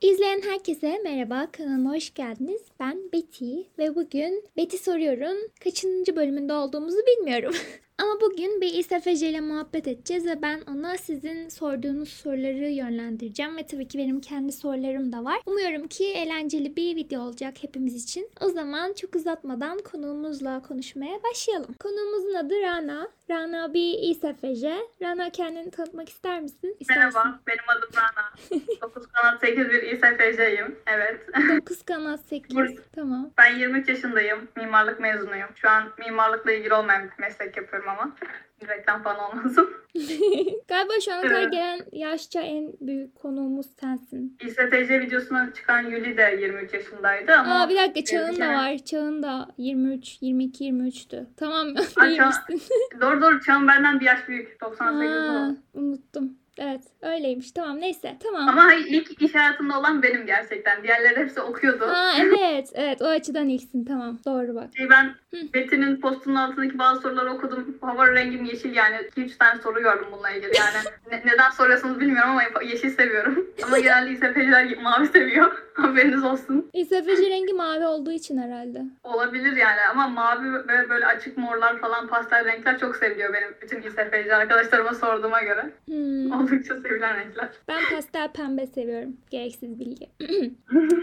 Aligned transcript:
İzleyen 0.00 0.42
herkese 0.42 1.00
merhaba, 1.04 1.48
kanalıma 1.52 1.94
hoş 1.94 2.14
geldiniz. 2.14 2.62
Ben 2.80 3.12
Betty 3.12 3.60
ve 3.78 3.94
bugün 3.94 4.44
Betty 4.56 4.76
soruyorum 4.76 5.36
kaçıncı 5.64 6.16
bölümünde 6.16 6.52
olduğumuzu 6.52 6.96
bilmiyorum. 6.96 7.54
Ama 8.02 8.20
bugün 8.20 8.60
bir 8.60 8.74
İSFC 8.74 9.28
ile 9.28 9.40
muhabbet 9.40 9.88
edeceğiz 9.88 10.26
ve 10.26 10.42
ben 10.42 10.60
ona 10.70 10.96
sizin 10.96 11.48
sorduğunuz 11.48 12.08
soruları 12.08 12.68
yönlendireceğim. 12.70 13.56
Ve 13.56 13.66
tabii 13.66 13.88
ki 13.88 13.98
benim 13.98 14.20
kendi 14.20 14.52
sorularım 14.52 15.12
da 15.12 15.24
var. 15.24 15.40
Umuyorum 15.46 15.88
ki 15.88 16.04
eğlenceli 16.12 16.76
bir 16.76 16.96
video 16.96 17.20
olacak 17.22 17.54
hepimiz 17.60 18.04
için. 18.04 18.30
O 18.40 18.48
zaman 18.48 18.92
çok 18.92 19.14
uzatmadan 19.16 19.78
konuğumuzla 19.78 20.62
konuşmaya 20.62 21.22
başlayalım. 21.22 21.74
Konuğumuzun 21.74 22.34
adı 22.34 22.54
Rana. 22.62 23.08
Rana 23.30 23.74
bir 23.74 23.98
İSFC. 23.98 24.76
Rana 25.02 25.30
kendini 25.30 25.70
tanıtmak 25.70 26.08
ister 26.08 26.40
misin? 26.40 26.76
İstersin. 26.80 27.02
Merhaba, 27.02 27.40
benim 27.46 27.64
adım 27.78 27.88
Rana. 27.96 28.32
9 28.82 29.06
kanat 29.06 29.40
8 29.40 29.68
bir 29.68 29.82
İSFC'yim. 29.82 30.78
Evet. 30.86 31.20
9 31.60 31.82
kanat 31.82 32.20
8. 32.20 32.56
Bur- 32.56 32.78
Tamam. 32.94 33.30
Ben 33.38 33.58
23 33.58 33.88
yaşındayım. 33.88 34.48
Mimarlık 34.56 35.00
mezunuyum. 35.00 35.48
Şu 35.54 35.68
an 35.70 35.84
mimarlıkla 35.98 36.52
ilgili 36.52 36.74
olmayan 36.74 37.02
bir 37.04 37.22
meslek 37.22 37.56
yapıyorum 37.56 37.85
ama. 37.88 38.16
Reklam 38.68 39.02
falan 39.02 39.30
olmasın. 39.30 39.70
Galiba 40.68 40.92
şu 41.04 41.12
ana 41.12 41.22
kadar 41.22 41.40
Evet. 41.40 41.52
gelen 41.52 41.80
yaşça 41.92 42.40
en 42.40 42.72
büyük 42.80 43.14
konuğumuz 43.14 43.66
sensin. 43.80 44.38
İSTC 44.46 45.00
videosuna 45.00 45.52
çıkan 45.54 45.82
Yuli 45.82 46.16
de 46.16 46.38
23 46.40 46.74
yaşındaydı 46.74 47.32
ama... 47.32 47.54
Aa 47.62 47.68
bir 47.68 47.76
dakika 47.76 48.04
çağın 48.04 48.40
da 48.40 48.48
var. 48.48 48.78
Çağın 48.78 49.22
da 49.22 49.48
23, 49.58 50.18
22, 50.20 50.64
23'tü. 50.64 51.26
Tamam 51.36 51.66
Değil 51.76 52.16
Çağ-? 52.16 53.00
Doğru 53.00 53.22
doğru 53.22 53.40
Çağın 53.40 53.68
benden 53.68 54.00
bir 54.00 54.06
yaş 54.06 54.28
büyük. 54.28 54.60
98 54.60 55.10
Aa, 55.12 55.50
unuttum. 55.74 56.38
Evet 56.58 56.80
öyleymiş. 57.02 57.52
Tamam 57.52 57.80
neyse. 57.80 58.16
Tamam. 58.22 58.48
Ama 58.48 58.74
ilk 58.74 59.22
iş 59.22 59.34
hayatında 59.34 59.78
olan 59.78 60.02
benim 60.02 60.26
gerçekten. 60.26 60.82
Diğerleri 60.82 61.16
hepsi 61.16 61.40
okuyordu. 61.40 61.84
Aa 61.84 62.12
evet. 62.18 62.68
Evet 62.74 63.02
o 63.02 63.06
açıdan 63.06 63.48
ilksin. 63.48 63.84
Tamam. 63.84 64.18
Doğru 64.26 64.54
bak. 64.54 64.68
Şey, 64.76 64.90
ben. 64.90 65.14
Betty'nin 65.54 66.00
postunun 66.00 66.36
altındaki 66.36 66.78
bazı 66.78 67.00
soruları 67.00 67.32
okudum. 67.32 67.78
Hava 67.80 68.12
rengim 68.12 68.44
yeşil 68.44 68.74
yani. 68.74 68.96
2-3 68.96 69.38
tane 69.38 69.60
soru 69.62 69.82
gördüm 69.82 70.06
bununla 70.12 70.30
ilgili. 70.30 70.52
Yani 70.58 70.76
ne- 71.10 71.32
neden 71.32 71.50
soruyorsunuz 71.50 72.00
bilmiyorum 72.00 72.30
ama 72.30 72.42
yeşil 72.62 72.90
seviyorum. 72.90 73.46
Ama 73.66 73.78
genelde 73.78 74.10
İSFC'ler 74.10 74.82
mavi 74.82 75.06
seviyor. 75.06 75.62
Haberiniz 75.74 76.24
olsun. 76.24 76.70
İSFC 76.72 77.30
rengi 77.30 77.52
mavi 77.52 77.86
olduğu 77.86 78.12
için 78.12 78.38
herhalde. 78.38 78.82
Olabilir 79.04 79.56
yani 79.56 79.80
ama 79.90 80.08
mavi 80.08 80.52
ve 80.52 80.88
böyle 80.88 81.06
açık 81.06 81.38
morlar 81.38 81.78
falan 81.78 82.06
pastel 82.08 82.44
renkler 82.44 82.78
çok 82.78 82.96
seviliyor 82.96 83.32
benim 83.32 83.48
bütün 83.62 83.82
İSFC 83.82 84.34
arkadaşlarıma 84.36 84.94
sorduğuma 84.94 85.42
göre. 85.42 85.70
Hmm. 85.86 86.32
Oldukça 86.46 86.80
sevilen 86.80 87.16
renkler. 87.16 87.48
Ben 87.68 87.82
pastel 87.94 88.32
pembe 88.32 88.66
seviyorum. 88.66 89.16
Gereksiz 89.30 89.80
bilgi. 89.80 90.10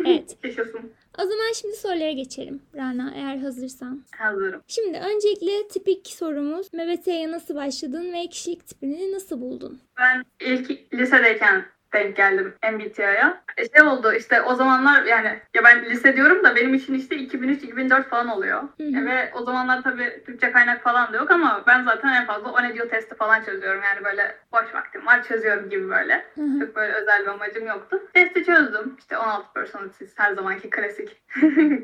evet. 0.05 0.37
Yaşasın. 0.43 0.91
O 1.19 1.21
zaman 1.21 1.53
şimdi 1.55 1.75
sorulara 1.75 2.11
geçelim. 2.11 2.61
Rana 2.75 3.13
eğer 3.15 3.37
hazırsan. 3.37 4.03
Hazırım. 4.17 4.61
Şimdi 4.67 4.97
öncelikle 4.97 5.67
tipik 5.67 6.07
sorumuz 6.07 6.73
MBT'ye 6.73 7.31
nasıl 7.31 7.55
başladın 7.55 8.13
ve 8.13 8.27
kişilik 8.27 8.67
tipini 8.67 9.11
nasıl 9.13 9.41
buldun? 9.41 9.79
Ben 9.99 10.23
ilk 10.39 10.93
lisedeyken 10.93 11.65
denk 11.93 12.15
geldim 12.15 12.53
MBTI'ya. 12.73 13.43
E 13.57 13.69
şey 13.69 13.81
oldu 13.87 14.13
işte 14.13 14.41
o 14.41 14.55
zamanlar 14.55 15.03
yani 15.03 15.39
ya 15.53 15.63
ben 15.63 15.85
lise 15.85 16.15
diyorum 16.15 16.43
da 16.43 16.55
benim 16.55 16.73
için 16.73 16.93
işte 16.93 17.15
2003-2004 17.15 18.03
falan 18.03 18.27
oluyor. 18.27 18.61
Hı 18.61 18.83
hı. 18.83 18.99
E 19.01 19.05
ve 19.05 19.31
o 19.33 19.43
zamanlar 19.43 19.83
tabii 19.83 20.23
Türkçe 20.25 20.51
kaynak 20.51 20.83
falan 20.83 21.13
da 21.13 21.17
yok 21.17 21.31
ama 21.31 21.63
ben 21.67 21.83
zaten 21.83 22.13
en 22.13 22.25
fazla 22.25 22.51
o 22.51 22.63
ne 22.63 22.73
diyor 22.73 22.89
testi 22.89 23.15
falan 23.15 23.41
çözüyorum. 23.43 23.81
Yani 23.83 24.05
böyle 24.05 24.35
boş 24.51 24.73
vaktim 24.73 25.05
var 25.05 25.23
çözüyorum 25.23 25.69
gibi 25.69 25.89
böyle. 25.89 26.25
Hı 26.35 26.41
hı. 26.41 26.59
Çok 26.59 26.75
böyle 26.75 26.93
özel 26.93 27.21
bir 27.21 27.27
amacım 27.27 27.67
yoktu. 27.67 28.01
Testi 28.13 28.45
çözdüm. 28.45 28.95
İşte 28.99 29.17
16 29.17 29.53
personalities 29.53 30.13
her 30.15 30.33
zamanki 30.33 30.69
klasik 30.69 31.21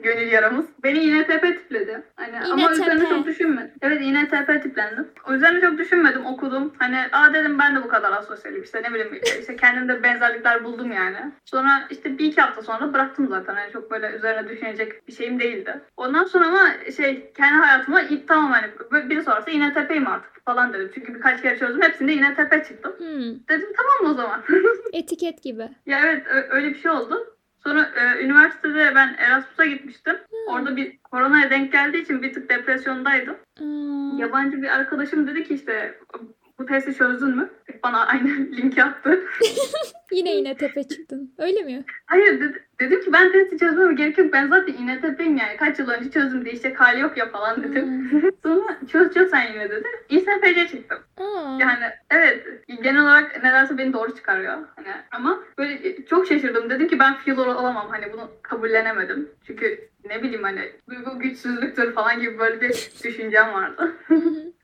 gönül 0.03 0.31
yaramız. 0.31 0.65
Beni 0.83 0.99
INTP 0.99 1.41
tipledi. 1.41 2.01
Hani 2.15 2.39
ama 2.39 2.61
INTP. 2.61 2.71
üzerine 2.71 3.09
çok 3.09 3.25
düşünmedim. 3.25 3.71
Evet 3.81 4.01
INTP 4.01 4.63
tiplendim. 4.63 5.07
O 5.27 5.33
üzerine 5.33 5.61
çok 5.61 5.77
düşünmedim 5.77 6.25
okudum. 6.25 6.73
Hani 6.77 6.97
aa 7.11 7.33
dedim 7.33 7.59
ben 7.59 7.75
de 7.75 7.83
bu 7.83 7.87
kadar 7.87 8.11
asosyalim. 8.11 8.63
İşte 8.63 8.83
ne 8.83 8.93
bileyim 8.93 9.21
işte 9.39 9.55
kendimde 9.55 9.98
benzerlikler 10.03 10.63
buldum 10.63 10.91
yani. 10.91 11.17
Sonra 11.45 11.87
işte 11.89 12.17
bir 12.17 12.25
iki 12.25 12.41
hafta 12.41 12.61
sonra 12.61 12.93
bıraktım 12.93 13.27
zaten. 13.27 13.55
Hani 13.55 13.71
çok 13.73 13.91
böyle 13.91 14.09
üzerine 14.11 14.49
düşünecek 14.49 15.07
bir 15.07 15.13
şeyim 15.13 15.39
değildi. 15.39 15.81
Ondan 15.97 16.23
sonra 16.23 16.47
ama 16.47 16.69
şey 16.97 17.31
kendi 17.33 17.59
hayatıma 17.65 18.01
ilk 18.01 18.27
tamam 18.27 18.51
hani 18.51 19.09
biri 19.09 19.23
sorarsa 19.23 19.51
INTP'yim 19.51 20.07
artık 20.07 20.45
falan 20.45 20.73
dedim. 20.73 20.91
Çünkü 20.95 21.15
birkaç 21.15 21.41
kere 21.41 21.57
çözdüm. 21.59 21.81
Hepsinde 21.81 22.13
INTP 22.13 22.65
çıktım. 22.67 22.93
Hmm, 22.97 23.39
Dedim 23.49 23.69
tamam 23.77 24.11
o 24.11 24.13
zaman. 24.13 24.43
etiket 24.93 25.43
gibi. 25.43 25.69
Ya 25.85 25.99
evet 26.05 26.25
öyle 26.49 26.69
bir 26.69 26.75
şey 26.79 26.91
oldu. 26.91 27.35
Sonra 27.63 27.89
e, 27.95 28.23
üniversitede 28.23 28.91
ben 28.95 29.15
Erasmus'a 29.17 29.65
gitmiştim. 29.65 30.15
Orada 30.47 30.75
bir 30.75 30.97
koronaya 30.97 31.49
denk 31.49 31.71
geldiği 31.71 32.01
için 32.01 32.21
bir 32.21 32.33
tık 32.33 32.49
depresyondaydım. 32.49 33.35
Aa, 33.61 34.17
Yabancı 34.17 34.61
bir 34.61 34.67
arkadaşım 34.75 35.27
dedi 35.27 35.43
ki 35.43 35.53
işte 35.53 35.99
bu 36.59 36.65
testi 36.65 36.93
çözdün 36.93 37.35
mü? 37.35 37.49
Bana 37.83 38.05
aynı 38.05 38.27
linki 38.57 38.83
attı. 38.83 39.19
yine 40.11 40.35
yine 40.35 40.57
tepe 40.57 40.83
çıktın. 40.83 41.33
Öyle 41.37 41.61
mi? 41.63 41.83
Hayır 42.05 42.41
dedi, 42.41 42.63
dedim 42.79 43.01
ki 43.01 43.13
ben 43.13 43.31
testi 43.31 43.57
çözmeme 43.57 43.93
gerek 43.93 44.17
yok. 44.17 44.33
Ben 44.33 44.47
zaten 44.47 44.73
INTP'yim 44.73 45.37
yani. 45.37 45.57
Kaç 45.57 45.79
yıl 45.79 45.89
önce 45.89 46.11
çözdüm 46.11 46.45
değişecek 46.45 46.79
hali 46.79 46.99
yok 46.99 47.17
ya 47.17 47.29
falan 47.29 47.63
dedim. 47.63 48.11
Hmm. 48.11 48.21
Sonra 48.43 48.77
çöz 48.91 49.13
çöz 49.13 49.29
sen 49.29 49.53
yine 49.53 49.69
dedi. 49.69 49.87
İSFC 50.09 50.67
çıktım. 50.67 50.99
Yani 51.59 51.83
evet 52.11 52.47
genel 52.83 53.01
olarak 53.01 53.43
nedense 53.43 53.77
beni 53.77 53.93
doğru 53.93 54.15
çıkarıyor. 54.15 54.57
Hani 54.75 54.87
ama 55.11 55.39
böyle 55.57 56.05
çok 56.05 56.27
şaşırdım. 56.27 56.69
Dedim 56.69 56.87
ki 56.87 56.99
ben 56.99 57.15
filler 57.17 57.45
olamam. 57.45 57.87
Hani 57.89 58.13
bunu 58.13 58.31
kabullenemedim. 58.41 59.29
Çünkü 59.47 59.89
ne 60.09 60.23
bileyim 60.23 60.43
hani 60.43 60.71
duygu 60.89 61.19
güçsüzlüktür 61.19 61.93
falan 61.93 62.19
gibi 62.19 62.39
böyle 62.39 62.61
bir 62.61 62.91
düşüncem 63.03 63.53
vardı. 63.53 63.95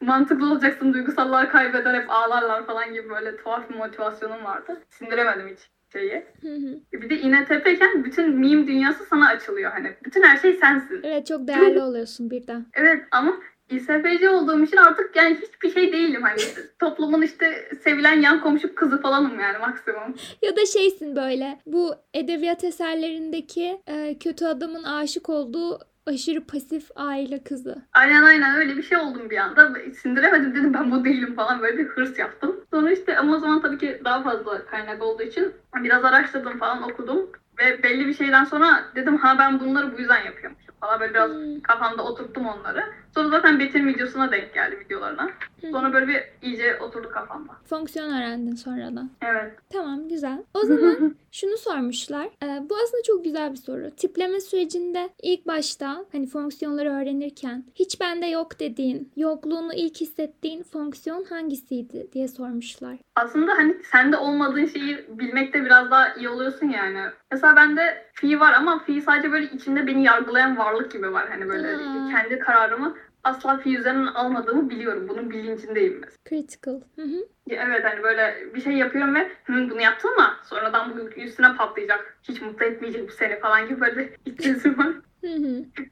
Mantıklı 0.06 0.52
olacaksın 0.52 0.94
duygusallığı 0.94 1.50
kaybeder 1.50 1.94
hep 1.94 2.10
ağlarlar 2.10 2.66
falan 2.66 2.94
gibi 2.94 3.10
böyle 3.10 3.38
tuhaf 3.38 3.70
bir 3.70 3.76
motivasyonum 3.76 4.46
vardı. 4.46 4.82
Sindiremedim 4.90 5.48
hiç 5.48 5.60
şeyi. 5.94 6.26
Hı 6.42 6.56
hı. 6.56 7.02
Bir 7.02 7.10
de 7.10 7.20
INTP'ken 7.20 8.04
bütün 8.04 8.40
meme 8.40 8.68
dünyası 8.68 9.06
sana 9.06 9.28
açılıyor 9.28 9.72
hani. 9.72 9.94
Bütün 10.06 10.24
her 10.24 10.38
şey 10.38 10.54
sensin. 10.54 11.00
evet 11.04 11.28
çok 11.28 11.48
değerli 11.48 11.82
oluyorsun 11.82 12.32
birden. 12.32 12.66
Evet 12.74 13.04
ama 13.12 13.34
İSFC 13.70 14.30
olduğum 14.30 14.64
için 14.64 14.78
artık 14.78 15.16
yani 15.16 15.38
hiçbir 15.42 15.74
şey 15.74 15.94
değilim 15.94 16.22
hani 16.22 16.42
toplumun 16.80 17.22
işte 17.22 17.70
sevilen 17.84 18.22
yan 18.22 18.42
komşu 18.42 18.76
kızı 18.76 19.02
falanım 19.02 19.40
yani 19.40 19.58
maksimum. 19.58 20.16
Ya 20.42 20.56
da 20.56 20.66
şeysin 20.66 21.16
böyle 21.16 21.60
bu 21.66 21.96
edebiyat 22.14 22.64
eserlerindeki 22.64 23.82
e, 23.88 24.18
kötü 24.18 24.46
adamın 24.46 24.84
aşık 24.84 25.30
olduğu 25.30 25.80
aşırı 26.06 26.48
pasif 26.48 26.90
aile 26.96 27.44
kızı. 27.44 27.76
Aynen 27.94 28.24
aynen 28.24 28.56
öyle 28.56 28.78
bir 28.78 28.84
şey 28.84 28.98
oldum 28.98 29.30
bir 29.30 29.38
anda. 29.38 29.74
Sindiremedim 30.02 30.56
dedim 30.56 30.74
ben 30.74 30.92
bu 30.92 31.06
değilim 31.06 31.36
falan 31.36 31.62
böyle 31.62 31.78
bir 31.78 31.86
hırs 31.88 32.20
yaptım. 32.20 32.56
Sonra 32.74 32.92
işte 32.92 33.18
ama 33.18 33.36
o 33.36 33.40
zaman 33.40 33.62
tabii 33.62 33.78
ki 33.78 34.02
daha 34.06 34.24
fazla 34.24 34.66
kaynak 34.66 35.04
olduğu 35.04 35.24
için 35.24 35.54
biraz 35.76 36.06
araştırdım 36.06 36.58
falan 36.60 36.84
okudum. 36.84 37.30
Ve 37.60 37.84
belli 37.84 38.08
bir 38.08 38.14
şeyden 38.14 38.44
sonra 38.44 38.84
dedim 38.96 39.18
ha 39.18 39.36
ben 39.40 39.60
bunları 39.60 39.94
bu 39.94 40.00
yüzden 40.00 40.26
yapıyormuşum 40.26 40.76
falan 40.82 41.00
böyle 41.00 41.14
biraz 41.14 41.32
Hmm. 41.32 41.62
kafamda 41.62 42.04
oturttum 42.04 42.46
onları. 42.48 42.84
Sonra 43.16 43.30
zaten 43.30 43.60
Betty'nin 43.60 43.88
videosuna 43.88 44.32
denk 44.32 44.54
geldi 44.54 44.80
videolarına. 44.86 45.30
Sonra 45.72 45.94
böyle 45.94 46.08
bir 46.08 46.24
iyice 46.42 46.80
oturdu 46.80 47.10
kafamda. 47.10 47.52
Fonksiyon 47.66 48.10
öğrendin 48.10 48.56
sonradan. 48.56 49.10
Evet. 49.22 49.54
Tamam 49.74 50.08
güzel. 50.10 50.44
O 50.54 50.60
zaman 50.60 51.16
şunu 51.32 51.58
sormuşlar. 51.58 52.26
Ee, 52.44 52.70
bu 52.70 52.76
aslında 52.84 53.04
çok 53.08 53.24
güzel 53.24 53.52
bir 53.52 53.58
soru. 53.58 53.92
Tipleme 53.98 54.40
sürecinde 54.40 55.10
ilk 55.22 55.48
başta 55.48 56.06
hani 56.12 56.28
fonksiyonları 56.28 56.90
öğrenirken 56.90 57.64
hiç 57.76 58.02
bende 58.02 58.26
yok 58.26 58.60
dediğin, 58.60 59.12
yokluğunu 59.16 59.74
ilk 59.74 60.02
hissettiğin 60.02 60.64
fonksiyon 60.64 61.24
hangisiydi 61.24 62.08
diye 62.14 62.28
sormuşlar. 62.28 62.98
Aslında 63.16 63.52
hani 63.52 63.76
sende 63.92 64.18
olmadığın 64.18 64.66
şeyi 64.66 65.06
bilmekte 65.10 65.66
biraz 65.66 65.92
daha 65.92 66.14
iyi 66.14 66.30
oluyorsun 66.30 66.70
yani. 66.70 67.00
Mesela 67.32 67.56
bende 67.56 68.06
fi 68.14 68.40
var 68.40 68.54
ama 68.54 68.80
fi 68.80 69.02
sadece 69.02 69.32
böyle 69.32 69.46
içinde 69.46 69.88
beni 69.88 70.04
yargılayan 70.04 70.58
varlık 70.58 70.92
gibi 70.92 71.14
var. 71.14 71.30
Hani 71.30 71.50
böyle 71.50 71.68
Aa. 71.68 72.10
kendi 72.12 72.40
kararımı 72.40 72.96
asla 73.26 73.58
fi 73.58 73.78
üzerinden 73.78 74.14
almadığımı 74.14 74.70
biliyorum. 74.70 75.10
Bunun 75.10 75.32
bilincindeyim 75.32 76.02
mesela. 76.02 76.18
Critical. 76.30 76.82
Hı 76.96 77.02
hı. 77.02 77.28
Evet 77.50 77.84
hani 77.84 78.04
böyle 78.04 78.54
bir 78.56 78.62
şey 78.62 78.74
yapıyorum 78.74 79.16
ve 79.16 79.32
Hı, 79.44 79.54
bunu 79.70 79.82
yaptın 79.82 80.16
mı? 80.16 80.34
Sonradan 80.44 80.98
bu 80.98 81.10
üstüne 81.22 81.56
patlayacak. 81.56 82.18
Hiç 82.24 82.42
mutlu 82.42 82.66
etmeyecek 82.66 83.08
bu 83.08 83.12
seni 83.12 83.40
falan 83.40 83.68
gibi 83.68 83.82
böyle 83.82 84.10
sesi 84.40 84.78
var. 84.78 84.88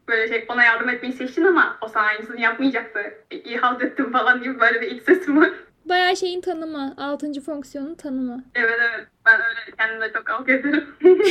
Böyle 0.08 0.28
şey 0.28 0.46
bana 0.50 0.64
yardım 0.64 0.90
etmeyi 0.90 1.14
seçtin 1.14 1.44
ama 1.44 1.78
o 1.82 1.88
sana 1.88 2.04
aynısını 2.04 2.42
yapmayacaktı. 2.42 3.00
İyi 3.32 3.58
halt 3.58 3.82
ettim 3.82 4.12
falan 4.12 4.44
gibi 4.44 4.60
böyle 4.60 4.82
bir 4.82 4.92
iç 4.92 5.04
sesi 5.04 5.36
var. 5.36 5.50
Bayağı 5.86 6.16
şeyin 6.16 6.42
tanımı. 6.42 6.94
Altıncı 6.98 7.42
fonksiyonun 7.42 7.96
tanımı. 7.96 8.44
Evet 8.56 8.80
evet 8.80 9.08
ben 9.26 9.42
öyle 9.42 9.76
kendimle 9.78 10.14
çok 10.14 10.26
kavga 10.26 10.54
ederim. 10.54 10.88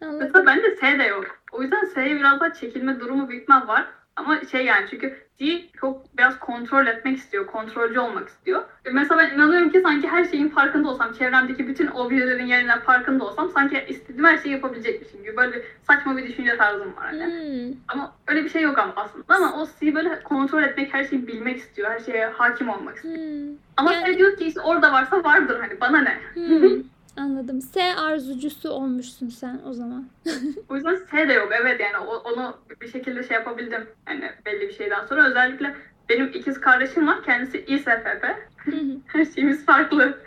Mesela 0.00 0.46
bende 0.46 0.76
S 0.76 0.98
de 0.98 1.02
yok. 1.02 1.24
O 1.52 1.62
yüzden 1.62 1.84
S'ye 1.84 2.16
biraz 2.16 2.40
daha 2.40 2.52
çekilme 2.52 3.00
durumu 3.00 3.28
büyük 3.28 3.48
var. 3.50 3.86
Ama 4.16 4.40
şey 4.50 4.64
yani 4.64 4.86
çünkü 4.90 5.16
C 5.38 5.62
çok 5.80 6.16
biraz 6.18 6.38
kontrol 6.38 6.86
etmek 6.86 7.16
istiyor, 7.18 7.46
kontrolcü 7.46 7.98
olmak 7.98 8.28
istiyor. 8.28 8.62
E 8.84 8.90
Mesela 8.90 9.18
ben 9.18 9.34
inanıyorum 9.34 9.70
ki 9.70 9.80
sanki 9.80 10.08
her 10.08 10.24
şeyin 10.24 10.48
farkında 10.48 10.88
olsam, 10.88 11.12
çevremdeki 11.12 11.68
bütün 11.68 11.86
objelerin 11.86 12.46
yerine 12.46 12.80
farkında 12.80 13.24
olsam 13.24 13.50
sanki 13.50 13.84
istediğim 13.88 14.24
her 14.24 14.38
şeyi 14.38 14.52
yapabilecekmişim 14.52 15.22
gibi 15.22 15.36
böyle 15.36 15.52
bir 15.52 15.62
saçma 15.86 16.16
bir 16.16 16.28
düşünce 16.28 16.56
tarzım 16.56 16.96
var 16.96 17.06
hani. 17.06 17.24
Hmm. 17.24 17.76
Ama 17.88 18.12
öyle 18.26 18.44
bir 18.44 18.48
şey 18.48 18.62
yok 18.62 18.78
ama 18.78 18.92
aslında. 18.96 19.24
Ama 19.28 19.62
o 19.62 19.66
C 19.80 19.94
böyle 19.94 20.22
kontrol 20.22 20.62
etmek, 20.62 20.94
her 20.94 21.04
şeyi 21.04 21.26
bilmek 21.26 21.58
istiyor, 21.58 21.90
her 21.90 22.00
şeye 22.00 22.26
hakim 22.26 22.68
olmak 22.68 22.96
istiyor. 22.96 23.16
Hmm. 23.16 23.56
Ama 23.76 23.92
Yani- 23.92 24.08
yani... 24.08 24.18
diyor 24.18 24.36
ki 24.36 24.44
işte 24.44 24.60
orada 24.60 24.92
varsa 24.92 25.24
vardır 25.24 25.60
hani 25.60 25.80
bana 25.80 26.00
ne? 26.00 26.18
Hmm. 26.34 26.82
Anladım. 27.16 27.60
S 27.60 27.94
arzucusu 27.96 28.70
olmuşsun 28.70 29.28
sen 29.28 29.60
o 29.66 29.72
zaman. 29.72 30.04
O 30.68 30.74
yüzden 30.76 30.94
S 31.10 31.28
de 31.28 31.32
yok. 31.32 31.52
Evet 31.62 31.80
yani 31.80 31.98
onu 32.24 32.56
bir 32.80 32.88
şekilde 32.88 33.22
şey 33.22 33.34
yapabildim. 33.34 33.86
Yani 34.08 34.30
belli 34.46 34.60
bir 34.68 34.72
şeyden 34.72 35.06
sonra. 35.06 35.28
Özellikle 35.28 35.74
benim 36.08 36.28
ikiz 36.34 36.60
kardeşim 36.60 37.06
var. 37.06 37.22
Kendisi 37.24 37.64
İSFP. 37.66 38.24
Her 39.06 39.24
şeyimiz 39.24 39.66
farklı. 39.66 40.18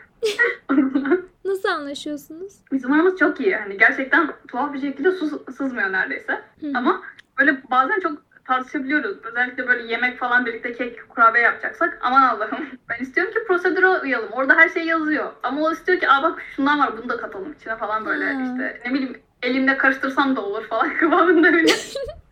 Nasıl 1.46 1.70
anlaşıyorsunuz? 1.70 2.54
Bizim 2.72 2.92
aramız 2.92 3.20
çok 3.20 3.40
iyi. 3.42 3.56
Hani 3.56 3.78
gerçekten 3.78 4.32
tuhaf 4.48 4.74
bir 4.74 4.82
şekilde 4.82 5.12
su 5.12 5.46
sızmıyor 5.58 5.92
neredeyse. 5.92 6.42
Ama 6.74 7.02
böyle 7.40 7.62
bazen 7.72 8.00
çok 8.00 8.25
tartışabiliyoruz. 8.46 9.18
Özellikle 9.24 9.68
böyle 9.68 9.92
yemek 9.92 10.20
falan 10.20 10.46
birlikte 10.46 10.74
kek, 10.74 11.10
kurabiye 11.10 11.44
yapacaksak. 11.44 11.98
Aman 12.02 12.22
Allah'ım. 12.22 12.68
Ben 12.90 13.04
istiyorum 13.04 13.34
ki 13.34 13.40
prosedüre 13.48 13.88
uyalım. 13.88 14.30
Orada 14.32 14.56
her 14.56 14.70
şey 14.70 14.86
yazıyor. 14.86 15.32
Ama 15.44 15.62
o 15.62 15.72
istiyor 15.72 16.00
ki 16.00 16.10
aa 16.10 16.24
bak 16.24 16.42
şundan 16.56 16.80
var 16.80 16.98
bunu 16.98 17.10
da 17.10 17.18
katalım 17.18 17.54
içine 17.60 17.76
falan 17.78 18.06
böyle 18.06 18.26
Ha. 18.34 18.42
işte 18.44 18.82
ne 18.86 18.94
bileyim 18.94 19.18
elimde 19.44 19.78
karıştırsam 19.78 20.36
da 20.36 20.42
olur 20.42 20.68
falan 20.68 20.94
kıvamında 21.00 21.48
öyle. 21.48 21.72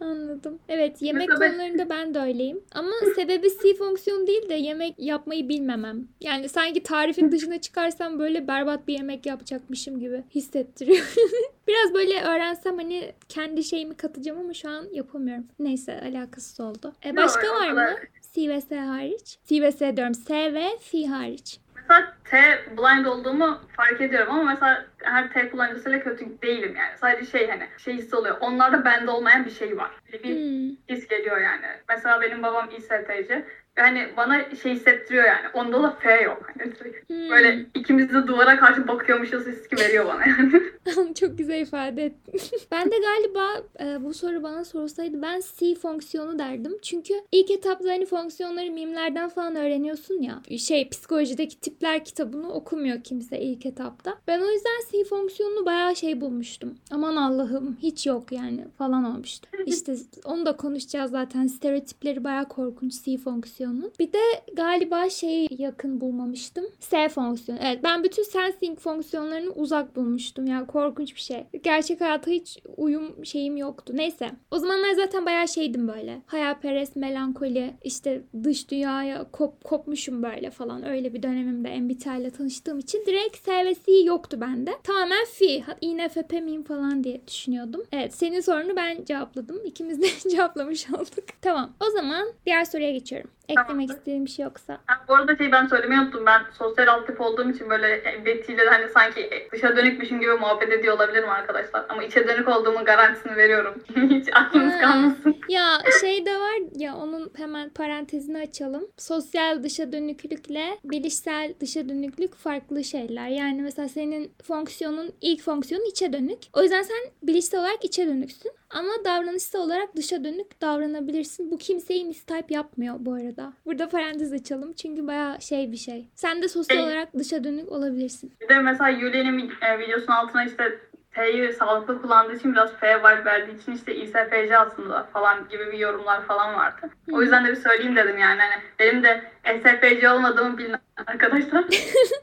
Anladım. 0.00 0.58
Evet 0.68 1.02
yemek 1.02 1.28
Mesela 1.28 1.50
konularında 1.50 1.90
ben 1.90 2.14
de 2.14 2.18
öyleyim. 2.18 2.60
Ama 2.74 2.92
sebebi 3.16 3.48
C 3.62 3.74
fonksiyonu 3.74 4.26
değil 4.26 4.48
de 4.48 4.54
yemek 4.54 4.94
yapmayı 4.98 5.48
bilmemem. 5.48 6.08
Yani 6.20 6.48
sanki 6.48 6.82
tarifin 6.82 7.32
dışına 7.32 7.60
çıkarsam 7.60 8.18
böyle 8.18 8.48
berbat 8.48 8.88
bir 8.88 8.94
yemek 8.94 9.26
yapacakmışım 9.26 10.00
gibi 10.00 10.24
hissettiriyor. 10.34 11.14
Biraz 11.68 11.94
böyle 11.94 12.20
öğrensem 12.22 12.78
hani 12.78 13.12
kendi 13.28 13.64
şeyimi 13.64 13.94
katacağım 13.96 14.38
ama 14.38 14.54
şu 14.54 14.68
an 14.68 14.86
yapamıyorum. 14.92 15.44
Neyse 15.58 16.00
alakasız 16.00 16.60
oldu. 16.60 16.92
E, 17.04 17.16
başka 17.16 17.48
var 17.48 17.70
mı? 17.70 17.88
C 18.34 18.48
ve 18.48 18.60
S 18.60 18.76
hariç. 18.76 19.38
C 19.46 19.62
ve 19.62 19.72
S 19.72 19.96
diyorum. 19.96 20.14
S 20.14 20.54
ve 20.54 20.78
F 20.80 21.06
hariç. 21.06 21.60
Mesela 21.88 22.12
T 22.24 22.36
blind 22.76 23.04
olduğumu 23.06 23.60
fark 23.76 24.00
ediyorum 24.00 24.32
ama 24.34 24.42
mesela 24.42 24.84
her 25.02 25.32
T 25.32 25.50
kullanıcısıyla 25.50 26.00
kötü 26.00 26.42
değilim 26.42 26.76
yani. 26.78 26.98
Sadece 26.98 27.30
şey 27.30 27.48
hani 27.50 27.68
şey 27.78 27.94
hissi 27.94 28.16
oluyor. 28.16 28.36
Onlarda 28.40 28.84
bende 28.84 29.10
olmayan 29.10 29.44
bir 29.44 29.50
şey 29.50 29.76
var. 29.76 29.90
Bir 30.12 30.22
Hmm. 30.36 30.76
his 30.88 31.08
geliyor 31.08 31.38
yani. 31.40 31.66
Mesela 31.88 32.20
benim 32.20 32.42
babam 32.42 32.68
İSTC 32.76 33.44
ve 33.78 33.82
hani 33.82 34.08
bana 34.16 34.54
şey 34.62 34.72
hissettiriyor 34.74 35.24
yani. 35.24 35.48
Onda 35.54 35.82
da 35.82 35.90
F 35.90 36.22
yok. 36.22 36.48
Hani 36.58 36.72
Hmm. 37.06 37.30
böyle 37.30 37.66
ikimiz 37.74 38.08
de 38.12 38.26
duvara 38.26 38.58
karşı 38.58 38.88
bakıyormuşuz 38.88 39.46
hissi 39.46 39.76
veriyor 39.76 40.06
bana 40.06 40.26
yani. 40.26 40.62
Çok 41.14 41.38
güzel 41.38 41.60
ifade 41.60 42.04
ettin. 42.04 42.40
ben 42.70 42.90
de 42.90 42.94
galiba 42.98 43.46
e, 43.80 44.04
bu 44.04 44.14
soru 44.14 44.42
bana 44.42 44.64
sorulsaydı 44.64 45.22
ben 45.22 45.42
C 45.58 45.74
fonksiyonu 45.74 46.38
derdim. 46.38 46.78
Çünkü 46.82 47.14
ilk 47.32 47.50
etapta 47.50 47.88
hani 47.88 48.06
fonksiyonları 48.06 48.70
mimlerden 48.70 49.28
falan 49.28 49.56
öğreniyorsun 49.56 50.22
ya. 50.22 50.58
Şey 50.58 50.88
psikolojideki 50.88 51.60
tipler 51.60 52.04
kitabını 52.04 52.52
okumuyor 52.52 53.02
kimse 53.02 53.38
ilk 53.40 53.66
etapta. 53.66 54.14
Ben 54.26 54.40
o 54.40 54.50
yüzden 54.50 54.80
C 54.92 55.04
fonksiyonunu 55.04 55.66
bayağı 55.66 55.96
şey 55.96 56.20
bulmuştum. 56.20 56.74
Aman 56.90 57.16
Allah'ım 57.16 57.76
hiç 57.82 58.06
yok 58.06 58.32
yani 58.32 58.64
falan 58.78 59.04
olmuştu. 59.04 59.48
İşte 59.66 59.94
onu 60.24 60.46
da 60.46 60.56
konuşacağız 60.56 61.10
zaten. 61.10 61.46
Stereotipleri 61.46 62.24
bayağı 62.24 62.48
korkunç 62.48 63.02
C 63.04 63.16
fonksiyonunun. 63.64 63.92
Bir 63.98 64.12
de 64.12 64.18
galiba 64.52 65.10
şey 65.10 65.46
yakın 65.58 66.00
bulmamıştım. 66.00 66.64
S 66.80 67.08
fonksiyonu. 67.08 67.60
Evet 67.64 67.80
ben 67.84 68.04
bütün 68.04 68.22
sensing 68.22 68.78
fonksiyonlarını 68.78 69.50
uzak 69.50 69.96
bulmuştum. 69.96 70.46
Yani 70.46 70.66
korkunç 70.66 71.14
bir 71.14 71.20
şey. 71.20 71.46
Gerçek 71.62 72.00
hayata 72.00 72.30
hiç 72.30 72.58
uyum 72.76 73.24
şeyim 73.24 73.56
yoktu. 73.56 73.92
Neyse. 73.96 74.30
O 74.50 74.58
zamanlar 74.58 74.92
zaten 74.92 75.26
bayağı 75.26 75.48
şeydim 75.48 75.88
böyle. 75.88 76.22
Hayalperest, 76.26 76.96
melankoli, 76.96 77.74
işte 77.84 78.22
dış 78.44 78.70
dünyaya 78.70 79.30
kop, 79.32 79.64
kopmuşum 79.64 80.22
böyle 80.22 80.50
falan. 80.50 80.88
Öyle 80.88 81.14
bir 81.14 81.22
dönemimde 81.22 81.80
MBTI 81.80 82.20
ile 82.20 82.30
tanıştığım 82.30 82.78
için 82.78 83.06
direkt 83.06 83.36
S 83.36 83.64
ve 83.64 83.74
C 83.74 83.92
yoktu 83.92 84.40
bende. 84.40 84.70
Tamamen 84.82 85.24
fi. 85.24 85.64
INFP 85.80 86.32
miyim 86.32 86.62
falan 86.62 87.04
diye 87.04 87.20
düşünüyordum. 87.28 87.82
Evet 87.92 88.14
senin 88.14 88.40
sorunu 88.40 88.76
ben 88.76 89.04
cevapladım. 89.04 89.64
İkimiz 89.64 90.02
de 90.02 90.06
cevaplamış 90.30 90.90
olduk. 90.90 91.24
Tamam. 91.42 91.72
O 91.88 91.90
zaman 91.90 92.28
diğer 92.46 92.64
soruya 92.64 92.90
geçiyorum. 92.90 93.30
Eklemek 93.60 93.90
istediğim 93.90 94.24
bir 94.24 94.30
şey 94.30 94.44
yoksa. 94.44 94.78
Ha, 94.86 95.04
bu 95.08 95.14
arada 95.14 95.36
şey 95.36 95.52
ben 95.52 95.66
söylemeyi 95.66 96.00
unuttum. 96.00 96.26
Ben 96.26 96.42
sosyal 96.58 96.86
alt 96.86 97.06
tip 97.06 97.20
olduğum 97.20 97.50
için 97.50 97.70
böyle 97.70 98.02
Betty 98.24 98.52
ile 98.52 98.68
hani 98.68 98.88
sanki 98.88 99.48
dışa 99.52 99.76
dönükmüşüm 99.76 100.20
gibi 100.20 100.32
muhabbet 100.32 100.72
ediyor 100.72 100.94
olabilirim 100.96 101.28
arkadaşlar. 101.28 101.86
Ama 101.88 102.04
içe 102.04 102.28
dönük 102.28 102.48
olduğumu 102.48 102.84
garantisini 102.84 103.36
veriyorum. 103.36 103.74
Hiç 104.10 104.28
aklınız 104.32 104.80
kalmasın. 104.80 105.36
Ya 105.48 105.78
şey 106.00 106.26
de 106.26 106.34
var 106.34 106.60
ya 106.76 106.96
onun 106.96 107.32
hemen 107.36 107.70
parantezini 107.70 108.38
açalım. 108.38 108.86
Sosyal 108.98 109.62
dışa 109.62 109.92
dönüklükle 109.92 110.78
bilişsel 110.84 111.54
dışa 111.60 111.88
dönüklük 111.88 112.34
farklı 112.34 112.84
şeyler. 112.84 113.28
Yani 113.28 113.62
mesela 113.62 113.88
senin 113.88 114.32
fonksiyonun 114.44 115.10
ilk 115.20 115.42
fonksiyonun 115.42 115.90
içe 115.90 116.12
dönük. 116.12 116.38
O 116.52 116.62
yüzden 116.62 116.82
sen 116.82 116.98
bilişsel 117.22 117.60
olarak 117.60 117.84
içe 117.84 118.06
dönüksün. 118.06 118.52
Ama 118.74 118.92
davranışsal 119.04 119.60
olarak 119.60 119.96
dışa 119.96 120.24
dönük 120.24 120.60
davranabilirsin. 120.60 121.50
Bu 121.50 121.58
kimseyi 121.58 122.04
mistype 122.04 122.54
yapmıyor 122.54 122.94
bu 122.98 123.12
arada. 123.12 123.52
Burada 123.66 123.88
parantez 123.88 124.32
açalım 124.32 124.72
çünkü 124.72 125.06
bayağı 125.06 125.40
şey 125.40 125.72
bir 125.72 125.76
şey. 125.76 126.08
Sen 126.14 126.42
de 126.42 126.48
sosyal 126.48 126.76
Şey- 126.76 126.84
olarak 126.86 127.08
dışa 127.18 127.44
dönük 127.44 127.72
olabilirsin. 127.72 128.32
Bir 128.40 128.48
de 128.48 128.58
mesela 128.58 128.90
Yuli'nin 128.90 129.52
e, 129.62 129.78
videosunun 129.78 130.16
altına 130.16 130.44
işte 130.44 130.78
T'yi 131.14 131.52
sağlıklı 131.52 132.02
kullandığı 132.02 132.36
için 132.36 132.52
biraz 132.52 132.72
F 132.76 132.98
vibe 132.98 133.24
verdiği 133.24 133.60
için 133.62 133.72
işte 133.72 133.96
İSFC 133.96 134.58
aslında 134.58 135.04
falan 135.12 135.48
gibi 135.48 135.72
bir 135.72 135.78
yorumlar 135.78 136.26
falan 136.26 136.54
vardı. 136.54 136.90
O 137.12 137.22
yüzden 137.22 137.44
de 137.46 137.50
bir 137.50 137.56
söyleyeyim 137.56 137.96
dedim 137.96 138.18
yani. 138.18 138.40
Hani 138.40 138.62
benim 138.78 139.02
de 139.02 139.22
SFC 139.46 140.10
olmadığımı 140.10 140.58
bilin 140.58 140.74
arkadaşlar. 141.06 141.64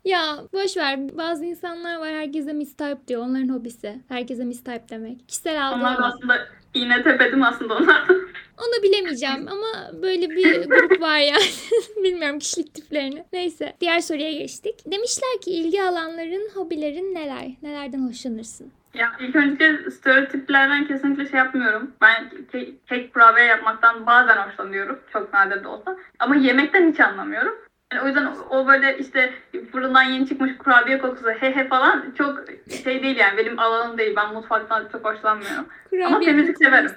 Ya 0.06 0.38
boş 0.54 0.78
ver. 0.78 1.18
Bazı 1.18 1.46
insanlar 1.46 2.00
var 2.00 2.10
herkese 2.10 2.54
mistype 2.54 3.08
diyor. 3.08 3.22
Onların 3.22 3.50
hobisi. 3.50 3.96
Herkese 4.10 4.44
mistype 4.44 4.84
demek. 4.90 5.28
Kişisel 5.28 5.56
Onlar 5.56 5.82
da 5.84 5.88
algılama. 5.88 6.08
aslında 6.08 6.48
iğne 6.74 7.04
tepedim 7.04 7.44
aslında 7.44 7.74
onlardan. 7.78 8.22
Onu 8.58 8.84
bilemeyeceğim 8.84 9.48
ama 9.48 10.02
böyle 10.02 10.30
bir 10.30 10.70
grup 10.70 11.02
var 11.02 11.18
yani. 11.18 11.44
Bilmiyorum 12.04 12.40
kişilik 12.40 12.74
tiplerini. 12.74 13.24
Neyse 13.34 13.74
diğer 13.82 14.00
soruya 14.00 14.32
geçtik. 14.34 14.76
Demişler 14.92 15.42
ki 15.42 15.52
ilgi 15.52 15.84
alanların, 15.84 16.50
hobilerin 16.54 17.16
neler? 17.16 17.52
Nelerden 17.62 18.08
hoşlanırsın? 18.08 18.72
Ya 18.94 19.12
ilk 19.20 19.36
önce 19.36 19.78
stereotiplerden 19.92 20.88
kesinlikle 20.88 21.26
şey 21.30 21.38
yapmıyorum. 21.38 21.92
Ben 22.02 22.30
ke- 22.54 22.74
kek 22.90 23.14
kurabiye 23.14 23.46
yapmaktan 23.46 24.06
bazen 24.06 24.38
hoşlanıyorum. 24.38 25.00
Çok 25.14 25.34
nadir 25.34 25.64
de 25.64 25.68
olsa. 25.68 25.98
Ama 26.20 26.36
yemekten 26.36 26.92
hiç 26.92 27.00
anlamıyorum. 27.00 27.54
Yani 27.94 28.04
o 28.04 28.08
yüzden 28.08 28.26
o, 28.26 28.34
o 28.50 28.68
böyle 28.68 28.98
işte 28.98 29.34
fırından 29.72 30.04
yeni 30.04 30.28
çıkmış 30.28 30.58
kurabiye 30.58 30.98
kokusu 30.98 31.30
he 31.30 31.56
he 31.56 31.68
falan 31.68 32.06
çok 32.18 32.40
şey 32.84 33.04
değil 33.04 33.18
yani 33.18 33.38
benim 33.38 33.60
alanım 33.60 33.98
değil. 33.98 34.16
Ben 34.16 34.34
mutfaktan 34.34 34.88
çok 34.92 35.06
hoşlanmıyorum. 35.06 35.66
Ama 35.92 36.10
Kurabiye 36.10 36.32
temizlik 36.32 36.58
severim. 36.58 36.92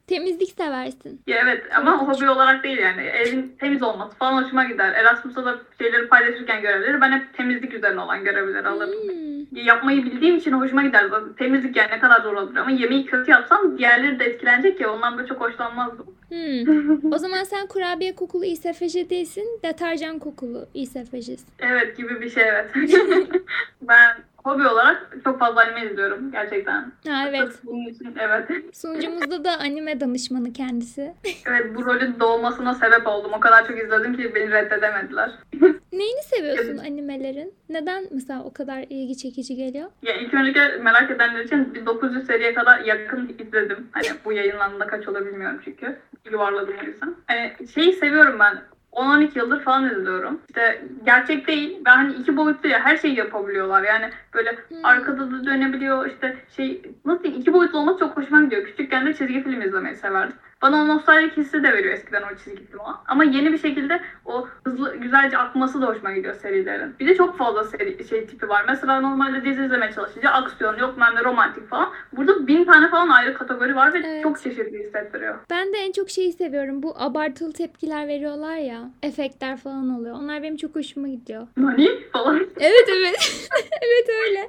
Temizlik 0.06 0.50
seversin. 0.56 1.20
Ya 1.26 1.38
evet 1.42 1.64
ama 1.76 1.98
Korkunç. 1.98 2.16
hobi 2.16 2.28
olarak 2.30 2.64
değil 2.64 2.78
yani. 2.78 3.02
Evin 3.02 3.56
temiz 3.60 3.82
olması 3.82 4.16
falan 4.16 4.42
hoşuma 4.42 4.64
gider. 4.64 4.92
Erasmus'ta 4.92 5.44
da 5.44 5.58
şeyleri 5.78 6.08
paylaşırken 6.08 6.62
görevleri 6.62 7.00
ben 7.00 7.12
hep 7.12 7.34
temizlik 7.34 7.74
üzerine 7.74 8.00
olan 8.00 8.24
görevleri 8.24 8.68
alırım. 8.68 8.94
Hmm. 9.02 9.29
Yapmayı 9.52 10.04
bildiğim 10.04 10.36
için 10.36 10.52
hoşuma 10.52 10.82
gider. 10.82 11.06
Temizlik 11.38 11.76
yani 11.76 11.90
ne 11.90 11.98
kadar 11.98 12.20
zor 12.20 12.34
olur 12.34 12.56
ama 12.56 12.70
yemeği 12.70 13.06
kötü 13.06 13.30
yapsam 13.30 13.78
diğerleri 13.78 14.18
de 14.18 14.24
etkilenecek 14.24 14.80
ya 14.80 14.92
ondan 14.92 15.18
böyle 15.18 15.28
çok 15.28 15.40
hoşlanmazdım. 15.40 16.06
Hmm. 16.28 17.12
O 17.12 17.18
zaman 17.18 17.44
sen 17.44 17.66
kurabiye 17.66 18.14
kokulu 18.14 18.44
İSFC 18.44 19.10
değilsin, 19.10 19.60
deterjan 19.62 20.18
kokulu 20.18 20.66
İSFC'sin. 20.74 21.46
evet 21.58 21.96
gibi 21.96 22.20
bir 22.20 22.30
şey 22.30 22.42
evet. 22.46 22.70
ben 23.82 24.16
hobi 24.44 24.68
olarak 24.68 25.16
çok 25.24 25.38
fazla 25.38 25.60
anime 25.60 25.90
izliyorum 25.90 26.32
gerçekten. 26.32 26.92
Ha 27.08 27.24
evet. 27.28 27.52
Sırf 27.52 27.64
Bunun 27.64 27.86
için 27.86 28.14
evet. 28.20 28.48
Sunucumuzda 28.76 29.44
da 29.44 29.58
anime 29.58 30.00
danışmanı 30.00 30.52
kendisi. 30.52 31.14
Evet 31.46 31.76
bu 31.76 31.86
rolün 31.86 32.20
doğmasına 32.20 32.74
sebep 32.74 33.06
oldum. 33.06 33.32
O 33.32 33.40
kadar 33.40 33.68
çok 33.68 33.78
izledim 33.78 34.16
ki 34.16 34.34
beni 34.34 34.50
reddedemediler. 34.50 35.30
Neyini 35.92 36.22
seviyorsun 36.22 36.76
animelerin? 36.78 37.54
Neden 37.68 38.04
mesela 38.10 38.42
o 38.44 38.52
kadar 38.52 38.84
ilgi 38.90 39.16
çekici 39.16 39.56
geliyor? 39.56 39.90
Ya 40.02 40.14
ilk 40.14 40.34
önce 40.34 40.76
merak 40.82 41.10
edenler 41.10 41.44
için 41.44 41.74
bir 41.74 41.86
900 41.86 42.26
seriye 42.26 42.54
kadar 42.54 42.80
yakın 42.80 43.36
izledim. 43.38 43.88
Hani 43.92 44.06
bu 44.24 44.32
yayınlandığında 44.32 44.86
kaç 44.86 45.08
olur 45.08 45.26
bilmiyorum 45.26 45.60
çünkü. 45.64 45.96
Yuvarladım 46.30 46.74
o 46.82 46.86
yüzden. 46.86 47.14
Hani 47.26 47.52
şeyi 47.74 47.92
seviyorum 47.92 48.38
ben. 48.38 48.58
10-12 48.92 49.38
yıldır 49.38 49.60
falan 49.62 49.84
izliyorum. 49.90 50.40
İşte 50.48 50.84
gerçek 51.04 51.46
değil. 51.48 51.78
Ben 51.84 51.96
hani 51.96 52.12
iki 52.14 52.36
boyutlu 52.36 52.68
ya 52.68 52.80
her 52.84 52.96
şeyi 52.96 53.14
yapabiliyorlar. 53.16 53.82
Yani 53.82 54.10
böyle 54.34 54.50
Hmm. 54.50 54.84
arkada 54.84 55.30
da 55.30 55.44
dönebiliyor. 55.44 56.06
İşte 56.06 56.36
şey 56.56 56.82
nasıl 57.04 57.22
diyeyim 57.22 57.40
iki 57.40 57.52
boyutlu 57.52 57.78
olması 57.78 57.98
çok 57.98 58.16
hoşuma 58.16 58.42
gidiyor. 58.42 58.64
Küçükken 58.64 59.06
de 59.06 59.14
çizgi 59.14 59.42
film 59.44 59.62
izlemeyi 59.62 59.96
severdim. 59.96 60.36
Bana 60.62 60.82
o 60.82 60.88
nostaljik 60.88 61.36
hissi 61.36 61.62
de 61.62 61.72
veriyor 61.72 61.94
eskiden 61.94 62.22
o 62.22 62.36
çizgi 62.36 62.66
film 62.66 62.78
o. 62.80 62.94
Ama 63.08 63.24
yeni 63.24 63.52
bir 63.52 63.58
şekilde 63.58 64.00
o 64.24 64.46
hızlı 64.64 64.96
güzelce 64.96 65.38
akması 65.38 65.82
da 65.82 65.86
hoşuma 65.86 66.12
gidiyor 66.12 66.34
serilerin. 66.34 66.94
Bir 67.00 67.06
de 67.08 67.14
çok 67.14 67.38
fazla 67.38 67.64
seri 67.64 68.04
şey 68.08 68.26
tipi 68.26 68.48
var. 68.48 68.64
Mesela 68.68 69.00
normalde 69.00 69.44
dizi 69.44 69.64
izlemeye 69.64 69.92
çalışınca 69.92 70.30
aksiyon 70.30 70.76
yok 70.78 70.94
ben 71.00 71.24
romantik 71.24 71.68
falan. 71.68 71.88
Burada 72.12 72.46
bin 72.46 72.64
tane 72.64 72.90
falan 72.90 73.08
ayrı 73.08 73.34
kategori 73.34 73.76
var 73.76 73.94
ve 73.94 73.98
Evet. 74.04 74.22
çok 74.22 74.40
çeşitli 74.40 74.78
hissettiriyor. 74.78 75.38
Ben 75.50 75.72
de 75.72 75.78
en 75.78 75.92
çok 75.92 76.10
şeyi 76.10 76.32
seviyorum. 76.32 76.82
Bu 76.82 76.94
abartılı 76.98 77.52
tepkiler 77.52 78.08
veriyorlar 78.08 78.56
ya. 78.56 78.90
Efektler 79.02 79.56
falan 79.56 79.98
oluyor. 79.98 80.14
Onlar 80.16 80.42
benim 80.42 80.56
çok 80.56 80.76
hoşuma 80.76 81.08
gidiyor. 81.08 81.46
Nani 81.56 81.88
falan. 82.12 82.36
Evet 82.60 82.88
evet. 82.98 83.48
evet 83.82 84.08
öyle. 84.26 84.48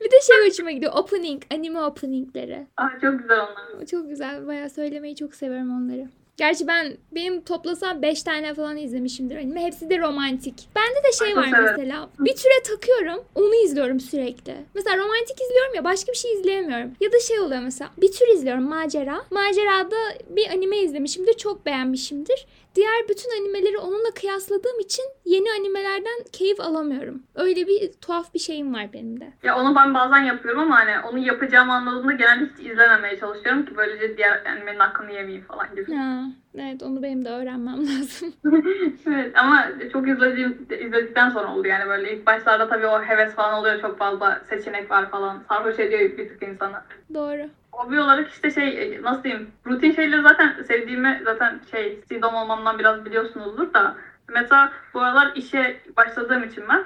Bir 0.00 0.10
de 0.10 0.16
şey 0.26 0.48
hoşuma 0.48 0.70
gidiyor. 0.70 0.92
Opening. 0.96 1.42
Anime 1.54 1.80
openingleri. 1.80 2.66
Aa, 2.76 2.88
çok 3.02 3.18
güzel 3.18 3.38
onlar. 3.40 3.86
Çok 3.90 4.08
güzel. 4.08 4.46
Bayağı 4.46 4.70
söylemeyi 4.70 5.16
çok 5.16 5.34
severim 5.50 5.70
onları. 5.70 6.08
Gerçi 6.36 6.66
ben 6.66 6.96
benim 7.12 7.40
toplasam 7.40 8.02
5 8.02 8.22
tane 8.22 8.54
falan 8.54 8.76
izlemişimdir 8.76 9.36
anime. 9.36 9.64
Hepsi 9.64 9.90
de 9.90 9.98
romantik. 9.98 10.68
Bende 10.76 11.08
de 11.08 11.12
şey 11.12 11.36
var 11.36 11.48
mesela. 11.62 12.08
Bir 12.18 12.36
türe 12.36 12.62
takıyorum. 12.64 13.24
Onu 13.34 13.54
izliyorum 13.54 14.00
sürekli. 14.00 14.54
Mesela 14.74 14.96
romantik 14.96 15.40
izliyorum 15.40 15.74
ya 15.74 15.84
başka 15.84 16.12
bir 16.12 16.16
şey 16.16 16.32
izleyemiyorum. 16.32 16.90
Ya 17.00 17.12
da 17.12 17.20
şey 17.20 17.40
oluyor 17.40 17.60
mesela. 17.62 17.90
Bir 17.96 18.12
tür 18.12 18.28
izliyorum 18.34 18.68
macera. 18.68 19.24
Macerada 19.30 19.96
bir 20.28 20.50
anime 20.50 20.78
izlemişimdir. 20.78 21.34
Çok 21.34 21.66
beğenmişimdir. 21.66 22.46
Diğer 22.74 23.08
bütün 23.08 23.40
animeleri 23.40 23.78
onunla 23.78 24.10
kıyasladığım 24.20 24.80
için 24.80 25.04
yeni 25.24 25.50
animelerden 25.60 26.24
keyif 26.32 26.60
alamıyorum. 26.60 27.22
Öyle 27.34 27.66
bir 27.66 27.92
tuhaf 27.92 28.34
bir 28.34 28.38
şeyim 28.38 28.74
var 28.74 28.92
benim 28.92 29.20
de. 29.20 29.32
Ya 29.42 29.58
onu 29.58 29.76
ben 29.76 29.94
bazen 29.94 30.22
yapıyorum 30.22 30.60
ama 30.60 30.76
hani 30.76 31.06
onu 31.06 31.18
yapacağımı 31.18 31.72
anladığımda 31.72 32.12
genelde 32.12 32.44
hiç 32.44 32.66
izlememeye 32.70 33.18
çalışıyorum 33.20 33.66
ki 33.66 33.76
böylece 33.76 34.16
diğer 34.16 34.44
animenin 34.46 34.78
hakkını 34.78 35.12
yemeyeyim 35.12 35.44
falan 35.44 35.74
gibi. 35.74 35.94
Ha, 35.94 36.22
evet 36.54 36.82
onu 36.82 37.02
benim 37.02 37.24
de 37.24 37.28
öğrenmem 37.30 37.78
lazım. 37.86 38.34
evet 39.06 39.38
ama 39.38 39.66
çok 39.92 40.08
izlediğim, 40.08 40.66
izledikten 40.80 41.30
sonra 41.30 41.54
oldu 41.54 41.68
yani 41.68 41.88
böyle 41.88 42.16
ilk 42.16 42.26
başlarda 42.26 42.68
tabii 42.68 42.86
o 42.86 43.02
heves 43.02 43.34
falan 43.34 43.54
oluyor 43.60 43.80
çok 43.80 43.98
fazla 43.98 44.42
seçenek 44.48 44.90
var 44.90 45.10
falan 45.10 45.42
sarhoş 45.48 45.78
ediyor 45.78 46.00
bir 46.00 46.28
tık 46.28 46.42
insanı. 46.42 46.76
Doğru. 47.14 47.48
Hobi 47.72 48.00
olarak 48.00 48.30
işte 48.30 48.50
şey 48.50 49.00
nasıl 49.02 49.22
diyeyim 49.22 49.50
rutin 49.66 49.92
şeyleri 49.92 50.22
zaten 50.22 50.62
sevdiğimi 50.62 51.20
zaten 51.24 51.60
şey 51.70 52.00
sidom 52.08 52.34
olmamdan 52.34 52.78
biraz 52.78 53.04
biliyorsunuzdur 53.04 53.74
da 53.74 53.96
mesela 54.28 54.72
bu 54.94 55.00
aralar 55.00 55.32
işe 55.34 55.80
başladığım 55.96 56.44
için 56.44 56.64
ben 56.68 56.84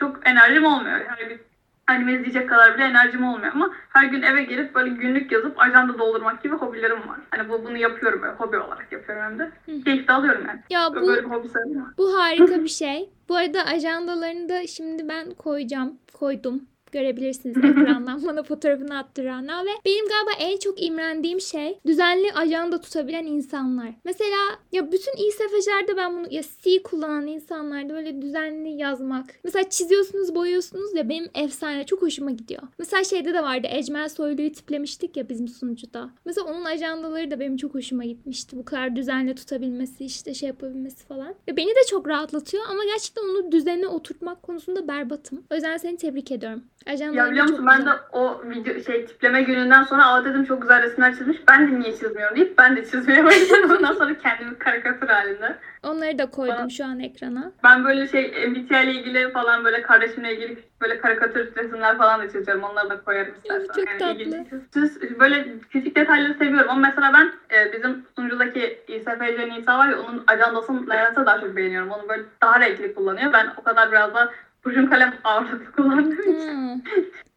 çok 0.00 0.26
enerjim 0.26 0.64
olmuyor. 0.64 0.98
Yani 0.98 1.30
bir 1.30 1.40
anime 1.86 2.12
izleyecek 2.12 2.48
kadar 2.48 2.74
bile 2.74 2.84
enerjim 2.84 3.24
olmuyor 3.24 3.52
ama 3.54 3.70
her 3.88 4.04
gün 4.04 4.22
eve 4.22 4.42
gelip 4.42 4.74
böyle 4.74 4.90
günlük 4.90 5.32
yazıp 5.32 5.60
ajanda 5.60 5.98
doldurmak 5.98 6.42
gibi 6.42 6.54
hobilerim 6.54 7.08
var. 7.08 7.18
Hani 7.30 7.48
bu 7.48 7.64
bunu 7.64 7.76
yapıyorum 7.76 8.22
böyle 8.22 8.32
hobi 8.32 8.58
olarak 8.58 8.92
yapıyorum 8.92 9.24
hem 9.24 9.38
de. 9.38 9.52
Keyif 9.84 10.08
de 10.08 10.12
alıyorum 10.12 10.44
yani. 10.48 10.60
Ya 10.70 10.90
bu 10.90 11.06
Böyle 11.06 11.24
bir 11.24 11.30
hobi 11.30 11.48
sayılır? 11.48 11.82
Bu 11.98 12.18
harika 12.18 12.60
bir 12.64 12.68
şey. 12.68 13.10
Bu 13.28 13.36
arada 13.36 13.64
ajandalarını 13.64 14.48
da 14.48 14.66
şimdi 14.66 15.08
ben 15.08 15.30
koyacağım. 15.30 15.98
Koydum. 16.12 16.62
Görebilirsiniz 16.92 17.56
ekrandan 17.64 18.26
bana 18.26 18.42
fotoğrafını 18.42 18.98
attıranlar 18.98 19.64
ve 19.64 19.70
benim 19.84 20.08
galiba 20.08 20.30
en 20.38 20.58
çok 20.58 20.82
imrendiğim 20.82 21.40
şey 21.40 21.78
düzenli 21.86 22.32
ajanda 22.32 22.80
tutabilen 22.80 23.26
insanlar. 23.26 23.94
Mesela 24.04 24.36
ya 24.72 24.92
bütün 24.92 25.12
İSFJ'lerde 25.28 25.96
ben 25.96 26.16
bunu 26.16 26.26
ya 26.30 26.42
C 26.62 26.82
kullanan 26.82 27.26
insanlarda 27.26 27.94
böyle 27.94 28.22
düzenli 28.22 28.68
yazmak. 28.68 29.26
Mesela 29.44 29.70
çiziyorsunuz 29.70 30.34
boyuyorsunuz 30.34 30.94
ya 30.94 31.08
benim 31.08 31.28
efsane 31.34 31.86
çok 31.86 32.02
hoşuma 32.02 32.30
gidiyor. 32.30 32.62
Mesela 32.78 33.04
şeyde 33.04 33.34
de 33.34 33.42
vardı 33.42 33.66
Ecmel 33.70 34.08
Soylu'yu 34.08 34.52
tiplemiştik 34.52 35.16
ya 35.16 35.28
bizim 35.28 35.48
sunucuda. 35.48 36.10
Mesela 36.24 36.46
onun 36.46 36.64
ajandaları 36.64 37.30
da 37.30 37.40
benim 37.40 37.56
çok 37.56 37.74
hoşuma 37.74 38.04
gitmişti. 38.04 38.56
Bu 38.56 38.64
kadar 38.64 38.96
düzenli 38.96 39.34
tutabilmesi 39.34 40.04
işte 40.04 40.34
şey 40.34 40.46
yapabilmesi 40.46 41.06
falan. 41.06 41.34
Ve 41.48 41.56
beni 41.56 41.70
de 41.70 41.86
çok 41.90 42.08
rahatlatıyor 42.08 42.64
ama 42.70 42.84
gerçekten 42.84 43.22
onu 43.22 43.52
düzene 43.52 43.88
oturtmak 43.88 44.42
konusunda 44.42 44.88
berbatım. 44.88 45.44
O 45.50 45.54
yüzden 45.54 45.76
seni 45.76 45.96
tebrik 45.96 46.32
ediyorum. 46.32 46.64
Ya 46.86 46.92
Ajandaların 46.92 47.30
biliyor 47.30 47.46
musun 47.48 47.66
ben 47.66 47.76
de 47.78 47.82
güzel. 47.82 47.98
o 48.12 48.42
video 48.44 48.80
şey 48.82 49.06
tipleme 49.06 49.42
gününden 49.42 49.82
sonra 49.82 50.06
aa 50.06 50.24
dedim 50.24 50.44
çok 50.44 50.62
güzel 50.62 50.82
resimler 50.82 51.12
çizmiş. 51.12 51.36
Ben 51.48 51.72
de 51.72 51.80
niye 51.80 51.92
çizmiyorum 51.92 52.36
deyip 52.36 52.58
ben 52.58 52.76
de 52.76 52.84
çizmeye 52.84 53.24
başladım. 53.24 53.76
Ondan 53.78 53.92
sonra 53.94 54.18
kendimi 54.18 54.58
karikatür 54.58 55.08
halinde. 55.08 55.56
Onları 55.82 56.18
da 56.18 56.26
koydum 56.30 56.56
Bana- 56.58 56.68
şu 56.70 56.84
an 56.84 57.00
ekrana. 57.00 57.52
Ben 57.64 57.84
böyle 57.84 58.08
şey 58.08 58.48
MBTI 58.48 58.74
ile 58.84 58.92
ilgili 58.92 59.32
falan 59.32 59.64
böyle 59.64 59.82
kardeşimle 59.82 60.34
ilgili 60.34 60.58
böyle 60.80 60.98
karikatür 60.98 61.56
resimler 61.56 61.98
falan 61.98 62.20
da 62.20 62.26
çiziyorum. 62.30 62.62
Onları 62.62 62.90
da 62.90 63.00
koyarım 63.00 63.34
istersen. 63.34 63.66
çok 63.66 63.98
tatlı. 63.98 64.22
ilginç. 64.22 64.48
Siz 64.74 65.18
böyle 65.20 65.46
küçük 65.70 65.96
detayları 65.96 66.34
seviyorum 66.34 66.70
ama 66.70 66.80
mesela 66.80 67.12
ben 67.14 67.56
e, 67.56 67.72
bizim 67.72 68.06
sunucudaki 68.16 68.78
İSFC 68.88 69.48
Nisa 69.50 69.78
var 69.78 69.88
ya 69.88 70.00
onun 70.00 70.24
ajandasını 70.26 70.82
nedense 70.88 71.26
daha 71.26 71.40
çok 71.40 71.56
beğeniyorum. 71.56 71.90
Onu 71.90 72.08
böyle 72.08 72.22
daha 72.42 72.60
renkli 72.60 72.94
kullanıyor. 72.94 73.32
Ben 73.32 73.46
o 73.56 73.62
kadar 73.62 73.92
biraz 73.92 74.14
da 74.14 74.32
kurşun 74.64 74.86
kalem 74.86 75.14
ağırlıklı 75.24 75.72
kullandığım 75.72 76.12
için. 76.12 76.48
Hmm, 76.48 76.80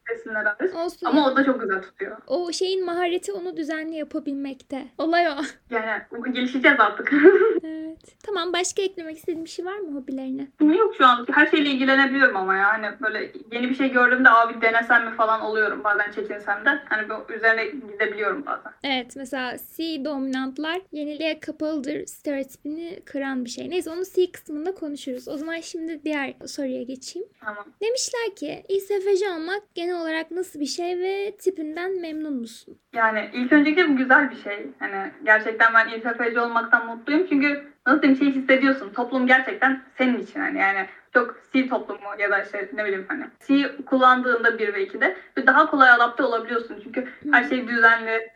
resimler 0.09 0.45
hariç. 0.45 0.73
olsun. 0.73 1.05
Ama 1.05 1.31
o 1.31 1.35
da 1.35 1.43
çok 1.43 1.61
güzel 1.61 1.81
tutuyor. 1.81 2.17
O 2.27 2.51
şeyin 2.51 2.85
mahareti 2.85 3.33
onu 3.33 3.57
düzenli 3.57 3.95
yapabilmekte. 3.95 4.85
Olay 4.97 5.27
o. 5.27 5.35
Yani 5.69 6.01
gelişeceğiz 6.33 6.79
artık. 6.79 7.13
evet. 7.63 8.23
Tamam 8.25 8.53
başka 8.53 8.81
eklemek 8.81 9.17
istediğin 9.17 9.45
bir 9.45 9.49
şey 9.49 9.65
var 9.65 9.77
mı 9.77 9.99
hobilerine? 9.99 10.47
Yok 10.77 10.95
şu 10.97 11.05
an 11.05 11.25
her 11.31 11.47
şeyle 11.47 11.69
ilgilenebiliyorum 11.69 12.37
ama 12.37 12.55
ya 12.55 12.73
hani 12.73 12.87
böyle 13.01 13.31
yeni 13.51 13.69
bir 13.69 13.75
şey 13.75 13.91
gördüğümde 13.91 14.29
abi 14.29 14.61
denesem 14.61 15.05
mi 15.05 15.15
falan 15.15 15.41
oluyorum 15.41 15.83
bazen 15.83 16.11
çekinsem 16.11 16.65
de 16.65 16.69
hani 16.89 17.07
üzerine 17.37 17.65
gidebiliyorum 17.65 18.45
bazen. 18.45 18.71
Evet 18.83 19.15
mesela 19.15 19.57
C 19.77 20.05
dominantlar 20.05 20.81
yeniliğe 20.91 21.39
kapalıdır 21.39 22.05
stereotipini 22.05 22.99
kıran 23.05 23.45
bir 23.45 23.49
şey. 23.49 23.69
Neyse 23.69 23.89
onu 23.89 24.03
C 24.15 24.31
kısmında 24.31 24.75
konuşuruz. 24.75 25.27
O 25.27 25.37
zaman 25.37 25.59
şimdi 25.59 26.03
diğer 26.03 26.33
soruya 26.45 26.83
geçeyim. 26.83 27.27
Tamam. 27.39 27.65
Demişler 27.81 28.35
ki 28.35 28.63
İSFJ 28.69 29.21
olmak 29.35 29.75
genel 29.75 29.94
olarak 29.95 30.31
nasıl 30.31 30.59
bir 30.59 30.65
şey 30.65 30.99
ve 30.99 31.35
tipinden 31.37 32.01
memnun 32.01 32.33
musun? 32.33 32.77
Yani 32.93 33.29
ilk 33.33 33.53
öncelikle 33.53 33.89
bu 33.89 33.95
güzel 33.97 34.31
bir 34.31 34.35
şey. 34.35 34.67
Hani 34.79 35.11
gerçekten 35.23 35.73
ben 35.73 35.87
İSFC 35.87 36.41
olmaktan 36.41 36.85
mutluyum 36.85 37.27
çünkü 37.29 37.63
nasıl 37.87 38.01
diyeyim 38.01 38.19
şey 38.19 38.31
hissediyorsun. 38.31 38.93
Toplum 38.93 39.27
gerçekten 39.27 39.81
senin 39.97 40.19
için 40.19 40.39
hani 40.39 40.59
yani 40.59 40.87
çok 41.13 41.35
C 41.53 41.67
toplumu 41.67 42.09
ya 42.19 42.31
da 42.31 42.43
işte 42.43 42.69
ne 42.73 42.85
bileyim 42.85 43.05
hani 43.07 43.25
C 43.47 43.75
kullandığında 43.85 44.59
1 44.59 44.73
ve 44.73 44.87
2'de 44.87 45.17
ve 45.37 45.47
daha 45.47 45.71
kolay 45.71 45.89
adapte 45.89 46.23
olabiliyorsun. 46.23 46.79
Çünkü 46.83 47.07
her 47.31 47.43
şey 47.43 47.67
düzenli, 47.67 48.31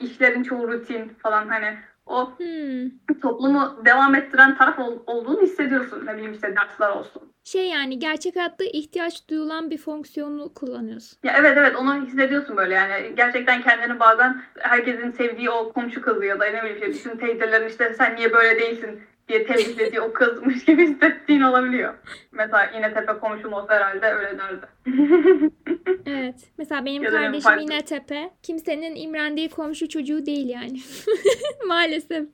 işlerin 0.00 0.42
çoğu 0.42 0.68
rutin 0.68 1.08
falan 1.08 1.48
hani 1.48 1.76
o 2.06 2.30
Hmm. 2.38 2.90
toplumu 3.22 3.82
devam 3.84 4.14
ettiren 4.14 4.56
taraf 4.58 4.78
ol- 4.78 5.02
olduğunu 5.06 5.42
hissediyorsun. 5.42 6.06
Ne 6.06 6.14
bileyim 6.14 6.32
işte 6.32 6.54
dersler 6.56 6.88
olsun. 6.88 7.22
Şey 7.44 7.68
yani 7.68 7.98
gerçek 7.98 8.36
hayatta 8.36 8.64
ihtiyaç 8.64 9.28
duyulan 9.30 9.70
bir 9.70 9.78
fonksiyonu 9.78 10.54
kullanıyorsun. 10.54 11.18
Ya 11.22 11.34
evet 11.38 11.56
evet 11.58 11.76
onu 11.76 12.06
hissediyorsun 12.06 12.56
böyle 12.56 12.74
yani. 12.74 13.12
Gerçekten 13.16 13.62
kendini 13.62 14.00
bazen 14.00 14.42
herkesin 14.58 15.10
sevdiği 15.10 15.50
o 15.50 15.72
komşu 15.72 16.02
kızı 16.02 16.24
ya 16.24 16.40
da 16.40 16.44
ne 16.44 16.62
bileyim 16.62 16.76
işte 16.76 16.88
bütün 16.88 17.18
teyzelerin 17.18 17.68
işte 17.68 17.94
sen 17.94 18.16
niye 18.16 18.32
böyle 18.32 18.60
değilsin 18.60 19.00
diye 19.28 19.46
temizlediği 19.46 20.00
o 20.06 20.12
kızmış 20.12 20.64
gibi 20.64 20.88
hissettiğin 20.88 21.40
olabiliyor. 21.40 21.94
Mesela 22.32 22.70
yine 22.74 22.94
tepe 22.94 23.12
komşum 23.12 23.52
olsa 23.52 23.74
herhalde 23.74 24.06
öyle 24.06 24.38
derdi. 24.38 24.66
Evet. 26.06 26.34
Mesela 26.58 26.84
benim 26.84 27.02
Ya 27.02 27.10
kardeşim 27.10 27.58
yine 27.58 27.84
tepe. 27.84 28.30
Kimsenin 28.42 28.96
imrendiği 28.96 29.50
komşu 29.50 29.88
çocuğu 29.88 30.26
değil 30.26 30.48
yani. 30.48 30.78
Maalesef. 31.66 32.24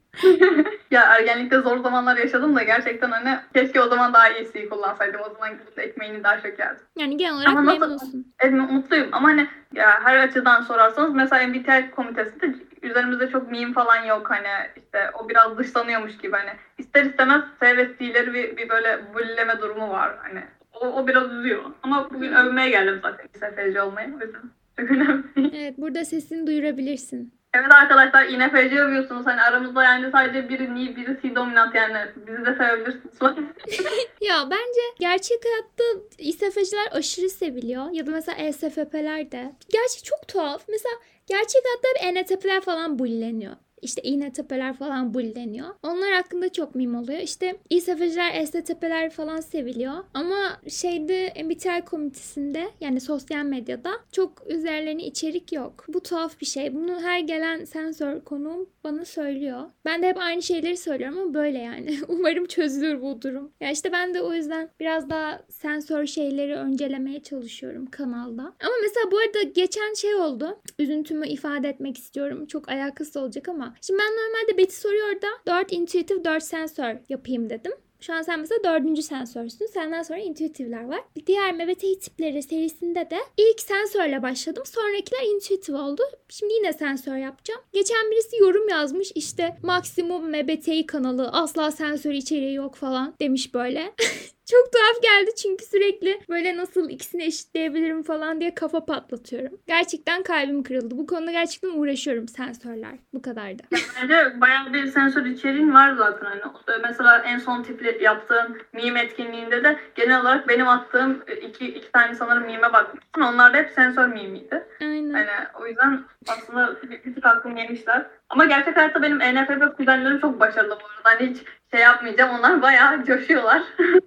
ya 0.91 1.03
ergenlikte 1.03 1.59
zor 1.59 1.79
zamanlar 1.79 2.17
yaşadım 2.17 2.57
da 2.57 2.63
gerçekten 2.63 3.11
hani 3.11 3.39
keşke 3.55 3.81
o 3.81 3.89
zaman 3.89 4.13
daha 4.13 4.29
iyisi 4.29 4.69
kullansaydım. 4.69 5.21
O 5.21 5.35
zaman 5.35 5.59
gidip 5.59 5.79
ekmeğini 5.79 6.25
daha 6.25 6.41
çok 6.41 6.59
yerdim. 6.59 6.85
Yani 6.99 7.17
genel 7.17 7.35
olarak 7.35 7.49
Ama 7.49 7.61
memnunsun. 7.61 8.35
Evet 8.41 8.71
mutluyum 8.71 9.09
ama 9.13 9.29
hani 9.29 9.49
ya 9.75 10.01
her 10.05 10.17
açıdan 10.17 10.63
sorarsanız 10.63 11.15
mesela 11.15 11.47
MBTI 11.47 11.91
komitesinde 11.91 12.55
üzerimizde 12.83 13.31
çok 13.31 13.51
meme 13.51 13.73
falan 13.73 14.05
yok 14.05 14.31
hani 14.31 14.49
işte 14.77 15.11
o 15.21 15.29
biraz 15.29 15.59
dışlanıyormuş 15.59 16.19
gibi 16.19 16.33
hani 16.33 16.51
ister 16.79 17.05
istemez 17.05 17.43
S 17.61 17.77
ve 17.77 17.89
C'leri 17.99 18.35
bir, 18.35 18.57
bir 18.57 18.69
böyle 18.69 19.01
bullileme 19.15 19.61
durumu 19.61 19.91
var 19.91 20.13
hani 20.23 20.43
o, 20.73 20.87
o 20.87 21.07
biraz 21.07 21.33
üzüyor 21.33 21.63
ama 21.83 22.11
bugün 22.11 22.33
övmeye 22.33 22.71
geldim 22.71 23.01
zaten 23.03 23.27
SFC 23.35 23.83
olmayı 23.83 24.09
o 24.09 24.25
yüzden 24.25 24.41
çok 24.79 24.91
önemli. 24.91 25.25
değil. 25.37 25.51
Evet 25.55 25.75
burada 25.79 26.05
sesini 26.05 26.47
duyurabilirsin. 26.47 27.33
Evet 27.55 27.73
arkadaşlar 27.73 28.25
INFC 28.25 28.81
övüyorsunuz 28.81 29.27
hani 29.27 29.41
aramızda 29.41 29.85
yani 29.85 30.11
sadece 30.11 30.49
biri 30.49 30.75
ni 30.75 30.97
biri 30.97 31.19
C 31.23 31.35
dominant 31.37 31.75
yani 31.75 31.99
bizi 32.27 32.45
de 32.47 32.55
sevebilirsiniz. 32.55 33.15
Ya 34.21 34.45
bence 34.51 34.81
gerçek 35.01 35.39
hayatta 35.45 35.85
İSFC'ler 36.19 36.89
aşırı 36.93 37.29
seviliyor. 37.29 37.91
Ya 37.93 38.07
da 38.07 38.11
mesela 38.11 38.39
ESFP'ler 38.39 39.33
de. 39.33 39.53
Gerçi 39.73 40.03
çok 40.03 40.29
tuhaf. 40.29 40.63
Mesela 40.69 40.95
gerçek 41.27 41.63
hep 41.85 42.17
ENTP'ler 42.17 42.61
falan 42.61 42.99
bulleniyor. 42.99 43.57
İşte 43.83 44.03
iğne 44.03 44.33
tepeler 44.33 44.75
falan 44.75 45.15
bulleniyor. 45.15 45.69
Onlar 45.83 46.13
hakkında 46.13 46.53
çok 46.53 46.75
mim 46.75 46.95
oluyor. 46.95 47.19
İşte 47.19 47.57
İSFC'ler, 47.71 48.45
STTP'ler 48.47 49.11
falan 49.11 49.41
seviliyor. 49.41 49.95
Ama 50.15 50.61
şeyde 50.69 51.33
MBTI 51.45 51.85
komitesinde 51.85 52.69
yani 52.81 53.01
sosyal 53.01 53.45
medyada 53.45 53.91
çok 54.13 54.43
üzerlerine 54.47 55.03
içerik 55.03 55.53
yok. 55.53 55.85
Bu 55.89 56.01
tuhaf 56.03 56.41
bir 56.41 56.47
şey. 56.47 56.75
Bunu 56.75 57.01
her 57.01 57.21
gelen 57.21 57.65
sensör 57.65 58.21
konuğum 58.21 58.69
bana 58.85 59.05
söylüyor. 59.05 59.71
Ben 59.85 60.03
de 60.03 60.09
hep 60.09 60.19
aynı 60.19 60.43
şeyleri 60.43 60.77
söylüyorum 60.77 61.19
ama 61.19 61.35
böyle 61.35 61.59
yani. 61.59 61.99
Umarım 62.09 62.47
çözülür 62.47 63.03
bu 63.03 63.23
durum. 63.23 63.53
Ya 63.61 63.71
işte 63.71 63.93
ben 63.93 64.15
de 64.15 64.23
o 64.23 64.33
yüzden 64.33 64.69
biraz 64.81 65.11
daha 65.11 65.43
sensör 65.49 66.07
şeyleri 66.07 66.55
öncelemeye 66.55 67.23
çalışıyorum 67.23 67.87
kanalda. 67.87 68.43
Ama 68.43 68.75
mesela 68.83 69.11
bu 69.13 69.19
arada 69.19 69.43
geçen 69.43 69.95
şey 69.95 70.15
oldu. 70.15 70.59
Üzüntümü 70.79 71.29
ifade 71.29 71.69
etmek 71.69 71.99
istiyorum. 71.99 72.47
Çok 72.47 72.69
alakası 72.69 73.21
olacak 73.21 73.49
ama. 73.49 73.72
Şimdi 73.81 73.99
ben 73.99 74.13
normalde 74.13 74.59
Betty 74.59 74.77
soruyor 74.77 75.23
da 75.23 75.29
4 75.47 75.73
intuitive 75.73 76.25
4 76.25 76.43
sensör 76.43 76.97
yapayım 77.09 77.51
dedim. 77.51 77.73
Şu 78.03 78.15
an 78.15 78.23
sen 78.23 78.41
mesela 78.41 78.65
dördüncü 78.65 79.03
sensörsün. 79.03 79.67
Senden 79.67 80.03
sonra 80.03 80.19
intuitifler 80.19 80.85
var. 80.85 81.01
Diğer 81.27 81.53
MBTI 81.53 81.99
tipleri 81.99 82.43
serisinde 82.43 83.11
de 83.11 83.19
ilk 83.37 83.61
sensörle 83.61 84.23
başladım. 84.23 84.63
Sonrakiler 84.67 85.35
intuitif 85.35 85.75
oldu. 85.75 86.03
Şimdi 86.29 86.53
yine 86.55 86.73
sensör 86.73 87.17
yapacağım. 87.17 87.61
Geçen 87.73 88.11
birisi 88.11 88.37
yorum 88.37 88.69
yazmış. 88.69 89.13
İşte 89.15 89.57
maksimum 89.63 90.31
MBTI 90.31 90.87
kanalı 90.87 91.29
asla 91.29 91.71
sensör 91.71 92.13
içeriği 92.13 92.55
yok 92.55 92.75
falan 92.75 93.15
demiş 93.21 93.55
böyle. 93.55 93.95
Çok 94.53 94.73
tuhaf 94.73 95.03
geldi 95.03 95.31
çünkü 95.43 95.65
sürekli 95.65 96.21
böyle 96.29 96.57
nasıl 96.57 96.91
ikisini 96.91 97.25
eşitleyebilirim 97.25 98.03
falan 98.03 98.41
diye 98.41 98.55
kafa 98.55 98.85
patlatıyorum. 98.85 99.59
Gerçekten 99.67 100.23
kalbim 100.23 100.63
kırıldı. 100.63 100.99
Bu 100.99 101.07
konuda 101.07 101.33
gerçekten 101.33 101.69
uğraşıyorum 101.69 102.29
sensörler. 102.29 102.95
Bu 103.15 103.23
kadardı. 103.23 103.63
Bence 104.03 104.41
bayağı 104.41 104.73
bir 104.73 104.87
sensör 104.87 105.25
içeriğin 105.25 105.75
var 105.75 105.95
zaten. 105.97 106.27
Hani 106.27 106.43
mesela 106.83 107.19
en 107.19 107.39
son 107.39 107.63
tipli 107.63 108.05
yaptığın 108.05 108.57
meme 108.73 109.01
etkinliğinde 109.01 109.65
de 109.65 109.79
genel 109.95 110.21
olarak 110.21 110.49
benim 110.49 110.69
attığım 110.69 111.23
iki, 111.49 111.67
iki 111.67 111.93
tane 111.93 112.15
sanırım 112.15 112.47
meme 112.47 112.73
bakmıştım. 112.73 113.23
Onlar 113.23 113.53
da 113.53 113.57
hep 113.57 113.71
sensör 113.71 114.07
meme'iydi. 114.07 114.67
Aynen. 114.81 115.13
Hani 115.13 115.49
o 115.61 115.67
yüzden 115.67 116.05
aslında 116.29 116.83
bir, 116.83 117.05
bir 117.05 117.15
tık 117.15 117.27
aklım 117.27 117.57
yemişler. 117.57 118.07
Ama 118.29 118.45
gerçek 118.45 118.77
hayatta 118.77 119.03
benim 119.03 119.21
ENFP 119.21 119.77
kuzenlerim 119.77 120.21
çok 120.21 120.41
başarılı 120.41 120.79
bu 120.81 120.87
arada. 120.87 121.21
Hani 121.21 121.31
hiç 121.31 121.39
şey 121.73 121.81
yapmayacağım. 121.83 122.39
Onlar 122.39 122.63
bayağı 122.63 123.05
coşuyorlar. 123.05 123.63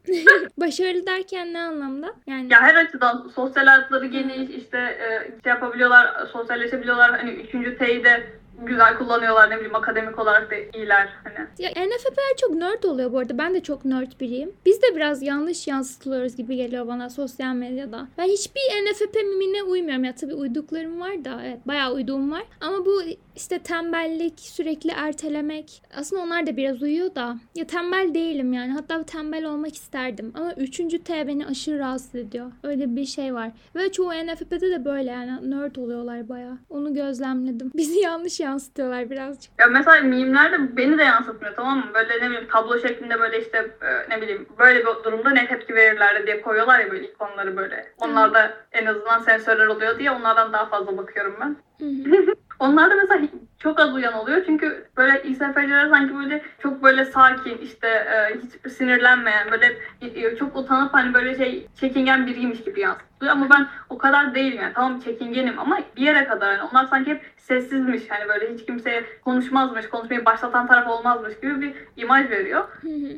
Başarılı 0.57 1.07
derken 1.07 1.53
ne 1.53 1.61
anlamda? 1.61 2.13
Yani 2.27 2.53
ya 2.53 2.61
her 2.61 2.75
açıdan 2.75 3.31
sosyal 3.35 3.65
hayatları 3.65 4.05
geniş, 4.05 4.49
işte 4.49 4.77
e, 4.77 5.07
şey 5.43 5.49
yapabiliyorlar, 5.49 6.27
sosyalleşebiliyorlar. 6.33 7.11
Hani 7.11 7.31
üçüncü 7.31 7.77
T'yi 7.77 8.03
de 8.03 8.27
güzel 8.63 8.97
kullanıyorlar 8.97 9.49
ne 9.49 9.55
bileyim 9.55 9.75
akademik 9.75 10.19
olarak 10.19 10.51
da 10.51 10.55
iyiler 10.55 11.09
hani. 11.23 11.47
Ya 11.59 11.69
NFP'ler 11.69 12.37
çok 12.41 12.55
nerd 12.55 12.83
oluyor 12.83 13.11
bu 13.11 13.19
arada. 13.19 13.37
Ben 13.37 13.53
de 13.53 13.63
çok 13.63 13.85
nerd 13.85 14.11
biriyim. 14.19 14.53
Biz 14.65 14.81
de 14.81 14.95
biraz 14.95 15.21
yanlış 15.23 15.67
yansıtılıyoruz 15.67 16.35
gibi 16.35 16.55
geliyor 16.55 16.87
bana 16.87 17.09
sosyal 17.09 17.53
medyada. 17.55 18.07
Ben 18.17 18.23
hiçbir 18.23 18.61
NFP 18.61 19.15
mimine 19.15 19.63
uymuyorum. 19.63 20.03
Ya 20.03 20.15
tabii 20.15 20.33
uyduklarım 20.33 21.01
var 21.01 21.25
da 21.25 21.41
evet 21.45 21.67
bayağı 21.67 21.93
uyduğum 21.93 22.31
var. 22.31 22.43
Ama 22.61 22.85
bu 22.85 23.01
işte 23.35 23.59
tembellik, 23.59 24.39
sürekli 24.39 24.91
ertelemek. 24.91 25.81
Aslında 25.97 26.21
onlar 26.21 26.47
da 26.47 26.57
biraz 26.57 26.81
uyuyor 26.81 27.15
da. 27.15 27.37
Ya 27.55 27.67
tembel 27.67 28.13
değilim 28.13 28.53
yani. 28.53 28.71
Hatta 28.71 29.03
tembel 29.03 29.45
olmak 29.45 29.75
isterdim. 29.75 30.31
Ama 30.35 30.53
üçüncü 30.53 31.03
T 31.03 31.27
beni 31.27 31.45
aşırı 31.45 31.79
rahatsız 31.79 32.15
ediyor. 32.15 32.51
Öyle 32.63 32.95
bir 32.95 33.05
şey 33.05 33.33
var. 33.33 33.51
Ve 33.75 33.91
çoğu 33.91 34.11
NFP'de 34.13 34.71
de 34.71 34.85
böyle 34.85 35.11
yani 35.11 35.51
nerd 35.51 35.75
oluyorlar 35.75 36.29
bayağı. 36.29 36.57
Onu 36.69 36.93
gözlemledim. 36.93 37.71
Bizi 37.75 37.99
yanlış 37.99 38.39
yansıtıyorlar 38.45 39.09
birazcık. 39.09 39.51
Ya 39.59 39.67
mesela 39.67 40.01
mimler 40.01 40.51
de 40.51 40.77
beni 40.77 40.97
de 40.97 41.03
yansıtmıyor 41.03 41.55
tamam 41.55 41.77
mı? 41.77 41.85
Böyle 41.93 42.13
ne 42.21 42.29
bileyim 42.29 42.47
tablo 42.51 42.79
şeklinde 42.79 43.19
böyle 43.19 43.41
işte 43.41 43.57
e, 43.81 44.09
ne 44.09 44.21
bileyim 44.21 44.47
böyle 44.59 44.79
bir 44.79 45.03
durumda 45.03 45.29
ne 45.29 45.47
tepki 45.47 45.75
verirler 45.75 46.27
diye 46.27 46.41
koyuyorlar 46.41 46.79
ya 46.79 46.91
böyle 46.91 47.07
ikonları 47.07 47.57
böyle. 47.57 47.93
Onlarda 47.97 48.53
en 48.71 48.85
azından 48.85 49.19
sensörler 49.19 49.67
oluyor 49.67 49.99
diye 49.99 50.11
onlardan 50.11 50.53
daha 50.53 50.65
fazla 50.65 50.97
bakıyorum 50.97 51.35
ben. 51.41 51.55
Onlarda 52.59 52.95
mesela 52.95 53.27
çok 53.65 53.79
az 53.79 53.93
uyan 53.93 54.13
oluyor 54.13 54.43
çünkü 54.45 54.85
böyle 54.97 55.23
İSFC'ler 55.23 55.89
sanki 55.89 56.15
böyle 56.15 56.41
çok 56.59 56.83
böyle 56.83 57.05
sakin 57.05 57.57
işte 57.57 57.87
e, 57.87 58.37
hiç 58.37 58.71
sinirlenmeyen 58.73 59.51
böyle 59.51 59.77
e, 60.01 60.35
çok 60.35 60.57
utanıp 60.57 60.93
hani 60.93 61.13
böyle 61.13 61.37
şey 61.37 61.67
çekingen 61.79 62.27
biriymiş 62.27 62.63
gibi 62.63 62.79
yansıtıyor 62.79 63.31
ama 63.31 63.49
ben 63.49 63.67
o 63.89 63.97
kadar 63.97 64.35
değilim 64.35 64.59
yani 64.61 64.73
tamam 64.73 64.99
çekingenim 64.99 65.59
ama 65.59 65.79
bir 65.97 66.01
yere 66.01 66.25
kadar 66.25 66.51
yani 66.51 66.69
onlar 66.71 66.85
sanki 66.85 67.11
hep 67.11 67.21
sessizmiş 67.37 68.03
hani 68.09 68.29
böyle 68.29 68.53
hiç 68.53 68.65
kimseye 68.65 69.03
konuşmazmış 69.23 69.89
konuşmayı 69.89 70.25
başlatan 70.25 70.67
taraf 70.67 70.87
olmazmış 70.87 71.39
gibi 71.39 71.61
bir 71.61 71.73
imaj 71.97 72.29
veriyor. 72.29 72.67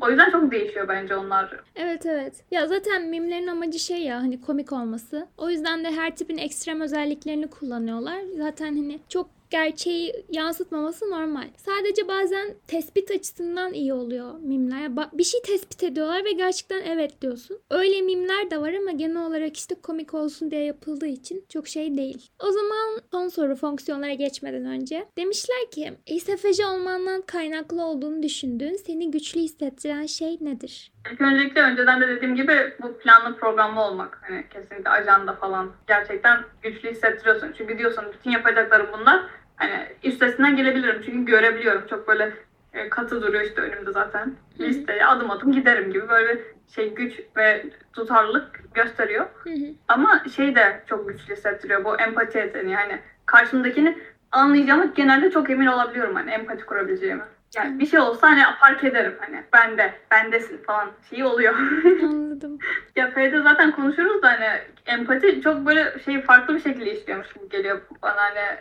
O 0.00 0.10
yüzden 0.10 0.30
çok 0.30 0.50
değişiyor 0.50 0.88
bence 0.88 1.16
onlar. 1.16 1.60
Evet 1.76 2.06
evet. 2.06 2.44
Ya 2.50 2.66
zaten 2.66 3.02
mimlerin 3.02 3.46
amacı 3.46 3.78
şey 3.78 4.02
ya 4.02 4.16
hani 4.16 4.40
komik 4.40 4.72
olması. 4.72 5.26
O 5.36 5.50
yüzden 5.50 5.84
de 5.84 5.90
her 5.90 6.16
tipin 6.16 6.38
ekstrem 6.38 6.80
özelliklerini 6.80 7.50
kullanıyorlar. 7.50 8.18
Zaten 8.38 8.66
hani 8.66 9.00
çok 9.08 9.37
gerçeği 9.50 10.24
yansıtmaması 10.30 11.10
normal. 11.10 11.48
Sadece 11.56 12.08
bazen 12.08 12.54
tespit 12.66 13.10
açısından 13.10 13.72
iyi 13.72 13.92
oluyor 13.92 14.38
mimler. 14.40 14.96
Bir 15.12 15.24
şey 15.24 15.42
tespit 15.42 15.82
ediyorlar 15.82 16.24
ve 16.24 16.32
gerçekten 16.32 16.82
evet 16.82 17.22
diyorsun. 17.22 17.60
Öyle 17.70 18.02
mimler 18.02 18.50
de 18.50 18.60
var 18.60 18.72
ama 18.72 18.90
genel 18.90 19.26
olarak 19.26 19.56
işte 19.56 19.74
komik 19.82 20.14
olsun 20.14 20.50
diye 20.50 20.64
yapıldığı 20.64 21.06
için 21.06 21.44
çok 21.48 21.68
şey 21.68 21.96
değil. 21.96 22.30
O 22.38 22.50
zaman 22.50 23.00
son 23.12 23.28
soru 23.28 23.56
fonksiyonlara 23.56 24.14
geçmeden 24.14 24.64
önce. 24.64 25.08
Demişler 25.16 25.70
ki 25.70 25.92
İSFC 26.06 26.66
olmandan 26.66 27.22
kaynaklı 27.22 27.84
olduğunu 27.84 28.22
düşündüğün 28.22 28.76
seni 28.76 29.10
güçlü 29.10 29.40
hissettiren 29.40 30.06
şey 30.06 30.38
nedir? 30.40 30.92
İlk 31.12 31.20
öncelikle 31.20 31.62
önceden 31.62 32.00
de 32.00 32.08
dediğim 32.08 32.36
gibi 32.36 32.72
bu 32.82 32.98
planlı 32.98 33.36
programlı 33.36 33.80
olmak. 33.80 34.18
Hani 34.22 34.44
kesinlikle 34.52 34.90
ajanda 34.90 35.32
falan 35.32 35.72
gerçekten 35.86 36.44
güçlü 36.62 36.90
hissettiriyorsun. 36.90 37.54
Çünkü 37.58 37.78
diyorsun 37.78 38.04
bütün 38.18 38.30
yapacaklarım 38.30 38.86
bunlar. 38.98 39.37
Hani 39.58 39.86
üstesinden 40.04 40.56
gelebilirim 40.56 41.02
çünkü 41.04 41.24
görebiliyorum. 41.32 41.86
Çok 41.90 42.08
böyle 42.08 42.32
e, 42.72 42.88
katı 42.88 43.22
duruyor 43.22 43.44
işte 43.44 43.60
önümde 43.60 43.92
zaten. 43.92 44.20
Hı 44.56 44.64
hı. 44.64 44.68
Listeye 44.68 45.06
adım 45.06 45.30
adım 45.30 45.52
giderim 45.52 45.92
gibi 45.92 46.08
böyle 46.08 46.38
şey 46.74 46.94
güç 46.94 47.20
ve 47.36 47.64
tutarlılık 47.92 48.74
gösteriyor. 48.74 49.26
Hı 49.44 49.50
hı. 49.50 49.74
Ama 49.88 50.22
şey 50.36 50.54
de 50.54 50.82
çok 50.86 51.08
güçlü 51.08 51.32
hissettiriyor 51.32 51.84
bu 51.84 51.96
empati 51.96 52.38
yeteneği. 52.38 52.74
Yani 52.74 52.98
karşımdakini 53.26 53.98
anlayacağıma 54.32 54.84
genelde 54.84 55.30
çok 55.30 55.50
emin 55.50 55.66
olabiliyorum 55.66 56.14
hani 56.14 56.30
empati 56.30 56.64
kurabileceğimi. 56.66 57.22
Yani 57.56 57.78
bir 57.78 57.86
şey 57.86 58.00
olsa 58.00 58.26
hani 58.30 58.42
fark 58.60 58.84
ederim 58.84 59.14
hani 59.20 59.42
bende, 59.52 59.94
bendesin 60.10 60.62
falan 60.62 60.90
şey 61.10 61.24
oluyor. 61.24 61.54
Anladım. 62.02 62.58
ya 62.96 63.10
F'de 63.10 63.42
zaten 63.42 63.70
konuşuruz 63.70 64.22
da 64.22 64.28
hani 64.28 64.60
empati 64.86 65.40
çok 65.42 65.66
böyle 65.66 65.98
şey 66.04 66.22
farklı 66.22 66.54
bir 66.54 66.60
şekilde 66.60 66.92
işliyormuş 66.92 67.32
gibi 67.32 67.48
geliyor 67.48 67.80
bana 68.02 68.16
hani 68.16 68.58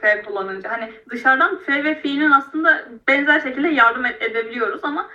F 0.00 0.22
kullanınca. 0.22 0.70
Hani 0.70 0.92
dışarıdan 1.10 1.58
F 1.66 1.84
ve 1.84 2.00
fiilin 2.00 2.30
aslında 2.30 2.88
benzer 3.08 3.40
şekilde 3.40 3.68
yardım 3.68 4.04
ed- 4.06 4.24
edebiliyoruz 4.24 4.80
ama 4.84 5.08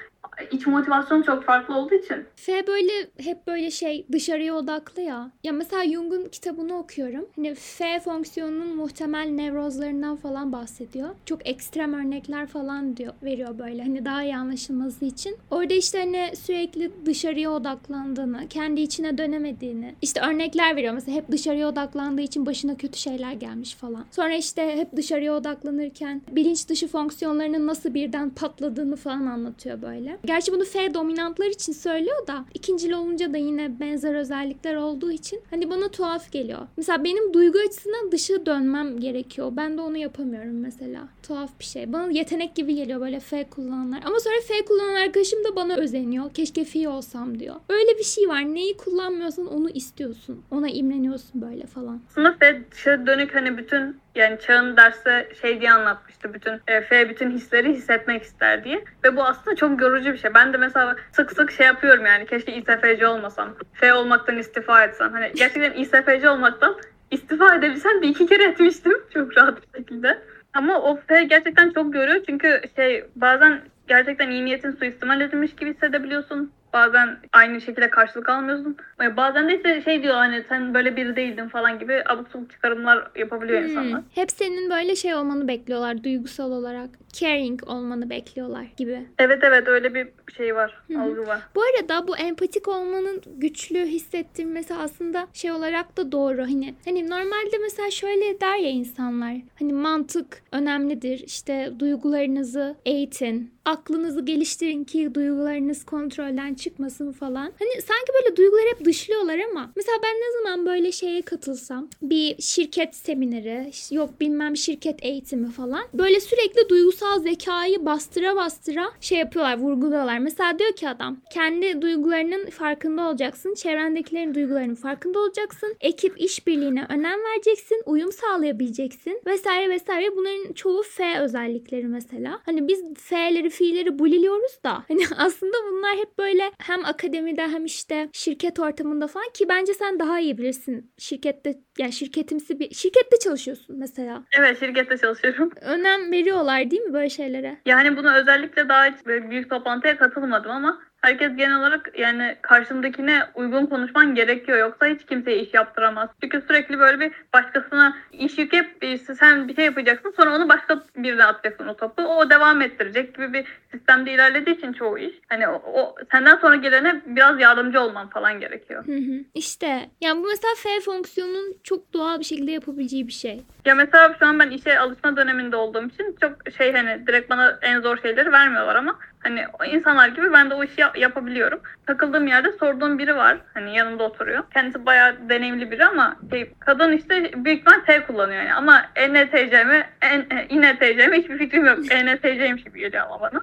iç 0.51 0.67
motivasyon 0.67 1.21
çok 1.21 1.43
farklı 1.43 1.75
olduğu 1.75 1.95
için. 1.95 2.25
F 2.35 2.67
böyle 2.67 2.91
hep 3.17 3.47
böyle 3.47 3.71
şey 3.71 4.05
dışarıya 4.11 4.53
odaklı 4.55 5.01
ya. 5.01 5.31
Ya 5.43 5.53
mesela 5.53 5.85
Jung'un 5.85 6.25
kitabını 6.25 6.77
okuyorum. 6.77 7.25
Hani 7.35 7.55
F 7.55 7.99
fonksiyonunun 7.99 8.75
muhtemel 8.75 9.27
nevrozlarından 9.29 10.15
falan 10.15 10.51
bahsediyor. 10.51 11.09
Çok 11.25 11.47
ekstrem 11.47 11.93
örnekler 11.93 12.47
falan 12.47 12.97
diyor 12.97 13.13
veriyor 13.23 13.59
böyle 13.59 13.83
hani 13.83 14.05
daha 14.05 14.23
iyi 14.23 14.37
anlaşılması 14.37 15.05
için. 15.05 15.37
Orada 15.51 15.73
işte 15.73 15.99
hani 15.99 16.35
sürekli 16.35 16.91
dışarıya 17.05 17.51
odaklandığını, 17.51 18.47
kendi 18.49 18.81
içine 18.81 19.17
dönemediğini. 19.17 19.95
işte 20.01 20.21
örnekler 20.21 20.75
veriyor. 20.75 20.93
Mesela 20.93 21.17
hep 21.17 21.31
dışarıya 21.31 21.67
odaklandığı 21.69 22.21
için 22.21 22.45
başına 22.45 22.75
kötü 22.75 22.99
şeyler 22.99 23.31
gelmiş 23.33 23.75
falan. 23.75 24.05
Sonra 24.11 24.35
işte 24.35 24.77
hep 24.77 24.95
dışarıya 24.95 25.33
odaklanırken 25.33 26.21
bilinç 26.31 26.69
dışı 26.69 26.87
fonksiyonlarının 26.87 27.67
nasıl 27.67 27.93
birden 27.93 28.29
patladığını 28.29 28.95
falan 28.95 29.25
anlatıyor 29.25 29.81
böyle. 29.81 30.14
Gerçi 30.25 30.51
bunu 30.53 30.65
F 30.65 30.93
dominantlar 30.93 31.47
için 31.47 31.73
söylüyor 31.73 32.27
da 32.27 32.45
ikincil 32.53 32.91
olunca 32.91 33.33
da 33.33 33.37
yine 33.37 33.79
benzer 33.79 34.15
özellikler 34.15 34.75
olduğu 34.75 35.11
için 35.11 35.41
hani 35.49 35.69
bana 35.69 35.87
tuhaf 35.89 36.31
geliyor. 36.31 36.67
Mesela 36.77 37.03
benim 37.03 37.33
duygu 37.33 37.59
açısından 37.59 38.11
dışa 38.11 38.45
dönmem 38.45 38.99
gerekiyor. 38.99 39.51
Ben 39.55 39.77
de 39.77 39.81
onu 39.81 39.97
yapamıyorum 39.97 40.59
mesela. 40.59 41.07
Tuhaf 41.27 41.59
bir 41.59 41.65
şey. 41.65 41.93
Bana 41.93 42.11
yetenek 42.11 42.55
gibi 42.55 42.75
geliyor 42.75 43.01
böyle 43.01 43.19
F 43.19 43.49
kullananlar. 43.49 43.99
Ama 44.05 44.19
sonra 44.19 44.35
F 44.47 44.65
kullanan 44.65 44.95
arkadaşım 44.95 45.43
da 45.43 45.55
bana 45.55 45.75
özeniyor. 45.75 46.33
Keşke 46.33 46.63
Fi 46.63 46.87
olsam 46.87 47.39
diyor. 47.39 47.55
Öyle 47.69 47.97
bir 47.97 48.03
şey 48.03 48.29
var. 48.29 48.41
Neyi 48.41 48.77
kullanmıyorsan 48.77 49.47
onu 49.47 49.69
istiyorsun. 49.69 50.43
Ona 50.51 50.69
imreniyorsun 50.69 51.41
böyle 51.41 51.65
falan. 51.65 52.01
Aslında 52.09 52.35
F 52.39 52.61
dışa 52.71 53.07
dönük 53.07 53.35
hani 53.35 53.57
bütün 53.57 53.99
yani 54.15 54.37
Çağın 54.47 54.77
derste 54.77 55.29
şey 55.41 55.61
diye 55.61 55.71
anlatmıştı 55.73 56.33
bütün 56.33 56.53
e, 56.67 56.81
F 56.81 57.09
bütün 57.09 57.31
hisleri 57.31 57.73
hissetmek 57.73 58.23
ister 58.23 58.63
diye. 58.63 58.83
Ve 59.03 59.15
bu 59.15 59.23
aslında 59.23 59.55
çok 59.55 59.81
yorucu 59.81 60.13
bir 60.13 60.17
şey. 60.17 60.33
Ben 60.33 60.53
de 60.53 60.57
mesela 60.57 60.95
sık 61.11 61.31
sık 61.31 61.51
şey 61.51 61.65
yapıyorum 61.65 62.05
yani 62.05 62.25
keşke 62.25 62.55
İSFC 62.55 63.07
olmasam. 63.07 63.55
F 63.73 63.93
olmaktan 63.93 64.37
istifa 64.37 64.83
etsem. 64.83 65.11
Hani 65.11 65.31
gerçekten 65.35 65.81
İSFC 65.81 66.29
olmaktan 66.29 66.75
istifa 67.11 67.55
edebilsem 67.55 68.01
bir 68.01 68.09
iki 68.09 68.25
kere 68.25 68.43
etmiştim. 68.43 68.93
Çok 69.13 69.37
rahat 69.37 69.57
bir 69.61 69.79
şekilde. 69.79 70.21
Ama 70.55 70.81
o 70.81 70.95
F 71.07 71.23
gerçekten 71.23 71.69
çok 71.71 71.93
görüyor 71.93 72.23
çünkü 72.25 72.61
şey 72.75 73.03
bazen 73.15 73.61
gerçekten 73.87 74.29
iyi 74.31 74.45
niyetin 74.45 74.71
suistimal 74.71 75.21
edilmiş 75.21 75.55
gibi 75.55 75.73
hissedebiliyorsun. 75.73 76.51
Bazen 76.73 77.17
aynı 77.33 77.61
şekilde 77.61 77.89
karşılık 77.89 78.29
almıyorsun. 78.29 78.77
Bazen 79.17 79.49
de 79.49 79.55
işte 79.55 79.81
şey 79.81 80.03
diyor 80.03 80.15
hani 80.15 80.43
sen 80.49 80.73
böyle 80.73 80.95
biri 80.95 81.15
değildin 81.15 81.47
falan 81.49 81.79
gibi 81.79 82.03
abuk 82.09 82.27
sabuk 82.27 82.51
çıkarımlar 82.51 83.07
yapabiliyor 83.15 83.59
Hmm, 83.61 83.69
insanlar. 83.69 84.01
Hep 84.15 84.31
senin 84.31 84.69
böyle 84.69 84.95
şey 84.95 85.15
olmanı 85.15 85.47
bekliyorlar 85.47 86.03
duygusal 86.03 86.51
olarak. 86.51 86.89
Caring 87.19 87.69
olmanı 87.69 88.09
bekliyorlar 88.09 88.65
gibi. 88.77 89.05
Evet 89.19 89.39
evet 89.43 89.67
öyle 89.67 89.93
bir 89.93 90.07
şey 90.37 90.55
var. 90.55 90.83
Hı 90.87 90.93
hı. 90.93 91.01
Algı 91.01 91.27
var. 91.27 91.41
Bu 91.55 91.61
arada 91.61 92.07
bu 92.07 92.17
empatik 92.17 92.67
olmanın 92.67 93.21
güçlü 93.37 93.85
hissettirmesi 93.85 94.73
aslında 94.73 95.27
şey 95.33 95.51
olarak 95.51 95.97
da 95.97 96.11
doğru. 96.11 96.41
Hani 96.41 96.75
hani 96.85 97.09
normalde 97.09 97.57
mesela 97.61 97.91
şöyle 97.91 98.41
der 98.41 98.57
ya 98.57 98.69
insanlar. 98.69 99.35
Hani 99.59 99.73
mantık 99.73 100.43
önemlidir. 100.51 101.19
İşte 101.19 101.71
duygularınızı 101.79 102.75
eğitin. 102.85 103.55
Aklınızı 103.65 104.25
geliştirin 104.25 104.83
ki 104.83 105.15
duygularınız 105.15 105.85
kontrolden 105.85 106.53
çıkmasın 106.53 107.11
falan. 107.11 107.53
Hani 107.59 107.81
sanki 107.81 108.11
böyle 108.13 108.35
duyguları 108.35 108.67
hep 108.75 108.85
dışlıyorlar 108.85 109.39
ama 109.51 109.71
mesela 109.75 109.97
ben 110.03 110.13
ne 110.15 110.37
zaman 110.37 110.65
böyle 110.65 110.91
şeye 110.91 111.21
katılsam 111.21 111.89
bir 112.01 112.41
şirket 112.41 112.95
semineri 112.95 113.71
yok 113.95 114.19
bilmem 114.21 114.57
şirket 114.57 115.05
eğitimi 115.05 115.51
falan 115.51 115.83
böyle 115.93 116.19
sürekli 116.19 116.69
duygusal 116.69 117.04
zekayı 117.19 117.85
bastıra 117.85 118.35
bastıra 118.35 118.91
şey 119.01 119.17
yapıyorlar 119.17 119.57
vurguluyorlar. 119.57 120.19
Mesela 120.19 120.59
diyor 120.59 120.71
ki 120.71 120.89
adam 120.89 121.17
kendi 121.33 121.81
duygularının 121.81 122.49
farkında 122.49 123.09
olacaksın. 123.09 123.53
Çevrendekilerin 123.53 124.33
duygularının 124.33 124.75
farkında 124.75 125.19
olacaksın. 125.19 125.75
Ekip 125.81 126.21
işbirliğine 126.21 126.85
önem 126.89 127.19
vereceksin. 127.19 127.81
Uyum 127.85 128.11
sağlayabileceksin 128.11 129.21
vesaire 129.25 129.69
vesaire. 129.69 130.15
Bunların 130.15 130.53
çoğu 130.53 130.83
F 130.83 131.19
özellikleri 131.19 131.87
mesela. 131.87 132.39
Hani 132.45 132.67
biz 132.67 132.93
F'leri 132.93 133.49
fiilleri 133.49 133.99
buliliyoruz 133.99 134.59
da 134.63 134.83
hani 134.87 135.01
aslında 135.17 135.57
bunlar 135.71 135.97
hep 135.97 136.17
böyle 136.17 136.51
hem 136.57 136.85
akademide 136.85 137.47
hem 137.47 137.65
işte 137.65 138.09
şirket 138.13 138.59
ortamında 138.59 139.07
falan 139.07 139.29
ki 139.33 139.49
bence 139.49 139.73
sen 139.73 139.99
daha 139.99 140.19
iyi 140.19 140.37
bilirsin. 140.37 140.91
Şirkette 140.97 141.59
yani 141.79 141.93
şirketimsi 141.93 142.59
bir 142.59 142.73
şirkette 142.75 143.19
çalışıyorsun 143.23 143.75
mesela. 143.79 144.23
Evet 144.39 144.59
şirkette 144.59 144.97
çalışıyorum. 144.97 145.51
Önem 145.61 146.11
veriyorlar 146.11 146.71
değil 146.71 146.81
mi 146.81 146.93
böyle 146.93 147.09
şeylere? 147.09 147.57
Yani 147.65 147.97
bunu 147.97 148.13
özellikle 148.15 148.69
daha 148.69 148.85
hiç 148.85 149.05
böyle 149.05 149.29
büyük 149.29 149.49
toplantıya 149.49 149.97
katılmadım 149.97 150.51
ama 150.51 150.81
herkes 151.05 151.37
genel 151.37 151.59
olarak 151.59 151.91
yani 151.97 152.35
karşındakine 152.41 153.23
uygun 153.35 153.65
konuşman 153.65 154.15
gerekiyor. 154.15 154.57
Yoksa 154.57 154.85
hiç 154.85 155.05
kimseye 155.05 155.39
iş 155.39 155.53
yaptıramaz. 155.53 156.09
Çünkü 156.21 156.43
sürekli 156.47 156.79
böyle 156.79 156.99
bir 156.99 157.11
başkasına 157.33 157.97
iş 158.11 158.37
yükleyip 158.37 158.77
işte 158.81 159.15
sen 159.15 159.47
bir 159.47 159.55
şey 159.55 159.65
yapacaksın 159.65 160.13
sonra 160.17 160.35
onu 160.35 160.49
başka 160.49 160.83
birine 160.95 161.25
atacaksın 161.25 161.67
o 161.67 161.73
topu. 161.77 162.03
O 162.03 162.29
devam 162.29 162.61
ettirecek 162.61 163.15
gibi 163.15 163.33
bir 163.33 163.45
sistemde 163.71 164.13
ilerlediği 164.13 164.57
için 164.57 164.73
çoğu 164.73 164.97
iş. 164.97 165.15
Hani 165.29 165.47
o, 165.47 165.61
o 165.73 165.95
senden 166.11 166.37
sonra 166.37 166.55
gelene 166.55 167.01
biraz 167.05 167.39
yardımcı 167.39 167.81
olman 167.81 168.09
falan 168.09 168.39
gerekiyor. 168.39 168.87
Hı 168.87 168.97
hı. 168.97 169.23
İşte 169.33 169.89
yani 170.01 170.23
bu 170.23 170.27
mesela 170.27 170.53
F 170.57 170.69
fonksiyonunun 170.85 171.57
çok 171.63 171.93
doğal 171.93 172.19
bir 172.19 172.25
şekilde 172.25 172.51
yapabileceği 172.51 173.07
bir 173.07 173.13
şey. 173.13 173.43
Ya 173.65 173.75
mesela 173.75 174.15
şu 174.19 174.25
an 174.25 174.39
ben 174.39 174.49
işe 174.49 174.79
alışma 174.79 175.17
döneminde 175.17 175.55
olduğum 175.55 175.85
için 175.85 176.15
çok 176.21 176.51
şey 176.57 176.73
hani 176.73 177.07
direkt 177.07 177.29
bana 177.29 177.59
en 177.61 177.81
zor 177.81 177.97
şeyleri 177.97 178.31
vermiyorlar 178.31 178.75
ama 178.75 178.99
hani 179.25 179.45
insanlar 179.71 180.07
gibi 180.07 180.33
ben 180.33 180.49
de 180.49 180.53
o 180.53 180.63
işi 180.63 180.81
yap- 180.81 180.97
yapabiliyorum. 180.97 181.61
Takıldığım 181.87 182.27
yerde 182.27 182.51
sorduğum 182.51 182.97
biri 182.99 183.15
var. 183.15 183.37
Hani 183.53 183.75
yanımda 183.77 184.03
oturuyor. 184.03 184.43
Kendisi 184.53 184.85
bayağı 184.85 185.29
deneyimli 185.29 185.71
biri 185.71 185.85
ama 185.85 186.15
şey, 186.31 186.51
kadın 186.59 186.91
işte 186.91 187.31
büyük 187.45 187.59
ihtimal 187.59 187.79
T 187.85 188.03
kullanıyor 188.05 188.39
yani. 188.43 188.53
Ama 188.53 188.85
E 188.95 189.03
ENTC 189.03 189.63
mi, 189.63 189.83
en- 190.01 190.45
İNTC 190.49 191.07
mi 191.07 191.17
hiçbir 191.17 191.37
fikrim 191.37 191.65
yok. 191.65 191.91
E 191.91 191.95
ENTC'ymiş 191.95 192.63
gibi 192.63 192.79
geliyor 192.79 193.03
ama 193.05 193.21
bana. 193.21 193.41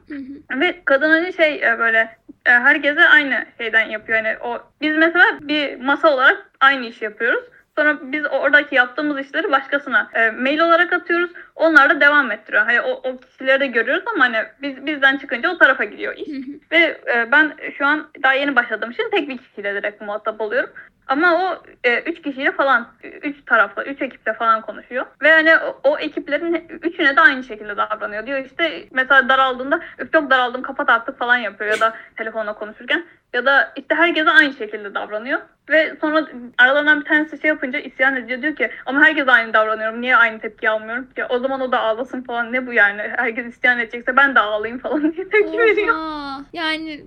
Ve 0.61 0.81
kadın 0.85 1.11
hani 1.11 1.33
şey 1.33 1.55
e, 1.55 1.79
böyle 1.79 2.16
e, 2.47 2.51
herkese 2.51 3.01
aynı 3.09 3.45
şeyden 3.59 3.88
yapıyor. 3.88 4.18
Yani 4.25 4.37
o 4.40 4.59
biz 4.81 4.97
mesela 4.97 5.25
bir 5.40 5.77
masa 5.81 6.14
olarak 6.14 6.51
aynı 6.61 6.87
işi 6.87 7.05
yapıyoruz. 7.05 7.45
Sonra 7.79 7.99
biz 8.03 8.25
oradaki 8.31 8.75
yaptığımız 8.75 9.21
işleri 9.27 9.51
başkasına 9.53 10.11
e, 10.15 10.31
mail 10.31 10.61
olarak 10.61 10.93
atıyoruz. 10.93 11.31
Onlar 11.55 11.91
da 11.91 12.01
devam 12.01 12.31
ettiriyor. 12.33 12.65
Hani 12.67 12.81
o, 12.81 12.91
o 12.91 13.17
kişileri 13.17 13.61
de 13.61 13.67
görüyoruz 13.67 14.05
ama 14.15 14.25
hani 14.25 14.37
biz 14.63 14.87
bizden 14.87 15.17
çıkınca 15.17 15.51
o 15.51 15.59
tarafa 15.59 15.85
gidiyor 15.85 16.15
iş. 16.17 16.29
Ve 16.71 17.01
e, 17.15 17.33
ben 17.33 17.53
şu 17.79 17.87
an 17.87 18.09
daha 18.23 18.35
yeni 18.35 18.57
başladığım 18.57 18.91
için 18.91 19.11
tek 19.11 19.29
bir 19.29 19.39
kişiyle 19.39 19.75
direkt 19.75 20.01
muhatap 20.03 20.41
oluyorum. 20.41 20.71
Ama 21.07 21.35
o 21.45 21.63
e, 21.85 22.01
üç 22.01 22.23
kişiyle 22.23 22.53
falan, 22.53 22.89
üç 23.23 23.37
tarafla, 23.47 23.85
üç 23.85 24.03
ekiple 24.03 24.33
falan 24.33 24.61
konuşuyor. 24.61 25.07
Ve 25.23 25.33
hani 25.33 25.57
o, 25.57 25.81
o 25.85 25.99
ekiplerin 25.99 26.69
üçüne 26.83 27.17
de 27.17 27.21
aynı 27.21 27.45
şekilde 27.45 27.77
davranıyor. 27.77 28.27
Diyor 28.27 28.45
işte 28.45 28.85
mesela 28.91 29.29
daraldığında 29.29 29.81
"Üf, 29.99 30.13
çok 30.13 30.31
daraldım 30.31 30.63
kapat 30.63 30.91
artık 30.91 31.19
falan 31.19 31.37
yapıyor 31.37 31.71
ya 31.71 31.81
da 31.81 31.95
telefonla 32.17 32.53
konuşurken. 32.55 33.05
Ya 33.33 33.47
da 33.47 33.73
işte 33.77 33.95
herkese 33.95 34.31
aynı 34.31 34.55
şekilde 34.55 34.95
davranıyor. 34.95 35.40
Ve 35.71 35.97
sonra 36.01 36.29
aralarından 36.59 37.01
bir 37.01 37.05
tanesi 37.05 37.40
şey 37.40 37.49
yapınca 37.49 37.79
isyan 37.79 38.16
ediyor. 38.16 38.42
Diyor 38.42 38.57
ki 38.57 38.71
ama 38.87 39.01
herkes 39.05 39.29
aynı 39.29 39.55
davranıyorum. 39.55 40.01
Niye 40.01 40.16
aynı 40.16 40.40
tepki 40.40 40.71
almıyorum? 40.71 41.09
Ya 41.16 41.29
o 41.29 41.38
zaman 41.38 41.61
o 41.61 41.73
da 41.73 41.81
ağlasın 41.81 42.23
falan. 42.23 42.53
Ne 42.53 42.66
bu 42.66 42.73
yani? 42.73 43.03
Herkes 43.16 43.57
isyan 43.57 43.79
edecekse 43.79 44.16
ben 44.16 44.35
de 44.35 44.40
ağlayayım 44.40 44.81
falan 44.81 45.03
diye 45.16 45.29
tepki 45.29 45.59
veriyor. 45.59 45.97
Oha. 45.97 46.45
Yani 46.53 47.05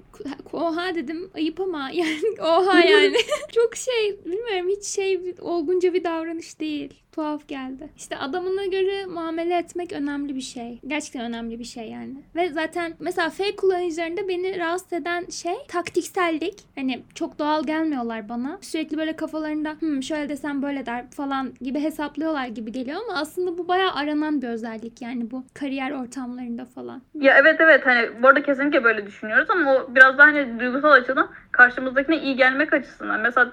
oha 0.54 0.96
dedim 0.96 1.32
ayıp 1.36 1.60
ama 1.60 1.90
yani 1.94 2.42
oha 2.42 2.80
yani. 2.80 3.18
Çok 3.56 3.76
şey 3.76 4.20
bilmiyorum 4.26 4.70
hiç 4.70 4.86
şey 4.86 5.36
olgunca 5.42 5.94
bir 5.94 6.04
davranış 6.04 6.60
değil. 6.60 6.94
Tuhaf 7.16 7.48
geldi. 7.48 7.90
İşte 7.98 8.18
adamına 8.18 8.66
göre 8.66 9.06
muamele 9.06 9.58
etmek 9.58 9.94
önemli 9.94 10.36
bir 10.36 10.42
şey. 10.42 10.80
Gerçekten 10.88 11.22
önemli 11.26 11.60
bir 11.60 11.64
şey 11.64 11.90
yani. 11.90 12.14
Ve 12.36 12.50
zaten 12.50 12.94
mesela 13.00 13.30
F 13.30 13.56
kullanıcılarında 13.56 14.28
beni 14.28 14.60
rahatsız 14.60 14.94
eden 14.94 15.26
şey 15.30 15.54
taktiksellik. 15.68 16.56
Hani 16.76 17.04
çok 17.16 17.40
doğal 17.40 17.64
gelmiyorlar 17.64 18.30
bana. 18.30 18.58
Sürekli 18.62 18.98
böyle 18.98 19.16
kafalarında 19.16 19.76
"Hmm, 19.80 20.04
şöyle 20.04 20.30
desem 20.30 20.62
böyle 20.62 20.86
der 20.86 21.12
falan 21.12 21.54
gibi 21.62 21.80
hesaplıyorlar 21.80 22.48
gibi 22.48 22.72
geliyor 22.72 23.02
ama 23.10 23.20
aslında 23.20 23.58
bu 23.58 23.68
bayağı 23.68 23.94
aranan 23.94 24.42
bir 24.42 24.48
özellik 24.48 25.02
yani 25.02 25.32
bu 25.32 25.44
kariyer 25.54 25.92
ortamlarında 25.92 26.66
falan. 26.66 27.02
Ya 27.16 27.38
evet 27.42 27.56
evet 27.60 27.86
hani 27.86 28.10
bu 28.24 28.28
arada 28.28 28.44
kesinlikle 28.44 28.84
böyle 28.84 29.06
düşünüyoruz 29.08 29.50
ama 29.50 29.74
o 29.76 29.96
biraz 29.96 30.18
daha 30.18 30.28
hani 30.28 30.60
duygusal 30.60 30.92
açıdan 30.92 31.30
karşımızdakine 31.52 32.22
iyi 32.22 32.36
gelmek 32.36 32.74
açısından. 32.74 33.20
Mesela 33.22 33.52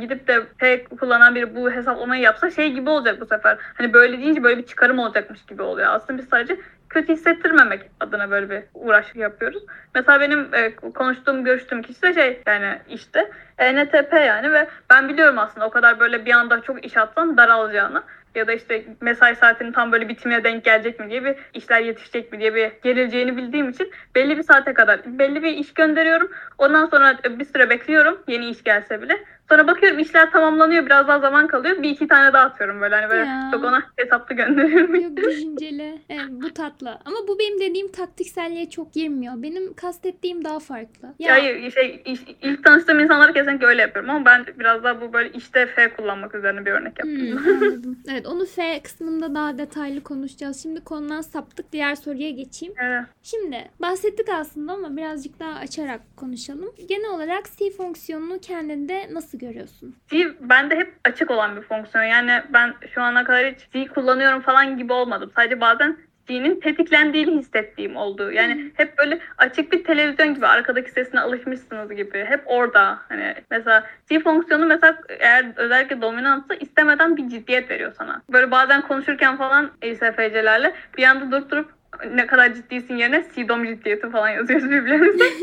gidip 0.00 0.28
de 0.28 0.42
P 0.58 0.84
kullanan 0.84 1.34
biri 1.34 1.56
bu 1.56 1.70
hesaplamayı 1.70 2.22
yapsa 2.22 2.50
şey 2.50 2.72
gibi 2.72 2.90
olacak 2.90 3.20
bu 3.20 3.26
sefer. 3.26 3.58
Hani 3.74 3.92
böyle 3.92 4.18
deyince 4.18 4.42
böyle 4.42 4.58
bir 4.58 4.66
çıkarım 4.66 4.98
olacakmış 4.98 5.46
gibi 5.46 5.62
oluyor. 5.62 5.88
Aslında 5.90 6.18
biz 6.18 6.28
sadece 6.28 6.56
kötü 6.88 7.12
hissettirmemek 7.12 7.90
adına 8.00 8.30
böyle 8.30 8.50
bir 8.50 8.62
uğraş 8.74 9.14
yapıyoruz. 9.14 9.62
Mesela 9.94 10.20
benim 10.20 10.54
e, 10.54 10.74
konuştuğum, 10.74 11.44
görüştüğüm 11.44 11.82
kişi 11.82 12.02
de 12.02 12.14
şey 12.14 12.42
yani 12.46 12.78
işte 12.88 13.30
ENTP 13.58 14.12
yani 14.12 14.52
ve 14.52 14.68
ben 14.90 15.08
biliyorum 15.08 15.38
aslında 15.38 15.66
o 15.66 15.70
kadar 15.70 16.00
böyle 16.00 16.26
bir 16.26 16.32
anda 16.32 16.60
çok 16.60 16.84
iş 16.84 16.96
atsam 16.96 17.36
daralacağını 17.36 18.02
ya 18.34 18.46
da 18.46 18.52
işte 18.52 18.84
mesai 19.00 19.36
saatinin 19.36 19.72
tam 19.72 19.92
böyle 19.92 20.08
bitimine 20.08 20.44
denk 20.44 20.64
gelecek 20.64 21.00
mi 21.00 21.10
diye 21.10 21.24
bir 21.24 21.36
işler 21.54 21.80
yetişecek 21.80 22.32
mi 22.32 22.40
diye 22.40 22.54
bir 22.54 22.72
gerileceğini 22.82 23.36
bildiğim 23.36 23.70
için 23.70 23.92
belli 24.14 24.38
bir 24.38 24.42
saate 24.42 24.74
kadar 24.74 25.00
belli 25.18 25.42
bir 25.42 25.52
iş 25.52 25.74
gönderiyorum. 25.74 26.30
Ondan 26.58 26.86
sonra 26.86 27.18
bir 27.38 27.44
süre 27.44 27.70
bekliyorum 27.70 28.22
yeni 28.28 28.50
iş 28.50 28.64
gelse 28.64 29.02
bile. 29.02 29.24
Sonra 29.48 29.66
bakıyorum 29.66 29.98
işler 29.98 30.30
tamamlanıyor 30.30 30.86
biraz 30.86 31.08
daha 31.08 31.18
zaman 31.20 31.46
kalıyor. 31.46 31.82
Bir 31.82 31.90
iki 31.90 32.06
tane 32.08 32.32
daha 32.32 32.44
atıyorum 32.44 32.80
böyle 32.80 32.94
hani 32.94 33.10
böyle 33.10 33.24
Ya. 33.24 33.48
çok 33.52 33.64
ona 33.64 33.82
hesaplı 33.96 34.34
gönderiyorum. 34.34 35.00
Çok 35.02 35.16
düşünceli. 35.16 35.98
Evet, 36.08 36.24
bu 36.30 36.54
tatlı. 36.54 36.98
Ama 37.04 37.16
bu 37.28 37.38
benim 37.38 37.60
dediğim 37.60 37.92
taktikselliğe 37.92 38.70
çok 38.70 38.92
girmiyor. 38.92 39.34
Benim 39.36 39.74
kastettiğim 39.74 40.44
daha 40.44 40.58
farklı. 40.58 41.14
Ya, 41.18 41.32
hayır 41.32 41.70
şey 41.70 42.02
iş- 42.04 42.36
ilk 42.42 42.64
tanıştığım 42.64 43.00
insanlara 43.00 43.32
kesinlikle 43.32 43.66
öyle 43.66 43.80
yapıyorum 43.82 44.10
ama 44.10 44.24
ben 44.24 44.46
biraz 44.58 44.84
daha 44.84 45.00
bu 45.00 45.12
böyle 45.12 45.30
işte 45.32 45.66
F 45.66 45.88
kullanmak 45.96 46.34
üzerine 46.34 46.66
bir 46.66 46.70
örnek 46.70 46.98
yaptım. 46.98 47.38
Hmm, 47.44 47.52
anladım. 47.62 47.98
Evet 48.10 48.26
onu 48.26 48.46
F 48.46 48.82
kısmında 48.82 49.34
daha 49.34 49.58
detaylı 49.58 50.02
konuşacağız. 50.02 50.62
Şimdi 50.62 50.84
konudan 50.84 51.20
saptık. 51.20 51.72
Diğer 51.72 51.94
soruya 51.94 52.30
geçeyim. 52.30 52.74
Evet. 52.78 53.02
Şimdi 53.22 53.56
bahsettik 53.80 54.28
aslında 54.28 54.72
ama 54.72 54.96
birazcık 54.96 55.40
daha 55.40 55.58
açarak 55.58 56.00
konuşalım. 56.16 56.72
Genel 56.88 57.10
olarak 57.10 57.44
C 57.58 57.70
fonksiyonunu 57.70 58.38
kendinde 58.38 59.08
nasıl 59.12 59.41
görüyorsun? 59.42 59.96
C 60.10 60.28
bende 60.40 60.76
hep 60.76 60.94
açık 61.04 61.30
olan 61.30 61.56
bir 61.56 61.62
fonksiyon. 61.62 62.04
Yani 62.04 62.42
ben 62.52 62.74
şu 62.94 63.02
ana 63.02 63.24
kadar 63.24 63.46
hiç 63.46 63.68
C 63.72 63.86
kullanıyorum 63.86 64.40
falan 64.40 64.76
gibi 64.76 64.92
olmadım. 64.92 65.32
Sadece 65.36 65.60
bazen 65.60 65.96
C'nin 66.28 66.60
tetiklendiğini 66.60 67.38
hissettiğim 67.38 67.96
oldu. 67.96 68.32
Yani 68.32 68.72
hep 68.74 68.98
böyle 68.98 69.18
açık 69.38 69.72
bir 69.72 69.84
televizyon 69.84 70.34
gibi 70.34 70.46
arkadaki 70.46 70.90
sesine 70.90 71.20
alışmışsınız 71.20 71.92
gibi. 71.92 72.24
Hep 72.24 72.42
orada. 72.46 72.98
Hani 73.08 73.34
mesela 73.50 73.86
C 74.08 74.20
fonksiyonu 74.20 74.66
mesela 74.66 74.98
eğer 75.08 75.46
özellikle 75.56 76.02
dominantsa 76.02 76.54
istemeden 76.54 77.16
bir 77.16 77.28
ciddiyet 77.28 77.70
veriyor 77.70 77.92
sana. 77.98 78.22
Böyle 78.32 78.50
bazen 78.50 78.82
konuşurken 78.82 79.36
falan 79.36 79.70
ISFC'lerle 79.82 80.74
bir 80.96 81.04
anda 81.04 81.30
durup 81.30 81.50
durup 81.50 81.81
ne 82.10 82.26
kadar 82.26 82.54
ciddisin 82.54 82.96
yerine 82.96 83.22
Sidom 83.22 83.66
ciddiyeti 83.66 84.10
falan 84.10 84.28
yazıyoruz 84.28 84.70
birbirlerimize. 84.70 85.24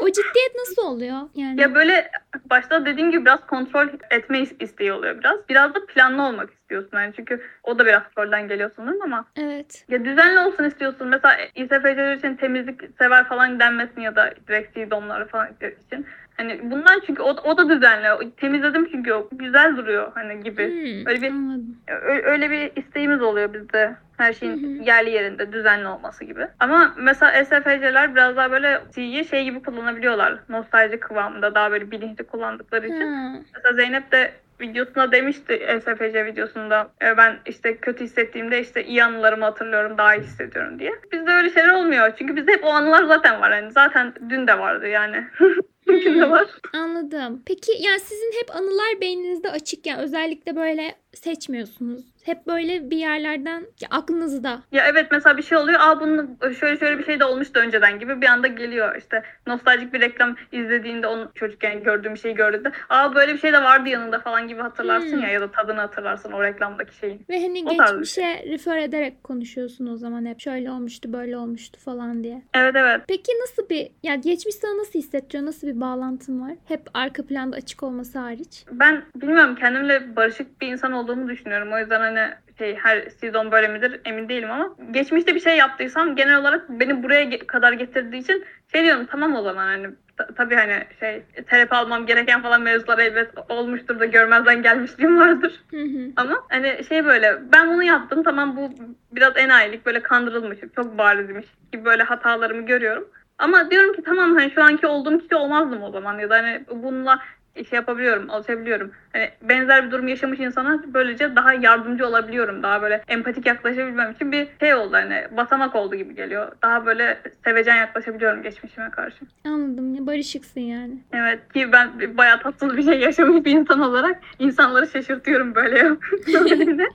O 0.00 0.06
ciddiyet 0.06 0.54
nasıl 0.58 0.82
oluyor? 0.82 1.20
Yani 1.34 1.60
ya 1.60 1.74
böyle 1.74 2.10
başta 2.50 2.86
dediğim 2.86 3.10
gibi 3.10 3.24
biraz 3.24 3.46
kontrol 3.46 3.88
etme 4.10 4.38
is- 4.38 4.64
isteği 4.64 4.92
oluyor 4.92 5.18
biraz. 5.18 5.48
Biraz 5.48 5.74
da 5.74 5.86
planlı 5.86 6.22
olmak 6.22 6.50
istiyorsun 6.52 6.98
yani 6.98 7.12
çünkü 7.16 7.42
o 7.62 7.78
da 7.78 7.86
biraz 7.86 8.02
rolden 8.18 8.48
geliyor 8.48 8.70
sanırım 8.76 9.02
ama 9.02 9.24
evet. 9.36 9.84
ya 9.88 10.04
düzenli 10.04 10.40
olsun 10.40 10.64
istiyorsun. 10.64 11.08
Mesela 11.08 11.36
İSFC'ler 11.54 12.16
için 12.16 12.36
temizlik 12.36 12.80
sever 12.98 13.28
falan 13.28 13.60
denmesin 13.60 14.00
ya 14.00 14.16
da 14.16 14.34
direkt 14.48 14.74
Sidomları 14.74 15.28
falan 15.28 15.48
için. 15.56 16.06
Hani 16.36 16.70
bundan 16.70 17.00
çünkü 17.06 17.22
o, 17.22 17.28
o 17.28 17.56
da 17.56 17.68
düzenli. 17.68 18.30
Temizledim 18.36 18.88
çünkü 18.90 19.12
o 19.12 19.28
güzel 19.32 19.76
duruyor 19.76 20.12
hani 20.14 20.40
gibi. 20.44 20.66
Hmm, 20.68 21.06
Öyle 21.06 21.22
bir- 21.22 21.30
anladım. 21.30 21.76
Öyle 22.24 22.50
bir 22.50 22.72
isteğimiz 22.82 23.22
oluyor 23.22 23.54
bizde. 23.54 23.96
Her 24.16 24.32
şeyin 24.32 24.62
Hı 24.78 24.82
hı. 24.82 24.84
yerli 24.84 25.10
yerinde, 25.10 25.52
düzenli 25.52 25.86
olması 25.88 26.24
gibi. 26.24 26.46
Ama 26.60 26.94
mesela 26.98 27.44
SFC'ler 27.44 28.14
biraz 28.14 28.36
daha 28.36 28.50
böyle 28.50 28.80
C'yi 28.94 29.24
şey 29.24 29.44
gibi 29.44 29.62
kullanabiliyorlar. 29.62 30.38
Nostalji 30.48 31.00
kıvamında 31.00 31.54
daha 31.54 31.70
böyle 31.70 31.90
bilinçli 31.90 32.24
kullandıkları 32.24 32.86
için. 32.86 33.12
Ha, 33.12 33.32
Mesela 33.54 33.74
Zeynep 33.76 34.12
de 34.12 34.32
videosunda 34.60 35.12
demişti 35.12 35.80
SFC 35.80 36.26
videosunda 36.26 36.90
e, 37.02 37.16
ben 37.16 37.38
işte 37.46 37.76
kötü 37.76 38.04
hissettiğimde 38.04 38.60
işte 38.60 38.84
iyi 38.84 39.04
anılarımı 39.04 39.44
hatırlıyorum 39.44 39.98
daha 39.98 40.14
iyi 40.14 40.22
hissediyorum 40.22 40.78
diye. 40.78 40.92
Bizde 41.12 41.30
öyle 41.30 41.50
şeyler 41.50 41.72
olmuyor. 41.72 42.12
Çünkü 42.18 42.36
bizde 42.36 42.52
hep 42.52 42.64
o 42.64 42.68
anılar 42.68 43.04
zaten 43.04 43.40
var. 43.40 43.50
Yani 43.50 43.72
zaten 43.72 44.14
dün 44.28 44.46
de 44.46 44.58
vardı 44.58 44.88
yani. 44.88 45.24
Bugün 45.86 46.20
de 46.20 46.30
var. 46.30 46.46
anladım. 46.74 47.42
Peki 47.46 47.72
yani 47.80 48.00
sizin 48.00 48.32
hep 48.40 48.56
anılar 48.56 49.00
beyninizde 49.00 49.50
açık 49.50 49.86
yani 49.86 50.02
özellikle 50.02 50.56
böyle 50.56 50.94
seçmiyorsunuz. 51.14 52.04
Hep 52.26 52.46
böyle 52.46 52.90
bir 52.90 52.96
yerlerden 52.96 53.60
ya 53.80 53.88
aklınızda. 53.90 54.62
Ya 54.72 54.84
evet 54.86 55.06
mesela 55.10 55.36
bir 55.36 55.42
şey 55.42 55.58
oluyor. 55.58 55.80
Aa 55.82 56.00
bunun 56.00 56.38
şöyle 56.60 56.76
şöyle 56.78 56.98
bir 56.98 57.04
şey 57.04 57.20
de 57.20 57.24
olmuştu 57.24 57.60
önceden 57.60 57.98
gibi 57.98 58.20
bir 58.20 58.26
anda 58.26 58.46
geliyor. 58.46 58.96
İşte 58.96 59.22
nostaljik 59.46 59.92
bir 59.92 60.00
reklam 60.00 60.36
izlediğinde 60.52 61.06
onu 61.06 61.30
çocukken 61.34 61.82
gördüğüm 61.82 62.14
bir 62.14 62.18
şeyi 62.18 62.34
gördüğünde 62.34 62.72
aa 62.88 63.14
böyle 63.14 63.34
bir 63.34 63.38
şey 63.38 63.52
de 63.52 63.62
vardı 63.62 63.88
yanında 63.88 64.18
falan 64.18 64.48
gibi 64.48 64.60
hatırlarsın 64.60 65.06
Hmm. 65.16 65.22
ya 65.22 65.28
ya 65.28 65.40
da 65.40 65.50
tadını 65.50 65.80
hatırlarsın 65.80 66.32
o 66.32 66.42
reklamdaki 66.42 66.96
şeyin. 66.96 67.26
Ve 67.28 67.42
hani 67.42 67.62
O 67.66 67.70
bir 67.70 67.78
geçmişe 67.78 68.44
refer 68.48 68.76
ederek 68.76 69.24
konuşuyorsun 69.24 69.86
o 69.86 69.96
zaman 69.96 70.26
hep 70.26 70.40
şöyle 70.40 70.70
olmuştu 70.70 71.12
böyle 71.12 71.36
olmuştu 71.36 71.80
falan 71.80 72.24
diye. 72.24 72.42
Evet 72.54 72.74
evet. 72.76 73.00
Peki 73.08 73.32
nasıl 73.42 73.68
bir 73.68 73.88
ya 74.02 74.14
geçmiş 74.14 74.54
sana 74.54 74.78
nasıl 74.78 74.98
hissettiriyor? 74.98 75.46
Nasıl 75.46 75.66
bir 75.66 75.80
bağlantın 75.80 76.40
var? 76.40 76.52
Hep 76.68 76.80
arka 76.94 77.22
planda 77.26 77.56
açık 77.56 77.82
olması 77.82 78.18
hariç. 78.18 78.64
Ben 78.72 79.02
bilmiyorum 79.16 79.54
kendimle 79.54 80.16
barışık 80.16 80.60
bir 80.60 80.66
insan 80.68 80.92
olduğumu 80.92 81.28
düşünüyorum. 81.28 81.72
O 81.72 81.78
yüzden 81.78 82.00
hani 82.00 82.15
şey 82.58 82.76
her 82.76 83.10
sezon 83.10 83.52
böyle 83.52 83.68
midir 83.68 84.00
emin 84.04 84.28
değilim 84.28 84.50
ama 84.50 84.76
geçmişte 84.90 85.34
bir 85.34 85.40
şey 85.40 85.56
yaptıysam 85.56 86.16
genel 86.16 86.40
olarak 86.40 86.70
beni 86.70 87.02
buraya 87.02 87.38
kadar 87.46 87.72
getirdiği 87.72 88.18
için 88.18 88.44
şey 88.72 88.84
diyorum 88.84 89.06
tamam 89.10 89.34
o 89.34 89.42
zaman 89.42 89.66
hani 89.66 89.86
ta- 90.16 90.34
tabii 90.36 90.54
hani 90.54 90.84
şey 91.00 91.22
terapi 91.50 91.74
almam 91.74 92.06
gereken 92.06 92.42
falan 92.42 92.62
mevzular 92.62 92.98
elbet 92.98 93.30
olmuştur 93.48 94.00
da 94.00 94.04
görmezden 94.04 94.62
gelmişliğim 94.62 95.20
vardır. 95.20 95.60
Hı 95.70 95.76
hı. 95.82 96.10
Ama 96.16 96.42
hani 96.48 96.84
şey 96.88 97.04
böyle 97.04 97.38
ben 97.52 97.68
bunu 97.68 97.82
yaptım 97.82 98.22
tamam 98.22 98.56
bu 98.56 98.70
biraz 99.12 99.36
enayilik 99.36 99.86
böyle 99.86 100.02
kandırılmışım 100.02 100.68
çok 100.76 100.98
barizmiş 100.98 101.46
gibi 101.72 101.84
böyle 101.84 102.02
hatalarımı 102.02 102.66
görüyorum. 102.66 103.08
Ama 103.38 103.70
diyorum 103.70 103.92
ki 103.92 104.02
tamam 104.02 104.36
hani 104.36 104.50
şu 104.50 104.62
anki 104.62 104.86
olduğum 104.86 105.18
kişi 105.18 105.36
olmazdım 105.36 105.82
o 105.82 105.90
zaman 105.90 106.18
ya 106.18 106.30
da 106.30 106.34
hani 106.34 106.64
bununla 106.70 107.18
şey 107.64 107.76
yapabiliyorum, 107.76 108.30
alışabiliyorum. 108.30 108.90
Hani 109.12 109.30
benzer 109.42 109.86
bir 109.86 109.90
durum 109.90 110.08
yaşamış 110.08 110.40
insana 110.40 110.82
böylece 110.86 111.36
daha 111.36 111.52
yardımcı 111.52 112.06
olabiliyorum. 112.06 112.62
Daha 112.62 112.82
böyle 112.82 113.02
empatik 113.08 113.46
yaklaşabilmem 113.46 114.12
için 114.12 114.32
bir 114.32 114.48
şey 114.60 114.74
oldu 114.74 114.92
hani 114.92 115.26
basamak 115.36 115.74
oldu 115.74 115.96
gibi 115.96 116.14
geliyor. 116.14 116.52
Daha 116.62 116.86
böyle 116.86 117.18
sevecen 117.44 117.76
yaklaşabiliyorum 117.76 118.42
geçmişime 118.42 118.90
karşı. 118.90 119.16
Anladım. 119.44 119.94
Ya, 119.94 120.06
Barışıksın 120.06 120.60
yani. 120.60 120.94
Evet 121.12 121.52
ki 121.52 121.72
ben 121.72 122.16
bayağı 122.16 122.40
tatsız 122.40 122.76
bir 122.76 122.82
şey 122.82 123.00
yaşamış 123.00 123.44
bir 123.44 123.52
insan 123.52 123.80
olarak 123.80 124.20
insanları 124.38 124.86
şaşırtıyorum 124.86 125.54
böyle. 125.54 125.86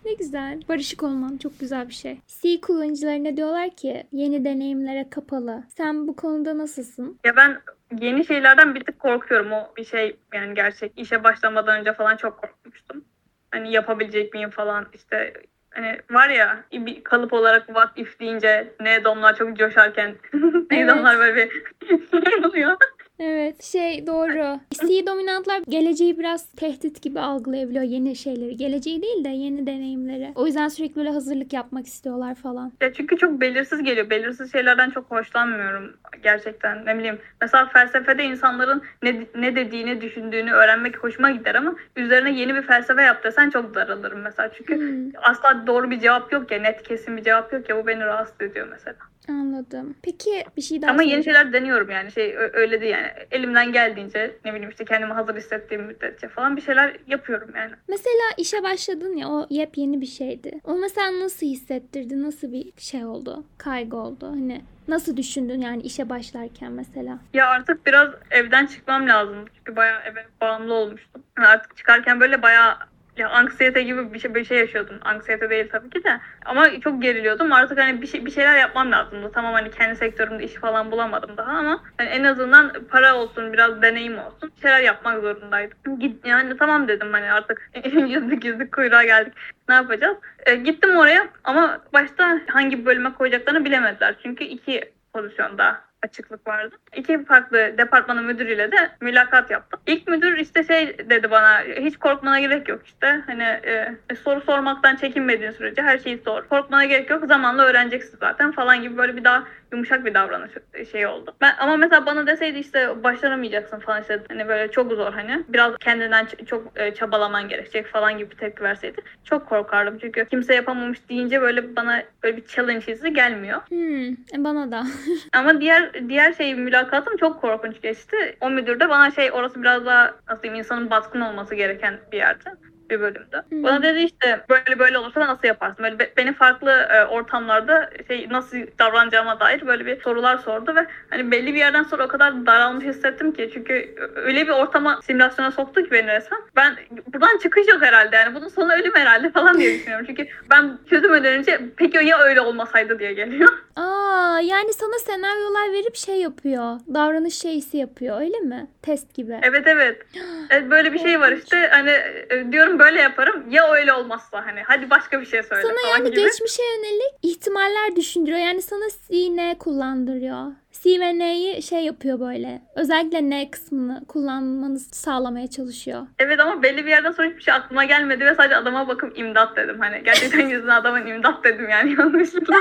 Ne 0.05 0.13
güzel. 0.19 0.61
Barışık 0.69 1.03
olman 1.03 1.37
çok 1.37 1.59
güzel 1.59 1.87
bir 1.89 1.93
şey. 1.93 2.19
C 2.41 2.61
kullanıcılarına 2.61 3.37
diyorlar 3.37 3.69
ki 3.69 4.03
yeni 4.11 4.45
deneyimlere 4.45 5.09
kapalı. 5.09 5.63
Sen 5.77 6.07
bu 6.07 6.15
konuda 6.15 6.57
nasılsın? 6.57 7.17
Ya 7.25 7.35
ben 7.35 7.57
yeni 7.99 8.25
şeylerden 8.25 8.75
bir 8.75 8.83
tık 8.83 8.99
korkuyorum. 8.99 9.51
O 9.51 9.73
bir 9.77 9.83
şey 9.83 10.15
yani 10.33 10.55
gerçek. 10.55 10.91
İşe 10.95 11.23
başlamadan 11.23 11.79
önce 11.79 11.93
falan 11.93 12.15
çok 12.17 12.37
korkmuştum. 12.41 13.05
Hani 13.51 13.71
yapabilecek 13.71 14.33
miyim 14.33 14.49
falan 14.49 14.87
işte 14.93 15.33
hani 15.71 15.97
var 16.11 16.29
ya 16.29 16.63
bir 16.71 17.03
kalıp 17.03 17.33
olarak 17.33 17.65
what 17.65 17.89
if 17.95 18.19
deyince 18.19 18.73
ne 18.79 19.03
domlar 19.03 19.35
çok 19.35 19.57
coşarken 19.57 20.15
ne 20.71 20.79
Evet. 20.79 20.89
domlar 20.89 21.17
böyle 21.17 21.35
bir 21.35 21.51
şey 22.25 22.45
oluyor. 22.45 22.77
Evet 23.23 23.63
şey 23.63 24.07
doğru. 24.07 24.59
C 24.87 25.07
dominantlar 25.07 25.61
geleceği 25.69 26.19
biraz 26.19 26.51
tehdit 26.51 27.01
gibi 27.01 27.19
algılayabiliyor 27.19 27.83
yeni 27.83 28.15
şeyleri. 28.15 28.57
Geleceği 28.57 29.01
değil 29.01 29.25
de 29.25 29.29
yeni 29.29 29.67
deneyimleri. 29.67 30.31
O 30.35 30.45
yüzden 30.47 30.67
sürekli 30.67 30.95
böyle 30.95 31.09
hazırlık 31.09 31.53
yapmak 31.53 31.85
istiyorlar 31.87 32.35
falan. 32.35 32.71
Ya 32.81 32.93
çünkü 32.93 33.17
çok 33.17 33.41
belirsiz 33.41 33.83
geliyor. 33.83 34.09
Belirsiz 34.09 34.51
şeylerden 34.51 34.89
çok 34.89 35.11
hoşlanmıyorum 35.11 35.93
gerçekten. 36.23 36.85
Ne 36.85 36.97
bileyim. 36.97 37.19
Mesela 37.41 37.65
felsefede 37.65 38.23
insanların 38.23 38.81
ne, 39.03 39.15
ne 39.35 39.55
dediğini, 39.55 40.01
düşündüğünü 40.01 40.51
öğrenmek 40.51 40.97
hoşuma 40.97 41.31
gider 41.31 41.55
ama 41.55 41.75
üzerine 41.95 42.31
yeni 42.39 42.55
bir 42.55 42.61
felsefe 42.61 43.01
yap 43.01 43.23
desen 43.23 43.49
çok 43.49 43.75
daralırım 43.75 44.21
mesela. 44.21 44.51
Çünkü 44.53 44.75
Hmm, 44.75 45.11
asla 45.23 45.67
doğru 45.67 45.91
bir 45.91 45.99
cevap 45.99 46.31
yok 46.31 46.51
ya, 46.51 46.59
net 46.59 46.83
kesin 46.83 47.17
bir 47.17 47.23
cevap 47.23 47.53
yok 47.53 47.69
ya 47.69 47.77
bu 47.83 47.87
beni 47.87 47.99
rahatsız 47.99 48.41
ediyor 48.41 48.67
mesela. 48.71 48.95
anladım. 49.29 49.95
Peki 50.03 50.43
bir 50.57 50.61
şey 50.61 50.81
daha 50.81 50.91
Ama 50.91 51.03
yeni 51.03 51.23
şeyler 51.23 51.53
deniyorum 51.53 51.89
yani 51.89 52.11
şey 52.11 52.35
öyle 52.53 52.81
değil 52.81 52.91
yani. 52.91 53.10
Elimden 53.31 53.71
geldiğince 53.73 54.37
ne 54.45 54.53
bileyim 54.53 54.69
işte 54.69 54.85
kendimi 54.85 55.13
hazır 55.13 55.35
hissettiğim 55.35 55.83
müddetçe 55.83 56.27
falan 56.27 56.57
bir 56.57 56.61
şeyler 56.61 56.95
yapıyorum 57.07 57.49
yani. 57.55 57.71
Mesela 57.87 58.23
işe 58.37 58.63
başladın 58.63 59.15
ya 59.15 59.29
o 59.29 59.47
yepyeni 59.49 60.01
bir 60.01 60.05
şeydi. 60.05 60.59
O 60.63 60.75
mesela 60.75 61.19
nasıl 61.19 61.45
hissettirdi? 61.45 62.21
Nasıl 62.21 62.51
bir 62.51 62.71
şey 62.77 63.05
oldu? 63.05 63.43
Kaygı 63.57 63.97
oldu? 63.97 64.27
Hani 64.29 64.61
nasıl 64.87 65.17
düşündün 65.17 65.61
yani 65.61 65.81
işe 65.81 66.09
başlarken 66.09 66.71
mesela? 66.71 67.19
Ya 67.33 67.47
artık 67.47 67.85
biraz 67.85 68.09
evden 68.31 68.65
çıkmam 68.65 69.07
lazım. 69.07 69.45
Çünkü 69.57 69.75
bayağı 69.75 70.01
eve 70.01 70.25
bağımlı 70.41 70.73
olmuştum. 70.73 71.23
Yani 71.37 71.47
artık 71.47 71.77
çıkarken 71.77 72.19
böyle 72.19 72.41
bayağı 72.41 72.75
ya 73.17 73.29
anksiyete 73.29 73.83
gibi 73.83 74.13
bir 74.13 74.19
şey, 74.19 74.35
bir 74.35 74.45
şey 74.45 74.57
yaşıyordum. 74.57 74.99
Anksiyete 75.01 75.49
değil 75.49 75.69
tabii 75.71 75.89
ki 75.89 76.03
de. 76.03 76.19
Ama 76.45 76.79
çok 76.79 77.01
geriliyordum. 77.01 77.51
Artık 77.51 77.79
hani 77.79 78.01
bir, 78.01 78.07
şey, 78.07 78.25
bir 78.25 78.31
şeyler 78.31 78.57
yapmam 78.57 78.91
lazımdı. 78.91 79.31
Tamam 79.33 79.53
hani 79.53 79.71
kendi 79.71 79.95
sektörümde 79.95 80.43
iş 80.43 80.53
falan 80.53 80.91
bulamadım 80.91 81.37
daha 81.37 81.51
ama 81.51 81.83
hani 81.97 82.09
en 82.09 82.23
azından 82.23 82.73
para 82.89 83.15
olsun, 83.15 83.53
biraz 83.53 83.81
deneyim 83.81 84.19
olsun. 84.19 84.51
Bir 84.57 84.61
şeyler 84.61 84.81
yapmak 84.81 85.21
zorundaydım. 85.21 85.99
Git, 85.99 86.25
yani 86.25 86.57
tamam 86.57 86.87
dedim 86.87 87.13
hani 87.13 87.31
artık 87.31 87.71
yüzlük 87.93 88.45
yüzlük 88.45 88.73
kuyruğa 88.73 89.03
geldik. 89.03 89.33
Ne 89.69 89.75
yapacağız? 89.75 90.17
E, 90.45 90.55
gittim 90.55 90.97
oraya 90.97 91.27
ama 91.43 91.81
başta 91.93 92.39
hangi 92.47 92.85
bölüme 92.85 93.13
koyacaklarını 93.13 93.65
bilemediler. 93.65 94.15
Çünkü 94.23 94.43
iki 94.43 94.91
pozisyonda 95.13 95.81
açıklık 96.03 96.47
vardı. 96.47 96.75
İki 96.95 97.25
farklı 97.25 97.57
departmanın 97.77 98.25
müdürüyle 98.25 98.71
de 98.71 98.91
mülakat 99.01 99.51
yaptım. 99.51 99.79
İlk 99.87 100.07
müdür 100.07 100.37
işte 100.37 100.63
şey 100.63 101.09
dedi 101.09 101.31
bana 101.31 101.61
hiç 101.61 101.97
korkmana 101.97 102.39
gerek 102.39 102.69
yok 102.69 102.81
işte 102.85 103.23
hani 103.27 103.43
e, 103.43 103.95
soru 104.23 104.41
sormaktan 104.41 104.95
çekinmediğin 104.95 105.51
sürece 105.51 105.81
her 105.81 105.97
şeyi 105.97 106.17
sor. 106.17 106.47
Korkmana 106.47 106.85
gerek 106.85 107.09
yok 107.09 107.25
zamanla 107.27 107.63
öğreneceksin 107.63 108.17
zaten 108.19 108.51
falan 108.51 108.81
gibi 108.81 108.97
böyle 108.97 109.15
bir 109.15 109.23
daha 109.23 109.43
yumuşak 109.71 110.05
bir 110.05 110.13
davranış 110.13 110.51
şey 110.91 111.07
oldu. 111.07 111.35
Ben 111.41 111.55
ama 111.59 111.77
mesela 111.77 112.05
bana 112.05 112.27
deseydi 112.27 112.59
işte 112.59 113.03
başaramayacaksın 113.03 113.79
falan 113.79 114.01
işte 114.01 114.21
hani 114.29 114.47
böyle 114.47 114.71
çok 114.71 114.91
zor 114.91 115.13
hani 115.13 115.43
biraz 115.47 115.77
kendinden 115.77 116.27
çok 116.45 116.79
e, 116.79 116.93
çabalaman 116.93 117.49
gerekecek 117.49 117.87
falan 117.87 118.17
gibi 118.17 118.31
bir 118.31 118.37
tepki 118.37 118.63
verseydi 118.63 119.01
çok 119.23 119.49
korkardım 119.49 119.97
çünkü 120.01 120.25
kimse 120.25 120.55
yapamamış 120.55 121.09
deyince 121.09 121.41
böyle 121.41 121.75
bana 121.75 122.03
böyle 122.23 122.37
bir 122.37 122.45
challenge 122.45 122.87
hissi 122.87 123.13
gelmiyor. 123.13 123.61
Hmm, 123.69 124.09
e, 124.09 124.43
bana 124.43 124.71
da. 124.71 124.83
Ama 125.33 125.61
diğer 125.61 126.09
diğer 126.09 126.33
şey 126.33 126.55
mülakatım 126.55 127.17
çok 127.17 127.41
korkunç 127.41 127.81
geçti. 127.81 128.17
O 128.41 128.49
müdür 128.49 128.79
de 128.79 128.89
bana 128.89 129.11
şey 129.11 129.31
orası 129.31 129.61
biraz 129.61 129.85
daha 129.85 130.15
nasıl 130.29 130.43
diyeyim 130.43 130.59
insanın 130.59 130.89
baskın 130.89 131.21
olması 131.21 131.55
gereken 131.55 131.99
bir 132.11 132.17
yerde 132.17 132.49
bir 132.91 133.01
bölümde. 133.01 133.37
Hı. 133.37 133.63
Bana 133.63 133.83
dedi 133.83 133.99
işte 133.99 134.41
böyle 134.49 134.79
böyle 134.79 134.97
olursa 134.97 135.19
nasıl 135.19 135.47
yaparsın? 135.47 135.83
Böyle 135.83 135.99
be- 135.99 136.11
beni 136.17 136.33
farklı 136.33 136.71
e, 136.71 137.05
ortamlarda 137.05 137.89
şey 138.07 138.27
nasıl 138.31 138.57
davranacağıma 138.79 139.39
dair 139.39 139.67
böyle 139.67 139.85
bir 139.85 140.01
sorular 140.01 140.37
sordu 140.37 140.75
ve 140.75 140.85
hani 141.09 141.31
belli 141.31 141.53
bir 141.53 141.59
yerden 141.59 141.83
sonra 141.83 142.05
o 142.05 142.07
kadar 142.07 142.45
daralmış 142.45 142.85
hissettim 142.85 143.31
ki 143.33 143.49
çünkü 143.53 143.95
öyle 144.15 144.47
bir 144.47 144.51
ortama 144.51 144.99
simülasyona 145.01 145.51
soktu 145.51 145.83
ki 145.83 145.91
beni 145.91 146.07
resmen. 146.07 146.39
Ben 146.55 146.75
buradan 147.13 147.37
çıkış 147.37 147.67
yok 147.67 147.81
herhalde 147.81 148.15
yani 148.15 148.35
bunun 148.35 148.47
sonu 148.47 148.73
ölüm 148.73 148.95
herhalde 148.95 149.29
falan 149.33 149.57
diye 149.59 149.73
düşünüyorum. 149.79 150.05
Çünkü 150.09 150.27
ben 150.49 150.77
çözümeden 150.89 151.33
önce 151.39 151.59
peki 151.77 152.05
ya 152.05 152.19
öyle 152.19 152.41
olmasaydı 152.41 152.99
diye 152.99 153.13
geliyor. 153.13 153.49
Aa 153.75 154.39
yani 154.43 154.73
sana 154.73 154.99
senaryolar 155.05 155.73
verip 155.73 155.95
şey 155.95 156.15
yapıyor. 156.21 156.79
Davranış 156.93 157.33
şeysi 157.33 157.77
yapıyor 157.77 158.21
öyle 158.21 158.39
mi? 158.39 158.67
Test 158.81 159.13
gibi. 159.13 159.39
Evet 159.43 159.63
evet. 159.67 160.01
Evet, 160.49 160.69
böyle 160.71 160.93
bir 160.93 160.99
şey 160.99 161.19
var 161.19 161.31
işte. 161.31 161.67
Hani 161.71 161.89
e, 162.29 162.51
diyorum 162.51 162.79
böyle 162.81 163.01
yaparım. 163.01 163.45
Ya 163.51 163.71
öyle 163.71 163.93
olmazsa 163.93 164.45
hani 164.45 164.61
hadi 164.65 164.89
başka 164.89 165.21
bir 165.21 165.25
şey 165.25 165.43
söyle 165.43 165.61
Sana 165.61 165.73
falan 165.81 165.97
yani 165.97 166.09
gibi. 166.11 166.21
geçmişe 166.21 166.63
yönelik 166.63 167.13
ihtimaller 167.21 167.95
düşündürüyor. 167.95 168.39
Yani 168.39 168.61
sana 168.61 168.83
C, 169.11 169.35
N 169.35 169.57
kullandırıyor. 169.59 170.45
C 170.83 170.99
ve 170.99 171.19
N'yi 171.19 171.63
şey 171.63 171.79
yapıyor 171.79 172.19
böyle. 172.19 172.61
Özellikle 172.75 173.29
N 173.29 173.51
kısmını 173.51 174.05
kullanmanı 174.07 174.79
sağlamaya 174.79 175.49
çalışıyor. 175.49 176.07
Evet 176.19 176.39
ama 176.39 176.63
belli 176.63 176.85
bir 176.85 176.89
yerden 176.89 177.11
sonra 177.11 177.27
hiçbir 177.29 177.41
şey 177.41 177.53
aklıma 177.53 177.83
gelmedi 177.83 178.25
ve 178.25 178.35
sadece 178.35 178.55
adama 178.55 178.87
bakıp 178.87 179.19
imdat 179.19 179.55
dedim. 179.57 179.79
Hani 179.79 180.03
gerçekten 180.03 180.47
yüzüne 180.49 180.73
adamın 180.73 181.05
imdat 181.07 181.43
dedim 181.43 181.69
yani 181.69 181.95
yanlışlıkla. 181.99 182.55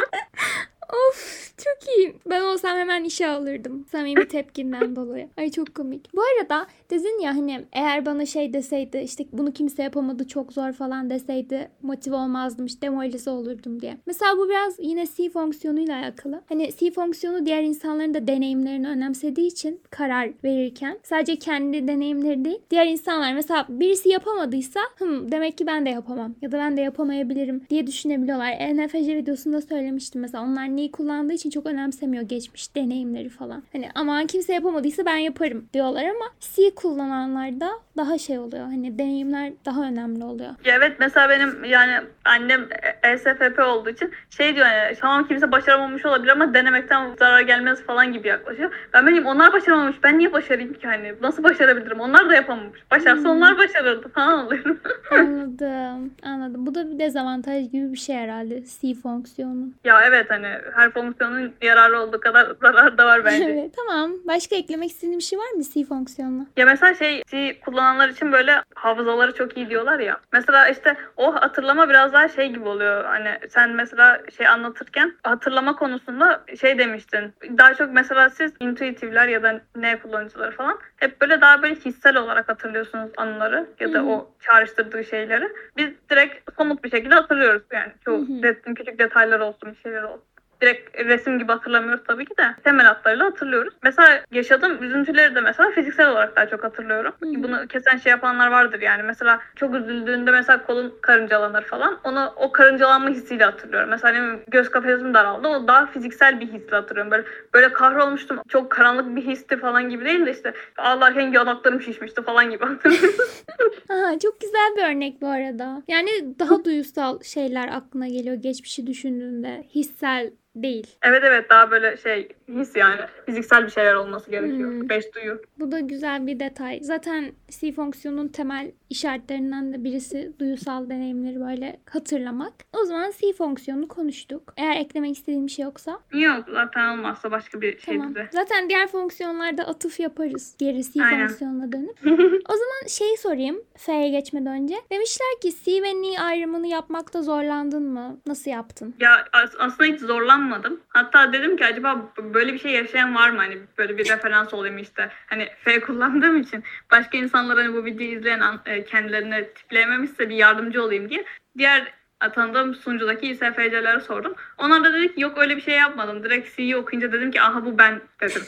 Of 0.93 1.53
çok 1.65 1.97
iyi. 1.97 2.15
Ben 2.27 2.41
olsam 2.41 2.77
hemen 2.77 3.05
işe 3.05 3.27
alırdım. 3.29 3.87
Samimi 3.93 4.29
tepkinden 4.29 4.97
dolayı. 4.97 5.29
Ay 5.37 5.51
çok 5.51 5.75
komik. 5.75 6.15
Bu 6.15 6.21
arada 6.23 6.67
dedin 6.91 7.21
ya 7.21 7.37
hani 7.37 7.65
eğer 7.73 8.07
bana 8.07 8.27
şey 8.27 8.53
deseydi 8.53 8.99
işte 8.99 9.25
bunu 9.33 9.53
kimse 9.53 9.83
yapamadı 9.83 10.29
çok 10.29 10.53
zor 10.53 10.73
falan 10.73 11.11
deseydi 11.11 11.69
motive 11.83 12.15
olmazdım 12.17 12.67
işte 12.67 12.83
demoralize 12.83 13.31
olurdum 13.31 13.81
diye. 13.81 13.97
Mesela 14.07 14.39
bu 14.39 14.49
biraz 14.49 14.75
yine 14.79 15.07
C 15.17 15.31
fonksiyonuyla 15.31 15.97
alakalı. 15.97 16.43
Hani 16.49 16.71
C 16.79 16.91
fonksiyonu 16.91 17.47
diğer 17.47 17.63
insanların 17.63 18.15
da 18.15 18.27
deneyimlerini 18.27 18.89
önemsediği 18.89 19.47
için 19.47 19.81
karar 19.91 20.31
verirken 20.45 20.99
sadece 21.03 21.37
kendi 21.37 21.89
deneyimleri 21.89 22.45
değil 22.45 22.59
diğer 22.71 22.87
insanlar 22.87 23.35
mesela 23.35 23.67
birisi 23.69 24.09
yapamadıysa 24.09 24.81
Hım, 24.99 25.33
demek 25.33 25.59
ki 25.59 25.67
ben 25.67 25.87
de 25.87 25.91
yapamam 25.91 26.35
ya 26.43 26.53
da 26.53 26.59
ben 26.59 26.77
de 26.77 26.81
yapamayabilirim 26.81 27.65
diye 27.71 27.87
düşünebiliyorlar. 27.87 28.53
ENFC 28.59 29.17
videosunda 29.17 29.61
söylemiştim 29.61 30.21
mesela 30.21 30.45
onlar 30.45 30.77
neyi 30.81 30.91
kullandığı 30.91 31.33
için 31.33 31.51
çok 31.51 31.67
önemsemiyor 31.67 32.23
geçmiş 32.23 32.77
deneyimleri 32.77 33.29
falan. 33.29 33.63
Hani 33.73 33.89
aman 33.95 34.27
kimse 34.27 34.55
yapamadıysa 34.55 35.07
ben 35.07 35.17
yaparım 35.17 35.69
diyorlar 35.75 36.05
ama 36.05 36.25
C 36.41 36.75
kullananlarda 36.75 37.71
daha 38.01 38.19
şey 38.19 38.39
oluyor. 38.39 38.65
Hani 38.65 38.99
deneyimler 38.99 39.53
daha 39.65 39.83
önemli 39.83 40.25
oluyor. 40.25 40.51
Evet 40.65 40.93
mesela 40.99 41.29
benim 41.29 41.65
yani 41.65 41.93
annem 42.25 42.69
ESFP 43.03 43.59
olduğu 43.59 43.91
için 43.91 44.11
şey 44.31 44.55
diyor 44.57 44.67
yani 44.67 44.97
tamam 45.01 45.29
kimse 45.29 45.53
başaramamış 45.53 46.07
olabilir 46.07 46.33
ama 46.33 46.55
denemekten 46.55 47.11
zarar 47.19 47.41
gelmez 47.41 47.83
falan 47.83 48.13
gibi 48.13 48.29
yaklaşıyor. 48.29 48.73
Ben 48.95 49.07
benim 49.07 49.27
onlar 49.27 49.53
başaramamış 49.53 49.97
ben 50.03 50.19
niye 50.19 50.33
başarayım 50.33 50.75
ki 50.75 50.87
hani 50.87 51.15
nasıl 51.23 51.43
başarabilirim 51.43 52.01
onlar 52.01 52.29
da 52.29 52.35
yapamamış. 52.35 52.81
Başarsa 52.91 53.21
Hmm. 53.23 53.31
onlar 53.31 53.59
başarırdı 53.59 54.09
falan 54.09 54.47
oluyorum. 54.47 54.81
Anladım. 55.11 56.11
Anladım. 56.23 56.67
Bu 56.67 56.75
da 56.75 56.91
bir 56.91 56.99
dezavantaj 56.99 57.71
gibi 57.73 57.93
bir 57.93 57.99
şey 57.99 58.17
herhalde 58.17 58.63
C 58.81 58.95
fonksiyonu. 58.95 59.69
ya 59.85 60.01
evet 60.09 60.27
hani 60.31 60.47
her 60.75 60.91
fonksiyonun 60.91 61.53
yararı 61.63 62.01
olduğu 62.01 62.21
kadar 62.21 62.53
zararı 62.63 62.99
da 62.99 63.07
var 63.07 63.25
bence. 63.25 63.45
evet. 63.51 63.75
Tamam. 63.77 64.13
Başka 64.29 64.57
eklemek 64.57 64.91
istediğin 64.91 65.19
bir 65.19 65.25
şey 65.25 65.39
var 65.39 65.51
mı 65.57 65.63
C 65.75 65.85
fonksiyonuna? 65.85 66.47
Ya 66.57 66.67
mesela 66.67 66.95
şey 66.95 67.23
C 67.31 67.61
kullananlar 67.91 68.09
için 68.09 68.33
böyle 68.33 68.63
hafızaları 68.75 69.35
çok 69.35 69.57
iyi 69.57 69.71
diyorlar 69.71 69.99
ya. 69.99 70.17
Mesela 70.33 70.69
işte 70.69 70.97
o 71.17 71.35
hatırlama 71.35 71.89
biraz 71.89 72.13
daha 72.13 72.29
şey 72.29 72.49
gibi 72.49 72.69
oluyor. 72.69 73.05
Hani 73.05 73.39
sen 73.49 73.71
mesela 73.71 74.21
şey 74.37 74.47
anlatırken 74.47 75.15
hatırlama 75.23 75.77
konusunda 75.77 76.45
şey 76.61 76.79
demiştin. 76.79 77.35
Daha 77.59 77.75
çok 77.75 77.93
mesela 77.93 78.31
siz 78.31 78.53
intuitifler 78.61 79.29
ya 79.29 79.43
da 79.43 79.61
ne 79.77 79.99
kullanıcıları 79.99 80.51
falan 80.57 80.79
hep 80.97 81.21
böyle 81.21 81.41
daha 81.41 81.63
böyle 81.63 81.75
hissel 81.75 82.17
olarak 82.17 82.49
hatırlıyorsunuz 82.49 83.11
anıları 83.17 83.67
ya 83.81 83.93
da 83.93 84.05
o 84.05 84.31
çağrıştırdığı 84.41 85.05
şeyleri. 85.05 85.49
Biz 85.77 85.89
direkt 86.11 86.53
somut 86.57 86.85
bir 86.85 86.91
şekilde 86.91 87.15
hatırlıyoruz 87.15 87.63
yani. 87.73 87.93
Çoğu 88.05 88.19
Hı 88.19 88.23
hı. 88.23 88.43
resim, 88.43 88.75
küçük 88.75 88.99
detaylar 88.99 89.41
olsun, 89.41 89.73
bir 89.73 89.79
şeyler 89.79 90.03
olsun 90.03 90.30
direkt 90.63 90.99
resim 90.99 91.39
gibi 91.39 91.53
hatırlamıyoruz 91.53 92.05
tabii 92.07 92.25
ki 92.25 92.37
de 92.37 92.43
temel 92.65 92.87
hatlarıyla 92.87 93.25
hatırlıyoruz. 93.25 93.75
Mesela 93.83 94.21
yaşadığım 94.33 94.83
üzüntüleri 94.85 95.35
de 95.35 95.41
mesela 95.41 95.71
fiziksel 95.71 96.11
olarak 96.11 96.37
daha 96.37 96.49
çok 96.49 96.65
hatırlıyorum. 96.65 97.13
Hı. 97.23 97.43
Bunu 97.43 97.67
kesen 97.69 97.97
şey 97.97 98.11
yapanlar 98.11 98.49
vardır 98.49 98.81
yani. 98.81 99.03
Mesela 99.03 99.41
çok 99.57 99.75
üzüldüğünde 99.75 100.31
mesela 100.31 100.63
kolun 100.67 100.95
karıncalanır 101.01 101.63
falan. 101.63 101.99
Onu 102.05 102.33
o 102.37 102.53
karıncalanma 102.53 103.09
hissiyle 103.09 103.45
hatırlıyorum. 103.45 103.91
Mesela 103.91 104.15
benim 104.15 104.43
göz 104.49 104.71
kafesim 104.71 105.15
daraldı. 105.15 105.49
O 105.49 105.69
daha 105.69 105.87
fiziksel 105.87 106.41
bir 106.41 106.47
hisle 106.47 106.77
hatırlıyorum. 106.77 107.11
Böyle 107.11 107.25
böyle 107.55 107.73
kahrolmuştum. 107.73 108.41
Çok 108.49 108.71
karanlık 108.71 109.17
bir 109.17 109.27
histi 109.27 109.57
falan 109.57 109.89
gibi 109.89 110.05
değil 110.05 110.27
de 110.27 110.33
işte 110.33 110.53
ağlarken 110.77 111.33
yanaklarım 111.33 111.81
şişmişti 111.81 112.23
falan 112.23 112.51
gibi 112.51 112.65
hatırlıyorum. 112.65 113.15
Aha, 113.91 114.19
çok 114.19 114.41
güzel 114.41 114.75
bir 114.77 114.97
örnek 114.97 115.21
bu 115.23 115.29
arada. 115.29 115.83
Yani 115.89 116.11
daha 116.39 116.65
duygusal 116.65 117.23
şeyler 117.23 117.69
aklına 117.69 118.09
geliyor 118.09 118.37
geçmişi 118.37 118.87
düşündüğünde. 118.87 119.65
Hissel 119.75 120.31
değil. 120.57 120.97
evet 121.03 121.23
evet 121.25 121.51
daha 121.51 121.71
böyle 121.71 121.97
şey 121.97 122.29
his 122.49 122.77
yani. 122.77 123.01
Fiziksel 123.27 123.65
bir 123.65 123.71
şeyler 123.71 123.95
olması 123.95 124.31
gerekiyor. 124.31 124.71
Hmm. 124.71 124.89
Beş 124.89 125.15
duyu. 125.15 125.43
Bu 125.59 125.73
da 125.73 125.81
güzel 125.81 126.27
bir 126.27 126.41
detay. 126.41 126.79
Zaten 126.83 127.33
C 127.51 127.73
fonksiyonunun 127.73 128.29
temel 128.29 128.73
işaretlerinden 128.91 129.73
de 129.73 129.85
birisi 129.85 130.33
duyusal 130.41 130.91
deneyimleri 130.91 131.41
böyle 131.41 131.81
hatırlamak. 131.91 132.53
O 132.83 132.85
zaman 132.85 133.13
C 133.21 133.33
fonksiyonunu 133.33 133.89
konuştuk. 133.89 134.55
Eğer 134.57 134.77
eklemek 134.77 135.17
istediğim 135.17 135.47
bir 135.47 135.51
şey 135.53 135.65
yoksa 135.65 135.99
Yok 136.13 136.45
zaten 136.53 136.89
olmazsa 136.99 137.31
başka 137.31 137.61
bir 137.61 137.79
şeydi 137.79 137.99
tamam. 137.99 138.15
de. 138.15 138.29
Zaten 138.33 138.69
diğer 138.69 138.87
fonksiyonlarda 138.89 139.63
atıf 139.63 140.01
yaparız. 140.01 140.57
Geri 140.59 140.83
C 140.93 141.05
Aynen. 141.05 141.27
fonksiyonuna 141.29 141.73
dönüp. 141.73 141.99
O 142.49 142.53
zaman 142.53 142.87
şey 142.89 143.17
sorayım 143.17 143.63
F'ye 143.77 144.09
geçmeden 144.09 144.63
önce. 144.63 144.75
Demişler 144.93 145.29
ki 145.43 145.53
C 145.65 145.83
ve 145.83 145.93
N 146.03 146.21
ayrımını 146.21 146.67
yapmakta 146.67 147.23
zorlandın 147.23 147.83
mı? 147.83 148.21
Nasıl 148.27 148.51
yaptın? 148.51 148.95
Ya 149.01 149.25
as- 149.33 149.55
aslında 149.59 149.93
hiç 149.93 150.01
zorlanmadım. 150.01 150.81
Hatta 150.89 151.33
dedim 151.33 151.57
ki 151.57 151.65
acaba 151.67 152.13
böyle 152.35 152.53
bir 152.53 152.59
şey 152.59 152.73
yaşayan 152.73 153.15
var 153.15 153.31
mı? 153.31 153.37
Hani 153.39 153.59
böyle 153.79 153.99
bir 153.99 154.09
referans 154.09 154.55
olayım 154.55 154.79
işte. 154.79 155.09
Hani 155.27 155.49
F 155.65 155.81
kullandığım 155.81 156.41
için 156.41 156.63
başka 156.91 157.19
insanlar 157.19 157.59
hani 157.59 157.75
bu 157.75 157.85
videoyu 157.85 158.19
izleyen 158.19 158.41
an- 158.41 158.61
e, 158.81 158.85
kendilerini 158.85 159.49
tipleyememişse 159.55 160.29
bir 160.29 160.35
yardımcı 160.35 160.83
olayım 160.83 161.09
diye. 161.09 161.25
Diğer 161.59 161.93
tanıdığım 162.29 162.75
sunucudaki 162.75 163.27
ISFC'lere 163.27 164.01
sordum. 164.01 164.35
Onlar 164.59 164.85
da 164.85 164.93
dedi 164.93 165.15
ki 165.15 165.21
yok 165.21 165.39
öyle 165.39 165.57
bir 165.57 165.63
şey 165.63 165.75
yapmadım. 165.75 166.25
Direkt 166.25 166.57
C'yi 166.57 166.77
okuyunca 166.77 167.13
dedim 167.13 167.31
ki 167.31 167.43
aha 167.43 167.65
bu 167.65 167.79
ben 167.79 168.01
dedim. 168.21 168.43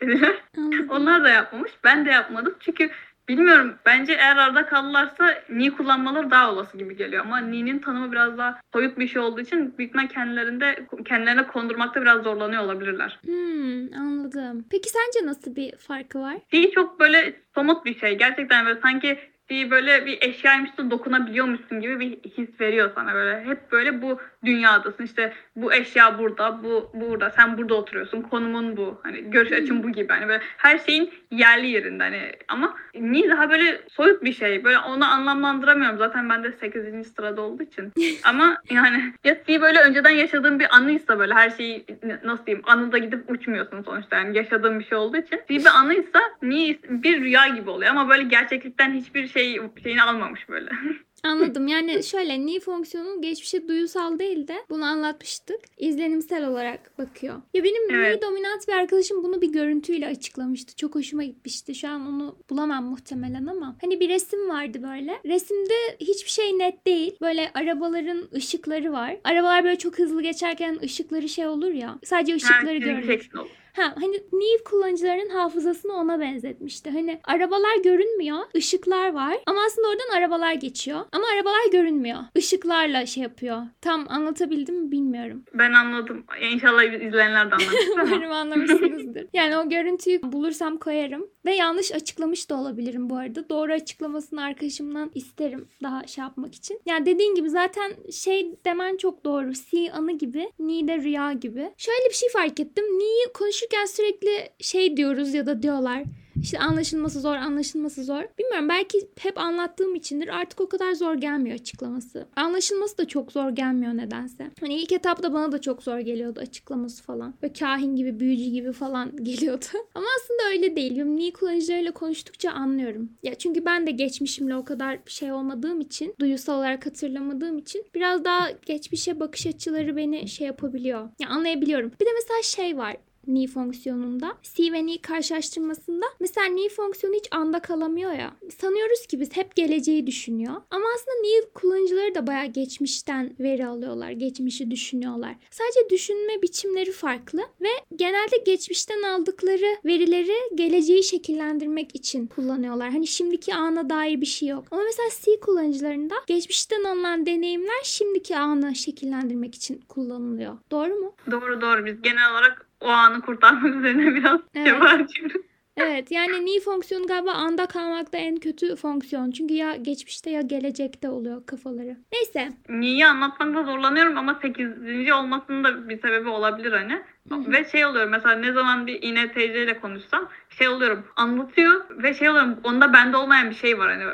Onlar 0.88 1.24
da 1.24 1.28
yapmamış. 1.28 1.72
Ben 1.84 2.06
de 2.06 2.10
yapmadım. 2.10 2.54
Çünkü 2.60 2.90
bilmiyorum 3.28 3.74
bence 3.86 4.12
eğer 4.12 4.36
arada 4.36 4.66
kalırlarsa 4.66 5.42
ni 5.48 5.70
kullanmaları 5.70 6.30
daha 6.30 6.52
olası 6.52 6.78
gibi 6.78 6.96
geliyor. 6.96 7.24
Ama 7.24 7.38
ni'nin 7.38 7.78
tanımı 7.78 8.12
biraz 8.12 8.38
daha 8.38 8.60
soyut 8.72 8.98
bir 8.98 9.08
şey 9.08 9.22
olduğu 9.22 9.40
için 9.40 9.78
büyük 9.78 9.90
ihtimal 9.90 10.08
kendilerinde 10.08 10.86
kendilerine 11.04 11.46
kondurmakta 11.46 12.02
biraz 12.02 12.22
zorlanıyor 12.22 12.62
olabilirler. 12.62 13.18
Hmm, 13.24 14.00
anladım. 14.00 14.64
Peki 14.70 14.90
sence 14.90 15.26
nasıl 15.26 15.56
bir 15.56 15.76
farkı 15.76 16.20
var? 16.20 16.36
Fi 16.48 16.70
çok 16.74 17.00
böyle 17.00 17.40
somut 17.54 17.84
bir 17.84 17.98
şey. 17.98 18.18
Gerçekten 18.18 18.66
böyle 18.66 18.80
sanki 18.80 19.18
fi 19.50 19.70
böyle 19.70 20.06
bir 20.06 20.18
eşyaymış 20.20 20.78
da 20.78 20.90
dokunabiliyormuşsun 20.90 21.80
gibi 21.80 22.00
bir 22.00 22.10
his 22.10 22.60
veriyor 22.60 22.90
sana 22.94 23.14
böyle. 23.14 23.44
Hep 23.44 23.72
böyle 23.72 24.02
bu 24.02 24.20
dünyadasın. 24.44 25.04
İşte 25.04 25.32
bu 25.56 25.72
eşya 25.72 26.18
burada, 26.18 26.62
bu 26.64 26.90
burada. 26.94 27.30
Sen 27.30 27.58
burada 27.58 27.74
oturuyorsun. 27.74 28.22
Konumun 28.22 28.76
bu. 28.76 29.00
Hani 29.02 29.30
görüş 29.30 29.52
açın 29.52 29.82
bu 29.82 29.92
gibi. 29.92 30.12
Hani 30.12 30.28
böyle 30.28 30.42
her 30.56 30.78
şeyin 30.78 31.10
yerli 31.30 31.66
yerinde 31.66 32.02
hani 32.02 32.32
ama 32.48 32.76
ni 32.94 33.30
daha 33.30 33.50
böyle 33.50 33.80
soyut 33.88 34.24
bir 34.24 34.32
şey. 34.32 34.64
Böyle 34.64 34.78
onu 34.78 35.04
anlamlandıramıyorum. 35.04 35.98
Zaten 35.98 36.28
ben 36.28 36.44
de 36.44 36.52
8. 36.52 37.12
sırada 37.16 37.40
olduğu 37.40 37.62
için. 37.62 37.92
ama 38.24 38.56
yani 38.70 39.12
ya 39.24 39.42
fi 39.44 39.60
böyle 39.60 39.80
önceden 39.80 40.10
yaşadığım 40.10 40.60
bir 40.60 40.76
anıysa 40.76 41.18
böyle 41.18 41.34
her 41.34 41.50
şeyi 41.50 41.86
nasıl 42.24 42.46
diyeyim 42.46 42.64
anıda 42.68 42.98
gidip 42.98 43.30
uçmuyorsun 43.30 43.82
sonuçta. 43.82 44.16
Yani 44.16 44.36
yaşadığım 44.36 44.80
bir 44.80 44.84
şey 44.84 44.98
olduğu 44.98 45.16
için. 45.16 45.40
Bir 45.48 45.66
anıysa 45.66 46.20
ni 46.42 46.78
bir 46.88 47.20
rüya 47.20 47.48
gibi 47.48 47.70
oluyor 47.70 47.90
ama 47.90 48.08
böyle 48.08 48.22
gerçeklikten 48.22 48.92
hiçbir 48.92 49.28
şey 49.28 49.39
şeyini 49.82 50.02
almamış 50.02 50.48
böyle. 50.48 50.70
Anladım. 51.22 51.68
Yani 51.68 52.04
şöyle 52.04 52.46
ni 52.46 52.60
fonksiyonu 52.60 53.20
geçmişe 53.20 53.68
duyusal 53.68 54.18
değil 54.18 54.48
de 54.48 54.54
bunu 54.70 54.84
anlatmıştık. 54.84 55.60
İzlenimsel 55.78 56.48
olarak 56.48 56.98
bakıyor. 56.98 57.34
Ya 57.54 57.64
benim 57.64 57.90
Evet. 57.94 58.16
ni 58.16 58.22
dominant 58.22 58.68
bir 58.68 58.72
arkadaşım 58.72 59.24
bunu 59.24 59.40
bir 59.42 59.52
görüntüyle 59.52 60.06
açıklamıştı. 60.06 60.76
Çok 60.76 60.94
hoşuma 60.94 61.24
gitmişti. 61.24 61.74
Şu 61.74 61.88
an 61.88 62.06
onu 62.06 62.36
bulamam 62.50 62.84
muhtemelen 62.84 63.46
ama. 63.46 63.76
Hani 63.80 64.00
bir 64.00 64.08
resim 64.08 64.48
vardı 64.48 64.82
böyle. 64.82 65.20
Resimde 65.24 65.96
hiçbir 66.00 66.30
şey 66.30 66.58
net 66.58 66.86
değil. 66.86 67.16
Böyle 67.20 67.50
arabaların 67.54 68.28
ışıkları 68.34 68.92
var. 68.92 69.16
Arabalar 69.24 69.64
böyle 69.64 69.78
çok 69.78 69.98
hızlı 69.98 70.22
geçerken 70.22 70.78
ışıkları 70.84 71.28
şey 71.28 71.46
olur 71.46 71.72
ya. 71.72 71.98
Sadece 72.04 72.34
ışıkları 72.34 72.72
Yani 72.72 72.84
görünür. 72.84 73.30
Ha 73.72 73.94
hani 74.00 74.16
Neve 74.32 74.64
kullanıcılarının 74.64 75.28
hafızasını 75.28 75.92
ona 75.92 76.20
benzetmişti. 76.20 76.90
Hani 76.90 77.20
arabalar 77.24 77.82
görünmüyor, 77.84 78.38
ışıklar 78.56 79.12
var 79.12 79.38
ama 79.46 79.60
aslında 79.66 79.88
oradan 79.88 80.16
arabalar 80.18 80.52
geçiyor. 80.52 81.00
Ama 81.12 81.24
arabalar 81.34 81.72
görünmüyor. 81.72 82.18
Işıklarla 82.34 83.06
şey 83.06 83.22
yapıyor. 83.22 83.62
Tam 83.80 84.06
anlatabildim 84.08 84.84
mi 84.84 84.92
bilmiyorum. 84.92 85.44
Ben 85.54 85.72
anladım. 85.72 86.24
İnşallah 86.52 86.82
izleyenler 86.82 87.50
de 87.50 87.54
anlamıştır. 87.54 87.98
Umarım 88.04 88.32
anlamışsınızdır. 88.32 89.26
Yani 89.32 89.56
o 89.56 89.68
görüntüyü 89.68 90.20
bulursam 90.22 90.76
koyarım. 90.76 91.26
Ve 91.44 91.54
yanlış 91.54 91.92
açıklamış 91.92 92.50
da 92.50 92.54
olabilirim 92.56 93.10
bu 93.10 93.16
arada. 93.16 93.48
Doğru 93.48 93.72
açıklamasını 93.72 94.42
arkadaşımdan 94.42 95.10
isterim 95.14 95.68
daha 95.82 96.06
şey 96.06 96.22
yapmak 96.22 96.54
için. 96.54 96.80
Yani 96.86 97.06
dediğin 97.06 97.34
gibi 97.34 97.50
zaten 97.50 97.92
şey 98.12 98.54
demen 98.64 98.96
çok 98.96 99.24
doğru. 99.24 99.54
Si 99.54 99.92
anı 99.92 100.12
gibi, 100.18 100.50
ni 100.58 100.88
de 100.88 100.98
rüya 100.98 101.32
gibi. 101.32 101.70
Şöyle 101.76 102.08
bir 102.08 102.14
şey 102.14 102.28
fark 102.28 102.60
ettim. 102.60 102.84
Ni'yi 102.84 103.32
konuşurken 103.34 103.84
sürekli 103.84 104.50
şey 104.60 104.96
diyoruz 104.96 105.34
ya 105.34 105.46
da 105.46 105.62
diyorlar. 105.62 106.02
İşte 106.42 106.58
anlaşılması 106.58 107.20
zor, 107.20 107.36
anlaşılması 107.36 108.04
zor. 108.04 108.22
Bilmiyorum 108.38 108.68
belki 108.68 109.08
hep 109.18 109.38
anlattığım 109.38 109.94
içindir. 109.94 110.28
Artık 110.28 110.60
o 110.60 110.68
kadar 110.68 110.92
zor 110.92 111.14
gelmiyor 111.14 111.54
açıklaması. 111.54 112.26
Anlaşılması 112.36 112.98
da 112.98 113.08
çok 113.08 113.32
zor 113.32 113.50
gelmiyor 113.50 113.96
nedense. 113.96 114.50
Hani 114.60 114.74
ilk 114.74 114.92
etapta 114.92 115.32
bana 115.32 115.52
da 115.52 115.60
çok 115.60 115.82
zor 115.82 115.98
geliyordu 115.98 116.40
açıklaması 116.40 117.02
falan. 117.02 117.34
Ve 117.42 117.52
kahin 117.52 117.96
gibi, 117.96 118.20
büyücü 118.20 118.50
gibi 118.50 118.72
falan 118.72 119.16
geliyordu. 119.24 119.66
Ama 119.94 120.06
aslında 120.20 120.50
öyle 120.50 120.76
değil. 120.76 120.96
Yumni 120.96 121.32
kullanıcılarıyla 121.32 121.92
konuştukça 121.92 122.50
anlıyorum. 122.50 123.10
Ya 123.22 123.34
çünkü 123.34 123.64
ben 123.64 123.86
de 123.86 123.90
geçmişimle 123.90 124.56
o 124.56 124.64
kadar 124.64 124.98
şey 125.06 125.32
olmadığım 125.32 125.80
için, 125.80 126.14
duyusal 126.20 126.58
olarak 126.58 126.86
hatırlamadığım 126.86 127.58
için 127.58 127.84
biraz 127.94 128.24
daha 128.24 128.50
geçmişe 128.50 129.20
bakış 129.20 129.46
açıları 129.46 129.96
beni 129.96 130.28
şey 130.28 130.46
yapabiliyor. 130.46 131.08
Ya 131.18 131.28
anlayabiliyorum. 131.28 131.92
Bir 132.00 132.06
de 132.06 132.10
mesela 132.14 132.42
şey 132.42 132.78
var 132.78 132.96
ni 133.26 133.46
fonksiyonunda 133.46 134.36
si 134.42 134.72
ve 134.72 134.86
ni 134.86 135.02
karşılaştırmasında 135.02 136.06
mesela 136.20 136.46
ni 136.46 136.68
fonksiyonu 136.68 137.16
hiç 137.16 137.28
anda 137.30 137.60
kalamıyor 137.60 138.12
ya. 138.12 138.36
Sanıyoruz 138.58 139.06
ki 139.06 139.20
biz 139.20 139.36
hep 139.36 139.56
geleceği 139.56 140.06
düşünüyor. 140.06 140.54
Ama 140.70 140.84
aslında 140.94 141.16
ni 141.16 141.50
kullanıcıları 141.54 142.14
da 142.14 142.26
bayağı 142.26 142.46
geçmişten 142.46 143.36
veri 143.40 143.66
alıyorlar. 143.66 144.10
Geçmişi 144.10 144.70
düşünüyorlar. 144.70 145.36
Sadece 145.50 145.90
düşünme 145.90 146.42
biçimleri 146.42 146.92
farklı 146.92 147.40
ve 147.60 147.68
genelde 147.96 148.36
geçmişten 148.46 149.02
aldıkları 149.02 149.76
verileri 149.84 150.34
geleceği 150.54 151.04
şekillendirmek 151.04 151.94
için 151.96 152.26
kullanıyorlar. 152.26 152.90
Hani 152.90 153.06
şimdiki 153.06 153.54
ana 153.54 153.90
dair 153.90 154.20
bir 154.20 154.26
şey 154.26 154.48
yok. 154.48 154.64
Ama 154.70 154.82
mesela 154.82 155.08
C 155.24 155.40
kullanıcılarında 155.40 156.14
geçmişten 156.26 156.84
alınan 156.84 157.26
deneyimler 157.26 157.80
şimdiki 157.84 158.36
anı 158.36 158.74
şekillendirmek 158.74 159.54
için 159.54 159.80
kullanılıyor. 159.88 160.58
Doğru 160.70 160.94
mu? 160.94 161.14
Doğru 161.30 161.60
doğru. 161.60 161.86
Biz 161.86 162.02
genel 162.02 162.32
olarak 162.32 162.69
o 162.80 162.88
anı 162.88 163.20
kurtarmak 163.20 163.74
üzerine 163.76 164.14
biraz 164.14 164.40
Evet. 164.54 164.66
çaba 164.66 164.90
harcıyoruz. 164.92 165.42
Evet 165.76 166.10
yani 166.10 166.44
ni 166.46 166.60
fonksiyonu 166.60 167.06
galiba 167.06 167.30
anda 167.32 167.66
kalmakta 167.66 168.18
en 168.18 168.36
kötü 168.36 168.76
fonksiyon. 168.76 169.30
Çünkü 169.30 169.54
ya 169.54 169.76
geçmişte 169.76 170.30
ya 170.30 170.40
gelecekte 170.40 171.08
oluyor 171.08 171.46
kafaları. 171.46 171.96
Neyse. 172.12 172.48
Niye 172.68 173.06
anlatmakta 173.06 173.64
zorlanıyorum 173.64 174.18
ama 174.18 174.38
8. 174.42 175.12
olmasının 175.12 175.64
da 175.64 175.88
bir 175.88 176.00
sebebi 176.00 176.28
olabilir 176.28 176.72
hani. 176.72 176.92
hı. 177.30 177.52
Ve 177.52 177.64
şey 177.64 177.86
oluyor 177.86 178.06
mesela 178.08 178.34
ne 178.34 178.52
zaman 178.52 178.86
bir 178.86 179.02
INTC 179.02 179.62
ile 179.64 179.80
konuşsam 179.80 180.28
şey 180.50 180.68
oluyorum 180.68 181.04
anlatıyor 181.16 181.84
ve 182.02 182.14
şey 182.14 182.30
oluyorum 182.30 182.56
onda 182.64 182.92
bende 182.92 183.16
olmayan 183.16 183.50
bir 183.50 183.54
şey 183.54 183.78
var 183.78 183.90
hani 183.90 184.04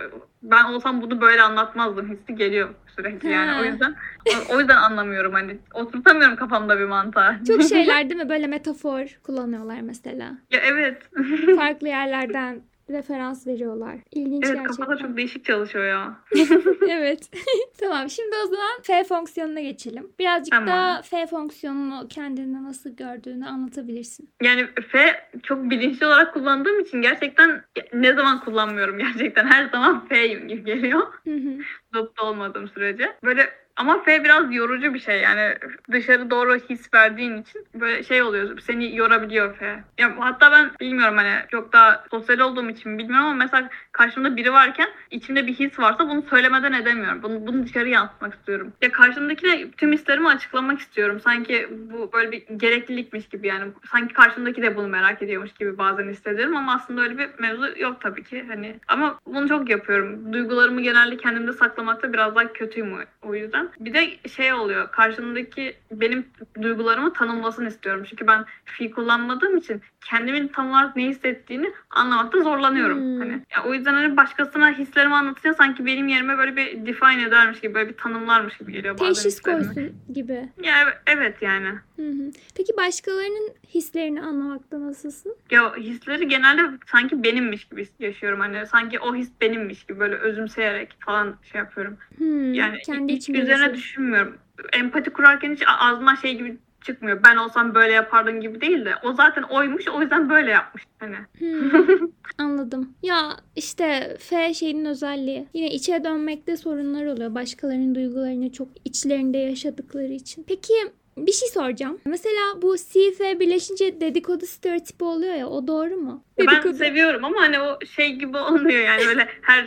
ben 0.42 0.64
olsam 0.64 1.02
bunu 1.02 1.20
böyle 1.20 1.42
anlatmazdım 1.42 2.10
hissi 2.10 2.34
geliyor 2.34 2.68
sürekli 2.96 3.28
yani 3.30 3.50
Ha. 3.50 3.60
o 3.60 3.64
yüzden 3.64 3.94
o, 4.28 4.54
o 4.54 4.58
yüzden 4.60 4.76
anlamıyorum 4.76 5.32
hani 5.32 5.58
oturtamıyorum 5.74 6.36
kafamda 6.36 6.78
bir 6.78 6.84
mantığa. 6.84 7.40
Çok 7.46 7.62
şeyler 7.68 8.10
değil 8.10 8.20
mi? 8.22 8.28
Böyle 8.28 8.46
metafor 8.46 9.06
kullanıyorlar 9.22 9.80
mesela. 9.80 10.24
ya 10.50 10.60
evet. 10.64 11.02
Farklı 11.56 11.88
yerlerden 11.88 12.60
referans 12.90 13.46
veriyorlar. 13.46 13.96
İlginç 14.12 14.44
evet 14.44 14.56
gerçekten. 14.56 14.84
kafada 14.86 14.98
çok 14.98 15.16
değişik 15.16 15.44
çalışıyor 15.44 15.84
ya. 15.84 16.16
evet. 16.90 17.30
tamam 17.80 18.10
şimdi 18.10 18.36
o 18.44 18.46
zaman 18.46 18.70
F 18.82 19.04
fonksiyonuna 19.04 19.60
geçelim. 19.60 20.12
Birazcık 20.18 20.52
Tamam. 20.52 20.68
daha 20.68 21.02
F 21.02 21.26
fonksiyonunu 21.26 22.08
kendinde 22.08 22.62
nasıl 22.62 22.96
gördüğünü 22.96 23.46
anlatabilirsin. 23.46 24.30
Yani 24.42 24.66
F 24.88 25.28
çok 25.42 25.70
bilinçli 25.70 26.06
olarak 26.06 26.34
kullandığım 26.34 26.80
için 26.80 27.02
gerçekten 27.02 27.62
ne 27.92 28.12
zaman 28.12 28.40
kullanmıyorum 28.40 28.98
gerçekten 28.98 29.46
her 29.46 29.68
zaman 29.68 30.08
F'yim 30.08 30.48
gibi 30.48 30.64
geliyor. 30.64 31.00
Hı 31.24 31.34
hı. 31.34 31.58
loop'ta 31.94 32.24
olmadığım 32.24 32.68
sürece. 32.68 33.16
Böyle 33.24 33.65
ama 33.76 34.02
F 34.02 34.24
biraz 34.24 34.54
yorucu 34.54 34.94
bir 34.94 34.98
şey 34.98 35.20
yani 35.20 35.54
dışarı 35.92 36.30
doğru 36.30 36.54
his 36.56 36.94
verdiğin 36.94 37.42
için 37.42 37.66
böyle 37.74 38.02
şey 38.02 38.22
oluyor 38.22 38.58
seni 38.60 38.96
yorabiliyor 38.96 39.56
F. 39.56 39.84
Ya 39.98 40.14
hatta 40.18 40.52
ben 40.52 40.70
bilmiyorum 40.80 41.16
hani 41.16 41.32
çok 41.50 41.72
daha 41.72 42.04
sosyal 42.10 42.38
olduğum 42.38 42.70
için 42.70 42.98
bilmiyorum 42.98 43.26
ama 43.26 43.34
mesela 43.34 43.68
karşımda 43.92 44.36
biri 44.36 44.52
varken 44.52 44.88
içimde 45.10 45.46
bir 45.46 45.54
his 45.54 45.78
varsa 45.78 46.08
bunu 46.08 46.22
söylemeden 46.30 46.72
edemiyorum. 46.72 47.22
Bunu, 47.22 47.46
bunu 47.46 47.64
dışarı 47.66 47.88
yansıtmak 47.88 48.34
istiyorum. 48.34 48.72
Ya 48.82 48.92
karşımdakine 48.92 49.70
tüm 49.70 49.92
hislerimi 49.92 50.28
açıklamak 50.28 50.80
istiyorum. 50.80 51.20
Sanki 51.20 51.68
bu 51.70 52.10
böyle 52.12 52.32
bir 52.32 52.42
gereklilikmiş 52.56 53.28
gibi 53.28 53.46
yani 53.46 53.72
sanki 53.92 54.14
karşımdaki 54.14 54.62
de 54.62 54.76
bunu 54.76 54.88
merak 54.88 55.22
ediyormuş 55.22 55.52
gibi 55.52 55.78
bazen 55.78 56.08
hissediyorum 56.08 56.56
ama 56.56 56.74
aslında 56.74 57.02
öyle 57.02 57.18
bir 57.18 57.28
mevzu 57.38 57.78
yok 57.78 58.00
tabii 58.00 58.24
ki. 58.24 58.44
Hani 58.48 58.76
ama 58.88 59.20
bunu 59.26 59.48
çok 59.48 59.70
yapıyorum. 59.70 60.32
Duygularımı 60.32 60.80
genelde 60.80 61.16
kendimde 61.16 61.52
saklamakta 61.52 62.12
biraz 62.12 62.34
daha 62.34 62.52
kötüyüm 62.52 62.92
o- 62.92 63.28
o 63.28 63.34
yüzden. 63.66 63.84
Bir 63.84 63.94
de 63.94 64.28
şey 64.28 64.52
oluyor. 64.52 64.90
Karşımdaki 64.92 65.76
benim 65.92 66.26
duygularımı 66.62 67.12
tanımlasın 67.12 67.66
istiyorum. 67.66 68.04
Çünkü 68.10 68.26
ben 68.26 68.44
fi 68.64 68.90
kullanmadığım 68.90 69.56
için 69.56 69.82
kendimin 70.04 70.48
tam 70.48 70.70
olarak 70.70 70.96
ne 70.96 71.04
hissettiğini 71.08 71.72
anlamakta 71.90 72.42
zorlanıyorum. 72.42 72.98
Hmm. 72.98 73.18
Hani 73.20 73.32
ya 73.32 73.64
o 73.66 73.74
yüzden 73.74 73.94
hani 73.94 74.16
başkasına 74.16 74.70
hislerimi 74.78 75.14
anlatınca 75.14 75.54
sanki 75.54 75.86
benim 75.86 76.08
yerime 76.08 76.38
böyle 76.38 76.56
bir 76.56 76.86
define 76.86 77.22
edermiş 77.22 77.60
gibi, 77.60 77.74
böyle 77.74 77.88
bir 77.88 77.96
tanımlarmış 77.96 78.58
gibi 78.58 78.72
geliyor 78.72 78.98
bazen 78.98 79.14
Teşhis 79.14 79.26
hislerimi. 79.38 79.64
koysun 79.64 79.92
gibi. 80.14 80.48
Ya 80.62 80.74
evet, 81.06 81.42
yani. 81.42 81.68
Hı 81.96 82.02
hı. 82.08 82.30
Peki 82.56 82.72
başkalarının 82.76 83.50
hislerini 83.74 84.22
anlamakta 84.22 84.80
nasılsın? 84.80 85.36
Ya 85.50 85.76
hisleri 85.76 86.28
genelde 86.28 86.62
sanki 86.86 87.22
benimmiş 87.22 87.64
gibi 87.64 87.88
yaşıyorum. 87.98 88.40
Hani 88.40 88.66
sanki 88.66 89.00
o 89.00 89.14
his 89.14 89.30
benimmiş 89.40 89.84
gibi 89.84 89.98
böyle 90.00 90.14
özümseyerek 90.14 90.96
falan 91.00 91.36
şey 91.52 91.58
yapıyorum. 91.58 91.96
Hmm, 92.16 92.54
Yani 92.54 92.78
kendi 92.86 93.12
hiç 93.12 93.22
içinde 93.22 93.38
üzerine 93.56 93.74
düşünmüyorum. 93.74 94.38
Empati 94.72 95.10
kurarken 95.10 95.52
hiç 95.54 95.62
ağzımdan 95.80 96.14
şey 96.14 96.38
gibi 96.38 96.58
çıkmıyor. 96.86 97.20
Ben 97.24 97.36
olsam 97.36 97.74
böyle 97.74 97.92
yapardım 97.92 98.40
gibi 98.40 98.60
değil 98.60 98.84
de 98.84 98.94
o 99.04 99.12
zaten 99.12 99.42
oymuş 99.42 99.88
o 99.88 100.00
yüzden 100.00 100.30
böyle 100.30 100.50
yapmış. 100.50 100.82
Hani 100.98 101.16
Hmm, 101.38 102.08
anladım. 102.38 102.94
Ya 103.02 103.36
işte 103.56 104.16
F 104.20 104.54
şeyinin 104.54 104.84
özelliği. 104.84 105.48
Yine 105.54 105.70
içe 105.70 106.04
dönmekte 106.04 106.56
sorunlar 106.56 107.06
oluyor. 107.06 107.34
Başkalarının 107.34 107.94
duygularını 107.94 108.52
çok 108.52 108.68
içlerinde 108.84 109.38
yaşadıkları 109.38 110.12
için. 110.12 110.44
Peki 110.48 110.74
bir 111.16 111.32
şey 111.32 111.48
soracağım. 111.48 111.98
Mesela 112.04 112.62
bu 112.62 112.76
C, 112.76 113.12
F 113.18 113.40
birleşince 113.40 114.00
dedikodu 114.00 114.46
stereotipi 114.46 115.04
oluyor 115.04 115.34
ya 115.34 115.46
o 115.46 115.66
doğru 115.66 115.96
mu? 115.96 116.24
ben 116.38 116.46
Dedikodu. 116.46 116.74
seviyorum 116.74 117.24
ama 117.24 117.40
hani 117.40 117.60
o 117.60 117.78
şey 117.86 118.12
gibi 118.12 118.36
olmuyor 118.36 118.80
yani 118.80 119.06
böyle 119.06 119.28
her 119.42 119.64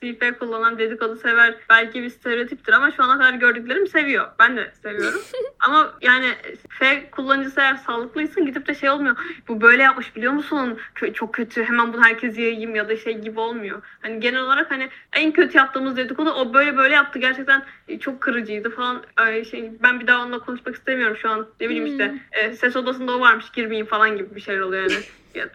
CF 0.00 0.38
kullanan 0.38 0.78
dedikodu 0.78 1.16
sever 1.16 1.54
belki 1.70 2.02
bir 2.02 2.10
stereotiptir 2.10 2.72
ama 2.72 2.90
şu 2.90 3.02
ana 3.02 3.18
kadar 3.18 3.34
gördüklerim 3.34 3.86
seviyor. 3.86 4.26
Ben 4.38 4.56
de 4.56 4.72
seviyorum. 4.82 5.20
ama 5.60 5.94
yani 6.00 6.26
F 6.68 7.10
kullanıcısı 7.10 7.60
eğer 7.60 7.74
sağlıklıysa 7.74 8.40
gidip 8.40 8.66
de 8.66 8.74
şey 8.74 8.90
olmuyor. 8.90 9.16
Bu 9.48 9.60
böyle 9.60 9.82
yapmış 9.82 10.16
biliyor 10.16 10.32
musun? 10.32 10.78
Çok 11.14 11.34
kötü. 11.34 11.64
Hemen 11.64 11.92
bunu 11.92 12.04
herkes 12.04 12.38
yayayım 12.38 12.74
ya 12.74 12.88
da 12.88 12.96
şey 12.96 13.18
gibi 13.18 13.40
olmuyor. 13.40 13.82
Hani 14.02 14.20
genel 14.20 14.40
olarak 14.40 14.70
hani 14.70 14.88
en 15.12 15.32
kötü 15.32 15.58
yaptığımız 15.58 15.96
dedikodu 15.96 16.30
o 16.30 16.54
böyle 16.54 16.76
böyle 16.76 16.94
yaptı. 16.94 17.18
Gerçekten 17.18 17.62
çok 18.00 18.20
kırıcıydı 18.20 18.70
falan. 18.70 19.02
Ay 19.16 19.44
şey 19.44 19.72
ben 19.82 20.00
bir 20.00 20.06
daha 20.06 20.22
onunla 20.22 20.38
konuşmak 20.38 20.74
istemiyorum 20.74 20.83
şu 21.22 21.28
an. 21.30 21.46
Ne 21.60 21.68
bileyim 21.68 21.86
işte 21.86 22.14
e, 22.32 22.52
ses 22.54 22.76
odasında 22.76 23.16
o 23.16 23.20
varmış 23.20 23.50
girmeyeyim 23.50 23.86
falan 23.86 24.16
gibi 24.16 24.34
bir 24.34 24.40
şeyler 24.40 24.60
oluyor 24.60 24.82
yani. 24.82 25.02
Ya- 25.34 25.50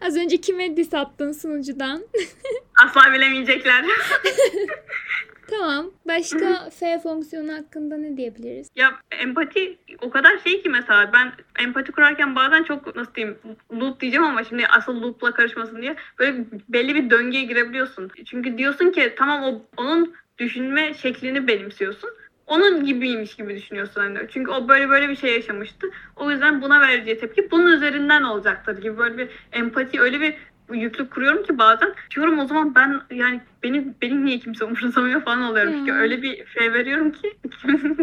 Az 0.00 0.16
önce 0.16 0.36
kime 0.36 0.76
diss 0.76 0.94
attın 0.94 1.32
sunucudan? 1.32 2.02
Asla 2.84 3.12
bilemeyecekler. 3.12 3.84
tamam. 5.50 5.90
Başka 6.08 6.70
F 6.70 6.98
fonksiyonu 7.02 7.52
hakkında 7.52 7.96
ne 7.96 8.16
diyebiliriz? 8.16 8.68
ya 8.76 8.94
empati 9.10 9.78
o 10.00 10.10
kadar 10.10 10.38
şey 10.38 10.62
ki 10.62 10.68
mesela 10.68 11.10
ben 11.12 11.32
empati 11.64 11.92
kurarken 11.92 12.36
bazen 12.36 12.62
çok 12.62 12.96
nasıl 12.96 13.14
diyeyim 13.14 13.38
loop 13.72 14.00
diyeceğim 14.00 14.24
ama 14.24 14.44
şimdi 14.44 14.66
asıl 14.66 15.02
loop'la 15.02 15.34
karışmasın 15.34 15.82
diye 15.82 15.96
böyle 16.18 16.44
belli 16.68 16.94
bir 16.94 17.10
döngüye 17.10 17.42
girebiliyorsun. 17.44 18.10
Çünkü 18.26 18.58
diyorsun 18.58 18.90
ki 18.90 19.14
tamam 19.18 19.44
o 19.44 19.62
onun 19.76 20.14
düşünme 20.38 20.94
şeklini 20.94 21.46
benimsiyorsun. 21.46 22.10
Onun 22.46 22.84
gibiymiş 22.84 23.36
gibi 23.36 23.56
düşünüyorsun 23.56 24.00
hani. 24.00 24.18
Çünkü 24.28 24.50
o 24.50 24.68
böyle 24.68 24.88
böyle 24.88 25.08
bir 25.08 25.16
şey 25.16 25.34
yaşamıştı. 25.34 25.86
O 26.16 26.30
yüzden 26.30 26.62
buna 26.62 26.80
vereceği 26.80 27.18
tepki 27.18 27.50
bunun 27.50 27.72
üzerinden 27.72 28.22
olacaktır 28.22 28.82
gibi 28.82 28.98
böyle 28.98 29.18
bir 29.18 29.28
empati 29.52 30.00
öyle 30.00 30.20
bir 30.20 30.34
yüklük 30.72 31.10
kuruyorum 31.10 31.42
ki 31.42 31.58
bazen 31.58 31.94
diyorum 32.14 32.38
o 32.38 32.46
zaman 32.46 32.74
ben 32.74 33.00
yani 33.10 33.40
benim 33.62 33.94
benim 34.02 34.24
niye 34.24 34.38
kimse 34.38 34.64
umursamıyor 34.64 35.22
falan 35.24 35.42
oluyorum. 35.42 35.72
Çünkü 35.76 35.92
Hmm. 35.92 35.98
öyle 36.00 36.22
bir 36.22 36.46
şey 36.46 36.72
veriyorum 36.72 37.12
ki 37.12 37.32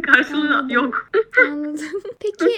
karşılığı 0.01 0.47
Anladım. 0.57 0.69
yok. 0.69 1.09
Anladım. 1.51 1.85
Peki 2.19 2.53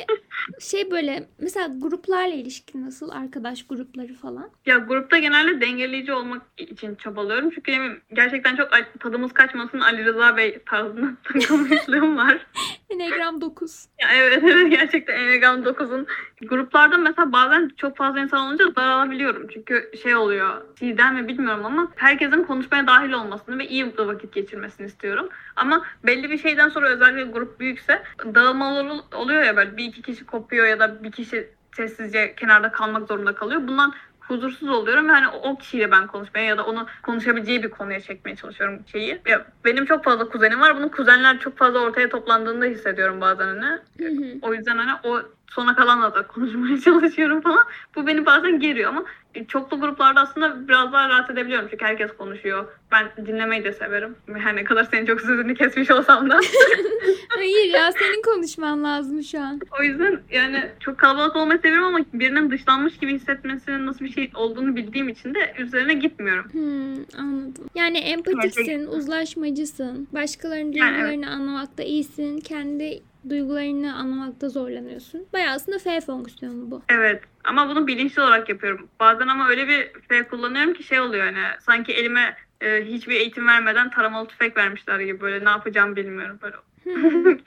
şey 0.59 0.91
böyle 0.91 1.27
mesela 1.39 1.67
gruplarla 1.77 2.33
ilişkin 2.35 2.85
nasıl? 2.85 3.09
Arkadaş 3.09 3.67
grupları 3.67 4.13
falan. 4.13 4.49
Ya 4.65 4.77
grupta 4.77 5.17
genelde 5.17 5.61
dengeleyici 5.61 6.13
olmak 6.13 6.41
için 6.57 6.95
çabalıyorum. 6.95 7.49
Çünkü 7.49 7.71
benim 7.71 8.01
gerçekten 8.13 8.55
çok 8.55 8.69
tadımız 8.99 9.33
kaçmasın 9.33 9.79
Ali 9.79 10.05
Rıza 10.05 10.37
Bey 10.37 10.59
tarzında 10.65 11.07
takılmışlığım 11.23 12.17
var. 12.17 12.47
Enneagram 12.89 13.41
9. 13.41 13.85
Ya 14.01 14.07
evet 14.15 14.43
evet 14.43 14.71
gerçekten 14.71 15.13
Enneagram 15.15 15.63
9'un 15.63 16.07
gruplarda 16.41 16.97
mesela 16.97 17.31
bazen 17.31 17.71
çok 17.77 17.97
fazla 17.97 18.19
insan 18.19 18.47
olunca 18.47 18.75
daralabiliyorum. 18.75 19.47
Çünkü 19.53 19.91
şey 20.03 20.15
oluyor 20.15 20.61
sizden 20.79 21.15
mi 21.15 21.27
bilmiyorum 21.27 21.65
ama 21.65 21.91
herkesin 21.95 22.43
konuşmaya 22.43 22.84
dahil 22.87 23.11
olmasını 23.11 23.59
ve 23.59 23.67
iyi 23.67 23.97
bir 23.97 24.03
vakit 24.03 24.33
geçirmesini 24.33 24.87
istiyorum. 24.87 25.29
Ama 25.55 25.85
belli 26.03 26.31
bir 26.31 26.37
şeyden 26.37 26.69
sonra 26.69 26.87
özellikle 26.89 27.23
grup 27.31 27.59
büyükse 27.59 28.03
dağılmalar 28.35 28.85
ol- 28.85 29.01
oluyor 29.15 29.43
ya 29.43 29.55
böyle 29.55 29.77
bir 29.77 29.85
iki 29.85 30.01
kişi 30.01 30.25
kopuyor 30.25 30.67
ya 30.67 30.79
da 30.79 31.03
bir 31.03 31.11
kişi 31.11 31.55
sessizce 31.75 32.35
kenarda 32.35 32.71
kalmak 32.71 33.07
zorunda 33.07 33.35
kalıyor. 33.35 33.67
Bundan 33.67 33.93
huzursuz 34.19 34.69
oluyorum 34.69 35.07
ve 35.09 35.11
hani 35.11 35.27
o 35.27 35.57
kişiyle 35.57 35.91
ben 35.91 36.07
konuşmaya 36.07 36.45
ya 36.45 36.57
da 36.57 36.65
onu 36.65 36.87
konuşabileceği 37.03 37.63
bir 37.63 37.69
konuya 37.69 37.99
çekmeye 37.99 38.35
çalışıyorum 38.35 38.85
şeyi. 38.91 39.21
Ya 39.27 39.45
benim 39.65 39.85
çok 39.85 40.03
fazla 40.03 40.29
kuzenim 40.29 40.61
var. 40.61 40.77
Bunun 40.77 40.89
kuzenler 40.89 41.39
çok 41.39 41.57
fazla 41.57 41.79
ortaya 41.79 42.09
toplandığında 42.09 42.65
hissediyorum 42.65 43.21
bazen 43.21 43.45
hani. 43.47 43.65
Hı 43.99 44.07
hı. 44.07 44.39
O 44.41 44.53
yüzden 44.53 44.77
hani 44.77 44.99
o 45.03 45.21
sona 45.55 45.75
kalanla 45.75 46.15
da 46.15 46.27
konuşmaya 46.27 46.79
çalışıyorum 46.81 47.41
falan. 47.41 47.63
Bu 47.95 48.07
beni 48.07 48.25
bazen 48.25 48.59
geriyor 48.59 48.89
ama 48.89 49.03
çoklu 49.47 49.79
gruplarda 49.79 50.21
aslında 50.21 50.67
biraz 50.67 50.93
daha 50.93 51.09
rahat 51.09 51.29
edebiliyorum. 51.29 51.67
Çünkü 51.71 51.85
herkes 51.85 52.11
konuşuyor. 52.17 52.65
Ben 52.91 53.25
dinlemeyi 53.25 53.63
de 53.63 53.73
severim. 53.73 54.15
Her 54.33 54.55
ne 54.55 54.63
kadar 54.63 54.83
senin 54.83 55.05
çok 55.05 55.21
sözünü 55.21 55.55
kesmiş 55.55 55.91
olsam 55.91 56.29
da. 56.29 56.39
Hayır 57.29 57.73
ya 57.73 57.91
senin 57.91 58.21
konuşman 58.21 58.83
lazım 58.83 59.23
şu 59.23 59.39
an. 59.41 59.59
o 59.79 59.83
yüzden 59.83 60.19
yani 60.31 60.69
çok 60.79 60.97
kalabalık 60.97 61.35
olmayı 61.35 61.59
seviyorum 61.59 61.87
ama 61.87 61.99
birinin 62.13 62.51
dışlanmış 62.51 62.97
gibi 62.97 63.13
hissetmesinin 63.13 63.85
nasıl 63.85 64.05
bir 64.05 64.11
şey 64.11 64.31
olduğunu 64.35 64.75
bildiğim 64.75 65.09
için 65.09 65.33
de 65.33 65.53
üzerine 65.59 65.93
gitmiyorum. 65.93 66.45
Hmm, 66.51 67.19
anladım. 67.21 67.65
Yani 67.75 67.97
empatiksin, 67.97 68.87
uzlaşmacısın. 68.87 70.07
Başkalarının 70.13 70.71
Yani 70.71 70.93
duygularını 70.95 71.29
anlamakta 71.29 71.83
iyisin. 71.83 72.37
Kendi 72.39 73.01
duygularını 73.29 73.95
anlamakta 73.95 74.49
zorlanıyorsun. 74.49 75.27
Bayağı 75.33 75.55
aslında 75.55 75.79
F 75.79 76.01
fonksiyonu 76.01 76.71
bu. 76.71 76.81
Evet 76.89 77.23
ama 77.43 77.69
bunu 77.69 77.87
bilinçli 77.87 78.21
olarak 78.21 78.49
yapıyorum. 78.49 78.87
Bazen 78.99 79.27
ama 79.27 79.49
öyle 79.49 79.67
bir 79.67 79.91
şey 80.09 80.23
kullanıyorum 80.23 80.73
ki 80.73 80.83
şey 80.83 80.99
oluyor 80.99 81.25
hani 81.25 81.43
sanki 81.59 81.93
elime 81.93 82.35
e, 82.61 82.85
hiçbir 82.85 83.15
eğitim 83.15 83.47
vermeden 83.47 83.89
taramalı 83.89 84.27
tüfek 84.27 84.57
vermişler 84.57 84.99
gibi 84.99 85.21
böyle 85.21 85.45
ne 85.45 85.49
yapacağımı 85.49 85.95
bilmiyorum 85.95 86.39
böyle. 86.41 86.55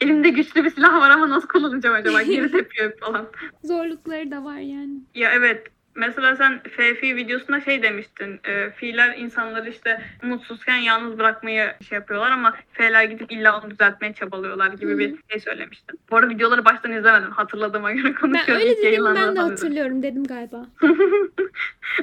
Elimde 0.00 0.28
güçlü 0.28 0.64
bir 0.64 0.70
silah 0.70 1.00
var 1.00 1.10
ama 1.10 1.30
nasıl 1.30 1.48
kullanacağım 1.48 1.94
acaba? 1.96 2.22
Geri 2.22 2.50
tepiyor 2.52 2.98
falan. 3.00 3.26
Zorlukları 3.64 4.30
da 4.30 4.44
var 4.44 4.58
yani. 4.58 4.94
Ya 5.14 5.30
evet. 5.32 5.66
Mesela 5.94 6.36
sen 6.36 6.60
FFI 6.62 7.16
videosunda 7.16 7.60
şey 7.60 7.82
demiştin. 7.82 8.40
E, 8.44 8.70
fiiller 8.70 9.16
insanları 9.18 9.70
işte 9.70 10.00
mutsuzken 10.22 10.76
yalnız 10.76 11.18
bırakmayı 11.18 11.72
şey 11.88 11.96
yapıyorlar 11.96 12.30
ama 12.30 12.54
F'ler 12.72 13.04
gidip 13.04 13.32
illa 13.32 13.60
onu 13.60 13.70
düzeltmeye 13.70 14.12
çabalıyorlar 14.12 14.68
gibi 14.72 14.90
Hı 14.90 14.94
hı. 14.94 14.98
bir 14.98 15.14
şey 15.30 15.40
söylemiştin. 15.40 16.00
Bu 16.10 16.16
arada 16.16 16.30
videoları 16.30 16.64
baştan 16.64 16.92
izlemedim. 16.92 17.30
Hatırladığıma 17.30 17.92
göre 17.92 18.04
Ben 18.04 18.14
konuşuyorum. 18.14 18.62
öyle 18.62 18.72
İlk 18.72 18.78
dediğimi 18.78 19.14
ben 19.14 19.36
de 19.36 19.40
hatırlıyorum 19.40 20.02
dedim 20.02 20.24
galiba. 20.24 20.66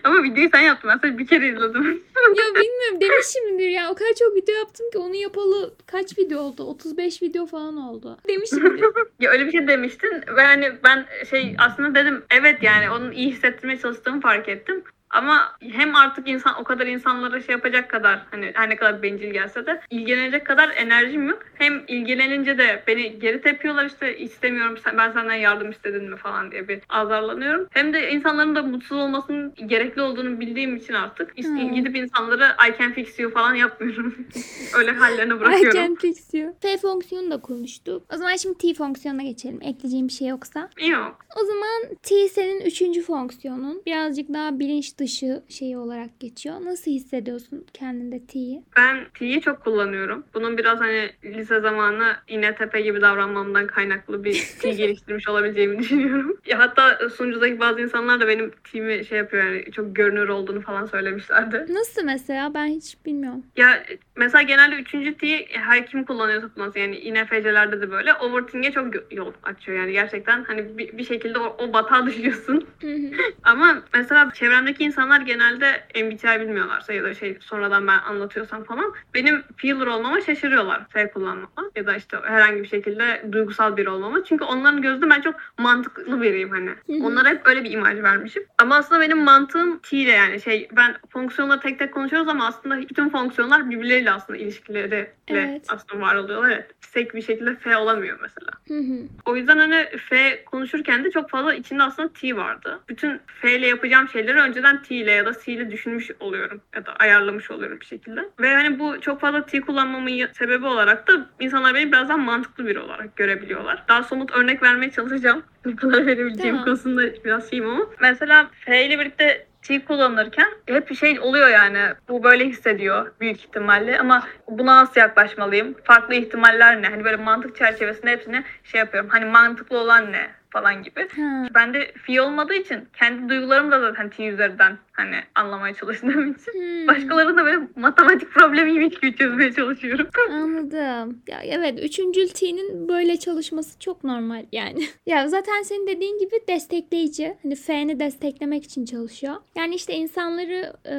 Ama 0.03 0.23
videoyu 0.23 0.49
sen 0.53 0.61
yaptın. 0.61 0.89
Ben 0.89 0.97
sadece 0.97 1.17
bir 1.17 1.27
kere 1.27 1.47
izledim. 1.47 1.83
ya 2.37 2.45
bilmiyorum 2.55 3.01
demişimdir 3.01 3.69
ya. 3.69 3.91
O 3.91 3.95
kadar 3.95 4.13
çok 4.19 4.35
video 4.35 4.55
yaptım 4.55 4.91
ki 4.91 4.97
onu 4.97 5.15
yapalı 5.15 5.73
kaç 5.85 6.17
video 6.17 6.39
oldu? 6.39 6.63
35 6.63 7.21
video 7.21 7.45
falan 7.45 7.77
oldu. 7.77 8.17
Demişimdir. 8.27 8.85
ya 9.19 9.31
öyle 9.31 9.45
bir 9.45 9.51
şey 9.51 9.67
demiştin 9.67 10.23
ve 10.35 10.41
hani 10.41 10.71
ben 10.83 11.05
şey 11.29 11.55
aslında 11.57 11.95
dedim 11.95 12.23
evet 12.39 12.63
yani 12.63 12.89
onun 12.89 13.11
iyi 13.11 13.31
hissettirmeye 13.31 13.77
çalıştığımı 13.81 14.21
fark 14.21 14.49
ettim. 14.49 14.83
Ama 15.11 15.55
hem 15.71 15.95
artık 15.95 16.27
insan 16.27 16.61
o 16.61 16.63
kadar 16.63 16.87
insanlara 16.87 17.41
şey 17.41 17.53
yapacak 17.55 17.89
kadar 17.89 18.25
hani 18.31 18.51
her 18.55 18.69
ne 18.69 18.75
kadar 18.75 19.03
bencil 19.03 19.31
gelse 19.31 19.65
de 19.65 19.81
ilgilenecek 19.89 20.45
kadar 20.45 20.69
enerjim 20.77 21.27
yok. 21.29 21.39
Hem 21.55 21.83
ilgilenince 21.87 22.57
de 22.57 22.83
beni 22.87 23.19
geri 23.19 23.41
tepiyorlar 23.41 23.85
işte 23.85 24.17
istemiyorum 24.17 24.77
sen, 24.83 24.97
ben 24.97 25.11
senden 25.11 25.35
yardım 25.35 25.71
istedin 25.71 26.09
mi 26.09 26.15
falan 26.17 26.51
diye 26.51 26.67
bir 26.67 26.79
azarlanıyorum. 26.89 27.67
Hem 27.71 27.93
de 27.93 28.11
insanların 28.11 28.55
da 28.55 28.63
mutsuz 28.63 28.97
olmasının 28.97 29.53
gerekli 29.65 30.01
olduğunu 30.01 30.39
bildiğim 30.39 30.75
için 30.75 30.93
artık 30.93 31.31
işte 31.35 31.49
Hmm. 31.51 31.73
gidip 31.73 31.95
insanları 31.95 32.43
I 32.69 32.77
can 32.79 32.93
fix 32.93 33.19
you 33.19 33.31
falan 33.33 33.53
yapmıyorum. 33.55 34.15
Öyle 34.77 34.91
hallerine 34.91 35.33
I 35.33 35.39
bırakıyorum. 35.39 35.71
can 35.79 35.95
fix 35.95 36.33
you. 36.33 36.55
F 36.61 36.77
fonksiyonu 36.77 37.31
da 37.31 37.41
konuştuk. 37.41 38.03
O 38.13 38.17
zaman 38.17 38.35
şimdi 38.35 38.57
T 38.57 38.73
fonksiyonuna 38.73 39.23
geçelim. 39.23 39.59
Ekleyeceğim 39.61 40.07
bir 40.07 40.13
şey 40.13 40.27
yoksa. 40.27 40.69
Yok. 40.87 41.25
O 41.41 41.45
zaman 41.45 41.95
T 42.03 42.27
senin 42.29 42.61
üçüncü 42.61 43.01
fonksiyonun. 43.01 43.81
Birazcık 43.85 44.33
daha 44.33 44.59
bilinç 44.59 44.99
dışı 45.01 45.43
şeyi 45.49 45.77
olarak 45.77 46.19
geçiyor. 46.19 46.55
Nasıl 46.65 46.91
hissediyorsun 46.91 47.65
kendinde 47.73 48.25
T'yi? 48.25 48.63
Ben 48.77 49.05
T'yi 49.13 49.41
çok 49.41 49.63
kullanıyorum. 49.63 50.23
Bunun 50.33 50.57
biraz 50.57 50.79
hani 50.79 51.09
lise 51.23 51.59
zamanı 51.59 52.15
iğne 52.27 52.55
tepe 52.55 52.81
gibi 52.81 53.01
davranmamdan 53.01 53.67
kaynaklı 53.67 54.23
bir 54.23 54.53
T 54.61 54.69
geliştirmiş 54.73 55.27
olabileceğimi 55.27 55.79
düşünüyorum. 55.79 56.37
Ya 56.45 56.59
hatta 56.59 57.09
sunucudaki 57.09 57.59
bazı 57.59 57.81
insanlar 57.81 58.19
da 58.19 58.27
benim 58.27 58.51
T'mi 58.71 59.05
şey 59.05 59.17
yapıyor 59.17 59.43
yani 59.43 59.71
çok 59.71 59.95
görünür 59.95 60.29
olduğunu 60.29 60.61
falan 60.61 60.85
söylemişlerdi. 60.85 61.65
Nasıl 61.69 62.03
mesela? 62.03 62.53
Ben 62.53 62.65
hiç 62.65 62.97
bilmiyorum. 63.05 63.43
Ya 63.57 63.83
mesela 64.15 64.41
genelde 64.41 64.75
üçüncü 64.75 65.17
T'yi 65.17 65.47
her 65.51 65.87
kim 65.87 66.03
kullanıyorsa 66.03 66.47
kullansın. 66.53 66.79
Yani 66.79 66.97
INFC'lerde 66.97 67.81
de 67.81 67.91
böyle 67.91 68.13
overthink'e 68.13 68.71
çok 68.71 69.13
yol 69.13 69.33
açıyor 69.43 69.77
yani 69.77 69.91
gerçekten. 69.91 70.43
Hani 70.43 70.77
bir, 70.77 70.97
bir 70.97 71.03
şekilde 71.03 71.39
o, 71.39 71.57
o 71.59 71.73
batağa 71.73 72.05
düşüyorsun. 72.05 72.67
Ama 73.43 73.83
mesela 73.93 74.31
çevremdeki 74.33 74.83
insanlar 74.91 75.21
genelde 75.21 75.83
MBTI 75.95 76.39
bilmiyorlarsa 76.41 76.93
ya 76.93 77.03
da 77.03 77.13
şey 77.13 77.37
sonradan 77.41 77.87
ben 77.87 77.97
anlatıyorsam 77.97 78.63
falan 78.63 78.93
benim 79.13 79.43
feeler 79.57 79.87
olmama 79.87 80.21
şaşırıyorlar 80.21 80.81
F 80.89 81.11
kullanmama 81.11 81.71
ya 81.75 81.87
da 81.87 81.95
işte 81.95 82.17
herhangi 82.23 82.63
bir 82.63 82.67
şekilde 82.67 83.25
duygusal 83.31 83.77
biri 83.77 83.89
olmama. 83.89 84.23
Çünkü 84.23 84.43
onların 84.43 84.81
gözünde 84.81 85.09
ben 85.09 85.21
çok 85.21 85.35
mantıklı 85.57 86.21
biriyim 86.21 86.49
hani. 86.49 87.01
Onlara 87.03 87.29
hep 87.29 87.47
öyle 87.47 87.63
bir 87.63 87.71
imaj 87.71 88.03
vermişim. 88.03 88.43
Ama 88.57 88.75
aslında 88.75 89.01
benim 89.01 89.17
mantığım 89.23 89.79
T 89.79 89.97
ile 89.97 90.11
yani 90.11 90.41
şey 90.41 90.67
ben 90.71 90.95
fonksiyonları 91.09 91.59
tek 91.59 91.79
tek 91.79 91.93
konuşuyoruz 91.93 92.29
ama 92.29 92.47
aslında 92.47 92.81
bütün 92.89 93.09
fonksiyonlar 93.09 93.69
birbirleriyle 93.69 94.11
aslında 94.11 94.39
ilişkileriyle 94.39 95.13
Evet. 95.27 95.65
aslında 95.69 96.05
var 96.05 96.15
oluyorlar. 96.15 96.49
Evet. 96.49 96.71
Tek 96.93 97.15
bir 97.15 97.21
şekilde 97.21 97.55
F 97.55 97.77
olamıyor 97.77 98.19
mesela. 98.21 98.51
Hı 98.67 98.73
hı. 98.73 99.07
O 99.25 99.35
yüzden 99.35 99.57
hani 99.57 99.85
F 100.09 100.43
konuşurken 100.45 101.03
de 101.03 101.11
çok 101.11 101.29
fazla 101.29 101.53
içinde 101.53 101.83
aslında 101.83 102.09
T 102.13 102.35
vardı. 102.35 102.79
Bütün 102.89 103.21
F 103.41 103.55
ile 103.55 103.67
yapacağım 103.67 104.09
şeyleri 104.09 104.37
önceden 104.39 104.80
T 104.81 104.95
ile 104.95 105.11
ya 105.11 105.25
da 105.25 105.31
C 105.45 105.51
ile 105.51 105.71
düşünmüş 105.71 106.11
oluyorum 106.19 106.61
ya 106.75 106.85
da 106.85 106.93
ayarlamış 106.99 107.51
oluyorum 107.51 107.79
bir 107.79 107.85
şekilde. 107.85 108.29
Ve 108.39 108.55
hani 108.55 108.79
bu 108.79 109.01
çok 109.01 109.21
fazla 109.21 109.45
T 109.45 109.61
kullanmamın 109.61 110.27
sebebi 110.33 110.65
olarak 110.65 111.07
da 111.07 111.29
insanlar 111.39 111.75
beni 111.75 111.91
biraz 111.91 112.09
daha 112.09 112.17
mantıklı 112.17 112.65
biri 112.65 112.79
olarak 112.79 113.15
görebiliyorlar. 113.15 113.83
Daha 113.87 114.03
somut 114.03 114.31
örnek 114.31 114.63
vermeye 114.63 114.91
çalışacağım. 114.91 115.43
Ne 115.65 115.75
kadar 115.75 116.05
verebileceğim 116.05 116.63
konusunda 116.63 117.01
biraz 117.25 117.49
şeyim 117.49 117.69
ama. 117.69 117.85
Mesela 117.99 118.49
F 118.65 118.85
ile 118.85 118.99
birlikte 118.99 119.47
T 119.61 119.85
kullanırken 119.85 120.47
hep 120.65 120.89
bir 120.89 120.95
şey 120.95 121.19
oluyor 121.19 121.49
yani. 121.49 121.79
Bu 122.09 122.23
böyle 122.23 122.45
hissediyor 122.45 123.11
büyük 123.19 123.37
ihtimalle 123.37 123.99
ama 123.99 124.27
buna 124.47 124.75
nasıl 124.75 125.01
yaklaşmalıyım? 125.01 125.75
Farklı 125.83 126.15
ihtimaller 126.15 126.81
ne? 126.81 126.87
Hani 126.87 127.03
böyle 127.03 127.15
mantık 127.17 127.55
çerçevesinde 127.55 128.11
hepsini 128.11 128.43
şey 128.63 128.79
yapıyorum. 128.79 129.09
Hani 129.09 129.25
mantıklı 129.25 129.77
olan 129.77 130.11
ne? 130.11 130.40
Falan 130.51 130.83
gibi. 130.83 131.07
Ha. 131.15 131.47
Bende 131.55 131.91
fi 131.93 132.21
olmadığı 132.21 132.53
için 132.53 132.79
kendi 132.99 133.29
duygularımı 133.29 133.71
da 133.71 133.79
zaten 133.79 134.09
T 134.09 134.27
üzerinden 134.27 134.77
hani 134.91 135.15
anlamaya 135.35 135.73
çalıştığım 135.73 136.31
için. 136.31 136.53
Hmm. 136.53 136.87
Başkalarının 136.87 137.37
da 137.37 137.45
böyle 137.45 137.67
matematik 137.75 138.31
problemiymiş 138.31 138.99
gibi 138.99 139.15
çözmeye 139.15 139.53
çalışıyorum. 139.53 140.07
Anladım. 140.31 141.21
Ya 141.27 141.41
evet 141.43 141.79
üçüncül 141.83 142.27
T'nin 142.27 142.87
böyle 142.89 143.17
çalışması 143.17 143.79
çok 143.79 144.03
normal 144.03 144.45
yani. 144.51 144.83
ya 145.05 145.27
zaten 145.27 145.61
senin 145.61 145.87
dediğin 145.87 146.19
gibi 146.19 146.35
destekleyici. 146.47 147.37
Hani 147.43 147.55
F'ni 147.55 147.99
desteklemek 147.99 148.63
için 148.63 148.85
çalışıyor. 148.85 149.35
Yani 149.55 149.75
işte 149.75 149.93
insanları 149.93 150.73
e, 150.85 150.95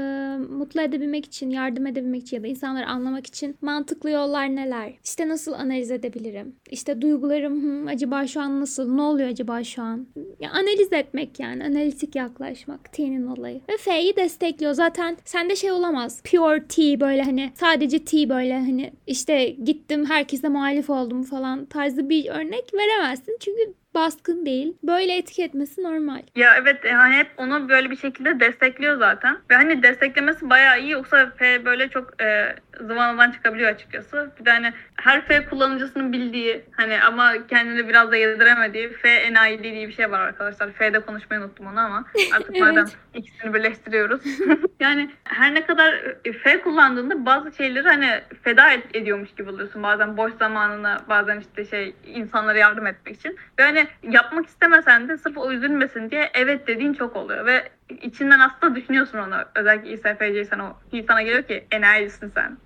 mutlu 0.52 0.80
edebilmek 0.80 1.24
için, 1.26 1.50
yardım 1.50 1.86
edebilmek 1.86 2.22
için 2.22 2.36
ya 2.36 2.42
da 2.42 2.46
insanları 2.46 2.86
anlamak 2.86 3.26
için 3.26 3.56
mantıklı 3.62 4.10
yollar 4.10 4.56
neler? 4.56 4.92
İşte 5.04 5.28
nasıl 5.28 5.52
analiz 5.52 5.90
edebilirim? 5.90 6.56
İşte 6.70 7.02
duygularım 7.02 7.62
"Hmm, 7.62 7.86
acaba 7.86 8.26
şu 8.26 8.40
an 8.40 8.60
nasıl? 8.60 8.94
Ne 8.94 9.02
oluyor 9.02 9.28
acaba 9.28 9.41
şu 9.64 9.82
an? 9.82 10.06
Ya 10.40 10.50
analiz 10.50 10.92
etmek 10.92 11.40
yani. 11.40 11.64
Analitik 11.64 12.16
yaklaşmak 12.16 12.92
T'nin 12.92 13.26
olayı. 13.26 13.60
Ve 13.68 13.76
F'yi 13.76 14.16
destekliyor. 14.16 14.72
Zaten 14.72 15.16
sende 15.24 15.56
şey 15.56 15.72
olamaz. 15.72 16.22
Pure 16.22 16.64
T 16.68 17.00
böyle 17.00 17.22
hani 17.22 17.52
sadece 17.54 18.04
T 18.04 18.28
böyle 18.28 18.54
hani 18.54 18.92
işte 19.06 19.48
gittim 19.48 20.06
herkese 20.06 20.48
muhalif 20.48 20.90
oldum 20.90 21.22
falan 21.22 21.64
tarzı 21.64 22.08
bir 22.08 22.26
örnek 22.30 22.74
veremezsin. 22.74 23.36
Çünkü 23.40 23.74
baskın 23.94 24.46
değil. 24.46 24.74
Böyle 24.82 25.16
etki 25.16 25.42
etmesi 25.42 25.82
normal. 25.82 26.22
Ya 26.36 26.56
evet 26.62 26.76
yani 26.84 27.14
hep 27.14 27.30
onu 27.36 27.68
böyle 27.68 27.90
bir 27.90 27.96
şekilde 27.96 28.40
destekliyor 28.40 28.98
zaten. 28.98 29.36
Ve 29.50 29.54
hani 29.54 29.82
desteklemesi 29.82 30.50
bayağı 30.50 30.80
iyi 30.80 30.90
yoksa 30.90 31.32
F 31.38 31.64
böyle 31.64 31.88
çok 31.88 32.22
e, 32.22 32.54
zıvanadan 32.80 33.30
çıkabiliyor 33.30 33.70
açıkçası. 33.70 34.30
Bir 34.40 34.44
de 34.44 34.50
hani 34.50 34.72
her 34.96 35.24
F 35.26 35.44
kullanıcısının 35.46 36.12
bildiği 36.12 36.64
hani 36.76 37.02
ama 37.02 37.46
kendini 37.46 37.88
biraz 37.88 38.10
da 38.10 38.16
yediremediği 38.16 38.88
F 38.92 39.08
enayiliği 39.08 39.72
diye 39.74 39.88
bir 39.88 39.92
şey 39.92 40.10
var 40.10 40.20
arkadaşlar. 40.20 40.72
F'de 40.72 41.00
konuşmayı 41.00 41.42
unuttum 41.42 41.66
onu 41.66 41.80
ama 41.80 42.04
artık 42.34 42.50
Evet. 42.50 42.60
madem 42.60 42.84
ikisini 43.14 43.54
birleştiriyoruz. 43.54 44.20
yani 44.80 45.10
her 45.24 45.54
ne 45.54 45.66
kadar 45.66 45.94
F 46.42 46.60
kullandığında 46.60 47.26
bazı 47.26 47.52
şeyleri 47.52 47.88
hani 47.88 48.20
feda 48.42 48.70
et- 48.70 48.96
ediyormuş 48.96 49.34
gibi 49.34 49.50
oluyorsun. 49.50 49.82
Bazen 49.82 50.16
boş 50.16 50.32
zamanını 50.32 50.96
bazen 51.08 51.40
işte 51.40 51.64
şey 51.64 51.94
insanlara 52.06 52.58
yardım 52.58 52.86
etmek 52.86 53.16
için. 53.16 53.36
Ve 53.58 53.62
hani 53.62 53.86
yapmak 54.02 54.46
istemesen 54.46 55.08
de 55.08 55.16
sırf 55.16 55.38
o 55.38 55.52
üzülmesin 55.52 56.10
diye 56.10 56.30
evet 56.34 56.66
dediğin 56.66 56.94
çok 56.94 57.16
oluyor 57.16 57.46
ve 57.46 57.68
içinden 57.96 58.40
aslında 58.40 58.74
düşünüyorsun 58.74 59.18
onu. 59.18 59.34
Özellikle 59.54 59.90
İSFC 59.92 60.44
sen 60.44 60.58
o 60.58 60.76
iyi 60.92 61.04
sana 61.08 61.22
geliyor 61.22 61.42
ki 61.42 61.66
enerjisin 61.70 62.32
sen. 62.34 62.58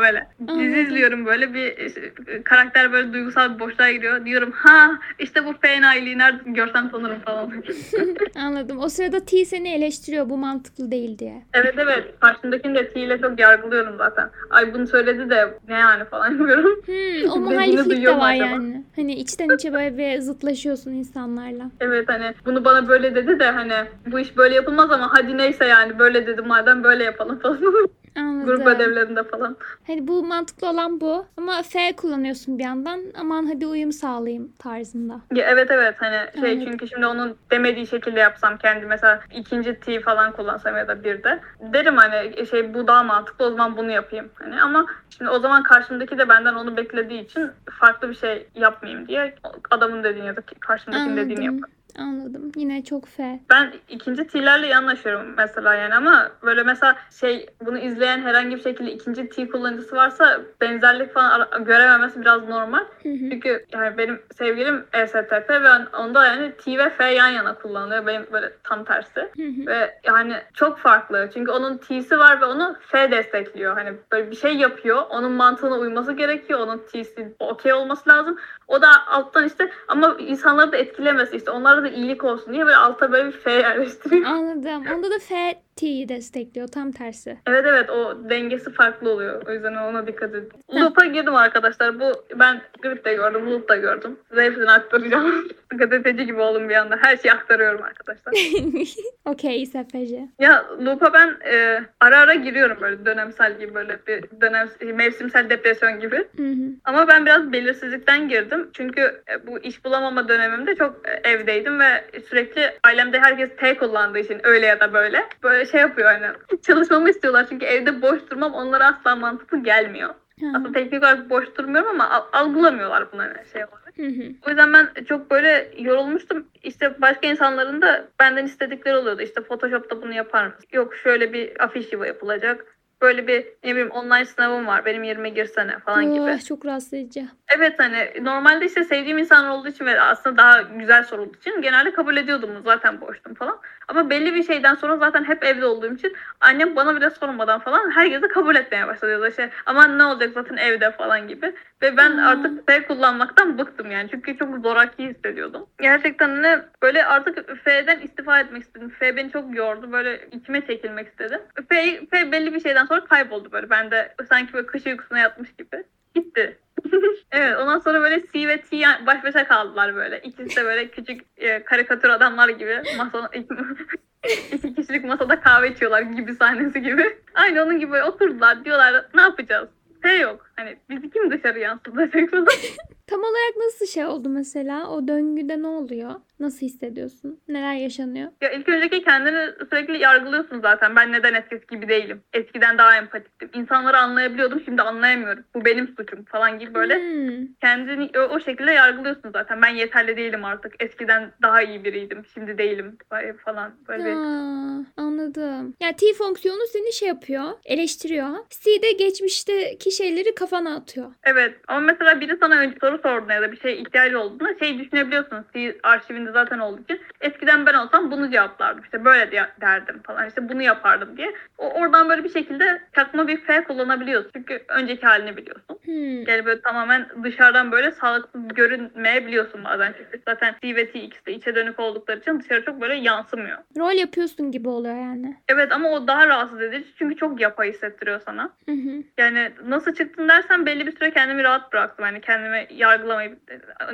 Böyle. 0.00 0.26
Dizi 0.48 0.80
izliyorum 0.80 1.26
böyle 1.26 1.54
bir 1.54 1.76
işte, 1.76 2.12
karakter 2.44 2.92
böyle 2.92 3.12
duygusal 3.12 3.54
bir 3.54 3.60
boşluğa 3.60 3.90
giriyor. 3.90 4.24
Diyorum 4.24 4.52
ha 4.52 4.90
işte 5.18 5.46
bu 5.46 5.54
fenayliği 5.62 6.18
nerede 6.18 6.50
görsem 6.50 6.88
sanırım 6.92 7.20
falan. 7.20 7.52
Anladım. 8.36 8.78
O 8.78 8.88
sırada 8.88 9.24
T 9.24 9.44
seni 9.44 9.74
eleştiriyor 9.74 10.30
bu 10.30 10.36
mantıklı 10.36 10.90
değil 10.90 11.18
diye. 11.18 11.42
evet 11.54 11.74
evet. 11.78 12.04
Karşımdakini 12.20 12.74
de 12.74 12.92
T 12.92 13.00
ile 13.00 13.20
çok 13.20 13.40
yargılıyorum 13.40 13.96
zaten. 13.98 14.30
Ay 14.50 14.74
bunu 14.74 14.86
söyledi 14.86 15.30
de 15.30 15.58
ne 15.68 15.74
yani 15.74 16.04
falan 16.04 16.30
yapıyorum. 16.30 16.82
Hmm, 16.86 17.30
o 17.30 17.36
muhaliflik 17.36 18.06
de 18.06 18.16
var 18.16 18.32
acaba? 18.34 18.46
yani. 18.46 18.84
Hani 18.96 19.14
içten 19.14 19.48
içe 19.54 19.72
böyle 19.72 19.98
bir 19.98 20.20
zıtlaşıyorsun 20.20 20.92
insanlarla. 20.92 21.70
Evet 21.80 22.08
hani 22.08 22.34
bunu 22.46 22.64
bana 22.64 22.88
böyle 22.88 23.14
dedi 23.14 23.40
de 23.40 23.50
hani 23.50 23.74
bu 24.06 24.18
iş 24.18 24.36
böyle 24.36 24.54
yapılmaz 24.54 24.90
ama 24.90 25.08
hadi 25.12 25.38
neyse 25.38 25.64
yani 25.64 25.98
böyle 25.98 26.26
dedi 26.26 26.42
madem 26.42 26.84
böyle 26.84 27.04
yapalım 27.04 27.38
falan. 27.38 27.60
Anladım. 28.16 28.46
Grup 28.46 28.66
ödevlerinde 28.66 29.22
falan. 29.22 29.56
Hani 29.86 30.08
bu 30.08 30.22
mantıklı 30.24 30.68
olan 30.70 31.00
bu. 31.00 31.26
Ama 31.36 31.62
F 31.62 31.96
kullanıyorsun 31.96 32.58
bir 32.58 32.64
yandan. 32.64 33.00
Aman 33.20 33.46
hadi 33.46 33.66
uyum 33.66 33.92
sağlayayım 33.92 34.52
tarzında. 34.58 35.20
Ya 35.34 35.44
evet 35.48 35.70
evet 35.70 35.94
hani 35.98 36.40
şey 36.40 36.52
Evet. 36.52 36.62
çünkü 36.70 36.88
şimdi 36.88 37.06
onun 37.06 37.36
demediği 37.50 37.86
şekilde 37.86 38.20
yapsam 38.20 38.56
kendi 38.58 38.86
mesela 38.86 39.20
ikinci 39.34 39.80
T 39.80 40.00
falan 40.00 40.32
kullansam 40.32 40.76
ya 40.76 40.88
da 40.88 41.04
bir 41.04 41.24
de 41.24 41.40
derim 41.60 41.96
hani 41.96 42.46
şey 42.46 42.74
bu 42.74 42.86
daha 42.86 43.02
mantıklı 43.02 43.44
o 43.44 43.50
zaman 43.50 43.76
bunu 43.76 43.90
yapayım 43.90 44.28
hani 44.34 44.62
ama 44.62 44.86
şimdi 45.10 45.30
o 45.30 45.38
zaman 45.38 45.62
karşımdaki 45.62 46.18
de 46.18 46.28
benden 46.28 46.54
onu 46.54 46.76
beklediği 46.76 47.20
için 47.24 47.50
farklı 47.80 48.10
bir 48.10 48.14
şey 48.14 48.48
yapmayayım 48.54 49.08
diye 49.08 49.34
adamın 49.70 50.04
dediğini 50.04 50.26
ya 50.26 50.36
da 50.36 50.40
karşımdakinin 50.60 51.16
dediğini 51.16 51.40
Anladım. 51.40 51.54
yaparım. 51.56 51.74
Anladım. 51.98 52.52
Yine 52.56 52.84
çok 52.84 53.08
F. 53.08 53.40
Ben 53.50 53.72
ikinci 53.88 54.26
T'lerle 54.26 54.66
iyi 54.66 54.76
anlaşıyorum 54.76 55.34
mesela 55.36 55.74
yani 55.74 55.94
ama 55.94 56.30
böyle 56.42 56.62
mesela 56.62 56.96
şey 57.20 57.46
bunu 57.66 57.78
izleyen 57.78 58.22
herhangi 58.22 58.56
bir 58.56 58.62
şekilde 58.62 58.92
ikinci 58.92 59.28
T 59.28 59.48
kullanıcısı 59.48 59.96
varsa 59.96 60.40
benzerlik 60.60 61.14
falan 61.14 61.64
görememesi 61.64 62.20
biraz 62.20 62.48
normal. 62.48 62.84
Hı 63.02 63.08
hı. 63.08 63.30
Çünkü 63.30 63.66
yani 63.72 63.98
benim 63.98 64.22
sevgilim 64.34 64.84
ESTP 64.92 65.50
ve 65.50 65.68
onda 65.98 66.26
yani 66.26 66.52
T 66.56 66.78
ve 66.78 66.90
F 66.90 67.04
yan 67.04 67.28
yana 67.28 67.54
kullanılıyor. 67.54 68.06
Benim 68.06 68.26
böyle 68.32 68.52
tam 68.62 68.84
tersi. 68.84 69.20
Hı 69.20 69.42
hı. 69.42 69.66
Ve 69.66 69.98
yani 70.04 70.34
çok 70.54 70.78
farklı. 70.78 71.30
Çünkü 71.34 71.50
onun 71.50 71.78
T'si 71.78 72.18
var 72.18 72.40
ve 72.40 72.44
onu 72.44 72.76
F 72.80 73.10
destekliyor. 73.10 73.74
Hani 73.74 73.92
böyle 74.12 74.30
bir 74.30 74.36
şey 74.36 74.56
yapıyor. 74.56 75.02
Onun 75.10 75.32
mantığına 75.32 75.74
uyması 75.74 76.12
gerekiyor. 76.12 76.60
Onun 76.60 76.78
T'si 76.78 77.34
okey 77.38 77.72
olması 77.72 78.10
lazım. 78.10 78.38
O 78.68 78.82
da 78.82 79.06
alttan 79.06 79.46
işte 79.46 79.70
ama 79.88 80.16
insanları 80.18 80.72
da 80.72 80.76
etkilemesi 80.76 81.36
işte. 81.36 81.50
Onlara 81.50 81.83
da 81.84 81.88
iyilik 81.88 82.24
olsun 82.24 82.52
diye 82.52 82.64
böyle 82.64 82.76
alta 82.76 83.12
böyle 83.12 83.28
bir 83.28 83.32
F 83.32 83.52
yerleştiriyor. 83.52 84.26
Anladım. 84.26 84.84
Onda 84.94 85.10
da 85.10 85.18
F 85.18 85.62
T'yi 85.76 86.08
destekliyor. 86.08 86.68
Tam 86.68 86.92
tersi. 86.92 87.36
Evet 87.46 87.64
evet 87.68 87.90
o 87.90 88.30
dengesi 88.30 88.72
farklı 88.72 89.10
oluyor. 89.10 89.42
O 89.48 89.52
yüzden 89.52 89.74
ona 89.74 90.06
dikkat 90.06 90.34
edin. 90.34 90.48
Loop'a 90.74 91.04
girdim 91.04 91.34
arkadaşlar. 91.34 92.00
Bu 92.00 92.12
ben 92.34 92.60
Grip 92.82 93.04
de 93.04 93.14
gördüm, 93.14 93.50
Loop 93.50 93.68
da 93.68 93.76
gördüm. 93.76 94.18
Size 94.28 94.42
hepsini 94.42 94.70
aktaracağım. 94.70 95.48
Gazeteci 95.74 96.26
gibi 96.26 96.40
oldum 96.40 96.68
bir 96.68 96.74
anda. 96.74 96.98
Her 97.02 97.16
şeyi 97.16 97.32
aktarıyorum 97.32 97.82
arkadaşlar. 97.82 98.34
Okey 99.24 99.66
SFC. 99.66 100.28
ya 100.38 100.64
Loop'a 100.84 101.12
ben 101.12 101.36
e, 101.52 101.80
ara 102.00 102.18
ara 102.18 102.34
giriyorum 102.34 102.76
böyle 102.80 103.06
dönemsel 103.06 103.58
gibi 103.58 103.74
böyle 103.74 103.98
bir 104.06 104.24
dönem 104.40 104.68
mevsimsel 104.94 105.50
depresyon 105.50 106.00
gibi. 106.00 106.16
Hı 106.36 106.42
hı. 106.48 106.68
Ama 106.84 107.08
ben 107.08 107.26
biraz 107.26 107.52
belirsizlikten 107.52 108.28
girdim. 108.28 108.70
Çünkü 108.72 109.00
e, 109.00 109.46
bu 109.46 109.58
iş 109.58 109.84
bulamama 109.84 110.28
dönemimde 110.28 110.74
çok 110.74 111.00
e, 111.08 111.30
evdeydim 111.30 111.80
ve 111.80 112.04
sürekli 112.28 112.70
ailemde 112.84 113.20
herkes 113.20 113.50
T 113.56 113.76
kullandığı 113.78 114.18
için 114.18 114.40
öyle 114.44 114.66
ya 114.66 114.80
da 114.80 114.92
böyle. 114.92 115.24
Böyle 115.42 115.63
şey 115.66 115.80
yapıyor 115.80 116.08
hani 116.08 116.26
çalışmamı 116.62 117.10
istiyorlar 117.10 117.46
çünkü 117.48 117.66
evde 117.66 118.02
boş 118.02 118.18
durmam 118.30 118.54
onlara 118.54 118.86
asla 118.86 119.16
mantıklı 119.16 119.62
gelmiyor. 119.62 120.08
Ha. 120.40 120.46
Aslında 120.54 120.72
teknik 120.72 121.02
olarak 121.02 121.30
boş 121.30 121.56
durmuyorum 121.58 121.90
ama 121.90 122.10
al- 122.10 122.40
algılamıyorlar 122.40 123.12
bunu 123.12 123.22
hani 123.22 123.34
şey 123.52 123.64
olarak. 123.64 123.84
Hı 123.96 124.06
hı. 124.06 124.32
O 124.46 124.50
yüzden 124.50 124.72
ben 124.72 125.04
çok 125.04 125.30
böyle 125.30 125.70
yorulmuştum. 125.78 126.46
İşte 126.62 127.00
başka 127.00 127.26
insanların 127.26 127.82
da 127.82 128.08
benden 128.20 128.44
istedikleri 128.44 128.96
oluyordu. 128.96 129.22
İşte 129.22 129.42
Photoshop'ta 129.42 130.02
bunu 130.02 130.14
yapar 130.14 130.46
mısın? 130.46 130.64
Yok 130.72 130.94
şöyle 130.94 131.32
bir 131.32 131.64
afiş 131.64 131.92
yuva 131.92 132.06
yapılacak. 132.06 132.73
Böyle 133.04 133.26
bir 133.26 133.44
ne 133.64 133.70
bileyim 133.70 133.90
online 133.90 134.24
sınavım 134.24 134.66
var. 134.66 134.84
Benim 134.84 135.02
yerime 135.04 135.28
girsene 135.28 135.78
falan 135.78 136.04
gibi. 136.12 136.20
Oh, 136.20 136.44
çok 136.48 136.66
rahatsız 136.66 136.92
edici. 136.94 137.24
Evet 137.56 137.74
hani 137.78 138.12
normalde 138.20 138.66
işte 138.66 138.84
sevdiğim 138.84 139.18
insanlar 139.18 139.50
olduğu 139.50 139.68
için 139.68 139.86
ve 139.86 140.00
aslında 140.00 140.36
daha 140.36 140.62
güzel 140.62 141.04
sorulduğu 141.04 141.36
için 141.36 141.62
genelde 141.62 141.92
kabul 141.92 142.16
ediyordum. 142.16 142.50
Zaten 142.64 143.00
boştum 143.00 143.34
falan. 143.34 143.58
Ama 143.88 144.10
belli 144.10 144.34
bir 144.34 144.42
şeyden 144.42 144.74
sonra 144.74 144.96
zaten 144.96 145.24
hep 145.24 145.44
evde 145.44 145.66
olduğum 145.66 145.94
için 145.94 146.16
annem 146.40 146.76
bana 146.76 146.96
bile 146.96 147.10
sormadan 147.10 147.60
falan 147.60 147.90
herkese 147.90 148.28
kabul 148.28 148.56
etmeye 148.56 148.86
başladı. 148.86 149.10
Ya 149.12 149.20
da 149.20 149.30
şey 149.30 149.46
aman 149.66 149.98
ne 149.98 150.04
olacak 150.04 150.30
zaten 150.34 150.56
evde 150.56 150.90
falan 150.90 151.28
gibi. 151.28 151.54
Ve 151.82 151.96
ben 151.96 152.10
Hmm. 152.10 152.26
artık 152.26 152.66
F 152.66 152.86
kullanmaktan 152.86 153.58
bıktım 153.58 153.90
yani. 153.90 154.08
Çünkü 154.10 154.36
çok 154.38 154.58
zoraki 154.62 155.08
hissediyordum. 155.08 155.66
Gerçekten 155.80 156.42
ne 156.42 156.60
böyle 156.82 157.04
artık 157.04 157.58
F'den 157.64 158.00
istifa 158.00 158.40
etmek 158.40 158.62
istedim. 158.62 158.92
F 158.98 159.16
beni 159.16 159.32
çok 159.32 159.56
yordu. 159.56 159.92
Böyle 159.92 160.28
içime 160.32 160.66
çekilmek 160.66 161.08
istedim. 161.08 161.40
F, 161.68 162.00
F 162.10 162.32
belli 162.32 162.54
bir 162.54 162.60
şeyden 162.60 162.86
sonra 162.86 162.93
kayboldu 163.00 163.52
böyle. 163.52 163.70
Ben 163.70 163.90
de 163.90 164.14
sanki 164.28 164.52
böyle 164.52 164.66
kış 164.66 164.86
uykusuna 164.86 165.18
yatmış 165.18 165.52
gibi. 165.56 165.84
Gitti. 166.14 166.58
evet 167.32 167.56
ondan 167.56 167.78
sonra 167.78 168.00
böyle 168.00 168.22
C 168.32 168.48
ve 168.48 168.60
T 168.60 168.82
baş 169.06 169.24
başa 169.24 169.48
kaldılar 169.48 169.94
böyle. 169.94 170.20
İkisi 170.20 170.56
de 170.56 170.64
böyle 170.64 170.88
küçük 170.88 171.20
e, 171.36 171.64
karikatür 171.64 172.08
adamlar 172.08 172.48
gibi 172.48 172.82
masa 172.96 173.30
iki 174.52 174.74
kişilik 174.74 175.04
masada 175.04 175.40
kahve 175.40 175.70
içiyorlar 175.70 176.02
gibi 176.02 176.34
sahnesi 176.34 176.82
gibi. 176.82 177.18
Aynı 177.34 177.62
onun 177.62 177.78
gibi 177.78 178.02
oturdular 178.02 178.64
diyorlar 178.64 179.06
ne 179.14 179.22
yapacağız? 179.22 179.68
Şey 180.02 180.20
yok. 180.20 180.50
Hani 180.56 180.76
bizi 180.90 181.10
kim 181.10 181.30
dışarı 181.30 181.58
yansıtacak. 181.58 182.30
Tam 183.06 183.20
olarak 183.20 183.56
nasıl 183.56 183.86
şey 183.86 184.04
oldu 184.06 184.28
mesela? 184.28 184.90
O 184.90 185.08
döngüde 185.08 185.62
ne 185.62 185.66
oluyor? 185.66 186.14
Nasıl 186.40 186.66
hissediyorsun? 186.66 187.40
Neler 187.48 187.74
yaşanıyor? 187.74 188.30
Ya 188.40 188.50
ilk 188.52 188.68
önceki 188.68 189.02
kendini 189.04 189.52
sürekli 189.70 189.98
yargılıyorsun 189.98 190.60
zaten. 190.60 190.96
Ben 190.96 191.12
neden 191.12 191.34
eskisi 191.34 191.66
gibi 191.70 191.88
değilim? 191.88 192.22
Eskiden 192.32 192.78
daha 192.78 192.96
empatiktim. 192.96 193.50
İnsanları 193.54 193.98
anlayabiliyordum 193.98 194.62
şimdi 194.64 194.82
anlayamıyorum. 194.82 195.44
Bu 195.54 195.64
benim 195.64 195.94
suçum 195.98 196.24
falan 196.24 196.58
gibi 196.58 196.74
böyle 196.74 196.94
Hmm. 196.94 197.46
kendini 197.60 198.10
o, 198.16 198.20
o 198.20 198.40
şekilde 198.40 198.72
yargılıyorsun 198.72 199.30
zaten. 199.32 199.62
Ben 199.62 199.68
yeterli 199.74 200.16
değilim 200.16 200.44
artık. 200.44 200.74
Eskiden 200.82 201.32
daha 201.42 201.62
iyi 201.62 201.84
biriydim. 201.84 202.22
Şimdi 202.34 202.58
değilim 202.58 202.98
falan. 203.44 203.72
Böyle 203.88 204.04
bir... 204.04 204.10
Aa, 204.10 204.84
anladım. 204.96 205.74
Yani 205.80 205.96
T 205.96 206.12
fonksiyonu 206.18 206.66
seni 206.72 206.92
şey 206.92 207.08
yapıyor, 207.08 207.44
eleştiriyor. 207.64 208.28
C 208.50 208.82
de 208.82 208.92
geçmişteki 208.92 209.90
şeyleri 209.90 210.34
kafana 210.44 210.74
atıyor. 210.76 211.12
Evet 211.24 211.54
ama 211.68 211.80
mesela 211.80 212.20
biri 212.20 212.36
sana 212.40 212.58
önce 212.58 212.76
soru 212.80 212.98
sorduğunda 212.98 213.32
ya 213.32 213.42
da 213.42 213.52
bir 213.52 213.60
şey 213.60 213.82
ihtiyacı 213.82 214.20
olduğunda 214.20 214.58
şey 214.58 214.78
düşünebiliyorsun. 214.78 215.44
C 215.54 215.76
arşivinde 215.82 216.32
zaten 216.32 216.58
olduğu 216.58 216.82
için. 216.82 217.00
Eskiden 217.20 217.66
ben 217.66 217.74
olsam 217.74 218.10
bunu 218.10 218.30
cevaplardım. 218.30 218.84
İşte 218.84 219.04
böyle 219.04 219.32
de- 219.32 219.50
derdim 219.60 220.02
falan. 220.02 220.28
İşte 220.28 220.48
bunu 220.48 220.62
yapardım 220.62 221.16
diye. 221.16 221.34
O, 221.58 221.70
oradan 221.70 222.08
böyle 222.08 222.24
bir 222.24 222.28
şekilde 222.32 222.82
çakma 222.94 223.28
bir 223.28 223.36
F 223.40 223.64
kullanabiliyorsun. 223.64 224.30
Çünkü 224.36 224.62
önceki 224.68 225.06
halini 225.06 225.36
biliyorsun. 225.36 225.78
Hmm. 225.84 226.26
Yani 226.28 226.46
böyle 226.46 226.60
tamamen 226.60 227.08
dışarıdan 227.24 227.72
böyle 227.72 227.90
sağlıksız 227.90 228.48
görünmeyebiliyorsun 228.48 229.64
bazen. 229.64 229.94
Çünkü 229.98 230.22
zaten 230.28 230.54
C 230.62 230.76
ve 230.76 230.90
T 230.92 231.00
ikisi 231.00 231.26
de 231.26 231.32
içe 231.32 231.54
dönük 231.54 231.80
oldukları 231.80 232.18
için 232.20 232.40
dışarı 232.40 232.64
çok 232.64 232.80
böyle 232.80 232.94
yansımıyor. 232.94 233.58
Rol 233.78 233.92
yapıyorsun 233.92 234.50
gibi 234.50 234.68
oluyor 234.68 234.96
yani. 234.96 235.36
Evet 235.48 235.72
ama 235.72 235.88
o 235.90 236.06
daha 236.06 236.26
rahatsız 236.26 236.62
edici 236.62 236.88
çünkü 236.98 237.16
çok 237.16 237.40
yapay 237.40 237.72
hissettiriyor 237.72 238.20
sana. 238.20 238.50
Hı 238.66 238.72
hı. 238.72 239.02
Yani 239.18 239.50
nasıl 239.66 239.94
çıktın 239.94 240.28
dersen 240.36 240.66
belli 240.66 240.86
bir 240.86 240.92
süre 240.96 241.10
kendimi 241.10 241.42
rahat 241.44 241.72
bıraktım. 241.72 242.04
Hani 242.04 242.20
kendimi 242.20 242.66
yargılamayıp 242.70 243.38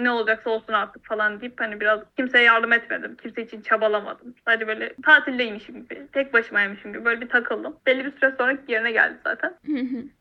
ne 0.01 0.11
olacaksa 0.11 0.51
olsun 0.51 0.73
artık 0.73 1.05
falan 1.05 1.41
deyip 1.41 1.61
hani 1.61 1.81
biraz 1.81 2.01
kimseye 2.17 2.45
yardım 2.45 2.73
etmedim. 2.73 3.17
Kimse 3.23 3.43
için 3.43 3.61
çabalamadım. 3.63 4.35
Sadece 4.45 4.67
böyle 4.67 4.93
tatildeymişim 5.05 5.75
gibi, 5.83 6.07
tek 6.13 6.33
başımaymışım 6.33 6.93
gibi 6.93 7.05
böyle 7.05 7.21
bir 7.21 7.29
takıldım. 7.29 7.77
Belli 7.87 8.05
bir 8.05 8.13
süre 8.13 8.35
sonra 8.39 8.57
yerine 8.69 8.93
geldi 8.93 9.17
zaten. 9.25 9.55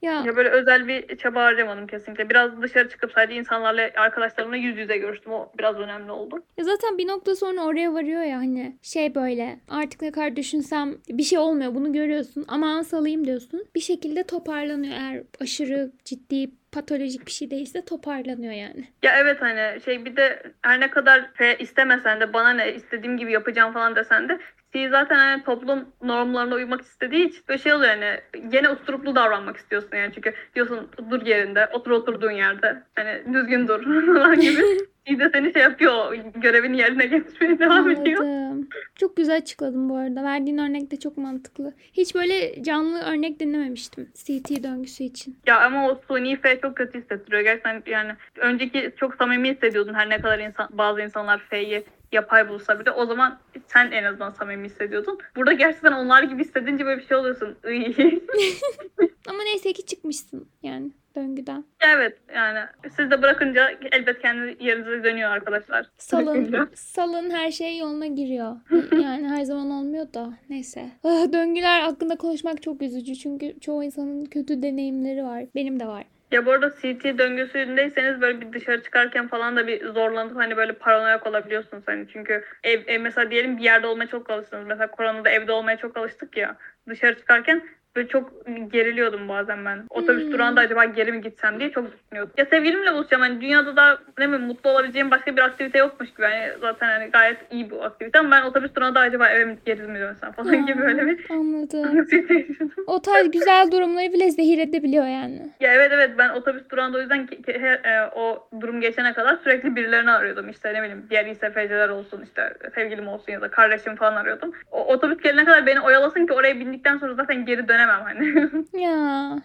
Ya 0.01 0.24
Ya 0.26 0.36
böyle 0.36 0.49
özel 0.49 0.88
bir 0.88 1.17
çaba 1.17 1.43
harcamadım 1.43 1.88
kesinlikle. 1.88 2.30
Biraz 2.30 2.61
dışarı 2.61 2.89
çıkıp 2.89 3.11
sadece 3.11 3.36
insanlarla, 3.39 3.89
arkadaşlarımla 3.97 4.55
yüz 4.55 4.78
yüze 4.78 4.97
görüştüm. 4.97 5.34
O 5.34 5.51
biraz 5.59 5.76
önemli 5.76 6.11
oldu. 6.11 6.43
Ya 6.57 6.63
zaten 6.63 6.97
bir 6.97 7.07
nokta 7.07 7.36
sonra 7.36 7.61
oraya 7.61 7.93
varıyor 7.93 8.22
ya 8.22 8.38
hani 8.38 8.76
şey 8.82 9.15
böyle 9.15 9.59
artık 9.70 10.01
ne 10.01 10.11
kadar 10.11 10.36
düşünsem 10.36 10.95
bir 11.09 11.24
şey 11.24 11.39
olmuyor 11.39 11.76
bunu 11.76 11.93
görüyorsun 11.93 12.45
aman 12.47 12.82
salayım 12.82 13.26
diyorsun. 13.28 13.65
Bir 13.76 13.80
şekilde 13.80 14.24
toparlanıyor 14.24 14.93
eğer 14.93 15.24
aşırı 15.41 15.91
ciddi 16.10 16.51
patolojik 16.72 17.26
bir 17.26 17.32
şey 17.32 17.51
değilse 17.51 17.86
toparlanıyor 17.86 18.53
yani. 18.53 18.88
Ya 19.03 19.20
evet 19.20 19.41
hani 19.41 19.82
şey 19.82 20.05
bir 20.05 20.16
de 20.16 20.43
her 20.62 20.80
ne 20.80 20.89
kadar 20.89 21.30
istemesen 21.60 22.20
de 22.20 22.34
bana 22.34 22.49
ne 22.49 22.74
istediğim 22.74 23.18
gibi 23.18 23.32
yapacağım 23.32 23.74
falan 23.74 23.95
desen 23.95 24.30
de 24.30 24.39
C 24.74 24.89
zaten 24.89 25.16
hani 25.16 25.43
toplum 25.43 25.89
normlarına 26.01 26.55
uymak 26.55 26.82
istediği 26.82 27.28
için 27.28 27.43
böyle 27.47 27.64
şey 27.64 27.74
oluyor 27.74 27.89
hani 27.89 28.22
gene 28.51 28.70
usturuplu 28.70 29.16
davranmak 29.16 29.57
istiyorsun 29.57 29.97
yani 29.97 30.12
çünkü 30.16 30.34
diyorsun 30.55 30.89
dur 31.10 31.26
yerinde 31.26 31.68
otur 31.74 31.91
oturduğun 31.91 32.32
yerde 32.32 32.84
hani 32.95 33.34
düzgün 33.34 33.68
dur 33.68 33.84
falan 34.14 34.39
gibi. 34.39 34.62
C 35.10 35.20
de 35.20 35.30
seni 35.34 35.53
şey 35.53 35.62
yapıyor. 35.62 36.14
Görevini 36.36 36.78
yerine 36.78 37.05
getirmeye 37.05 37.60
devam 37.60 37.89
ediyor. 37.89 38.24
Anladım. 38.24 38.68
Çok 38.95 39.18
güzel 39.18 39.38
açıkladın 39.38 39.89
bu 39.89 39.95
arada. 39.95 40.24
Verdiğin 40.24 40.57
örnek 40.57 40.91
de 40.91 40.99
çok 40.99 41.18
mantıklı. 41.18 41.74
Hiç 41.93 42.16
böyle 42.16 42.64
canlı 42.64 43.01
örnek 43.01 43.39
dinlememiştim 43.39 44.10
CT 44.14 44.64
döngüsü 44.64 45.03
için. 45.03 45.38
Ya 45.47 45.62
ama 45.62 45.89
o 45.89 46.01
suni 46.07 46.36
F 46.41 46.60
çok 46.62 46.78
kötü 46.78 47.01
hissettiriyor. 47.01 47.41
Gerçekten 47.41 47.84
yani 47.88 48.12
önceki 48.38 48.91
çok 48.97 49.16
samimi 49.16 49.51
hissediyordun 49.51 49.93
her 49.93 50.10
ne 50.10 50.22
kadar 50.22 50.39
insan, 50.39 50.70
bazı 50.72 51.01
insanlar 51.01 51.39
F'yi 51.49 51.84
yapay 52.12 52.49
bulsa 52.49 52.80
bile 52.80 52.91
o 52.91 53.05
zaman 53.05 53.39
sen 53.68 53.91
en 53.91 54.03
azından 54.03 54.30
samimi 54.30 54.66
hissediyordun. 54.66 55.20
Burada 55.36 55.53
gerçekten 55.53 55.91
onlar 55.91 56.24
gibi 56.24 56.43
hissedince 56.43 56.86
böyle 56.86 57.01
bir 57.01 57.07
şey 57.07 57.18
oluyorsun. 57.18 57.57
Ama 59.30 59.43
neyse 59.43 59.74
ki 59.74 59.86
çıkmışsın 59.86 60.47
yani 60.64 60.91
döngüden. 61.16 61.64
evet 61.82 62.18
yani 62.36 62.60
siz 62.95 63.12
de 63.12 63.22
bırakınca 63.22 63.72
elbet 63.91 64.22
kendi 64.22 64.64
yerinize 64.64 65.03
dönüyor 65.03 65.32
arkadaşlar. 65.32 65.86
Salın, 65.97 66.70
salın 66.74 67.30
her 67.30 67.51
şey 67.51 67.78
yoluna 67.78 68.07
giriyor. 68.07 68.55
Yani 69.03 69.28
her 69.28 69.43
zaman 69.43 69.72
olmuyor 69.72 70.14
da 70.14 70.34
neyse. 70.49 70.86
Ah, 71.03 71.34
döngüler 71.34 71.82
hakkında 71.82 72.16
konuşmak 72.16 72.62
çok 72.62 72.82
üzücü 72.82 73.16
çünkü 73.16 73.60
çoğu 73.60 73.84
insanın 73.84 74.26
kötü 74.26 74.64
deneyimleri 74.64 75.24
var. 75.24 75.45
Benim 75.55 75.80
de 75.80 75.88
var. 75.88 76.03
Ya 76.32 76.45
bu 76.45 76.51
arada 76.51 76.70
CT 76.70 77.18
döngüsündeyseniz 77.18 78.22
böyle 78.22 78.41
bir 78.41 78.53
dışarı 78.53 78.84
çıkarken 78.84 79.28
falan 79.28 79.55
da 79.55 79.68
bir 79.68 79.86
zorlanıp 79.86 80.36
hani 80.36 80.57
böyle 80.57 80.74
paranoyak 80.74 81.28
olabiliyorsunuz 81.28 81.84
hani 81.86 82.07
çünkü 82.14 82.43
ev, 82.64 82.82
ev 82.88 83.01
mesela 83.01 83.32
diyelim 83.32 83.57
bir 83.57 83.64
yerde 83.64 83.88
olmaya 83.88 84.07
çok 84.07 84.30
alıştınız. 84.30 84.68
Mesela 84.68 84.91
koronada 84.91 85.30
evde 85.30 85.51
olmaya 85.51 85.78
çok 85.78 85.97
alıştık 85.97 86.38
ya. 86.38 86.57
Dışarı 86.89 87.18
çıkarken 87.18 87.62
böyle 88.00 88.10
çok 88.10 88.32
geriliyordum 88.74 89.30
bazen 89.30 89.66
ben. 89.66 89.84
Otobüs 89.89 90.24
Hmm. 90.26 90.32
durağında 90.32 90.62
acaba 90.62 90.86
geri 90.86 91.12
mi 91.12 91.22
gitsem 91.22 91.60
diye 91.60 91.72
çok 91.72 91.86
düşünüyordum. 91.93 92.34
Ya 92.38 92.45
sevgilimle 92.45 92.93
buluşacağım 92.93 93.22
hani 93.24 93.41
dünyada 93.41 93.76
da 93.76 94.00
ne 94.18 94.28
bileyim 94.28 94.45
mutlu 94.45 94.70
olabileceğim 94.70 95.12
başka 95.12 95.36
bir 95.36 95.41
aktivite 95.41 95.78
yokmuş 95.80 96.10
gibi. 96.14 96.22
Yani 96.22 96.50
zaten 96.62 96.88
hani 96.88 97.12
gayet 97.12 97.38
iyi 97.52 97.72
bu 97.72 97.84
aktivite 97.84 98.20
ama 98.20 98.32
ben 98.32 98.43
otobüs 98.43 98.76
durağında 98.76 99.00
acaba 99.00 99.28
eve 99.30 99.45
mi 99.45 99.58
geri 99.66 99.82
mi 99.82 100.00
dönsem 100.00 100.32
falan 100.32 100.66
gibi 100.66 100.82
böyle 100.82 101.06
bir 101.08 101.26
Anladım. 101.30 102.08
O 102.88 103.02
tarz 103.02 103.32
güzel 103.32 103.72
durumları 103.72 104.14
bile 104.14 104.32
zehir 104.32 104.58
edebiliyor 104.60 105.06
yani. 105.08 105.50
Ya 105.60 105.74
evet 105.74 105.91
evet 105.93 106.12
ben 106.18 106.30
otobüs 106.30 106.70
durağında 106.70 106.97
o 106.97 107.02
yüzden 107.02 107.26
ki- 107.26 107.41
ki- 107.41 107.52
e, 107.52 108.02
o 108.16 108.47
durum 108.62 108.82
geçene 108.82 109.14
kadar 109.14 109.36
sürekli 109.43 109.76
birilerini 109.76 110.12
arıyordum. 110.12 110.50
İşte 110.50 110.74
ne 110.74 110.82
bileyim 110.82 111.06
diğer 111.10 111.26
İSFC'ler 111.26 111.89
olsun 111.89 112.22
işte 112.24 112.54
sevgilim 112.76 113.08
olsun 113.08 113.32
ya 113.32 113.41
da 113.41 113.47
kardeşim 113.52 113.95
falan 113.95 114.16
arıyordum. 114.16 114.52
O, 114.72 114.86
otobüs 114.93 115.18
gelene 115.18 115.45
kadar 115.45 115.66
beni 115.66 115.80
oyalasın 115.82 116.26
ki 116.26 116.34
oraya 116.34 116.60
bindikten 116.60 116.97
sonra 116.97 117.14
zaten 117.14 117.45
geri 117.45 117.68
dönemem 117.68 117.88
hani. 117.93 118.49
Ya 118.73 118.91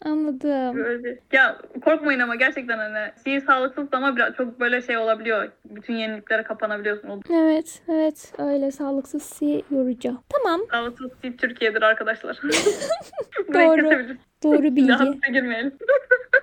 anladım. 0.04 0.76
Böyle 0.76 1.18
ya 1.32 1.58
korkmayın 1.84 2.20
ama 2.20 2.34
gerçekten 2.34 2.78
hani 2.78 3.10
sihir 3.16 3.40
sağlıksız 3.40 3.88
ama 3.92 4.16
biraz 4.16 4.34
çok 4.34 4.60
böyle 4.60 4.82
şey 4.82 4.96
olabiliyor. 4.98 5.48
Bütün 5.64 5.94
yeniliklere 5.94 6.42
kapanabiliyorsun. 6.42 7.22
Evet, 7.32 7.82
evet. 7.88 8.32
Öyle 8.38 8.70
sağlıksız, 8.70 9.22
si 9.22 9.64
yorucu. 9.70 10.18
Tamam, 10.28 10.60
sağlıksız 10.70 11.10
sihir 11.22 11.36
Türkiye'dir 11.36 11.82
arkadaşlar. 11.82 12.36
Doğru. 13.54 14.16
Doğru 14.42 14.62
bilgi. 14.62 14.88
Da 14.88 15.32
girmeyelim. 15.32 15.72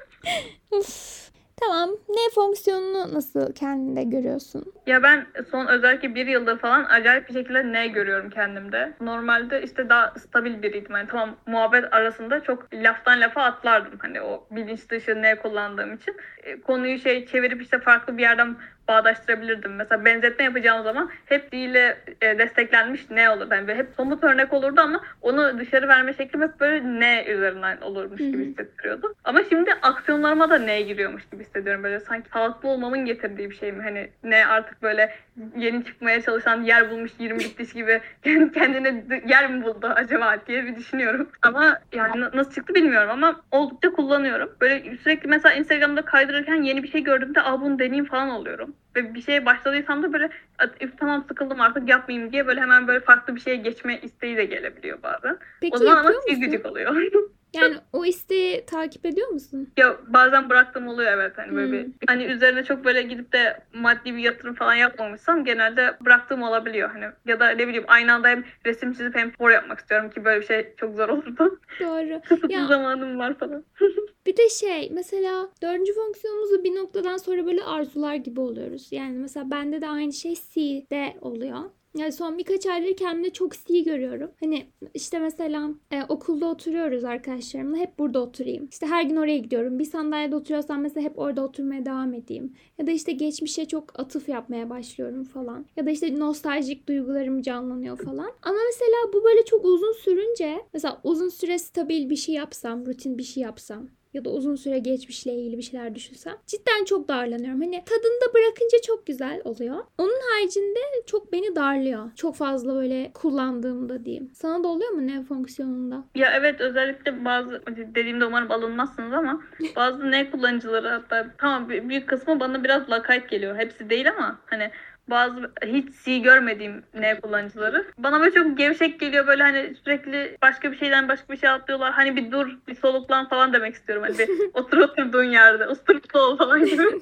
Uf. 0.71 1.30
Tamam. 1.61 1.89
Ne 2.09 2.29
fonksiyonunu 2.35 3.13
nasıl 3.13 3.53
kendinde 3.53 4.03
görüyorsun? 4.03 4.73
Ya 4.87 5.03
ben 5.03 5.25
son 5.51 5.67
özellikle 5.67 6.15
bir 6.15 6.27
yıldır 6.27 6.59
falan 6.59 6.83
acayip 6.83 7.29
bir 7.29 7.33
şekilde 7.33 7.71
ne 7.71 7.87
görüyorum 7.87 8.29
kendimde. 8.29 8.93
Normalde 9.01 9.63
işte 9.63 9.89
daha 9.89 10.13
stabil 10.19 10.61
biriydim. 10.61 10.95
Yani 10.95 11.07
tamam 11.11 11.35
muhabbet 11.45 11.93
arasında 11.93 12.43
çok 12.43 12.73
laftan 12.73 13.21
lafa 13.21 13.43
atlardım. 13.43 13.99
Hani 13.99 14.21
o 14.21 14.47
bilinç 14.51 14.89
dışı 14.89 15.21
ne 15.21 15.35
kullandığım 15.35 15.93
için. 15.93 16.15
E, 16.43 16.61
konuyu 16.61 16.99
şey 16.99 17.25
çevirip 17.25 17.61
işte 17.61 17.79
farklı 17.79 18.17
bir 18.17 18.21
yerden 18.21 18.55
bağdaştırabilirdim. 18.91 19.75
Mesela 19.75 20.05
benzetme 20.05 20.45
yapacağım 20.45 20.83
zaman 20.83 21.09
hep 21.25 21.51
dille 21.51 21.97
e, 22.21 22.37
desteklenmiş 22.39 23.09
ne 23.09 23.29
olur. 23.29 23.47
Yani 23.51 23.73
hep 23.73 23.87
somut 23.97 24.23
örnek 24.23 24.53
olurdu 24.53 24.81
ama 24.81 25.01
onu 25.21 25.59
dışarı 25.59 25.87
verme 25.87 26.13
şeklim 26.13 26.41
hep 26.41 26.59
böyle 26.59 26.99
ne 26.99 27.25
üzerinden 27.27 27.81
olurmuş 27.81 28.19
gibi 28.19 28.45
hissettiriyordu. 28.45 29.13
Ama 29.23 29.39
şimdi 29.49 29.73
aksiyonlarıma 29.81 30.49
da 30.49 30.57
ne 30.57 30.81
giriyormuş 30.81 31.23
gibi 31.31 31.43
hissediyorum. 31.43 31.83
Böyle 31.83 31.99
sanki 31.99 32.29
sağlıklı 32.29 32.69
olmamın 32.69 33.05
getirdiği 33.05 33.49
bir 33.49 33.55
şey 33.55 33.71
mi? 33.71 33.83
Hani 33.83 34.09
ne 34.23 34.45
artık 34.45 34.81
böyle 34.81 35.11
yeni 35.57 35.85
çıkmaya 35.85 36.21
çalışan 36.21 36.63
yer 36.63 36.91
bulmuş 36.91 37.11
20'lik 37.19 37.59
diş 37.59 37.73
gibi 37.73 38.01
kendi 38.23 38.51
kendine 38.51 39.21
yer 39.27 39.49
mi 39.49 39.63
buldu 39.63 39.87
acaba 39.95 40.35
diye 40.47 40.65
bir 40.65 40.75
düşünüyorum. 40.75 41.29
Ama 41.41 41.79
yani 41.93 42.21
na- 42.21 42.31
nasıl 42.33 42.51
çıktı 42.51 42.75
bilmiyorum 42.75 43.09
ama 43.09 43.41
oldukça 43.51 43.91
kullanıyorum. 43.91 44.55
Böyle 44.61 44.97
sürekli 44.97 45.27
mesela 45.29 45.55
Instagram'da 45.55 46.01
kaydırırken 46.01 46.61
yeni 46.63 46.83
bir 46.83 46.87
şey 46.91 47.03
gördüğümde 47.03 47.41
aa 47.41 47.61
bunu 47.61 47.79
deneyeyim 47.79 48.05
falan 48.05 48.29
oluyorum. 48.29 48.75
Ve 48.95 49.13
bir 49.13 49.21
şeye 49.21 49.45
başladıysam 49.45 50.03
da 50.03 50.13
böyle 50.13 50.29
"At- 50.59 50.81
üf, 50.83 50.97
tamam 50.97 51.25
sıkıldım 51.27 51.61
artık 51.61 51.89
yapmayayım 51.89 52.31
diye 52.31 52.47
böyle 52.47 52.61
hemen 52.61 52.87
böyle 52.87 52.99
farklı 52.99 53.35
bir 53.35 53.41
şeye 53.41 53.55
geçme 53.55 53.99
isteği 54.01 54.37
de 54.37 54.45
gelebiliyor 54.45 55.03
bazen. 55.03 55.37
Peki 55.61 55.75
o 55.75 55.77
zaman 55.77 55.97
ama 56.05 56.69
oluyor. 56.69 56.95
Yani 57.53 57.75
o 57.93 58.05
isteği 58.05 58.65
takip 58.65 59.05
ediyor 59.05 59.27
musun? 59.27 59.69
Ya 59.77 59.97
bazen 60.07 60.49
bıraktığım 60.49 60.87
oluyor 60.87 61.11
evet 61.11 61.37
hani 61.37 61.55
böyle 61.55 61.71
bir 61.71 61.83
Hmm. 61.85 61.91
hani 62.07 62.23
üzerine 62.23 62.63
çok 62.63 62.85
böyle 62.85 63.01
gidip 63.01 63.33
de 63.33 63.63
maddi 63.73 64.13
bir 64.15 64.19
yatırım 64.23 64.55
falan 64.55 64.75
yapmamışsam 64.75 65.45
genelde 65.45 65.97
bıraktığım 66.05 66.41
olabiliyor 66.43 66.89
hani 66.89 67.05
ya 67.25 67.39
da 67.39 67.49
ne 67.49 67.67
bileyim 67.67 67.85
aynı 67.87 68.13
anda 68.13 68.27
hem 68.27 68.43
resim 68.65 68.93
çizip 68.93 69.15
hem 69.15 69.31
spor 69.33 69.49
yapmak 69.51 69.79
istiyorum 69.79 70.09
ki 70.09 70.25
böyle 70.25 70.41
bir 70.41 70.45
şey 70.45 70.73
çok 70.77 70.95
zor 70.95 71.09
olurdu. 71.09 71.59
Doğru. 71.79 72.21
Kısıtlı 72.29 72.51
Ya- 72.53 72.67
zamanım 72.67 73.19
var 73.19 73.37
falan. 73.39 73.63
Bir 74.25 74.37
de 74.37 74.49
şey 74.49 74.89
mesela 74.93 75.49
dördüncü 75.61 75.93
fonksiyonumuzda 75.93 76.63
bir 76.63 76.75
noktadan 76.75 77.17
sonra 77.17 77.45
böyle 77.45 77.63
arzular 77.63 78.15
gibi 78.15 78.39
oluyoruz. 78.39 78.87
Yani 78.91 79.17
mesela 79.17 79.51
bende 79.51 79.81
de 79.81 79.87
aynı 79.87 80.13
şey 80.13 80.35
C'de 80.35 81.17
oluyor. 81.21 81.59
Yani 81.97 82.11
son 82.11 82.37
birkaç 82.37 82.65
aydır 82.65 82.97
kendimde 82.97 83.33
çok 83.33 83.53
C 83.53 83.79
görüyorum. 83.79 84.31
Hani 84.39 84.65
işte 84.93 85.19
mesela 85.19 85.69
e, 85.91 86.03
okulda 86.09 86.45
oturuyoruz 86.45 87.03
arkadaşlarımla. 87.03 87.77
Hep 87.77 87.99
burada 87.99 88.21
oturayım. 88.21 88.67
İşte 88.71 88.85
her 88.85 89.03
gün 89.03 89.15
oraya 89.15 89.37
gidiyorum. 89.37 89.79
Bir 89.79 89.85
sandalyede 89.85 90.35
oturuyorsam 90.35 90.81
mesela 90.81 91.05
hep 91.05 91.19
orada 91.19 91.43
oturmaya 91.43 91.85
devam 91.85 92.13
edeyim. 92.13 92.53
Ya 92.77 92.87
da 92.87 92.91
işte 92.91 93.11
geçmişe 93.11 93.65
çok 93.65 93.99
atıf 93.99 94.29
yapmaya 94.29 94.69
başlıyorum 94.69 95.23
falan. 95.23 95.65
Ya 95.75 95.85
da 95.85 95.91
işte 95.91 96.19
nostaljik 96.19 96.87
duygularım 96.87 97.41
canlanıyor 97.41 97.97
falan. 97.97 98.31
Ama 98.41 98.57
mesela 98.71 99.13
bu 99.13 99.23
böyle 99.23 99.45
çok 99.45 99.65
uzun 99.65 99.93
sürünce 99.93 100.61
mesela 100.73 101.01
uzun 101.03 101.29
süre 101.29 101.59
stabil 101.59 102.09
bir 102.09 102.15
şey 102.15 102.35
yapsam, 102.35 102.85
rutin 102.85 103.17
bir 103.17 103.23
şey 103.23 103.43
yapsam 103.43 103.89
ya 104.13 104.25
da 104.25 104.29
uzun 104.29 104.55
süre 104.55 104.79
geçmişle 104.79 105.33
ilgili 105.33 105.57
bir 105.57 105.63
şeyler 105.63 105.95
düşünsem 105.95 106.33
cidden 106.47 106.85
çok 106.85 107.07
darlanıyorum. 107.07 107.61
Hani 107.61 107.83
tadında 107.85 108.33
bırakınca 108.33 108.77
çok 108.87 109.05
güzel 109.05 109.41
oluyor. 109.43 109.75
Onun 109.97 110.19
haricinde 110.33 110.79
çok 111.05 111.33
beni 111.33 111.55
darlıyor. 111.55 112.09
Çok 112.15 112.35
fazla 112.35 112.75
böyle 112.75 113.11
kullandığımda 113.13 114.05
diyeyim. 114.05 114.31
Sana 114.33 114.63
da 114.63 114.67
oluyor 114.67 114.91
mu 114.91 115.07
ne 115.07 115.23
fonksiyonunda? 115.23 116.03
Ya 116.15 116.31
evet 116.35 116.61
özellikle 116.61 117.25
bazı 117.25 117.61
dediğimde 117.67 118.25
umarım 118.25 118.51
alınmazsınız 118.51 119.13
ama 119.13 119.41
bazı 119.75 120.11
ne 120.11 120.31
kullanıcıları 120.31 120.87
hatta 120.89 121.27
tamam 121.37 121.69
büyük 121.69 122.09
kısmı 122.09 122.39
bana 122.39 122.63
biraz 122.63 122.89
lakayt 122.89 123.29
geliyor. 123.29 123.57
Hepsi 123.57 123.89
değil 123.89 124.09
ama 124.09 124.39
hani 124.45 124.71
bazı 125.09 125.51
hiç 125.65 125.87
C 126.05 126.17
görmediğim 126.17 126.83
ne 126.93 127.19
kullanıcıları. 127.19 127.85
Bana 127.97 128.19
böyle 128.19 128.31
çok 128.31 128.57
gevşek 128.57 128.99
geliyor 128.99 129.27
böyle 129.27 129.43
hani 129.43 129.75
sürekli 129.83 130.37
başka 130.41 130.71
bir 130.71 130.77
şeyden 130.77 131.07
başka 131.07 131.33
bir 131.33 131.37
şey 131.37 131.49
atlıyorlar. 131.49 131.91
Hani 131.91 132.15
bir 132.15 132.31
dur 132.31 132.57
bir 132.67 132.75
soluklan 132.75 133.29
falan 133.29 133.53
demek 133.53 133.75
istiyorum. 133.75 134.03
Hani 134.07 134.19
bir 134.19 134.29
otur 134.53 134.77
oturduğun 134.77 135.23
yerde 135.23 135.67
usturuplu 135.67 136.19
ol 136.19 136.37
falan 136.37 136.65
gibi. 136.65 136.83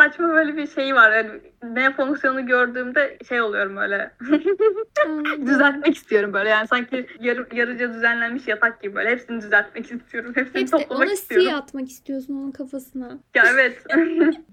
Saçma 0.00 0.28
böyle 0.28 0.56
bir 0.56 0.66
şey 0.66 0.94
var. 0.94 1.12
Yani 1.12 1.30
ne 1.62 1.92
fonksiyonu 1.92 2.46
gördüğümde 2.46 3.18
şey 3.28 3.42
oluyorum 3.42 3.76
böyle. 3.76 4.10
Düzeltmek 5.46 5.96
istiyorum 5.96 6.32
böyle. 6.32 6.48
Yani 6.48 6.68
sanki 6.68 7.06
yarı, 7.20 7.46
yarıca 7.52 7.94
düzenlenmiş 7.94 8.48
yatak 8.48 8.82
gibi 8.82 8.94
böyle. 8.94 9.10
Hepsini 9.10 9.42
düzeltmek 9.42 9.92
istiyorum. 9.92 10.32
Hepsini 10.34 10.60
Hepsi 10.60 10.70
toplamak 10.72 11.06
ona 11.06 11.12
istiyorum. 11.12 11.48
C 11.48 11.56
atmak 11.56 11.88
istiyorsun 11.88 12.34
onun 12.34 12.50
kafasına. 12.50 13.18
Ya 13.34 13.44
evet. 13.54 13.84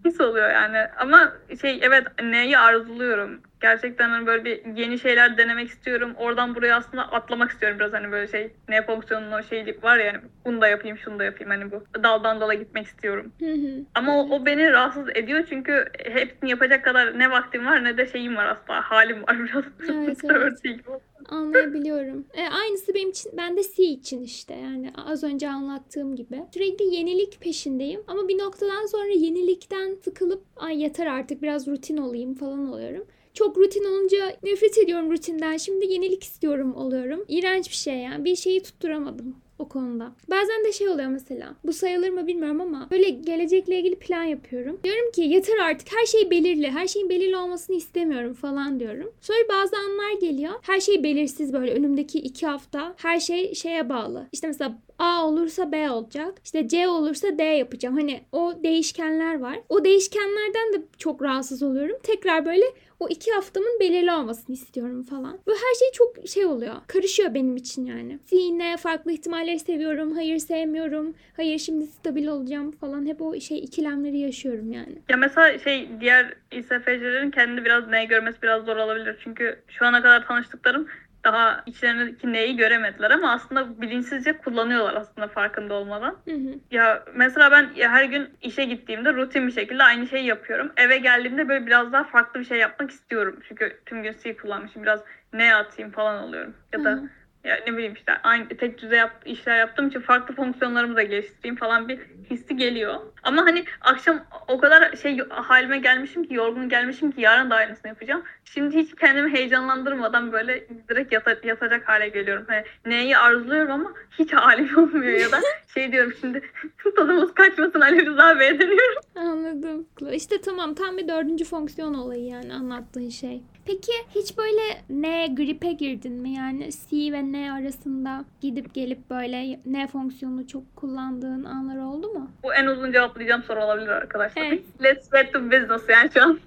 His 0.05 0.21
oluyor 0.21 0.49
yani. 0.49 0.77
Ama 0.99 1.33
şey 1.61 1.79
evet 1.83 2.07
neyi 2.23 2.57
arzuluyorum. 2.75 3.41
Gerçekten 3.61 4.09
hani 4.09 4.27
böyle 4.27 4.45
bir 4.45 4.65
yeni 4.75 4.99
şeyler 4.99 5.37
denemek 5.37 5.69
istiyorum. 5.69 6.13
Oradan 6.17 6.55
buraya 6.55 6.75
aslında 6.75 7.11
atlamak 7.11 7.51
istiyorum 7.51 7.79
biraz 7.79 7.93
hani 7.93 8.11
böyle 8.11 8.27
şey 8.27 8.53
ne 8.69 8.85
fonksiyonun 8.85 9.31
o 9.31 9.43
şeylik 9.43 9.83
var 9.83 9.97
ya 9.97 10.13
hani 10.13 10.21
bunu 10.45 10.61
da 10.61 10.67
yapayım 10.67 10.97
şunu 10.97 11.19
da 11.19 11.23
yapayım 11.23 11.51
hani 11.51 11.71
bu 11.71 11.83
daldan 12.03 12.41
dala 12.41 12.53
gitmek 12.53 12.85
istiyorum. 12.85 13.31
Hı 13.39 13.51
hı. 13.51 13.85
Ama 13.95 14.19
o, 14.19 14.29
o 14.29 14.45
beni 14.45 14.71
rahatsız 14.71 15.09
ediyor 15.15 15.45
çünkü 15.49 15.85
hepsini 16.03 16.49
yapacak 16.49 16.83
kadar 16.83 17.19
ne 17.19 17.31
vaktim 17.31 17.65
var 17.65 17.83
ne 17.83 17.97
de 17.97 18.07
şeyim 18.07 18.35
var 18.35 18.45
aslında 18.45 18.81
halim 18.81 19.23
var 19.27 19.37
biraz. 19.43 19.65
Evet, 20.29 20.63
değil. 20.63 20.83
Anlayabiliyorum. 21.29 22.25
E, 22.33 22.41
aynısı 22.41 22.93
benim 22.93 23.09
için, 23.09 23.31
ben 23.37 23.57
de 23.57 23.61
C 23.75 23.83
için 23.83 24.23
işte. 24.23 24.53
Yani 24.53 24.91
az 24.95 25.23
önce 25.23 25.49
anlattığım 25.49 26.15
gibi. 26.15 26.43
Sürekli 26.53 26.95
yenilik 26.95 27.41
peşindeyim. 27.41 28.03
Ama 28.07 28.27
bir 28.27 28.37
noktadan 28.37 28.85
sonra 28.85 29.07
yenilikten 29.07 29.97
sıkılıp 30.03 30.43
ay 30.55 30.81
yeter 30.81 31.05
artık 31.05 31.41
biraz 31.41 31.67
rutin 31.67 31.97
olayım 31.97 32.33
falan 32.33 32.73
oluyorum. 32.73 33.05
Çok 33.33 33.57
rutin 33.57 33.83
olunca 33.85 34.37
nefret 34.43 34.77
ediyorum 34.77 35.11
rutinden. 35.11 35.57
Şimdi 35.57 35.93
yenilik 35.93 36.23
istiyorum 36.23 36.75
oluyorum. 36.75 37.25
İğrenç 37.27 37.69
bir 37.69 37.75
şey 37.75 37.97
yani. 37.97 38.25
Bir 38.25 38.35
şeyi 38.35 38.63
tutturamadım. 38.63 39.35
O 39.59 39.67
konuda. 39.67 40.11
Bazen 40.29 40.65
de 40.65 40.71
şey 40.71 40.89
oluyor 40.89 41.07
mesela. 41.09 41.55
Bu 41.63 41.73
sayılır 41.73 42.09
mı 42.09 42.27
bilmiyorum 42.27 42.61
ama 42.61 42.87
böyle 42.91 43.09
gelecekle 43.09 43.79
ilgili 43.79 43.95
plan 43.95 44.23
yapıyorum. 44.23 44.79
Diyorum 44.83 45.11
ki 45.11 45.21
yeter 45.21 45.57
artık 45.57 45.87
her 45.97 46.05
şey 46.05 46.29
belirli. 46.31 46.71
Her 46.71 46.87
şeyin 46.87 47.09
belirli 47.09 47.37
olmasını 47.37 47.75
istemiyorum 47.75 48.33
falan 48.33 48.79
diyorum. 48.79 49.11
Sonra 49.21 49.39
bazı 49.49 49.77
anlar 49.77 50.19
geliyor. 50.21 50.53
Her 50.61 50.79
şey 50.79 51.03
belirsiz 51.03 51.53
böyle 51.53 51.73
önümdeki 51.73 52.19
iki 52.19 52.47
hafta. 52.47 52.93
Her 52.97 53.19
şey 53.19 53.53
şeye 53.53 53.89
bağlı. 53.89 54.27
İşte 54.31 54.47
mesela 54.47 54.77
A 54.99 55.27
olursa 55.27 55.71
B 55.71 55.91
olacak. 55.91 56.41
İşte 56.43 56.67
C 56.67 56.87
olursa 56.87 57.37
D 57.37 57.43
yapacağım. 57.43 57.95
Hani 57.95 58.21
o 58.31 58.53
değişkenler 58.63 59.39
var. 59.39 59.59
O 59.69 59.85
değişkenlerden 59.85 60.73
de 60.73 60.85
çok 60.97 61.21
rahatsız 61.21 61.63
oluyorum. 61.63 61.97
Tekrar 62.03 62.45
böyle 62.45 62.65
o 62.99 63.09
iki 63.09 63.31
haftamın 63.31 63.79
belirli 63.79 64.11
olmasını 64.11 64.53
istiyorum 64.55 65.03
falan. 65.03 65.39
Bu 65.47 65.51
her 65.51 65.75
şey 65.79 65.91
çok 65.93 66.27
şey 66.27 66.45
oluyor. 66.45 66.75
Karışıyor 66.87 67.33
benim 67.33 67.55
için 67.55 67.85
yani. 67.85 68.19
Yine 68.31 68.77
farklı 68.77 69.11
ihtimalleri 69.11 69.59
seviyorum. 69.59 70.11
Hayır 70.11 70.37
sevmiyorum. 70.37 71.13
Hayır 71.37 71.59
şimdi 71.59 71.87
stabil 71.87 72.27
olacağım 72.27 72.71
falan. 72.71 73.05
Hep 73.05 73.21
o 73.21 73.39
şey 73.39 73.59
ikilemleri 73.59 74.19
yaşıyorum 74.19 74.71
yani. 74.71 74.95
Ya 75.09 75.17
mesela 75.17 75.59
şey 75.59 75.89
diğer 75.99 76.33
İSFC'lerin 76.51 77.31
kendini 77.31 77.65
biraz 77.65 77.87
neye 77.87 78.05
görmesi 78.05 78.41
biraz 78.41 78.65
zor 78.65 78.75
olabilir. 78.75 79.17
Çünkü 79.23 79.59
şu 79.67 79.85
ana 79.85 80.01
kadar 80.01 80.27
tanıştıklarım 80.27 80.87
daha 81.25 81.63
içlerindeki 81.65 82.33
neyi 82.33 82.57
göremediler 82.57 83.11
ama 83.11 83.31
aslında 83.31 83.81
bilinçsizce 83.81 84.37
kullanıyorlar 84.37 84.93
aslında 84.93 85.27
farkında 85.27 85.73
olmadan. 85.73 86.17
Hı 86.25 86.31
hı. 86.31 86.59
Ya 86.71 87.03
mesela 87.15 87.51
ben 87.51 87.69
ya 87.75 87.91
her 87.91 88.03
gün 88.03 88.29
işe 88.41 88.65
gittiğimde 88.65 89.13
rutin 89.13 89.47
bir 89.47 89.51
şekilde 89.51 89.83
aynı 89.83 90.07
şeyi 90.07 90.25
yapıyorum. 90.25 90.71
Eve 90.77 90.97
geldiğimde 90.97 91.49
böyle 91.49 91.65
biraz 91.65 91.93
daha 91.93 92.03
farklı 92.03 92.39
bir 92.39 92.45
şey 92.45 92.57
yapmak 92.57 92.91
istiyorum. 92.91 93.39
Çünkü 93.47 93.79
tüm 93.85 94.03
gün 94.03 94.15
C 94.23 94.37
kullanmışım 94.37 94.83
biraz 94.83 95.03
ne 95.33 95.55
atayım 95.55 95.91
falan 95.91 96.23
oluyorum. 96.23 96.53
Ya 96.73 96.83
da 96.83 96.91
Hı. 96.91 97.09
ya 97.43 97.59
ne 97.67 97.73
bileyim 97.73 97.93
işte 97.93 98.13
aynı 98.23 98.47
tek 98.47 98.81
düze 98.81 98.95
yap, 98.95 99.21
işler 99.25 99.57
yaptığım 99.57 99.87
için 99.87 99.99
farklı 99.99 100.35
fonksiyonlarımı 100.35 100.95
da 100.95 101.03
geliştireyim 101.03 101.55
falan 101.55 101.87
bir 101.87 101.99
hissi 102.29 102.57
geliyor. 102.57 102.95
Ama 103.25 103.41
hani 103.45 103.63
akşam 103.81 104.19
o 104.47 104.57
kadar 104.57 104.95
şey 104.95 105.17
halime 105.29 105.77
gelmişim 105.77 106.23
ki 106.23 106.33
yorgun 106.33 106.69
gelmişim 106.69 107.11
ki 107.11 107.21
yarın 107.21 107.49
da 107.49 107.55
aynısını 107.55 107.87
yapacağım. 107.87 108.23
Şimdi 108.45 108.75
hiç 108.77 108.95
kendimi 108.95 109.31
heyecanlandırmadan 109.33 110.31
böyle 110.31 110.67
direkt 110.89 111.13
yata- 111.13 111.47
yatacak 111.47 111.89
hale 111.89 112.09
geliyorum. 112.09 112.45
Hani 112.47 112.63
neyi 112.85 113.17
arzuluyorum 113.17 113.71
ama 113.71 113.93
hiç 114.19 114.33
halim 114.33 114.77
olmuyor 114.77 115.19
ya 115.19 115.31
da 115.31 115.39
şey 115.73 115.91
diyorum 115.91 116.13
şimdi 116.21 116.41
tadımız 116.95 117.33
kaçmasın 117.33 117.81
Ali 117.81 118.05
Rıza 118.05 118.39
Bey'e 118.39 118.59
deniyorum. 118.59 119.01
Anladım. 119.15 119.87
İşte 120.11 120.41
tamam 120.41 120.73
tam 120.75 120.97
bir 120.97 121.07
dördüncü 121.07 121.45
fonksiyon 121.45 121.93
olayı 121.93 122.25
yani 122.25 122.53
anlattığın 122.53 123.09
şey. 123.09 123.41
Peki 123.65 123.91
hiç 124.15 124.37
böyle 124.37 124.61
ne 124.89 125.27
gripe 125.27 125.71
girdin 125.71 126.13
mi? 126.13 126.29
Yani 126.33 126.69
C 126.89 127.11
ve 127.11 127.31
N 127.31 127.51
arasında 127.51 128.25
gidip 128.41 128.73
gelip 128.73 129.09
böyle 129.09 129.59
ne 129.65 129.87
fonksiyonu 129.87 130.47
çok 130.47 130.75
kullandığın 130.75 131.43
anlar 131.43 131.77
oldu 131.77 132.07
mu? 132.13 132.31
Bu 132.43 132.53
en 132.53 132.65
uzun 132.65 132.91
cevaplayacağım 133.15 133.43
soru 133.43 133.63
olabilir 133.63 133.89
arkadaşlar. 133.89 134.43
Evet. 134.43 134.63
Let's 134.83 135.09
get 135.09 135.33
to 135.33 135.51
business 135.51 135.89
yani 135.89 136.09
şu 136.13 136.23
an. 136.23 136.39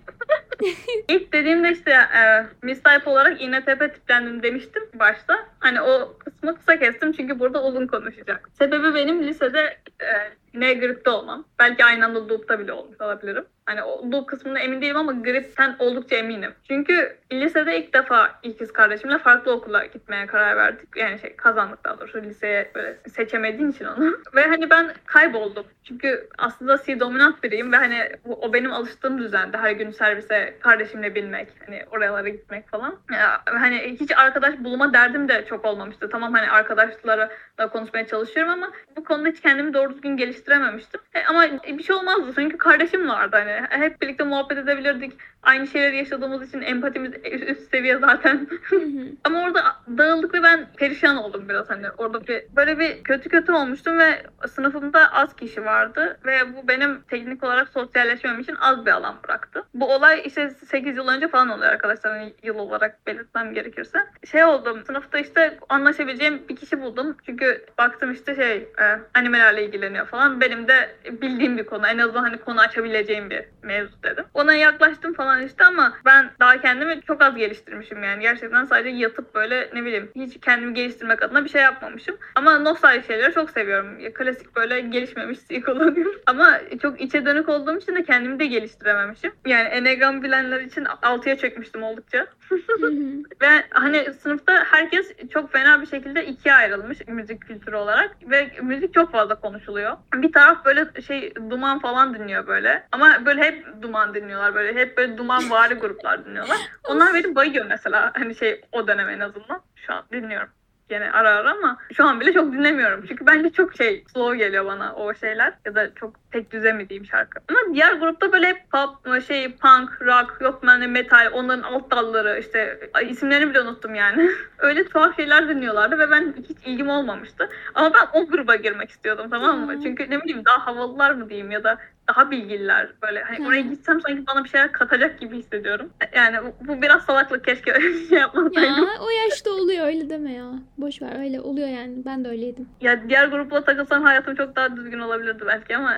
İlk 1.08 1.32
dediğimde 1.32 1.72
işte 1.72 1.90
e, 1.90 2.46
mistype 2.62 3.10
olarak 3.10 3.40
INTP 3.40 3.94
tiplendim 3.94 4.42
demiştim 4.42 4.82
başta. 4.94 5.34
Hani 5.58 5.80
o 5.80 6.16
kısmı 6.18 6.56
kısa 6.56 6.78
kestim 6.78 7.12
çünkü 7.12 7.38
burada 7.38 7.64
uzun 7.64 7.86
konuşacak. 7.86 8.48
Sebebi 8.58 8.94
benim 8.94 9.22
lisede 9.22 9.78
e, 10.00 10.08
ne 10.54 10.74
gripte 10.74 11.10
olmam. 11.10 11.44
Belki 11.58 11.84
aynı 11.84 12.04
anda 12.04 12.28
loop'ta 12.28 12.58
bile 12.58 12.72
olmuş 12.72 13.00
olabilirim. 13.00 13.44
Hani 13.68 13.82
o 13.82 14.10
loop 14.12 14.28
kısmında 14.28 14.58
emin 14.58 14.82
değilim 14.82 14.96
ama 14.96 15.12
gripten 15.12 15.76
oldukça 15.78 16.16
eminim. 16.16 16.52
Çünkü 16.68 17.16
lisede 17.32 17.78
ilk 17.78 17.94
defa 17.94 18.38
ikiz 18.42 18.72
kardeşimle 18.72 19.18
farklı 19.18 19.52
okula 19.52 19.86
gitmeye 19.86 20.26
karar 20.26 20.56
verdik. 20.56 20.88
Yani 20.96 21.18
şey 21.18 21.36
kazandık 21.36 21.84
daha 21.84 22.00
doğrusu 22.00 22.22
liseye 22.22 22.70
böyle 22.74 22.98
seçemediğin 23.08 23.70
için 23.70 23.84
onu. 23.84 24.18
ve 24.34 24.42
hani 24.42 24.70
ben 24.70 24.94
kayboldum. 25.06 25.66
Çünkü 25.84 26.28
aslında 26.38 26.78
C 26.86 27.00
dominant 27.00 27.42
biriyim 27.42 27.72
ve 27.72 27.76
hani 27.76 28.08
bu, 28.24 28.34
o 28.34 28.52
benim 28.52 28.72
alıştığım 28.72 29.18
düzende 29.18 29.58
her 29.58 29.70
gün 29.70 29.90
servise 29.90 30.58
kardeşimle 30.60 31.14
binmek, 31.14 31.48
hani 31.66 31.84
oralara 31.90 32.28
gitmek 32.28 32.68
falan. 32.68 32.98
Ya, 33.12 33.42
hani 33.44 33.96
hiç 34.00 34.10
arkadaş 34.16 34.58
bulma 34.58 34.92
derdim 34.92 35.28
de 35.28 35.44
çok 35.48 35.64
olmamıştı. 35.64 36.08
Tamam 36.08 36.32
hani 36.32 36.50
arkadaşlara 36.50 37.30
da 37.58 37.68
konuşmaya 37.68 38.06
çalışıyorum 38.06 38.52
ama 38.52 38.70
bu 38.96 39.04
konuda 39.04 39.28
hiç 39.28 39.40
kendimi 39.40 39.74
doğru 39.74 39.94
düzgün 39.94 40.16
geliştirememiştim. 40.16 41.00
E, 41.14 41.24
ama 41.24 41.44
bir 41.78 41.82
şey 41.82 41.96
olmazdı 41.96 42.32
çünkü 42.34 42.58
kardeşim 42.58 43.08
vardı 43.08 43.36
hani. 43.36 43.57
Hep 43.70 44.02
birlikte 44.02 44.24
muhabbet 44.24 44.58
edebilirdik. 44.58 45.12
Aynı 45.42 45.66
şeyleri 45.66 45.96
yaşadığımız 45.96 46.48
için 46.48 46.60
empatimiz 46.60 47.12
üst 47.48 47.70
seviye 47.70 47.98
zaten. 47.98 48.48
Ama 49.24 49.42
orada 49.42 49.62
dağıldık 49.98 50.34
ve 50.34 50.42
ben 50.42 50.66
perişan 50.76 51.16
oldum 51.16 51.48
biraz 51.48 51.70
hani 51.70 51.90
orada 51.90 52.26
bir 52.26 52.42
böyle 52.56 52.78
bir 52.78 53.04
kötü 53.04 53.28
kötü 53.28 53.52
olmuştum 53.52 53.98
ve 53.98 54.22
sınıfımda 54.48 55.12
az 55.12 55.36
kişi 55.36 55.64
vardı 55.64 56.18
ve 56.26 56.56
bu 56.56 56.68
benim 56.68 57.00
teknik 57.00 57.44
olarak 57.44 57.68
sosyalleşmem 57.68 58.40
için 58.40 58.54
az 58.60 58.86
bir 58.86 58.90
alan 58.90 59.16
bıraktı. 59.24 59.62
Bu 59.74 59.94
olay 59.94 60.22
işte 60.24 60.50
8 60.50 60.96
yıl 60.96 61.08
önce 61.08 61.28
falan 61.28 61.48
oluyor 61.48 61.72
arkadaşlar 61.72 62.18
hani 62.18 62.34
yıl 62.42 62.58
olarak 62.58 63.06
belirtmem 63.06 63.54
gerekirse. 63.54 63.98
Şey 64.30 64.44
oldum 64.44 64.84
sınıfta 64.86 65.18
işte 65.18 65.58
anlaşabileceğim 65.68 66.42
bir 66.48 66.56
kişi 66.56 66.82
buldum. 66.82 67.16
Çünkü 67.26 67.64
baktım 67.78 68.12
işte 68.12 68.34
şey 68.34 68.56
e, 68.56 68.98
animelerle 69.14 69.64
ilgileniyor 69.64 70.06
falan. 70.06 70.40
Benim 70.40 70.68
de 70.68 70.96
bildiğim 71.22 71.58
bir 71.58 71.66
konu 71.66 71.86
en 71.86 71.98
azından 71.98 72.22
hani 72.22 72.36
konu 72.36 72.60
açabileceğim 72.60 73.30
bir 73.30 73.44
mevzu 73.62 74.02
dedim. 74.02 74.24
Ona 74.34 74.54
yaklaştım 74.54 75.14
falan 75.14 75.42
işte 75.42 75.64
ama 75.64 75.98
ben 76.04 76.30
daha 76.40 76.60
kendimi 76.60 77.00
çok 77.02 77.22
az 77.22 77.36
geliştirmişim 77.36 78.02
yani. 78.02 78.22
Gerçekten 78.22 78.64
sadece 78.64 78.88
yatıp 78.96 79.34
böyle 79.34 79.70
ne 79.74 79.84
bileyim 79.84 80.10
hiç 80.16 80.40
kendimi 80.40 80.74
geliştirmek 80.74 81.22
adına 81.22 81.44
bir 81.44 81.50
şey 81.50 81.62
yapmamışım. 81.62 82.16
Ama 82.34 82.58
nostalji 82.58 83.06
şeyleri 83.06 83.34
çok 83.34 83.50
seviyorum. 83.50 84.00
Ya, 84.00 84.12
klasik 84.12 84.56
böyle 84.56 84.80
gelişmemiş 84.80 85.38
kullanıyorum. 85.66 86.20
Ama 86.26 86.60
çok 86.82 87.00
içe 87.00 87.26
dönük 87.26 87.48
olduğum 87.48 87.78
için 87.78 87.94
de 87.94 88.04
kendimi 88.04 88.38
de 88.38 88.46
geliştirememişim. 88.46 89.32
Yani 89.46 89.68
Enneagram 89.68 90.22
bilenler 90.22 90.60
için 90.60 90.86
altıya 91.02 91.38
çökmüştüm 91.38 91.82
oldukça. 91.82 92.26
Ve 93.42 93.64
hani 93.70 94.14
sınıfta 94.14 94.64
herkes 94.64 95.12
çok 95.32 95.52
fena 95.52 95.80
bir 95.80 95.86
şekilde 95.86 96.26
ikiye 96.26 96.54
ayrılmış 96.54 96.98
müzik 97.06 97.40
kültürü 97.40 97.76
olarak 97.76 98.16
ve 98.30 98.50
müzik 98.62 98.94
çok 98.94 99.12
fazla 99.12 99.34
konuşuluyor. 99.34 99.96
Bir 100.14 100.32
taraf 100.32 100.64
böyle 100.64 101.02
şey 101.02 101.34
duman 101.50 101.78
falan 101.78 102.14
dinliyor 102.14 102.46
böyle 102.46 102.86
ama 102.92 103.26
böyle 103.26 103.42
hep 103.42 103.66
duman 103.82 104.14
dinliyorlar 104.14 104.54
böyle 104.54 104.80
hep 104.80 104.96
böyle 104.96 105.18
duman 105.18 105.50
vari 105.50 105.74
gruplar 105.74 106.24
dinliyorlar. 106.24 106.56
Onlar 106.84 107.14
beni 107.14 107.34
bayıyor 107.34 107.66
mesela 107.68 108.12
hani 108.16 108.34
şey 108.34 108.60
o 108.72 108.88
dönem 108.88 109.08
en 109.08 109.20
azından 109.20 109.62
şu 109.76 109.94
an 109.94 110.04
dinliyorum 110.12 110.48
gene 110.88 111.10
ara 111.12 111.30
ara 111.30 111.50
ama 111.50 111.78
şu 111.92 112.04
an 112.04 112.20
bile 112.20 112.32
çok 112.32 112.52
dinlemiyorum. 112.52 113.04
Çünkü 113.08 113.26
bence 113.26 113.50
çok 113.50 113.76
şey 113.76 114.04
slow 114.14 114.38
geliyor 114.38 114.66
bana 114.66 114.94
o 114.94 115.14
şeyler 115.14 115.54
ya 115.64 115.74
da 115.74 115.94
çok 115.94 116.14
tek 116.32 116.50
düze 116.50 116.72
mi 116.72 116.88
diyeyim 116.88 117.06
şarkı. 117.06 117.40
Ama 117.48 117.74
diğer 117.74 117.92
grupta 117.92 118.32
böyle 118.32 118.46
hep 118.46 118.70
pop, 118.70 119.22
şey 119.26 119.56
punk, 119.56 120.02
rock, 120.02 120.40
yok 120.40 120.60
yani 120.66 120.86
metal, 120.86 121.30
onların 121.32 121.62
alt 121.62 121.90
dalları 121.90 122.38
işte 122.38 122.90
ay, 122.94 123.10
isimlerini 123.10 123.50
bile 123.50 123.60
unuttum 123.60 123.94
yani. 123.94 124.30
Öyle 124.58 124.84
tuhaf 124.84 125.16
şeyler 125.16 125.48
dinliyorlardı 125.48 125.98
ve 125.98 126.10
ben 126.10 126.34
hiç 126.48 126.66
ilgim 126.66 126.88
olmamıştı. 126.88 127.48
Ama 127.74 127.94
ben 127.94 128.20
o 128.20 128.26
gruba 128.26 128.56
girmek 128.56 128.90
istiyordum 128.90 129.26
tamam 129.30 129.60
mı? 129.60 129.72
Hmm. 129.72 129.82
Çünkü 129.82 130.10
ne 130.10 130.22
bileyim 130.22 130.44
daha 130.44 130.66
havalılar 130.66 131.10
mı 131.10 131.28
diyeyim 131.28 131.50
ya 131.50 131.64
da 131.64 131.78
daha 132.08 132.30
bilgililer 132.30 132.88
böyle 133.02 133.22
hani 133.22 133.46
oraya 133.46 133.60
gitsem 133.60 134.00
sanki 134.00 134.26
bana 134.26 134.44
bir 134.44 134.48
şeyler 134.48 134.72
katacak 134.72 135.20
gibi 135.20 135.36
hissediyorum. 135.36 135.90
Yani 136.14 136.36
bu, 136.44 136.68
bu 136.68 136.82
biraz 136.82 137.02
salaklık 137.02 137.44
keşke 137.44 137.72
öyle 137.72 137.88
bir 137.88 138.08
şey 138.08 138.18
yapmasaydım. 138.18 138.62
Ya 138.62 138.88
o 139.00 139.10
yaşta 139.10 139.50
oluyor 139.50 139.86
öyle 139.86 140.10
deme 140.10 140.32
ya. 140.32 140.52
Boş 140.78 141.02
ver 141.02 141.20
öyle 141.20 141.40
oluyor 141.40 141.68
yani. 141.68 142.04
Ben 142.06 142.24
de 142.24 142.28
öyleydim. 142.28 142.68
Ya 142.80 143.08
diğer 143.08 143.26
grupla 143.28 143.64
takılsam 143.64 144.02
hayatım 144.02 144.34
çok 144.34 144.56
daha 144.56 144.76
düzgün 144.76 144.98
olabilirdi 144.98 145.44
belki 145.46 145.76
ama 145.76 145.94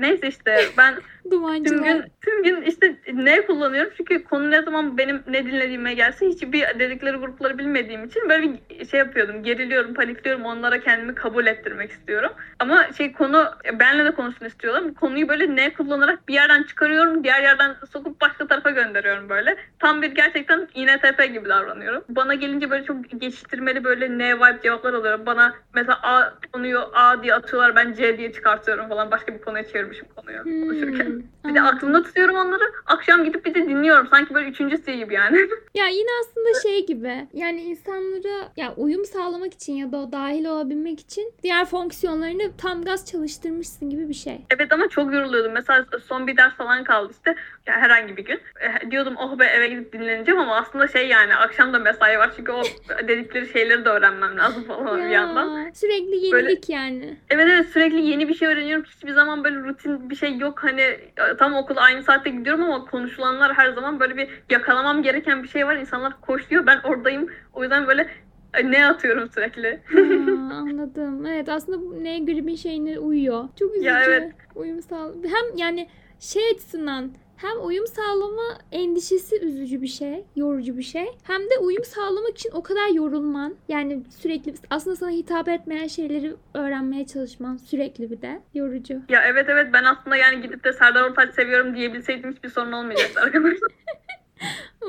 neyse 0.00 0.28
işte 0.28 0.56
ben 0.78 0.94
tüm 1.64 1.84
gün 1.84 2.04
tüm 2.20 2.42
gün 2.42 2.62
işte 2.62 2.96
ne 3.12 3.46
kullanıyorum? 3.46 3.92
Çünkü 3.96 4.24
konu 4.24 4.50
ne 4.50 4.62
zaman 4.62 4.98
benim 4.98 5.22
ne 5.28 5.46
dinlediğime 5.46 5.94
gelse 5.94 6.26
hiçbir 6.26 6.78
dedikleri 6.78 7.16
grupları 7.16 7.58
bilmediğim 7.58 8.04
için 8.04 8.28
böyle 8.28 8.52
bir 8.52 8.86
şey 8.86 8.98
yapıyordum. 8.98 9.42
Geriliyorum 9.42 9.94
panikliyorum. 9.94 10.44
Onlara 10.44 10.80
kendimi 10.80 11.14
kabul 11.14 11.46
ettirmek 11.46 11.90
istiyorum. 11.90 12.32
Ama 12.58 12.92
şey 12.98 13.12
konu 13.12 13.46
benle 13.78 14.04
de 14.04 14.10
konuşsun 14.10 14.46
istiyorlar 14.46 14.94
konuyu 14.94 15.28
böyle 15.28 15.56
ne 15.56 15.72
kullanarak 15.72 16.28
bir 16.28 16.34
yerden 16.34 16.62
çıkarıyorum 16.62 17.24
diğer 17.24 17.42
yerden 17.42 17.76
sokup 17.92 18.20
başka 18.20 18.46
tarafa 18.46 18.70
gönderiyorum 18.70 19.28
böyle. 19.28 19.56
Tam 19.78 20.02
bir 20.02 20.10
gerçekten 20.10 20.68
INTP 20.74 21.32
gibi 21.32 21.48
davranıyorum. 21.48 22.04
Bana 22.08 22.34
gelince 22.34 22.70
böyle 22.70 22.84
çok 22.84 23.20
geçiştirmeli 23.20 23.84
böyle 23.84 24.18
ne 24.18 24.36
vibe 24.36 24.60
cevaplar 24.62 24.94
alıyorum. 24.94 25.26
Bana 25.26 25.54
mesela 25.74 25.98
A 26.02 26.34
konuyu 26.52 26.80
A 26.94 27.22
diye 27.22 27.34
atıyorlar 27.34 27.76
ben 27.76 27.92
C 27.92 28.18
diye 28.18 28.32
çıkartıyorum 28.32 28.88
falan 28.88 29.10
başka 29.10 29.34
bir 29.34 29.40
konuya 29.40 29.64
çevirmişim 29.74 30.06
konuyu 30.16 30.42
konuşurken. 30.44 31.04
Hmm, 31.06 31.22
Bir 31.50 31.54
de 31.54 31.62
aklımda 31.62 32.02
tutuyorum 32.02 32.36
onları. 32.36 32.62
Akşam 32.86 33.24
gidip 33.24 33.44
bir 33.46 33.54
de 33.54 33.68
dinliyorum. 33.68 34.06
Sanki 34.10 34.34
böyle 34.34 34.48
üçüncüsü 34.48 34.92
gibi 34.92 35.14
yani. 35.14 35.38
Ya 35.74 35.86
yine 35.88 36.08
aslında 36.20 36.60
şey 36.62 36.86
gibi 36.86 37.26
yani 37.32 37.62
insanlara 37.62 38.52
ya 38.56 38.74
uyum 38.76 39.04
sağlamak 39.04 39.54
için 39.54 39.72
ya 39.72 39.92
da 39.92 39.96
o 39.96 40.12
dahil 40.12 40.44
olabilmek 40.44 41.00
için 41.00 41.32
diğer 41.42 41.64
fonksiyonlarını 41.64 42.56
tam 42.58 42.82
gaz 42.84 43.10
çalıştırmışsın 43.10 43.90
gibi 43.90 44.08
bir 44.08 44.14
şey. 44.14 44.40
evet 44.50 44.72
ama 44.72 44.88
çok 44.88 45.12
yoruluyordum. 45.14 45.52
Mesela 45.52 45.86
son 46.06 46.26
bir 46.26 46.36
ders 46.36 46.54
falan 46.54 46.84
kaldı 46.84 47.12
işte. 47.12 47.34
Yani 47.66 47.80
herhangi 47.80 48.16
bir 48.16 48.24
gün. 48.24 48.40
e, 48.60 48.90
diyordum 48.90 49.14
oh 49.18 49.38
be 49.38 49.44
eve 49.44 49.68
gidip 49.68 49.92
dinleneceğim 49.92 50.40
ama 50.40 50.56
aslında 50.56 50.88
şey 50.88 51.08
yani 51.08 51.36
akşam 51.36 51.72
da 51.72 51.78
mesai 51.78 52.18
var 52.18 52.32
çünkü 52.36 52.52
o 52.52 52.62
dedikleri 53.08 53.48
şeyleri 53.52 53.84
de 53.84 53.88
öğrenmem 53.88 54.38
lazım 54.38 54.62
falan 54.64 54.98
bir 55.04 55.08
yandan. 55.08 55.70
Sürekli 55.74 56.16
yenilik 56.26 56.68
yani. 56.68 57.16
Evet 57.30 57.46
evet 57.50 57.66
sürekli 57.68 58.00
yeni 58.00 58.28
bir 58.28 58.34
şey 58.34 58.48
öğreniyorum. 58.48 58.84
Hiçbir 58.84 59.12
zaman 59.12 59.44
böyle 59.44 59.63
rutin 59.64 60.10
bir 60.10 60.14
şey 60.14 60.38
yok. 60.38 60.64
Hani 60.64 60.80
e, 60.80 61.36
tam 61.38 61.54
okula 61.54 61.80
aynı 61.80 62.02
saatte 62.02 62.30
gidiyorum 62.30 62.62
ama 62.62 62.84
konuşulanlar 62.84 63.54
her 63.54 63.72
zaman 63.72 64.00
böyle 64.00 64.16
bir 64.16 64.28
yakalamam 64.50 65.02
gereken 65.02 65.42
bir 65.42 65.48
şey 65.48 65.66
var. 65.66 65.76
İnsanlar 65.76 66.20
koşuyor 66.20 66.66
ben 66.66 66.78
oradayım. 66.84 67.30
O 67.52 67.62
yüzden 67.62 67.86
böyle 67.86 68.08
e, 68.54 68.70
ne 68.70 68.86
atıyorum 68.86 69.30
sürekli. 69.30 69.80
Ha, 69.92 69.98
anladım. 70.54 71.26
Evet 71.26 71.48
aslında 71.48 71.80
bu 71.80 72.04
ne 72.04 72.18
gribin 72.18 72.54
şeyine 72.54 72.98
uyuyor. 72.98 73.48
Çok 73.58 73.70
üzücü. 73.70 73.88
Ya 73.88 74.02
evet. 74.04 74.32
Uyum 74.54 74.82
sağ 74.82 75.06
hem 75.24 75.56
yani 75.56 75.88
şey 76.20 76.42
açısından 76.54 77.10
hem 77.36 77.66
uyum 77.66 77.86
sağlama 77.86 78.58
endişesi 78.72 79.40
üzücü 79.40 79.82
bir 79.82 79.86
şey, 79.86 80.24
yorucu 80.36 80.78
bir 80.78 80.82
şey. 80.82 81.06
Hem 81.22 81.40
de 81.40 81.58
uyum 81.60 81.84
sağlamak 81.84 82.38
için 82.38 82.50
o 82.52 82.62
kadar 82.62 82.88
yorulman. 82.94 83.54
Yani 83.68 84.02
sürekli 84.18 84.54
aslında 84.70 84.96
sana 84.96 85.10
hitap 85.10 85.48
etmeyen 85.48 85.86
şeyleri 85.86 86.34
öğrenmeye 86.54 87.06
çalışman 87.06 87.56
sürekli 87.56 88.10
bir 88.10 88.22
de 88.22 88.40
yorucu. 88.54 88.94
Ya 89.08 89.22
evet 89.26 89.46
evet 89.48 89.66
ben 89.72 89.84
aslında 89.84 90.16
yani 90.16 90.42
gidip 90.42 90.64
de 90.64 90.72
Serdar 90.72 91.02
Ortaç 91.02 91.34
seviyorum 91.34 91.74
diyebilseydim 91.76 92.32
hiçbir 92.32 92.48
sorun 92.48 92.72
olmayacaktı 92.72 93.20
arkadaşlar. 93.24 93.68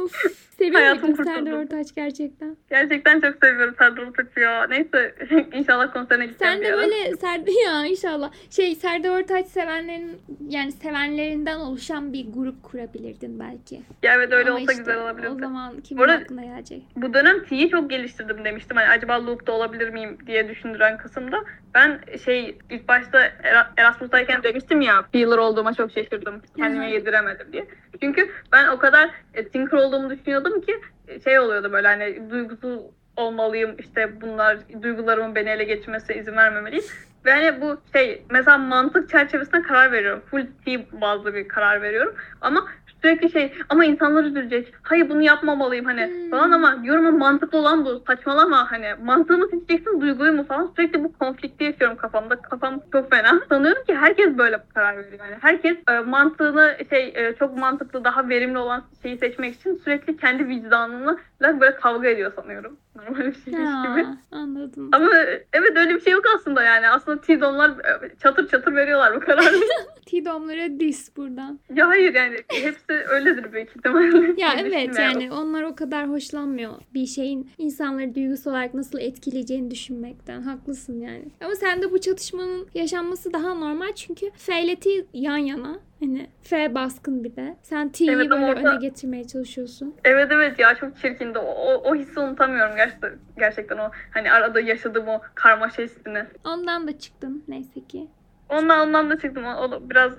Of. 0.04 0.12
Seviyor 0.58 0.74
Hayatım 0.82 1.10
muydun 1.10 1.24
Serdar 1.24 1.40
kurtuldu. 1.40 1.56
Ortaç 1.56 1.96
gerçekten? 1.96 2.58
Gerçekten 2.70 3.22
çok 3.22 3.36
seviyorum 3.46 3.76
Serdar 3.78 4.02
Ortaç'ı 4.04 4.40
ya. 4.40 4.68
Neyse 4.68 5.16
inşallah 5.54 5.94
konserine 5.94 6.26
gideceğim 6.26 6.54
Sen 6.54 6.62
bir 6.62 6.68
de 6.68 6.74
böyle 6.74 7.16
Serdar 7.16 7.66
ya 7.66 7.86
inşallah. 7.86 8.32
Şey 8.50 8.76
Serdar 8.76 9.10
Ortaç 9.22 9.48
sevenlerin 9.48 10.22
yani 10.50 10.72
sevenlerinden 10.72 11.60
oluşan 11.60 12.14
bir 12.14 12.26
grup 12.34 12.64
kurabilirdin 12.64 13.40
belki. 13.40 13.82
Ya 14.04 14.14
evet 14.16 14.34
öyle 14.34 14.50
Ama 14.50 14.60
olsa 14.60 14.72
işte 14.72 14.84
güzel 14.84 15.02
olabilirdi. 15.02 15.32
O 15.36 15.40
zaman 15.40 15.82
kimin 15.82 16.00
Bu 16.00 16.04
arada- 16.04 16.24
aklına 16.24 16.44
gelecek? 16.44 16.84
Bu 16.96 17.14
dönem 17.14 17.44
T'yi 17.44 17.70
çok 17.70 17.90
geliştirdim 17.90 18.46
demiştim. 18.46 18.78
Hani 18.78 18.88
acaba 18.90 19.26
loop'ta 19.26 19.52
olabilir 19.52 19.90
miyim 19.90 20.18
diye 20.28 20.50
düşündüren 20.50 20.98
kısımda. 20.98 21.44
Ben 21.74 22.00
şey 22.26 22.58
ilk 22.70 22.88
başta 22.88 23.20
Era- 23.44 23.74
Erasmus'tayken 23.78 24.44
demiştim 24.44 24.82
ya 24.82 25.06
feeler 25.12 25.38
olduğuma 25.38 25.74
çok 25.74 25.92
şaşırdım. 25.92 26.42
Kendime 26.58 26.92
yediremedim 26.92 27.48
diye. 27.54 27.68
Çünkü 28.02 28.30
ben 28.52 28.68
o 28.68 28.78
kadar 28.80 29.10
e, 29.34 29.48
thinker 29.48 29.78
olduğumu 29.86 30.10
düşünüyordum 30.10 30.62
ki 30.62 30.82
şey 31.24 31.40
oluyordu 31.40 31.72
böyle 31.72 31.88
hani 31.88 32.30
duygusuz 32.30 32.80
olmalıyım 33.18 33.76
işte 33.80 34.22
bunlar 34.22 34.58
duygularımın 34.82 35.36
beni 35.36 35.50
ele 35.50 35.64
geçirmesine 35.64 36.18
izin 36.18 36.36
vermemeliyim. 36.36 36.86
Ve 37.26 37.32
hani 37.32 37.62
bu 37.62 37.82
şey 37.94 38.26
mesela 38.30 38.58
mantık 38.58 39.10
çerçevesinde 39.10 39.62
karar 39.62 39.92
veriyorum. 39.92 40.22
Full 40.32 40.48
T 40.66 41.02
bazlı 41.02 41.34
bir 41.34 41.48
karar 41.48 41.82
veriyorum. 41.82 42.16
Ama 42.42 42.68
sürekli 43.06 43.32
şey 43.32 43.54
ama 43.70 43.86
insanlar 43.86 44.24
üzülecek. 44.24 44.74
Hayır 44.82 45.10
bunu 45.10 45.22
yapmamalıyım 45.22 45.86
hani 45.86 46.06
Hmm. 46.06 46.30
falan 46.30 46.52
ama 46.52 46.84
diyorum 46.84 47.06
ama 47.06 47.18
mantıklı 47.18 47.58
olan 47.58 47.86
bu. 47.86 48.04
Saçmalama 48.08 48.72
hani 48.72 48.88
mantığımı 49.04 49.48
seçeceksin 49.48 50.02
duyguyu 50.02 50.34
mu 50.34 50.44
falan. 50.48 50.72
Sürekli 50.76 51.04
bu 51.04 51.14
konflikti 51.14 51.64
yaşıyorum 51.64 51.98
kafamda. 51.98 52.36
Kafam 52.42 52.82
çok 52.92 53.12
fena. 53.12 53.42
Sanıyorum 53.50 53.84
ki 53.84 53.96
herkes 53.96 54.38
böyle 54.38 54.60
karar 54.74 54.98
veriyor 54.98 55.20
yani. 55.20 55.36
Herkes 55.42 55.78
e, 55.90 56.00
mantığını 56.00 56.78
şey 56.90 57.14
e, 57.16 57.36
çok 57.40 57.58
mantıklı 57.58 58.04
daha 58.04 58.30
verimli 58.30 58.58
olan 58.58 58.84
şeyi 59.02 59.18
seçmek 59.18 59.56
için 59.56 59.76
sürekli 59.76 60.18
kendi 60.18 60.48
vicdanını 60.48 61.18
böyle 61.42 61.76
kavga 61.76 62.08
ediyor 62.08 62.32
sanıyorum. 62.36 62.78
Normal 62.96 63.26
bir 63.26 63.34
şeymiş 63.34 63.44
gibi. 63.88 64.04
Ha, 64.04 64.18
anladım. 64.32 64.90
Ama 64.94 65.10
evet 65.54 65.78
öyle 65.78 65.96
bir 65.96 66.02
şey 66.02 66.14
yok 66.14 66.24
aslında 66.36 66.64
yani. 66.64 66.90
Aslında 66.90 67.22
T-Don'lar 67.22 67.70
e, 67.70 68.16
çatır 68.24 68.48
çatır 68.48 68.76
veriyorlar 68.76 69.16
bu 69.16 69.20
kararı. 69.20 69.56
T-Dom'lara 70.06 70.80
dis 70.80 71.18
buradan. 71.18 71.60
ya 71.74 71.88
hayır 71.88 72.14
yani 72.14 72.38
hepsi 72.52 72.95
öyledir 72.96 73.54
büyük 73.54 73.70
ihtimalle. 73.70 74.06
Ya 74.38 74.52
diye 74.58 74.68
evet 74.68 75.00
yani 75.00 75.32
onlar 75.32 75.64
o 75.64 75.76
kadar 75.76 76.10
hoşlanmıyor 76.10 76.74
bir 76.94 77.06
şeyin 77.06 77.50
insanları 77.58 78.16
duygusal 78.16 78.52
olarak 78.52 78.74
nasıl 78.74 79.00
etkileyeceğini 79.00 79.72
düşünmekten. 79.72 80.42
Haklısın 80.42 81.00
yani. 81.00 81.26
Ama 81.42 81.56
sende 81.56 81.92
bu 81.92 82.02
çatışmanın 82.02 82.68
yaşanması 82.76 83.34
daha 83.34 83.54
normal 83.54 83.94
çünkü 83.96 84.32
F 84.38 84.64
ile 84.64 84.76
T 84.76 84.90
yan 85.14 85.38
yana. 85.38 85.80
Hani 86.00 86.28
F 86.42 86.76
baskın 86.76 87.24
bir 87.24 87.36
de. 87.36 87.58
Sen 87.64 87.90
T'yi 87.92 88.12
Evet, 88.12 88.30
böyle 88.30 88.46
orada- 88.46 88.70
öne 88.70 88.80
getirmeye 88.80 89.28
çalışıyorsun. 89.28 89.96
Evet 90.04 90.28
evet 90.32 90.60
ya 90.60 90.76
çok 90.76 90.98
çirkindi. 90.98 91.40
O, 91.40 91.44
o, 91.46 91.74
o 91.92 91.96
hissi 91.96 92.20
unutamıyorum 92.20 92.76
gerçekten. 92.76 93.12
Gerçekten 93.38 93.78
o 93.78 93.92
hani 94.12 94.32
arada 94.32 94.60
yaşadığım 94.60 95.08
o 95.08 95.22
karmaşa 95.36 95.84
hissini. 95.84 96.24
Ondan 96.46 96.88
da 96.88 97.00
çıktın 97.00 97.44
neyse 97.48 97.80
ki. 97.90 98.08
Ondan 98.50 98.88
ondan 98.88 99.10
da 99.10 99.20
çıktım. 99.20 99.46
O, 99.46 99.64
o 99.64 99.90
biraz 99.90 100.14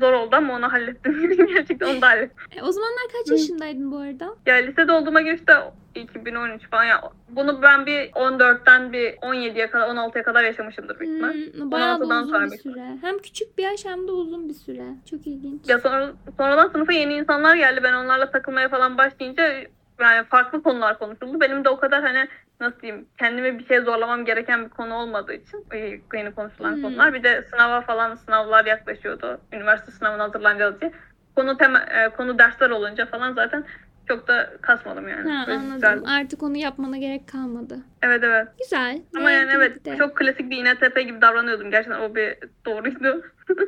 zor 0.00 0.12
oldu 0.12 0.36
ama 0.36 0.54
onu 0.54 0.72
hallettim. 0.72 1.36
gerçekten 1.54 1.94
onu 1.94 2.02
da 2.02 2.06
hallettim. 2.06 2.36
E, 2.56 2.62
o 2.62 2.72
zamanlar 2.72 3.02
kaç 3.12 3.30
yaşındaydın 3.30 3.92
bu 3.92 3.98
arada? 3.98 4.34
Ya 4.46 4.54
lisede 4.54 4.92
olduğuma 4.92 5.20
göre 5.20 5.34
işte 5.34 5.52
2013 5.94 6.70
falan 6.70 6.84
ya. 6.84 7.02
Bunu 7.28 7.62
ben 7.62 7.86
bir 7.86 8.10
14'ten 8.12 8.92
bir 8.92 9.12
17'ye 9.12 9.70
kadar 9.70 9.88
16'ya 9.88 10.24
kadar 10.24 10.44
yaşamışımdır 10.44 11.00
büyük 11.00 11.14
ihtimal. 11.14 11.32
Hmm, 11.32 11.70
bayağı 11.70 12.00
da 12.00 12.04
16'dan 12.04 12.22
uzun 12.22 12.32
sonra 12.32 12.52
bir 12.52 12.58
süre. 12.58 12.98
Hem 13.00 13.18
küçük 13.18 13.58
bir 13.58 13.62
yaş 13.62 13.84
hem 13.84 14.08
de 14.08 14.12
uzun 14.12 14.48
bir 14.48 14.54
süre. 14.54 14.84
Çok 15.10 15.26
ilginç. 15.26 15.68
Ya 15.68 15.78
sonra, 15.78 16.12
sonradan 16.36 16.68
sınıfa 16.68 16.92
yeni 16.92 17.14
insanlar 17.14 17.56
geldi. 17.56 17.80
Ben 17.82 17.92
onlarla 17.92 18.30
takılmaya 18.30 18.68
falan 18.68 18.98
başlayınca 18.98 19.52
yani 20.00 20.24
farklı 20.24 20.62
konular 20.62 20.98
konuşuldu. 20.98 21.40
Benim 21.40 21.64
de 21.64 21.68
o 21.68 21.76
kadar 21.76 22.02
hani 22.02 22.28
nasıl 22.60 22.80
diyeyim 22.80 23.06
kendime 23.18 23.58
bir 23.58 23.66
şey 23.66 23.80
zorlamam 23.80 24.24
gereken 24.24 24.64
bir 24.64 24.70
konu 24.70 24.94
olmadığı 24.94 25.34
için 25.34 25.66
yeni 26.14 26.34
konuşulan 26.34 26.74
Hmm. 26.74 26.82
konular. 26.82 27.14
Bir 27.14 27.22
de 27.22 27.42
sınava 27.42 27.80
falan 27.80 28.14
sınavlar 28.14 28.64
yaklaşıyordu. 28.66 29.40
Üniversite 29.52 29.92
sınavına 29.92 30.22
hazırlanacağız 30.22 30.80
diye. 30.80 30.92
Konu 31.36 31.56
tema, 31.56 31.78
e, 31.78 32.08
konu 32.16 32.38
dersler 32.38 32.70
olunca 32.70 33.06
falan 33.06 33.32
zaten 33.32 33.64
çok 34.08 34.28
da 34.28 34.50
kasmadım 34.60 35.08
yani. 35.08 35.30
Ha, 35.30 35.44
Böyle 35.46 35.58
anladım. 35.58 35.74
güzeldi. 35.74 36.04
Artık 36.08 36.42
onu 36.42 36.56
yapmana 36.56 36.96
gerek 36.98 37.28
kalmadı. 37.28 37.78
Evet 38.02 38.20
evet. 38.24 38.48
Güzel. 38.58 39.02
Ama 39.16 39.30
yani 39.30 39.50
evet 39.54 39.84
de. 39.84 39.96
çok 39.96 40.16
klasik 40.16 40.50
bir 40.50 40.56
İNTP 40.56 41.00
gibi 41.00 41.20
davranıyordum. 41.20 41.70
Gerçekten 41.70 42.00
o 42.00 42.14
bir 42.14 42.36
doğruydu. 42.66 43.22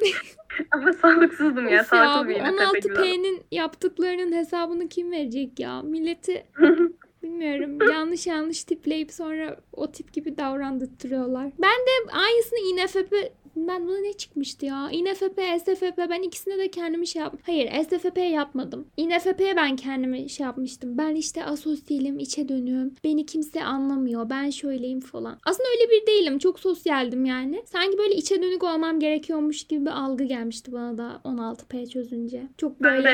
Ama 0.71 0.93
sağlıksızdım 0.93 1.69
ya. 1.69 1.69
Of 1.69 1.73
ya, 1.73 1.85
Sağlıksız 1.85 2.25
bu 2.25 2.29
bir 2.29 2.35
İNTP 2.35 2.83
gibi 2.83 2.95
davranıyordum. 2.95 3.05
16P'nin 3.05 3.43
yaptıklarının 3.53 4.33
hesabını 4.33 4.89
kim 4.89 5.13
verecek 5.13 5.61
ya? 5.61 5.83
Milleti 5.83 6.47
bilmiyorum 7.27 7.79
yanlış 7.93 8.27
yanlış 8.27 8.65
tipleyip 8.65 9.13
sonra 9.13 9.57
o 9.73 9.93
tip 9.93 10.13
gibi 10.13 10.39
davrandırtıyorlar. 10.39 11.53
Ben 11.59 11.71
de 11.71 12.13
aynısını 12.13 12.59
INFP 12.59 13.33
ben 13.57 13.87
buna 13.87 13.99
ne 13.99 14.13
çıkmıştı 14.13 14.67
ya? 14.67 14.91
INFP, 14.93 15.41
SFP 15.61 15.99
ben 15.99 16.23
ikisine 16.23 16.59
de 16.59 16.71
kendimi 16.71 17.07
şey 17.07 17.23
yaptım. 17.23 17.41
Hayır 17.47 17.85
SFP 17.85 18.19
yapmadım. 18.19 18.89
INFP'ye 18.97 19.57
ben 19.57 19.77
kendimi 19.77 20.31
şey 20.31 20.45
yapmıştım. 20.47 20.99
Ben 20.99 21.15
işte 21.15 21.45
asosyalim, 21.45 22.19
içe 22.19 22.49
dönüyorum. 22.49 22.95
Beni 23.05 23.27
kimse 23.27 23.65
anlamıyor. 23.65 24.31
Ben 24.31 24.51
şöyleyim 24.51 25.01
falan. 25.01 25.39
Aslında 25.45 25.69
öyle 25.69 25.91
bir 25.91 26.07
değilim. 26.07 26.39
Çok 26.39 26.61
sosyaldim 26.61 27.25
yani. 27.25 27.63
Sanki 27.67 27.99
böyle 27.99 28.15
içe 28.15 28.43
dönük 28.43 28.65
olmam 28.65 29.01
gerekiyormuş 29.01 29.65
gibi 29.65 29.87
bir 29.87 29.91
algı 29.91 30.25
gelmişti 30.25 30.73
bana 30.73 30.99
da 30.99 31.21
16P 31.25 31.89
çözünce. 31.89 32.43
Çok 32.59 32.83
Ben 32.83 33.05
de 33.05 33.05
böyle 33.05 33.11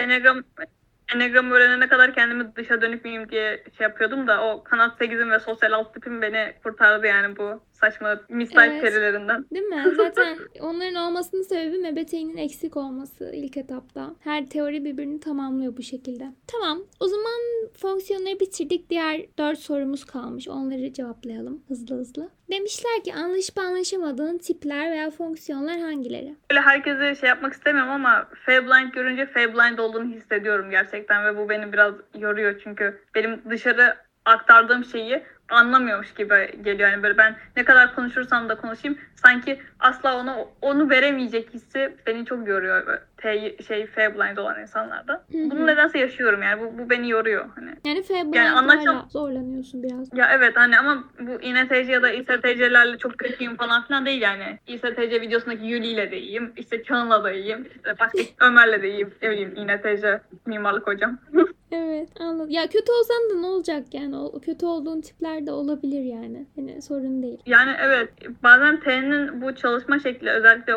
Enneagram 1.14 1.50
öğrenene 1.50 1.88
kadar 1.88 2.14
kendimi 2.14 2.56
dışa 2.56 2.80
dönük 2.80 3.04
müyüm 3.04 3.28
diye 3.28 3.64
şey 3.78 3.84
yapıyordum 3.84 4.26
da 4.26 4.44
o 4.44 4.64
kanat 4.64 5.00
8'im 5.00 5.30
ve 5.30 5.38
sosyal 5.38 5.72
alt 5.72 5.94
tipim 5.94 6.22
beni 6.22 6.54
kurtardı 6.62 7.06
yani 7.06 7.36
bu 7.36 7.62
saçma 7.84 8.20
misal 8.28 8.70
Evet. 8.70 8.82
perilerinden. 8.82 9.44
Değil 9.54 9.64
mi? 9.64 9.84
Zaten 9.96 10.38
onların 10.60 10.94
olmasının 10.94 11.42
sebebi 11.42 11.78
MBTI'nin 11.78 12.36
eksik 12.36 12.76
olması 12.76 13.30
ilk 13.34 13.56
etapta. 13.56 14.14
Her 14.20 14.46
teori 14.46 14.84
birbirini 14.84 15.20
tamamlıyor 15.20 15.76
bu 15.76 15.82
şekilde. 15.82 16.24
Tamam. 16.46 16.78
O 17.00 17.08
zaman 17.08 17.32
fonksiyonları 17.80 18.40
bitirdik. 18.40 18.90
Diğer 18.90 19.20
dört 19.38 19.58
sorumuz 19.58 20.04
kalmış. 20.04 20.48
Onları 20.48 20.92
cevaplayalım 20.92 21.62
hızlı 21.68 21.96
hızlı. 21.96 22.28
Demişler 22.50 23.04
ki 23.04 23.14
anlaşıp 23.14 23.58
anlaşamadığın 23.58 24.38
tipler 24.38 24.90
veya 24.90 25.10
fonksiyonlar 25.10 25.78
hangileri? 25.80 26.34
Böyle 26.50 26.60
herkese 26.60 27.14
şey 27.14 27.28
yapmak 27.28 27.52
istemiyorum 27.52 27.90
ama 27.92 28.28
Feyblind 28.46 28.92
görünce 28.92 29.26
Feyblind 29.26 29.78
olduğunu 29.78 30.14
hissediyorum 30.14 30.70
gerçekten 30.70 31.24
ve 31.24 31.38
bu 31.38 31.48
beni 31.48 31.72
biraz 31.72 31.94
yoruyor 32.18 32.60
çünkü 32.64 33.00
benim 33.14 33.42
dışarı 33.50 33.96
aktardığım 34.24 34.84
şeyi 34.84 35.22
anlamıyormuş 35.52 36.14
gibi 36.14 36.62
geliyor. 36.62 36.90
Yani 36.90 37.02
böyle 37.02 37.18
ben 37.18 37.36
ne 37.56 37.64
kadar 37.64 37.94
konuşursam 37.94 38.48
da 38.48 38.54
konuşayım 38.54 38.98
sanki 39.14 39.60
asla 39.80 40.16
ona 40.16 40.36
onu 40.60 40.90
veremeyecek 40.90 41.54
hissi 41.54 41.96
beni 42.06 42.26
çok 42.26 42.48
yoruyor. 42.48 42.86
Böyle 42.86 43.00
T, 43.22 43.56
şey 43.68 43.86
Feyblind 43.86 44.36
olan 44.36 44.60
insanlarda. 44.60 45.24
Bunu 45.32 45.66
nedense 45.66 45.98
yaşıyorum 45.98 46.42
yani 46.42 46.60
bu, 46.62 46.78
bu 46.78 46.90
beni 46.90 47.10
yoruyor. 47.10 47.44
Hani 47.54 47.70
Yani 47.86 48.02
F 48.02 48.14
Yani 48.14 48.36
yani 48.36 48.50
anlaşam- 48.50 49.10
zorlanıyorsun 49.10 49.82
biraz. 49.82 50.08
Ya 50.14 50.30
evet 50.34 50.56
hani 50.56 50.78
ama 50.78 51.04
bu 51.20 51.42
INTC 51.42 51.92
ya 51.92 52.02
da 52.02 52.10
İSTC'lerle 52.10 52.98
çok 52.98 53.18
kötüyüm 53.18 53.56
falan 53.56 53.82
filan 53.82 54.06
değil 54.06 54.22
yani. 54.22 54.58
İSTC 54.66 55.20
videosundaki 55.20 55.66
Yuli 55.66 55.86
ile 55.86 56.10
de 56.10 56.20
iyiyim. 56.20 56.52
İşte 56.56 56.82
Çağın'la 56.82 57.24
da 57.24 57.32
iyiyim. 57.32 57.68
İşte 57.76 57.94
başka 58.00 58.18
Ömer'le 58.46 58.82
de 58.82 58.90
iyiyim. 58.90 59.14
Ne 59.22 59.30
bileyim 59.30 59.54
İNTC 59.56 60.20
mimarlık 60.46 60.86
hocam. 60.86 61.18
Evet 61.74 62.08
anladım. 62.20 62.50
Ya 62.50 62.62
kötü 62.62 62.92
olsan 62.92 63.30
da 63.30 63.40
ne 63.40 63.46
olacak 63.46 63.84
yani? 63.92 64.16
O 64.16 64.40
kötü 64.40 64.66
olduğun 64.66 65.00
tipler 65.00 65.46
de 65.46 65.52
olabilir 65.52 66.02
yani. 66.04 66.46
Hani 66.56 66.82
sorun 66.82 67.22
değil. 67.22 67.38
Yani 67.46 67.70
evet 67.80 68.08
bazen 68.42 68.80
T'nin 68.80 69.42
bu 69.42 69.54
çalışma 69.54 69.98
şekli 69.98 70.30
özellikle 70.30 70.72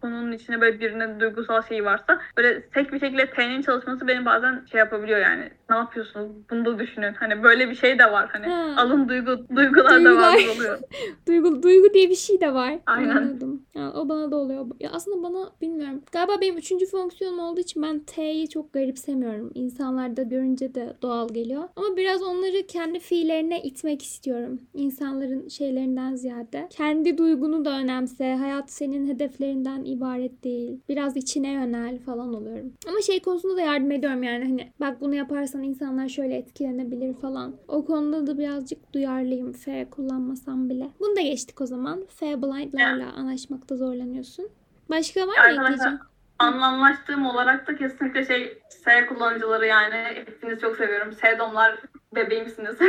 konunun 0.00 0.32
içine 0.32 0.60
böyle 0.60 0.80
birinin 0.80 1.20
duygusal 1.20 1.62
şeyi 1.62 1.83
varsa 1.84 2.20
böyle 2.36 2.68
tek 2.68 2.92
bir 2.92 3.00
şekilde 3.00 3.30
T'nin 3.30 3.62
çalışması 3.62 4.08
beni 4.08 4.24
bazen 4.24 4.64
şey 4.70 4.78
yapabiliyor 4.78 5.18
yani. 5.18 5.50
Ne 5.70 5.76
yapıyorsunuz? 5.76 6.30
Bunu 6.50 6.64
da 6.64 6.78
düşünün. 6.78 7.14
Hani 7.14 7.42
böyle 7.42 7.70
bir 7.70 7.74
şey 7.74 7.98
de 7.98 8.12
var. 8.12 8.28
Hani 8.32 8.46
Ha. 8.46 8.74
alın 8.76 9.08
duygu 9.08 9.48
duygular 9.56 9.90
da 9.90 10.04
Duygular. 10.04 10.34
var 10.34 10.56
oluyor. 10.56 10.78
Duygu, 11.28 11.62
duygu 11.62 11.94
diye 11.94 12.10
bir 12.10 12.14
şey 12.14 12.40
de 12.40 12.54
var. 12.54 12.74
Aynen. 12.86 13.16
Anladım. 13.16 13.62
Ya, 13.74 13.92
o 13.92 14.08
bana 14.08 14.30
da 14.30 14.36
oluyor. 14.36 14.66
Ya 14.80 14.90
aslında 14.92 15.22
bana 15.22 15.50
bilmiyorum. 15.60 16.02
Galiba 16.12 16.32
benim 16.40 16.56
üçüncü 16.56 16.86
fonksiyonum 16.86 17.38
olduğu 17.38 17.60
için 17.60 17.82
ben 17.82 17.98
T'yi 18.00 18.48
çok 18.48 18.72
garipsemiyorum. 18.72 19.50
İnsanlarda 19.54 20.22
görünce 20.22 20.74
de 20.74 20.96
doğal 21.02 21.28
geliyor. 21.28 21.62
Ama 21.76 21.96
biraz 21.96 22.22
onları 22.22 22.66
kendi 22.68 22.98
fiillerine 22.98 23.62
itmek 23.62 24.02
istiyorum. 24.02 24.60
İnsanların 24.74 25.48
şeylerinden 25.48 26.14
ziyade. 26.14 26.68
Kendi 26.70 27.18
duygunu 27.18 27.64
da 27.64 27.70
önemse. 27.78 28.34
Hayat 28.34 28.70
senin 28.70 29.08
hedeflerinden 29.08 29.84
ibaret 29.84 30.44
değil. 30.44 30.80
Biraz 30.88 31.16
içine 31.16 31.52
yönel 31.52 31.73
falan 32.06 32.34
oluyorum. 32.34 32.72
Ama 32.88 33.00
şey 33.00 33.22
konusunda 33.22 33.56
da 33.56 33.60
yardım 33.60 33.90
ediyorum 33.90 34.22
yani. 34.22 34.44
Hani 34.44 34.72
bak 34.80 35.00
bunu 35.00 35.14
yaparsan 35.14 35.62
insanlar 35.62 36.08
şöyle 36.08 36.36
etkilenebilir 36.36 37.14
falan. 37.14 37.56
O 37.68 37.84
konuda 37.84 38.26
da 38.26 38.38
birazcık 38.38 38.94
duyarlıyım. 38.94 39.52
F 39.52 39.90
kullanmasam 39.90 40.70
bile. 40.70 40.90
Bunu 41.00 41.16
da 41.16 41.20
geçtik 41.20 41.60
o 41.60 41.66
zaman. 41.66 42.06
F 42.08 42.42
blindlarla 42.42 43.12
anlaşmakta 43.12 43.76
zorlanıyorsun. 43.76 44.48
Başka 44.90 45.20
var 45.20 45.26
mı 45.26 45.32
Arkadaşlar 45.32 45.62
ekleyeceğim? 45.64 45.98
Anlamlaştığım 46.38 47.26
olarak 47.26 47.66
da 47.66 47.76
kesinlikle 47.76 48.24
şey 48.24 48.58
S 48.68 49.06
kullanıcıları 49.06 49.66
yani 49.66 49.94
hepinizi 50.14 50.60
çok 50.60 50.76
seviyorum. 50.76 51.12
S-domlar 51.12 51.78
bebeğimsiniz. 52.14 52.76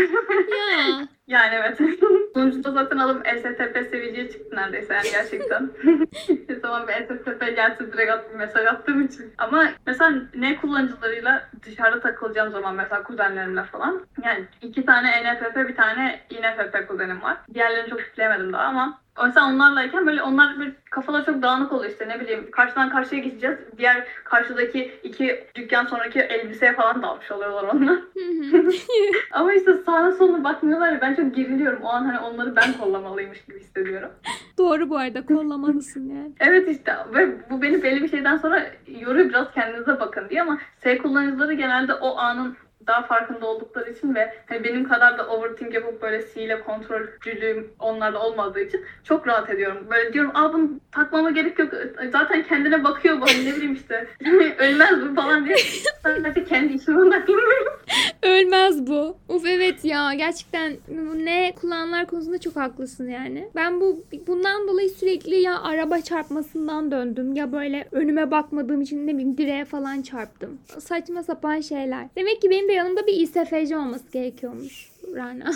Ya 0.51 1.07
yani 1.27 1.55
evet. 1.55 1.77
Sonuçta 2.33 2.71
zaten 2.71 2.97
alıp 2.97 3.27
STP 3.27 3.87
seviyeye 3.91 4.29
çıktı 4.31 4.55
neredeyse 4.55 4.93
yani 4.93 5.07
gerçekten. 5.11 5.69
ne 6.49 6.55
zaman 6.55 6.87
bir 6.87 6.93
STP 6.93 7.55
gelse 7.55 7.93
direkt 7.93 8.11
attım 8.11 8.37
mesaj 8.37 8.65
attığım 8.65 9.01
için. 9.01 9.33
Ama 9.37 9.67
mesela 9.87 10.13
ne 10.35 10.57
kullanıcılarıyla 10.57 11.49
dışarıda 11.63 11.99
takılacağım 11.99 12.51
zaman 12.51 12.75
mesela 12.75 13.03
kuzenlerimle 13.03 13.63
falan. 13.63 14.01
Yani 14.23 14.45
iki 14.61 14.85
tane 14.85 15.33
NFP 15.33 15.55
bir 15.55 15.75
tane 15.75 16.19
INFP 16.29 16.87
kuzenim 16.87 17.21
var. 17.21 17.37
Diğerlerini 17.53 17.89
çok 17.89 17.99
yükleyemedim 17.99 18.53
daha 18.53 18.63
ama 18.63 18.99
Mesela 19.23 19.47
onlarlayken 19.47 20.07
böyle 20.07 20.21
onlar 20.21 20.59
bir 20.59 20.73
kafalar 20.91 21.25
çok 21.25 21.41
dağınık 21.41 21.73
oluyor 21.73 21.91
işte 21.91 22.09
ne 22.09 22.19
bileyim 22.19 22.51
karşıdan 22.51 22.89
karşıya 22.89 23.21
geçeceğiz. 23.21 23.57
Diğer 23.77 24.07
karşıdaki 24.23 24.99
iki 25.03 25.47
dükkan 25.55 25.85
sonraki 25.85 26.19
elbiseye 26.19 26.73
falan 26.73 27.03
dalmış 27.03 27.31
oluyorlar 27.31 27.63
onlar. 27.63 27.99
Ama 29.31 29.53
işte 29.53 29.73
sağına 29.73 30.11
soluna 30.11 30.43
bakmıyorlar 30.43 30.91
ya 30.91 31.01
ben 31.01 31.14
çok 31.15 31.35
geriliyorum. 31.35 31.81
O 31.83 31.87
an 31.87 32.05
hani 32.05 32.19
onları 32.19 32.55
ben 32.55 32.73
kollamalıymış 32.73 33.45
gibi 33.45 33.59
hissediyorum. 33.59 34.09
Doğru 34.57 34.89
bu 34.89 34.97
arada 34.97 35.25
kollamalısın 35.25 36.09
yani. 36.09 36.31
Evet 36.39 36.69
işte 36.69 36.93
ve 37.13 37.49
bu 37.49 37.61
beni 37.61 37.83
belli 37.83 38.03
bir 38.03 38.09
şeyden 38.09 38.37
sonra 38.37 38.63
yoruyor 38.99 39.29
biraz 39.29 39.51
kendinize 39.51 39.99
bakın 39.99 40.29
diye 40.29 40.41
ama 40.41 40.59
S 40.83 40.97
kullanıcıları 40.97 41.53
genelde 41.53 41.93
o 41.93 42.17
anın 42.17 42.57
daha 42.87 43.01
farkında 43.01 43.45
oldukları 43.45 43.91
için 43.91 44.15
ve 44.15 44.33
hani 44.45 44.63
benim 44.63 44.89
kadar 44.89 45.17
da 45.17 45.27
overthink 45.27 45.73
yapıp 45.73 46.01
böyle 46.01 46.25
ile 46.35 46.59
kontrolcülüğüm 46.61 47.71
onlarda 47.79 48.21
olmadığı 48.21 48.59
için 48.59 48.85
çok 49.03 49.27
rahat 49.27 49.49
ediyorum. 49.49 49.87
Böyle 49.89 50.13
diyorum 50.13 50.31
aa 50.33 50.53
bunu 50.53 50.69
takmama 50.91 51.31
gerek 51.31 51.59
yok. 51.59 51.73
Zaten 52.11 52.43
kendine 52.43 52.83
bakıyor 52.83 53.21
bu 53.21 53.25
ne 53.25 53.55
bileyim 53.55 53.73
işte. 53.73 54.07
Ölmez 54.57 55.01
bu 55.01 55.15
falan 55.15 55.45
diye. 55.45 55.55
Sadece 56.03 56.43
kendi 56.43 56.73
işime 56.73 56.99
odaklanıyorum. 56.99 57.73
Ölmez 58.23 58.87
bu. 58.87 59.17
Uf 59.29 59.45
evet 59.45 59.85
ya 59.85 60.13
gerçekten 60.13 60.73
ne 61.15 61.53
kullananlar 61.61 62.05
konusunda 62.05 62.37
çok 62.37 62.55
haklısın 62.55 63.09
yani. 63.09 63.49
Ben 63.55 63.81
bu 63.81 64.03
bundan 64.27 64.67
dolayı 64.67 64.89
sürekli 64.89 65.35
ya 65.35 65.61
araba 65.61 66.01
çarpmasından 66.01 66.91
döndüm 66.91 67.33
ya 67.33 67.51
böyle 67.51 67.87
önüme 67.91 68.31
bakmadığım 68.31 68.81
için 68.81 69.07
ne 69.07 69.13
bileyim 69.13 69.37
direğe 69.37 69.65
falan 69.65 70.01
çarptım. 70.01 70.59
Saçma 70.79 71.23
sapan 71.23 71.59
şeyler. 71.59 72.05
Demek 72.15 72.41
ki 72.41 72.49
benim 72.49 72.69
de 72.69 72.73
yanımda 72.75 73.07
bir 73.07 73.13
İSFC 73.13 73.77
olması 73.77 74.11
gerekiyormuş. 74.11 74.94
Rana. 75.15 75.51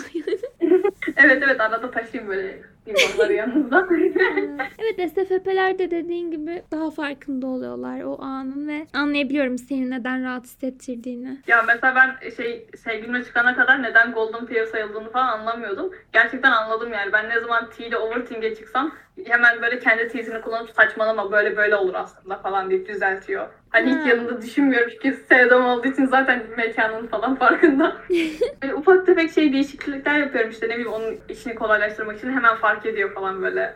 Evet 1.16 1.42
evet 1.46 1.60
arada 1.60 1.90
taşıyayım 1.90 2.30
böyle 2.30 2.62
limonları 2.88 3.32
yanınızda. 3.32 3.86
evet 4.78 5.12
SFP'ler 5.12 5.78
de 5.78 5.90
dediğin 5.90 6.30
gibi 6.30 6.62
daha 6.72 6.90
farkında 6.90 7.46
oluyorlar 7.46 8.02
o 8.02 8.22
anın 8.22 8.68
ve 8.68 8.86
anlayabiliyorum 8.94 9.58
seni 9.58 9.90
neden 9.90 10.24
rahat 10.24 10.44
hissettirdiğini. 10.44 11.38
Ya 11.46 11.62
mesela 11.66 11.94
ben 11.94 12.30
şey 12.30 12.66
sevgilime 12.76 13.24
çıkana 13.24 13.54
kadar 13.56 13.82
neden 13.82 14.12
Golden 14.12 14.46
Pair 14.46 14.66
sayıldığını 14.66 15.10
falan 15.10 15.38
anlamıyordum. 15.38 15.90
Gerçekten 16.12 16.52
anladım 16.52 16.92
yani. 16.92 17.12
Ben 17.12 17.28
ne 17.28 17.40
zaman 17.40 17.70
T 17.70 17.86
ile 17.86 17.96
Overthink'e 17.96 18.54
çıksam 18.54 18.92
hemen 19.26 19.62
böyle 19.62 19.78
kendi 19.78 20.08
T'sini 20.08 20.40
kullanıp 20.40 20.70
saçmalama 20.70 21.32
böyle 21.32 21.56
böyle 21.56 21.76
olur 21.76 21.94
aslında 21.94 22.36
falan 22.38 22.70
deyip 22.70 22.88
düzeltiyor. 22.88 23.48
Hani 23.70 23.92
Ha. 23.92 24.00
hiç 24.00 24.06
yanında 24.10 24.42
düşünmüyorum 24.42 24.90
çünkü 24.92 25.16
sevdam 25.28 25.66
olduğu 25.66 25.88
için 25.88 26.06
zaten 26.06 26.42
mekanın 26.56 27.06
falan 27.06 27.34
farkında. 27.36 27.96
böyle 28.62 28.74
ufak 28.74 29.06
tefek 29.06 29.32
şey 29.32 29.39
değişiklikler 29.52 30.18
yapıyorum 30.18 30.50
işte 30.50 30.68
ne 30.68 30.72
bileyim 30.72 30.92
onun 30.92 31.18
işini 31.28 31.54
kolaylaştırmak 31.54 32.18
için 32.18 32.30
hemen 32.30 32.56
fark 32.56 32.86
ediyor 32.86 33.14
falan 33.14 33.42
böyle. 33.42 33.74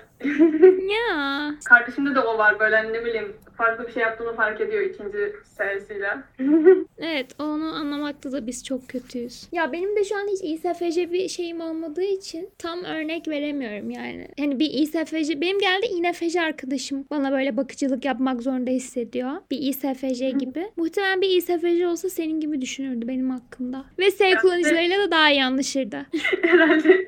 Ya 0.93 1.55
Kardeşimde 1.65 2.15
de 2.15 2.21
o 2.21 2.39
var 2.39 2.61
böyle 2.61 2.77
hani 2.77 2.93
ne 2.93 3.05
bileyim 3.05 3.33
farklı 3.57 3.87
bir 3.87 3.93
şey 3.93 4.03
yaptığını 4.03 4.37
fark 4.37 4.61
ediyor 4.61 4.83
ikinci 4.83 5.33
serisiyle. 5.45 6.17
Evet 6.99 7.27
onu 7.41 7.75
anlamakta 7.75 8.33
da 8.33 8.47
biz 8.47 8.65
çok 8.65 8.89
kötüyüz. 8.89 9.49
Ya 9.53 9.73
benim 9.73 9.97
de 9.97 10.05
şu 10.05 10.17
an 10.17 10.27
hiç 10.29 10.41
İSFC 10.43 11.13
bir 11.13 11.29
şeyim 11.29 11.61
olmadığı 11.61 12.03
için 12.03 12.49
tam 12.59 12.85
örnek 12.85 13.29
veremiyorum 13.29 13.91
yani. 13.91 14.29
Hani 14.39 14.59
bir 14.61 14.71
İSFC 14.71 15.41
benim 15.41 15.59
geldi 15.59 15.87
İNFC 15.87 16.41
arkadaşım 16.41 17.05
bana 17.11 17.33
böyle 17.33 17.57
bakıcılık 17.57 18.05
yapmak 18.05 18.43
zorunda 18.43 18.71
hissediyor. 18.71 19.31
Bir 19.51 19.59
İSFC 19.59 20.31
gibi. 20.31 20.71
Muhtemelen 20.77 21.21
bir 21.21 21.29
İSFC 21.29 21.87
olsa 21.87 22.11
senin 22.11 22.41
gibi 22.41 22.61
düşünürdü 22.61 23.09
benim 23.09 23.31
hakkımda. 23.31 23.85
Ve 23.99 24.11
S 24.11 24.35
kullanıcılarıyla 24.35 24.99
da 24.99 25.11
daha 25.11 25.31
iyi 25.31 25.45
anlaşırdı. 25.55 26.07
Herhalde. 26.43 27.07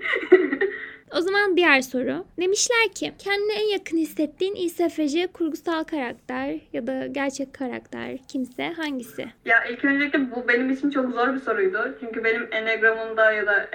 O 1.16 1.20
zaman 1.20 1.56
diğer 1.56 1.80
soru. 1.80 2.24
Demişler 2.40 2.88
ki 2.94 3.12
kendine 3.18 3.52
en 3.54 3.72
yakın 3.72 3.96
hissettiğin 3.96 4.54
İSFC 4.54 5.26
kurgusal 5.26 5.84
karakter 5.84 6.54
ya 6.72 6.86
da 6.86 7.06
gerçek 7.06 7.54
karakter 7.54 8.18
kimse 8.28 8.72
hangisi? 8.72 9.26
Ya 9.44 9.64
ilk 9.64 9.84
öncelikle 9.84 10.30
bu 10.30 10.48
benim 10.48 10.70
için 10.70 10.90
çok 10.90 11.12
zor 11.12 11.34
bir 11.34 11.40
soruydu. 11.40 11.96
Çünkü 12.00 12.24
benim 12.24 12.48
Enneagram'ımda 12.52 13.32
ya 13.32 13.46
da 13.46 13.68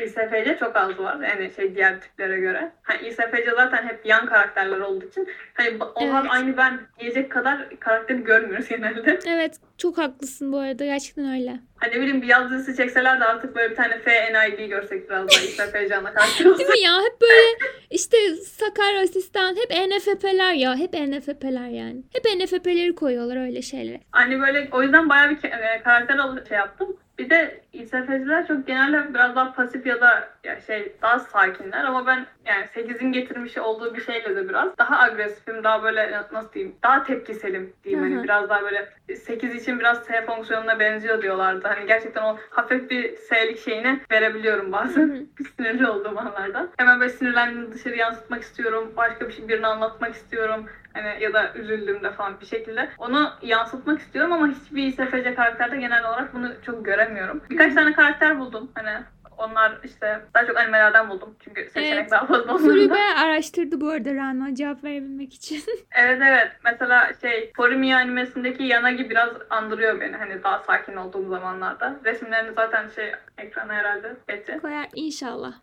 İSFC 0.00 0.56
çok 0.60 0.76
az 0.76 0.98
var. 0.98 1.20
Yani 1.20 1.52
şey 1.56 1.74
diğer 1.76 2.00
tiplere 2.00 2.40
göre. 2.40 2.72
Hani 2.82 3.08
İSFC 3.08 3.50
zaten 3.56 3.82
hep 3.88 4.06
yan 4.06 4.26
karakterler 4.26 4.80
olduğu 4.80 5.04
için 5.06 5.28
hani 5.54 5.68
onlar 5.94 6.20
Evet. 6.22 6.32
aynı 6.32 6.56
ben 6.56 6.80
diyecek 7.00 7.30
kadar 7.30 7.80
karakteri 7.80 8.24
görmüyoruz 8.24 8.68
genelde. 8.68 9.18
Evet 9.26 9.56
çok 9.78 9.98
haklısın 9.98 10.52
bu 10.52 10.58
arada 10.58 10.84
gerçekten 10.84 11.32
öyle. 11.32 11.60
Hani 11.76 11.92
ne 11.92 12.00
bileyim 12.00 12.22
bir 12.22 12.26
yaz 12.26 12.50
dizisi 12.50 12.76
çekseler 12.76 13.20
de 13.20 13.24
artık 13.24 13.56
böyle 13.56 13.70
bir 13.70 13.76
tane 13.76 13.98
FNID 13.98 14.68
görsek 14.68 15.10
biraz 15.10 15.28
daha 15.28 15.40
İSFC 15.44 15.96
ana 15.96 16.12
karakter 16.14 16.44
olsa. 16.44 16.58
Değil 16.58 16.70
mi 16.70 16.80
ya 16.80 16.96
hep 17.00 17.20
böyle 17.20 17.72
işte 17.90 18.16
Sakar 18.34 18.94
asistan 18.94 19.56
hep 19.56 19.70
NFP'ler 19.88 20.52
ya 20.52 20.76
hep 20.76 20.92
NFP'ler 20.92 21.68
yani. 21.68 22.02
Hep 22.12 22.24
NFP'leri 22.24 22.94
koyuyorlar 22.94 23.36
öyle 23.46 23.62
şeylere. 23.62 24.00
Hani 24.10 24.40
böyle 24.40 24.68
o 24.72 24.82
yüzden 24.82 25.08
bayağı 25.08 25.30
bir 25.30 25.44
e, 25.44 25.82
karakter 25.84 26.18
alıp 26.18 26.48
şey 26.48 26.56
yaptım. 26.58 26.96
Bir 27.22 27.30
de 27.30 27.60
İSFC'ler 27.72 28.46
çok 28.46 28.66
genelde 28.66 29.14
biraz 29.14 29.36
daha 29.36 29.52
pasif 29.52 29.86
ya 29.86 30.00
da 30.00 30.28
ya 30.44 30.60
şey 30.60 30.96
daha 31.02 31.18
sakinler 31.18 31.84
ama 31.84 32.06
ben 32.06 32.26
yani 32.44 32.64
8'in 32.64 33.12
getirmiş 33.12 33.58
olduğu 33.58 33.94
bir 33.94 34.00
şeyle 34.00 34.36
de 34.36 34.48
biraz 34.48 34.78
daha 34.78 35.02
agresifim, 35.02 35.64
daha 35.64 35.82
böyle 35.82 36.22
nasıl 36.32 36.52
diyeyim, 36.52 36.76
daha 36.82 37.02
tepkiselim 37.02 37.72
diyeyim 37.84 38.04
Hı 38.04 38.08
hı. 38.08 38.14
hani 38.14 38.24
biraz 38.24 38.48
daha 38.48 38.62
böyle 38.62 38.88
8 39.16 39.54
için 39.54 39.78
biraz 39.78 40.04
S 40.04 40.26
fonksiyonuna 40.26 40.78
benziyor 40.78 41.22
diyorlardı. 41.22 41.68
Hani 41.68 41.86
gerçekten 41.86 42.22
o 42.22 42.36
hafif 42.50 42.90
bir 42.90 43.16
S'lik 43.16 43.58
şeyini 43.58 44.00
verebiliyorum 44.10 44.66
Hı 44.66 44.72
bazen 44.72 45.28
hı. 45.38 45.44
sinirli 45.56 45.88
olduğum 45.88 46.18
anlarda. 46.18 46.68
Hemen 46.76 47.00
böyle 47.00 47.10
sinirlendiğimde 47.10 47.72
dışarı 47.72 47.96
yansıtmak 47.96 48.42
istiyorum. 48.42 48.92
Başka 48.96 49.28
bir 49.28 49.32
şey 49.32 49.48
birine 49.48 49.66
anlatmak 49.66 50.14
istiyorum. 50.14 50.66
Hani 50.94 51.22
ya 51.22 51.32
da 51.32 51.54
üzüldüğümde 51.54 52.10
falan 52.10 52.40
bir 52.40 52.46
şekilde. 52.46 52.88
Onu 52.98 53.32
yansıtmak 53.42 54.00
istiyorum 54.00 54.32
ama 54.32 54.48
hiçbir 54.48 54.92
SFC 54.92 55.34
karakterde 55.34 55.76
genel 55.76 56.08
olarak 56.08 56.34
bunu 56.34 56.52
çok 56.66 56.84
göremiyorum. 56.84 57.42
Birkaç 57.50 57.74
tane 57.74 57.92
karakter 57.92 58.38
buldum. 58.38 58.70
Hani 58.74 58.90
Onlar 59.38 59.78
işte 59.84 60.20
daha 60.34 60.46
çok 60.46 60.56
animelerden 60.56 61.10
buldum. 61.10 61.36
Çünkü 61.44 61.64
seçenek 61.74 61.98
Evet. 61.98 62.10
daha 62.10 62.26
fazla 62.26 62.54
olmadı. 62.54 62.90
bayağı 62.90 63.16
araştırdı 63.24 63.80
bu 63.80 63.88
arada 63.88 64.14
Rana 64.14 64.54
cevap 64.54 64.84
verebilmek 64.84 65.34
için. 65.34 65.62
Evet 65.96 66.22
evet. 66.24 66.48
Mesela 66.64 67.10
şey 67.20 67.52
Forimiya 67.56 67.98
animesindeki 67.98 68.62
Yanagi 68.64 69.10
biraz 69.10 69.30
andırıyor 69.50 70.00
beni. 70.00 70.16
Hani 70.16 70.42
daha 70.42 70.58
sakin 70.58 70.96
olduğum 70.96 71.28
zamanlarda. 71.28 71.96
Resimlerini 72.04 72.52
zaten 72.56 72.88
şey 72.88 73.12
ekrana 73.38 73.72
herhalde 73.74 74.16
etti. 74.28 74.58
Koyar 74.62 74.86
inşallah. 74.94 75.52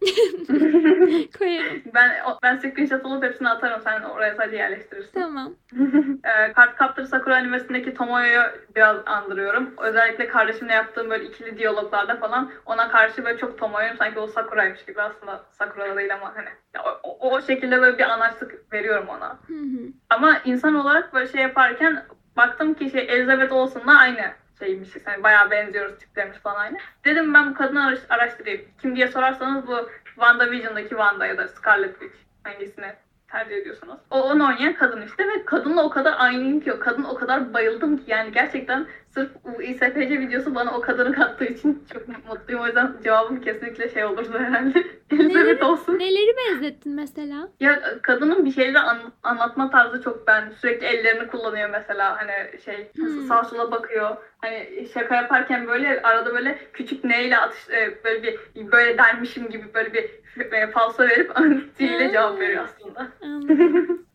Koyarım. 1.39 1.81
ben 1.93 2.11
ben 2.43 2.57
screenshot 2.57 3.05
alıp 3.05 3.23
hepsini 3.23 3.49
atarım. 3.49 3.81
Sen 3.83 4.01
oraya 4.01 4.35
sadece 4.35 4.57
yerleştirirsin. 4.57 5.19
Tamam. 5.21 5.53
e, 6.23 6.53
Card 6.57 6.79
Captor 6.79 7.03
Sakura 7.03 7.35
animesindeki 7.35 7.93
Tomoyo'yu 7.93 8.41
biraz 8.75 8.97
andırıyorum. 9.05 9.73
Özellikle 9.77 10.27
kardeşimle 10.27 10.73
yaptığım 10.73 11.09
böyle 11.09 11.25
ikili 11.25 11.57
diyaloglarda 11.57 12.15
falan 12.15 12.51
ona 12.65 12.89
karşı 12.89 13.25
böyle 13.25 13.37
çok 13.37 13.58
Tomoyo'yum. 13.59 13.97
Sanki 13.97 14.19
o 14.19 14.27
Sakura'ymış 14.27 14.85
gibi 14.85 15.01
aslında 15.01 15.43
Sakura 15.51 15.89
da 15.89 15.97
değil 15.97 16.13
ama 16.13 16.33
hani 16.35 16.49
o, 16.85 16.99
o, 17.03 17.31
o 17.35 17.41
şekilde 17.41 17.81
böyle 17.81 17.97
bir 17.97 18.03
anaçlık 18.03 18.73
veriyorum 18.73 19.07
ona. 19.09 19.29
Hı 19.47 19.53
hı. 19.53 19.87
Ama 20.09 20.37
insan 20.45 20.75
olarak 20.75 21.13
böyle 21.13 21.27
şey 21.27 21.41
yaparken 21.41 22.03
baktım 22.37 22.73
ki 22.73 22.89
şey 22.89 23.05
Elizabeth 23.09 23.51
Olsen'la 23.51 23.99
aynı 23.99 24.21
şeymişiz. 24.59 25.07
Hani 25.07 25.23
bayağı 25.23 25.51
benziyoruz 25.51 25.97
tiplerimiz 25.97 26.37
falan 26.37 26.55
aynı. 26.55 26.77
Dedim 27.05 27.33
ben 27.33 27.49
bu 27.49 27.53
kadını 27.53 27.85
araş- 27.85 28.05
araştırayım. 28.09 28.61
Kim 28.81 28.95
diye 28.95 29.07
sorarsanız 29.07 29.67
bu 29.67 29.89
WandaVision'daki 30.05 30.89
Wanda 30.89 31.25
ya 31.25 31.37
da 31.37 31.47
Scarlet 31.47 31.99
Witch 31.99 32.17
hangisini 32.43 32.93
tercih 33.31 33.55
ediyorsunuz. 33.55 33.99
O 34.11 34.21
onu 34.21 34.47
oynayan 34.47 34.73
kadın 34.73 35.01
işte 35.01 35.27
ve 35.27 35.45
kadınla 35.45 35.83
o 35.83 35.89
kadar 35.89 36.15
aynıyım 36.17 36.59
ki 36.59 36.73
o 36.73 36.79
kadın 36.79 37.03
o 37.03 37.15
kadar 37.15 37.53
bayıldım 37.53 37.97
ki 37.97 38.03
yani 38.07 38.31
gerçekten 38.31 38.87
sırf 39.13 39.29
bu 39.43 39.61
İSFC 39.63 40.19
videosu 40.19 40.55
bana 40.55 40.77
o 40.77 40.81
kadını 40.81 41.15
kattığı 41.15 41.45
için 41.45 41.83
çok 41.93 42.07
mutluyum. 42.29 42.61
O 42.61 42.65
yüzden 42.67 42.95
cevabım 43.03 43.41
kesinlikle 43.41 43.89
şey 43.89 44.05
olurdu 44.05 44.39
herhalde. 44.39 44.83
Elizabeth 45.11 45.63
olsun. 45.63 45.99
Neleri 45.99 46.35
benzettin 46.37 46.91
mesela? 46.95 47.49
Ya 47.59 47.81
kadının 48.01 48.45
bir 48.45 48.51
şeyleri 48.51 48.79
an- 48.79 49.11
anlatma 49.23 49.69
tarzı 49.69 50.01
çok 50.01 50.27
ben 50.27 50.49
sürekli 50.49 50.85
ellerini 50.87 51.27
kullanıyor 51.27 51.69
mesela 51.69 52.17
hani 52.17 52.59
şey 52.65 52.91
Hmm. 52.95 53.21
sağa 53.27 53.43
sola 53.43 53.71
bakıyor 53.71 54.17
hani 54.37 54.87
şaka 54.93 55.15
yaparken 55.15 55.67
böyle 55.67 56.01
arada 56.01 56.33
böyle 56.35 56.57
küçük 56.73 57.03
neyle 57.03 57.37
atış 57.37 57.69
e, 57.69 58.03
böyle 58.03 58.23
bir 58.23 58.71
böyle 58.71 58.97
dermişim 58.97 59.49
gibi 59.49 59.73
böyle 59.73 59.93
bir 59.93 60.09
e, 60.41 60.71
falso 60.71 61.03
verip 61.03 61.31
Hmm. 61.39 62.11
cevap 62.11 62.39
veriyor 62.39 62.63
aslında. 62.63 63.07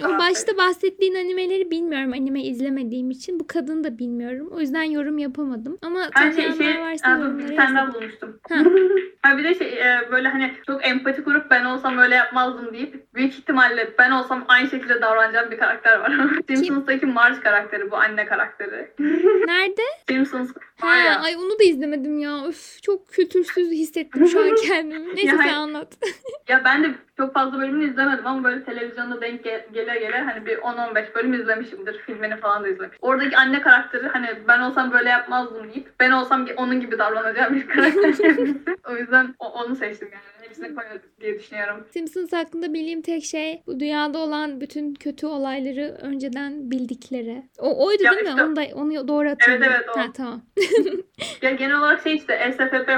O 0.05 0.09
başta 0.19 0.57
bahsettiğin 0.57 1.15
animeleri 1.15 1.71
bilmiyorum. 1.71 2.13
Anime 2.13 2.43
izlemediğim 2.43 3.11
için. 3.11 3.41
Bu 3.41 3.47
kadını 3.47 3.85
da 3.85 3.99
bilmiyorum. 3.99 4.49
O 4.53 4.61
yüzden 4.61 4.83
yorum 4.83 5.19
yapamadım. 5.19 5.79
Ama 5.83 6.09
Ben 6.17 6.31
şey, 6.31 6.53
şey 6.53 6.81
varsa 6.81 7.11
yorumlara 7.11 7.49
bir 7.51 7.57
tane 7.57 7.77
daha 7.79 7.95
bulmuştum. 7.95 8.41
Ha. 8.49 8.57
ha 9.23 9.39
bir 9.39 9.45
de 9.45 9.55
şey 9.55 9.69
e, 9.69 10.11
böyle 10.11 10.29
hani 10.29 10.53
çok 10.67 10.87
empati 10.87 11.25
kurup 11.25 11.51
ben 11.51 11.65
olsam 11.65 11.99
öyle 11.99 12.15
yapmazdım 12.15 12.73
deyip 12.73 13.15
büyük 13.15 13.33
ihtimalle 13.35 13.95
ben 13.99 14.11
olsam 14.11 14.45
aynı 14.49 14.71
şekilde 14.71 15.01
davranacağım 15.03 15.51
bir 15.51 15.59
karakter 15.59 15.99
var. 16.01 16.13
Simpsons'taki 16.49 17.07
Marge 17.07 17.41
karakteri 17.41 17.91
bu 17.91 17.97
anne 17.97 18.27
karakteri. 18.27 18.91
Nerede? 19.47 19.83
Simpsons 20.09 20.51
Ha, 20.81 21.21
ay 21.25 21.37
onu 21.37 21.59
da 21.59 21.65
izlemedim 21.65 22.19
ya. 22.19 22.47
Öf, 22.47 22.83
çok 22.83 23.09
kültürsüz 23.09 23.71
hissettim 23.71 24.27
şu 24.27 24.41
an 24.41 24.51
kendimi. 24.67 25.17
Neyse 25.17 25.31
Ya, 25.31 25.37
sen 25.43 25.55
anlat. 25.55 25.99
Ya 26.49 26.65
ben 26.65 26.85
de 26.85 26.95
çok 27.17 27.35
fazla 27.35 27.59
bölümünü 27.59 27.91
izlemedim 27.91 28.27
ama 28.27 28.45
böyle 28.45 28.65
televizyonda 28.65 29.21
denk 29.21 29.47
ge- 29.47 29.73
gele 29.73 29.99
gele 29.99 30.21
hani 30.21 30.47
bir 30.47 30.59
10-15 30.59 31.15
bölüm 31.15 31.35
izlemişimdir. 31.35 31.99
Filmini 31.99 32.37
falan 32.37 32.65
da 32.65 32.69
izlemişim. 32.69 32.99
Oradaki 33.03 33.37
anne 33.37 33.61
karakteri 33.61 34.09
hani 34.09 34.29
ben 34.49 34.61
olsam 34.61 34.93
böyle 34.93 35.09
yapmazdım 35.09 35.75
deyip 35.75 36.01
ben 36.01 36.11
olsam 36.11 36.47
onun 36.57 36.81
gibi 36.81 36.99
davranacağım 36.99 37.55
bir 37.55 37.69
karakter 37.69 38.15
o 38.91 38.97
yüzden 38.97 39.35
onu 39.39 39.77
seçtim 39.77 40.09
yani. 40.13 40.34
Hepsini 40.55 40.75
koyarız 40.75 41.03
diye 41.21 41.39
düşünüyorum. 41.39 41.87
Simpsons 41.93 42.33
hakkında 42.33 42.75
bildiğim 42.75 43.03
tek 43.03 43.25
şey 43.25 43.63
bu 43.67 43.81
dünyada 43.81 44.19
olan 44.19 44.61
bütün 44.61 44.95
kötü 44.95 45.27
olayları 45.27 45.97
önceden 46.03 46.71
bildikleri. 46.71 47.43
O 47.59 47.87
oydu 47.87 48.03
Ya 48.03 48.13
değil 48.13 48.23
mi? 48.23 48.29
işte- 48.29 48.43
Onu 48.45 48.57
da 48.57 48.63
onu 48.75 49.09
doğru 49.09 49.31
hatırlıyorum. 49.31 49.67
evet, 49.77 49.89
o. 49.97 50.01
Ha, 50.01 50.07
tamam. 50.17 50.43
Ya 51.43 51.51
genel 51.51 51.79
olarak 51.79 52.03
şey 52.03 52.15
işte 52.15 52.53
SFP 52.53 52.91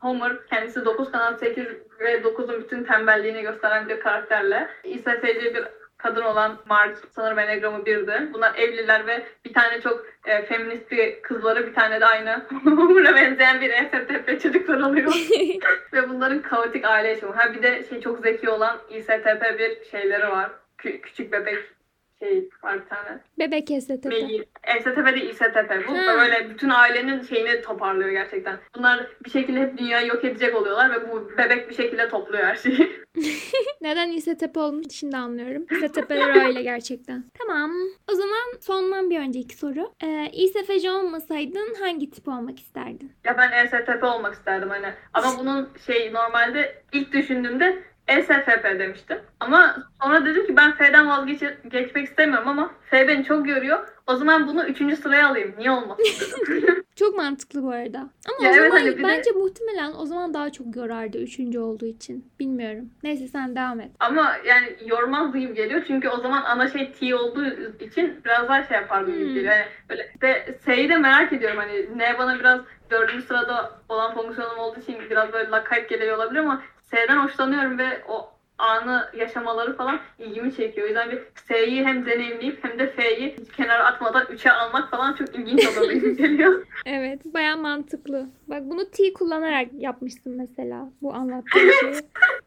Homer 0.00 0.32
kendisi 0.50 0.84
9 0.84 1.10
kanal 1.10 1.36
8 1.38 1.64
ve 2.00 2.22
9'un 2.22 2.60
bütün 2.62 2.84
tembelliğini 2.84 3.42
gösteren 3.42 3.88
bir 3.88 4.00
karakterle 4.00 4.68
İSFC 4.84 5.22
bir 5.54 5.64
kadın 5.98 6.22
olan 6.22 6.58
Marge 6.66 6.94
sanırım 7.14 7.38
enegramı 7.38 7.86
birdi. 7.86 8.28
Bunlar 8.32 8.54
evliler 8.54 9.06
ve 9.06 9.26
bir 9.44 9.54
tane 9.54 9.80
çok 9.80 10.06
e, 10.26 10.42
feminist 10.42 10.90
bir 10.90 11.22
kızları 11.22 11.66
bir 11.66 11.74
tane 11.74 12.00
de 12.00 12.06
aynı 12.06 12.30
Homer'a 12.64 13.14
benzeyen 13.14 13.60
bir 13.60 13.70
SFP 13.72 14.40
çocuklar 14.42 14.80
oluyor. 14.80 15.12
ve 15.92 16.08
bunların 16.08 16.42
kaotik 16.42 16.84
aile 16.84 17.08
yaşamı. 17.08 17.32
Ha 17.32 17.54
bir 17.54 17.62
de 17.62 17.84
şey 17.88 18.00
çok 18.00 18.18
zeki 18.18 18.50
olan 18.50 18.78
İSTP 18.90 19.58
bir 19.58 19.84
şeyleri 19.90 20.30
var. 20.30 20.50
Kü- 20.78 21.00
küçük 21.00 21.32
bebek 21.32 21.75
şey 22.18 22.48
var 22.62 22.80
bir 22.84 22.88
tane. 22.88 23.18
Bebek 23.38 23.68
STT. 23.82 24.04
Mail. 24.04 24.42
STP 24.80 24.96
de 25.16 25.30
İSTP. 25.30 25.88
Bu 25.88 25.92
Ha. 25.98 26.16
böyle 26.18 26.50
bütün 26.50 26.70
ailenin 26.70 27.22
şeyini 27.22 27.62
toparlıyor 27.62 28.10
gerçekten. 28.10 28.58
Bunlar 28.76 29.06
bir 29.24 29.30
şekilde 29.30 29.60
hep 29.60 29.78
dünyayı 29.78 30.06
yok 30.08 30.24
edecek 30.24 30.54
oluyorlar 30.54 30.90
ve 30.90 31.12
bu 31.12 31.30
bebek 31.38 31.70
bir 31.70 31.74
şekilde 31.74 32.08
topluyor 32.08 32.44
her 32.44 32.56
şeyi. 32.56 32.90
Neden 33.80 34.10
İSTP 34.10 34.56
olduğunu 34.56 34.90
şimdi 34.90 35.16
anlıyorum. 35.16 35.66
İSTP'ler 35.70 36.46
öyle 36.46 36.62
gerçekten. 36.62 37.24
Tamam. 37.38 37.70
O 38.10 38.14
zaman 38.14 38.60
sondan 38.60 39.10
bir 39.10 39.18
önceki 39.20 39.56
soru. 39.56 39.92
Ee, 40.04 40.30
İSFC 40.32 40.90
olmasaydın 40.90 41.74
hangi 41.80 42.10
tip 42.10 42.28
olmak 42.28 42.58
isterdin? 42.60 43.12
ya 43.24 43.38
ben 43.38 43.64
ESTP 43.64 44.04
olmak 44.04 44.34
isterdim 44.34 44.68
hani. 44.70 44.86
Ama 45.14 45.26
bunun 45.38 45.68
şey 45.86 46.12
normalde 46.12 46.82
ilk 46.92 47.12
düşündüğümde 47.12 47.82
SFP 48.08 48.78
demiştim. 48.78 49.18
Ama 49.40 49.76
sonra 50.02 50.24
dedim 50.26 50.46
ki 50.46 50.56
ben 50.56 50.72
F'den 50.72 51.08
vazgeçmek 51.08 52.04
istemiyorum 52.08 52.48
ama 52.48 52.70
F 52.90 53.08
beni 53.08 53.24
çok 53.24 53.48
yoruyor. 53.48 53.88
O 54.06 54.16
zaman 54.16 54.48
bunu 54.48 54.64
üçüncü 54.64 54.96
sıraya 54.96 55.28
alayım. 55.28 55.54
Niye 55.58 55.70
olmasın 55.70 56.04
dedim. 56.48 56.82
Çok 56.96 57.16
mantıklı 57.16 57.62
bu 57.62 57.70
arada. 57.70 57.98
Ama 57.98 58.46
Ya 58.46 58.50
o 58.50 58.54
evet, 58.54 58.70
zaman 58.70 58.80
hani 58.80 58.98
bir 58.98 59.02
de- 59.04 59.08
bence 59.08 59.30
muhtemelen 59.30 59.92
o 59.92 60.06
zaman 60.06 60.34
daha 60.34 60.52
çok 60.52 60.76
yorardı 60.76 61.18
üçüncü 61.18 61.58
olduğu 61.58 61.86
için. 61.86 62.30
Bilmiyorum. 62.40 62.90
Neyse 63.02 63.28
sen 63.28 63.56
devam 63.56 63.80
et. 63.80 63.90
Ama 64.00 64.36
yani 64.46 64.76
yormazdı 64.86 65.38
gibi 65.38 65.54
geliyor. 65.54 65.82
Çünkü 65.86 66.08
o 66.08 66.20
zaman 66.20 66.42
ana 66.42 66.68
şey 66.68 66.92
T 66.92 67.14
olduğu 67.16 67.46
için 67.80 68.20
biraz 68.24 68.48
daha 68.48 68.62
şey 68.64 68.76
yapardı 68.76 69.10
gibi 69.10 69.24
Hmm. 69.26 69.34
geliyor. 69.34 69.52
Yani 69.52 69.64
böyle 69.90 70.12
ve 70.22 70.58
S'yi 70.64 70.88
de 70.88 70.96
merak 70.98 71.32
ediyorum. 71.32 71.58
Hani 71.58 71.98
ne 71.98 72.18
bana 72.18 72.38
biraz 72.38 72.60
dördüncü 72.90 73.22
sırada 73.26 73.70
olan 73.88 74.14
fonksiyonum 74.14 74.58
olduğu 74.58 74.80
için 74.80 74.96
biraz 75.10 75.32
böyle 75.32 75.50
lakayt 75.50 75.88
geliyor 75.88 76.16
olabilir 76.16 76.40
ama 76.40 76.62
S'den 76.90 77.16
hoşlanıyorum 77.16 77.78
ve 77.78 78.04
o 78.08 78.30
anı 78.58 79.08
yaşamaları 79.16 79.76
falan 79.76 80.00
ilgimi 80.18 80.54
çekiyor. 80.56 80.86
O 80.86 80.88
yüzden 80.88 81.10
bir 81.10 81.18
S'yi 81.48 81.84
hem 81.84 82.06
deneyimleyip 82.06 82.64
hem 82.64 82.78
de 82.78 82.92
F'yi 82.92 83.36
hiç 83.40 83.52
kenara 83.52 83.84
atmadan 83.84 84.22
3'e 84.22 84.50
almak 84.50 84.90
falan 84.90 85.12
çok 85.12 85.34
ilginç 85.34 85.60
gibi 86.00 86.16
geliyor. 86.16 86.66
Evet 86.86 87.20
baya 87.24 87.56
mantıklı. 87.56 88.26
Bak 88.48 88.62
bunu 88.62 88.90
T 88.90 89.12
kullanarak 89.12 89.68
yapmışsın 89.72 90.36
mesela 90.36 90.90
bu 91.02 91.14
anlattığın 91.14 91.70
şeyi. 91.80 91.94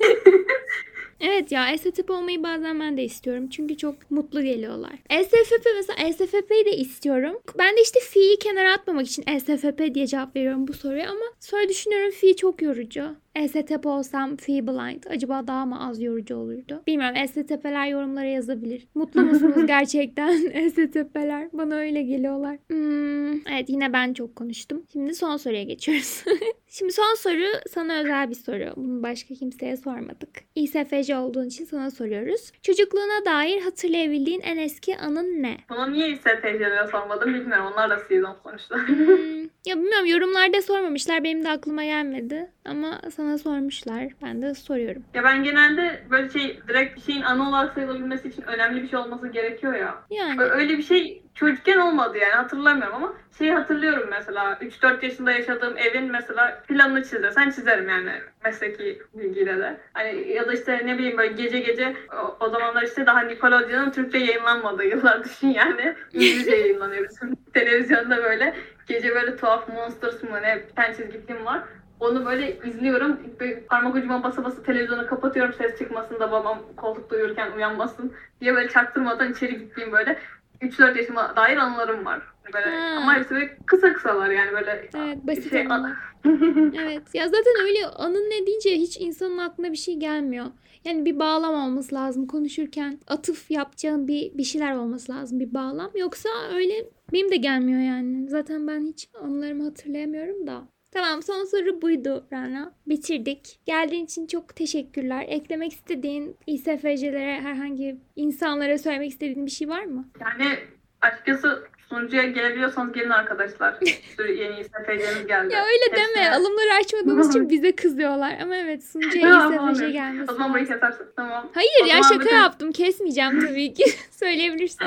Evet 1.20 1.52
ya 1.52 1.70
ESTP 1.70 2.10
olmayı 2.10 2.43
bazen 2.43 2.80
ben 2.80 2.97
de 2.97 3.05
istiyorum. 3.05 3.48
Çünkü 3.51 3.76
çok 3.76 4.10
mutlu 4.10 4.43
geliyorlar. 4.43 4.93
ESFP 5.10 5.66
mesela 5.76 6.09
ESFP'yi 6.09 6.64
de 6.64 6.76
istiyorum. 6.76 7.38
Ben 7.59 7.76
de 7.76 7.82
işte 7.82 8.01
fi'yi 8.01 8.38
kenara 8.38 8.72
atmamak 8.72 9.06
için 9.06 9.24
ESFP 9.26 9.94
diye 9.94 10.06
cevap 10.06 10.36
veriyorum 10.36 10.68
bu 10.68 10.72
soruya 10.72 11.10
ama 11.10 11.24
sonra 11.40 11.68
düşünüyorum 11.68 12.10
fi 12.10 12.36
çok 12.36 12.62
yorucu. 12.62 13.16
ESTP 13.34 13.86
olsam 13.86 14.36
fi 14.36 14.66
blind 14.66 15.02
acaba 15.10 15.47
daha 15.47 15.66
mı 15.66 15.88
az 15.88 16.02
yorucu 16.02 16.36
olurdu? 16.36 16.82
Bilmiyorum 16.86 17.16
ESTP'ler 17.16 17.86
yorumlara 17.86 18.26
yazabilir. 18.26 18.86
Mutlu 18.94 19.22
musunuz 19.22 19.66
gerçekten 19.66 20.51
ESTP'ler? 20.52 21.48
Bana 21.52 21.74
öyle 21.74 22.02
geliyorlar. 22.02 22.59
Hmm, 22.68 23.32
evet 23.47 23.68
yine 23.68 23.93
ben 23.93 24.12
çok 24.12 24.36
konuştum. 24.36 24.82
Şimdi 24.93 25.14
son 25.14 25.36
soruya 25.36 25.62
geçiyoruz. 25.62 26.24
Şimdi 26.78 26.92
son 26.92 27.14
soru 27.14 27.60
sana 27.70 28.00
özel 28.00 28.30
bir 28.30 28.34
soru. 28.34 28.72
Bunu 28.76 29.02
başka 29.02 29.34
kimseye 29.34 29.76
sormadık. 29.76 30.30
İSFC 30.54 31.16
olduğun 31.16 31.46
için 31.46 31.64
sana 31.64 31.90
soruyoruz. 31.90 32.52
Çocukluğuna 32.62 33.24
dair 33.24 33.62
hatırlayabildiğin 33.62 34.40
en 34.40 34.56
eski 34.56 34.96
anın 34.98 35.42
ne? 35.42 35.56
Buna 35.70 35.86
niye 35.86 36.08
İSTP'lere 36.08 36.86
sormadım 36.86 37.34
bilmiyorum. 37.34 37.66
Onlar 37.72 37.90
da 37.90 37.98
season 37.98 38.36
sonuçta. 38.42 38.76
Hmm, 38.76 39.42
ya 39.42 39.76
bilmiyorum 39.76 40.06
yorumlarda 40.06 40.62
sormamışlar. 40.62 41.24
Benim 41.24 41.44
de 41.44 41.50
aklıma 41.50 41.84
gelmedi. 41.84 42.50
Ama 42.64 43.00
sana 43.16 43.38
sormuşlar. 43.38 44.04
Ben 44.22 44.42
de 44.42 44.54
soruyorum. 44.54 45.04
Ya 45.14 45.24
ben 45.24 45.44
genelde 45.44 46.02
böyle 46.10 46.30
şey 46.30 46.60
direkt 46.68 46.96
bir 46.96 47.02
şeyin 47.02 47.22
ana 47.22 47.48
olarak 47.48 47.74
sayılabilmesi 47.74 48.28
için 48.28 48.42
önemli 48.42 48.82
bir 48.82 48.88
şey 48.88 48.98
olması 48.98 49.28
gerekiyor 49.28 49.74
ya. 49.74 49.94
Yani 50.10 50.42
Öyle 50.42 50.78
bir 50.78 50.82
şey 50.82 51.22
çocukken 51.36 51.78
olmadı 51.78 52.18
yani 52.18 52.32
hatırlamıyorum 52.32 52.94
ama 52.94 53.14
şeyi 53.38 53.52
hatırlıyorum 53.52 54.08
mesela 54.10 54.52
3-4 54.52 55.04
yaşında 55.04 55.32
yaşadığım 55.32 55.78
evin 55.78 56.12
mesela 56.12 56.62
planını 56.68 57.02
çiz 57.02 57.22
desen 57.22 57.50
çizerim 57.50 57.88
yani 57.88 58.12
mesleki 58.44 59.02
bilgiyle 59.14 59.58
de. 59.58 59.80
Hani 59.92 60.28
ya 60.28 60.48
da 60.48 60.52
işte 60.52 60.82
ne 60.86 60.98
bileyim 60.98 61.18
böyle 61.18 61.32
gece 61.32 61.60
gece 61.60 61.96
o, 62.22 62.36
o 62.40 62.48
zamanlar 62.48 62.82
işte 62.82 63.06
daha 63.06 63.20
Nickelodeon'un 63.20 63.90
Türkçe 63.90 64.18
yayınlanmadığı 64.18 64.84
yıllar 64.84 65.24
düşün 65.24 65.48
yani. 65.48 65.94
İngilizce 66.12 66.56
yayınlanıyor 66.56 67.08
bizim 67.08 67.36
televizyonda 67.54 68.24
böyle. 68.24 68.54
Gece 68.88 69.14
böyle 69.14 69.36
tuhaf 69.36 69.68
Monsters 69.68 70.22
mı 70.22 70.42
ne 70.42 70.62
bir 70.68 70.74
tane 70.74 70.94
çizgi 70.94 71.26
film 71.26 71.44
var. 71.44 71.62
Onu 72.00 72.26
böyle 72.26 72.58
izliyorum. 72.58 73.20
Böyle 73.40 73.60
parmak 73.60 73.94
ucuma 73.94 74.22
basa 74.22 74.44
basa 74.44 74.62
televizyonu 74.62 75.06
kapatıyorum 75.06 75.52
ses 75.52 75.78
çıkmasın 75.78 76.20
da 76.20 76.32
babam 76.32 76.62
koltukta 76.76 77.16
uyurken 77.16 77.50
uyanmasın 77.52 78.12
diye 78.40 78.54
böyle 78.54 78.68
çaktırmadan 78.68 79.32
içeri 79.32 79.58
gittiğim 79.58 79.92
böyle 79.92 80.18
3-4 80.62 80.98
yaşıma 80.98 81.36
dair 81.36 81.56
anılarım 81.56 82.04
var. 82.04 82.22
Böyle, 82.54 82.76
Ha. 82.76 82.96
ama 82.96 83.14
hepsi 83.14 83.30
böyle 83.34 83.58
kısa 83.66 83.92
kısalar 83.92 84.30
yani 84.30 84.52
böyle 84.52 84.90
Evet 84.96 85.26
basit 85.26 85.50
şey, 85.50 85.60
anılar. 85.60 85.96
Evet 86.80 87.14
ya 87.14 87.28
zaten 87.28 87.54
öyle 87.64 87.86
anın 87.86 88.30
ne 88.30 88.46
deyince 88.46 88.70
hiç 88.76 89.00
insanın 89.00 89.38
aklına 89.38 89.72
bir 89.72 89.76
şey 89.76 89.96
gelmiyor. 89.96 90.46
Yani 90.84 91.04
bir 91.04 91.18
bağlam 91.18 91.54
olması 91.54 91.94
lazım 91.94 92.26
konuşurken 92.26 92.98
atıf 93.06 93.50
yapacağın 93.50 94.08
bir 94.08 94.38
bir 94.38 94.44
şeyler 94.44 94.76
olması 94.76 95.12
lazım 95.12 95.40
bir 95.40 95.54
bağlam. 95.54 95.90
Yoksa 95.94 96.28
öyle 96.54 96.74
benim 97.12 97.30
de 97.30 97.36
gelmiyor 97.36 97.80
yani. 97.80 98.28
Zaten 98.28 98.66
ben 98.66 98.86
hiç 98.86 99.08
anılarımı 99.22 99.64
hatırlayamıyorum 99.64 100.46
da. 100.46 100.68
Tamam 100.97 101.23
son 101.23 101.44
soru 101.44 101.82
buydu 101.82 102.27
Rana. 102.32 102.73
Bitirdik. 102.86 103.59
Geldiğin 103.66 104.05
için 104.05 104.27
çok 104.27 104.56
teşekkürler. 104.56 105.24
Eklemek 105.28 105.73
istediğin 105.73 106.36
İSFC'lere 106.47 107.40
herhangi 107.40 107.97
insanlara 108.16 108.78
söylemek 108.78 109.10
istediğin 109.10 109.47
bir 109.47 109.51
şey 109.51 109.68
var 109.68 109.85
mı? 109.85 110.09
Yani 110.20 110.59
açıkçası 111.01 111.64
sunucuya 111.89 112.23
gelebiliyorsanız 112.23 112.93
gelin 112.93 113.10
arkadaşlar. 113.10 113.78
Yeni 114.18 114.64
SFC'miz 114.64 115.27
geldi. 115.27 115.55
Ya 115.55 115.64
öyle 115.64 115.97
deme. 115.97 116.02
Hepsine- 116.02 116.31
Alımları 116.35 116.74
açmadığımız 116.81 117.31
için 117.31 117.51
bize 117.51 117.77
kızıyorlar. 117.77 118.39
Ama 118.43 118.56
evet 118.56 118.85
sunucuya 118.85 119.48
İSFC 119.73 119.90
gelmesi 119.90 120.31
O 120.32 120.35
zaman 120.35 120.51
burayı 120.51 120.66
kesersin. 120.66 121.06
Tamam. 121.16 121.51
Hayır 121.55 121.70
O 121.85 121.86
ya 121.86 122.02
şaka 122.02 122.20
bütün- 122.20 122.36
yaptım. 122.36 122.73
Kesmeyeceğim 122.73 123.40
tabii 123.40 123.74
ki. 123.74 123.85
Söyleyebilirsin. 124.10 124.86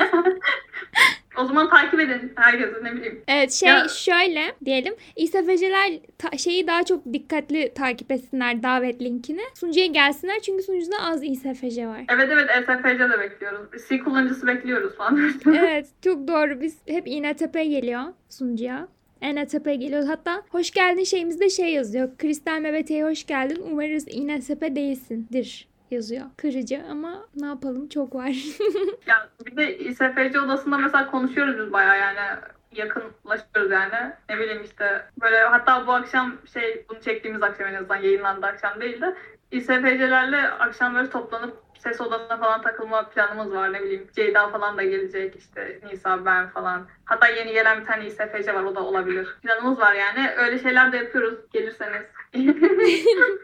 O 1.38 1.44
zaman 1.44 1.70
takip 1.70 2.00
edin 2.00 2.32
herkesi 2.36 2.84
ne 2.84 2.92
bileyim. 2.92 3.22
Evet 3.28 3.52
şey 3.52 3.68
Ya- 3.68 3.88
şöyle 3.88 4.42
diyelim. 4.64 4.94
İSFC'ler 5.16 5.92
ta- 6.18 6.38
şeyi 6.38 6.66
daha 6.66 6.82
çok 6.84 7.12
dikkatli 7.12 7.72
takip 7.74 8.12
etsinler 8.12 8.62
davet 8.62 9.02
linkini. 9.02 9.40
Sunucuya 9.54 9.86
gelsinler 9.86 10.40
çünkü 10.40 10.62
sunucuda 10.62 10.96
az 11.02 11.22
İSFC 11.24 11.86
var. 11.86 12.00
Evet 12.08 12.28
evet 12.32 12.50
SFC 12.50 12.98
de 12.98 13.20
bekliyoruz. 13.20 13.68
C 13.88 13.98
kullanıcısı 13.98 14.46
bekliyoruz 14.46 14.96
falan. 14.96 15.32
evet 15.58 15.88
çok 16.04 16.28
doğru. 16.28 16.60
Biz 16.60 16.78
hep 16.86 17.08
İNTP 17.08 17.54
geliyor 17.54 18.02
sunucuya. 18.30 18.88
NTP 19.22 19.64
geliyor. 19.64 20.04
Hatta 20.04 20.42
hoş 20.50 20.70
geldin 20.70 21.04
şeyimizde 21.04 21.50
şey 21.50 21.72
yazıyor. 21.72 22.08
Kristal 22.18 22.60
MBT'ye 22.60 23.04
hoş 23.04 23.26
geldin. 23.26 23.62
Umarız 23.70 24.04
İNTP 24.08 24.76
değilsindir 24.76 25.68
yazıyor. 25.92 26.26
Kırıcı 26.36 26.82
ama 26.90 27.26
ne 27.34 27.46
yapalım 27.46 27.88
çok 27.88 28.14
var. 28.14 28.28
ya 29.06 29.28
bir 29.46 29.56
de 29.56 29.78
İSFC 29.78 30.40
odasında 30.40 30.78
mesela 30.78 31.10
konuşuyoruz 31.10 31.58
biz 31.58 31.72
bayağı 31.72 31.98
yani 31.98 32.40
yakınlaşıyoruz 32.72 33.70
yani. 33.70 34.12
Ne 34.28 34.38
bileyim 34.38 34.62
işte 34.64 35.04
böyle 35.20 35.38
hatta 35.38 35.86
bu 35.86 35.92
akşam 35.92 36.38
şey 36.52 36.84
bunu 36.88 37.00
çektiğimiz 37.00 37.42
akşam 37.42 37.66
en 37.66 37.74
azından 37.74 37.96
yayınlandı 37.96 38.46
akşam 38.46 38.80
değil 38.80 39.00
de 39.00 39.16
İSFC'lerle 39.50 40.48
akşam 40.48 40.94
böyle 40.94 41.10
toplanıp 41.10 41.69
ses 41.82 42.00
odasına 42.00 42.36
falan 42.36 42.62
takılma 42.62 43.08
planımız 43.08 43.52
var 43.52 43.72
ne 43.72 43.82
bileyim. 43.82 44.06
Ceyda 44.16 44.48
falan 44.48 44.76
da 44.78 44.82
gelecek 44.82 45.36
işte 45.36 45.80
Nisa 45.84 46.24
ben 46.24 46.48
falan. 46.48 46.86
Hatta 47.04 47.28
yeni 47.28 47.52
gelen 47.52 47.80
bir 47.80 47.86
tane 47.86 48.06
İSFC 48.06 48.54
var 48.54 48.64
o 48.64 48.74
da 48.74 48.80
olabilir. 48.84 49.36
Planımız 49.42 49.78
var 49.78 49.94
yani 49.94 50.30
öyle 50.36 50.58
şeyler 50.58 50.92
de 50.92 50.96
yapıyoruz 50.96 51.34
gelirseniz. 51.52 52.02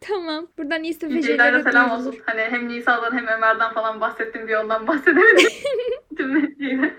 tamam. 0.09 0.47
Buradan 0.59 0.85
İSFC'lere 0.85 1.63
selam 1.63 1.91
olsun. 1.91 2.17
Hani 2.27 2.41
hem 2.41 2.69
Nisa'dan 2.69 3.13
hem 3.17 3.27
Ömer'den 3.27 3.73
falan 3.73 4.01
bahsettim 4.01 4.49
diye 4.49 4.59
ondan 4.59 4.87
bahsedemedim. 4.87 5.49
Tüm 6.17 6.57
şeyde. 6.61 6.95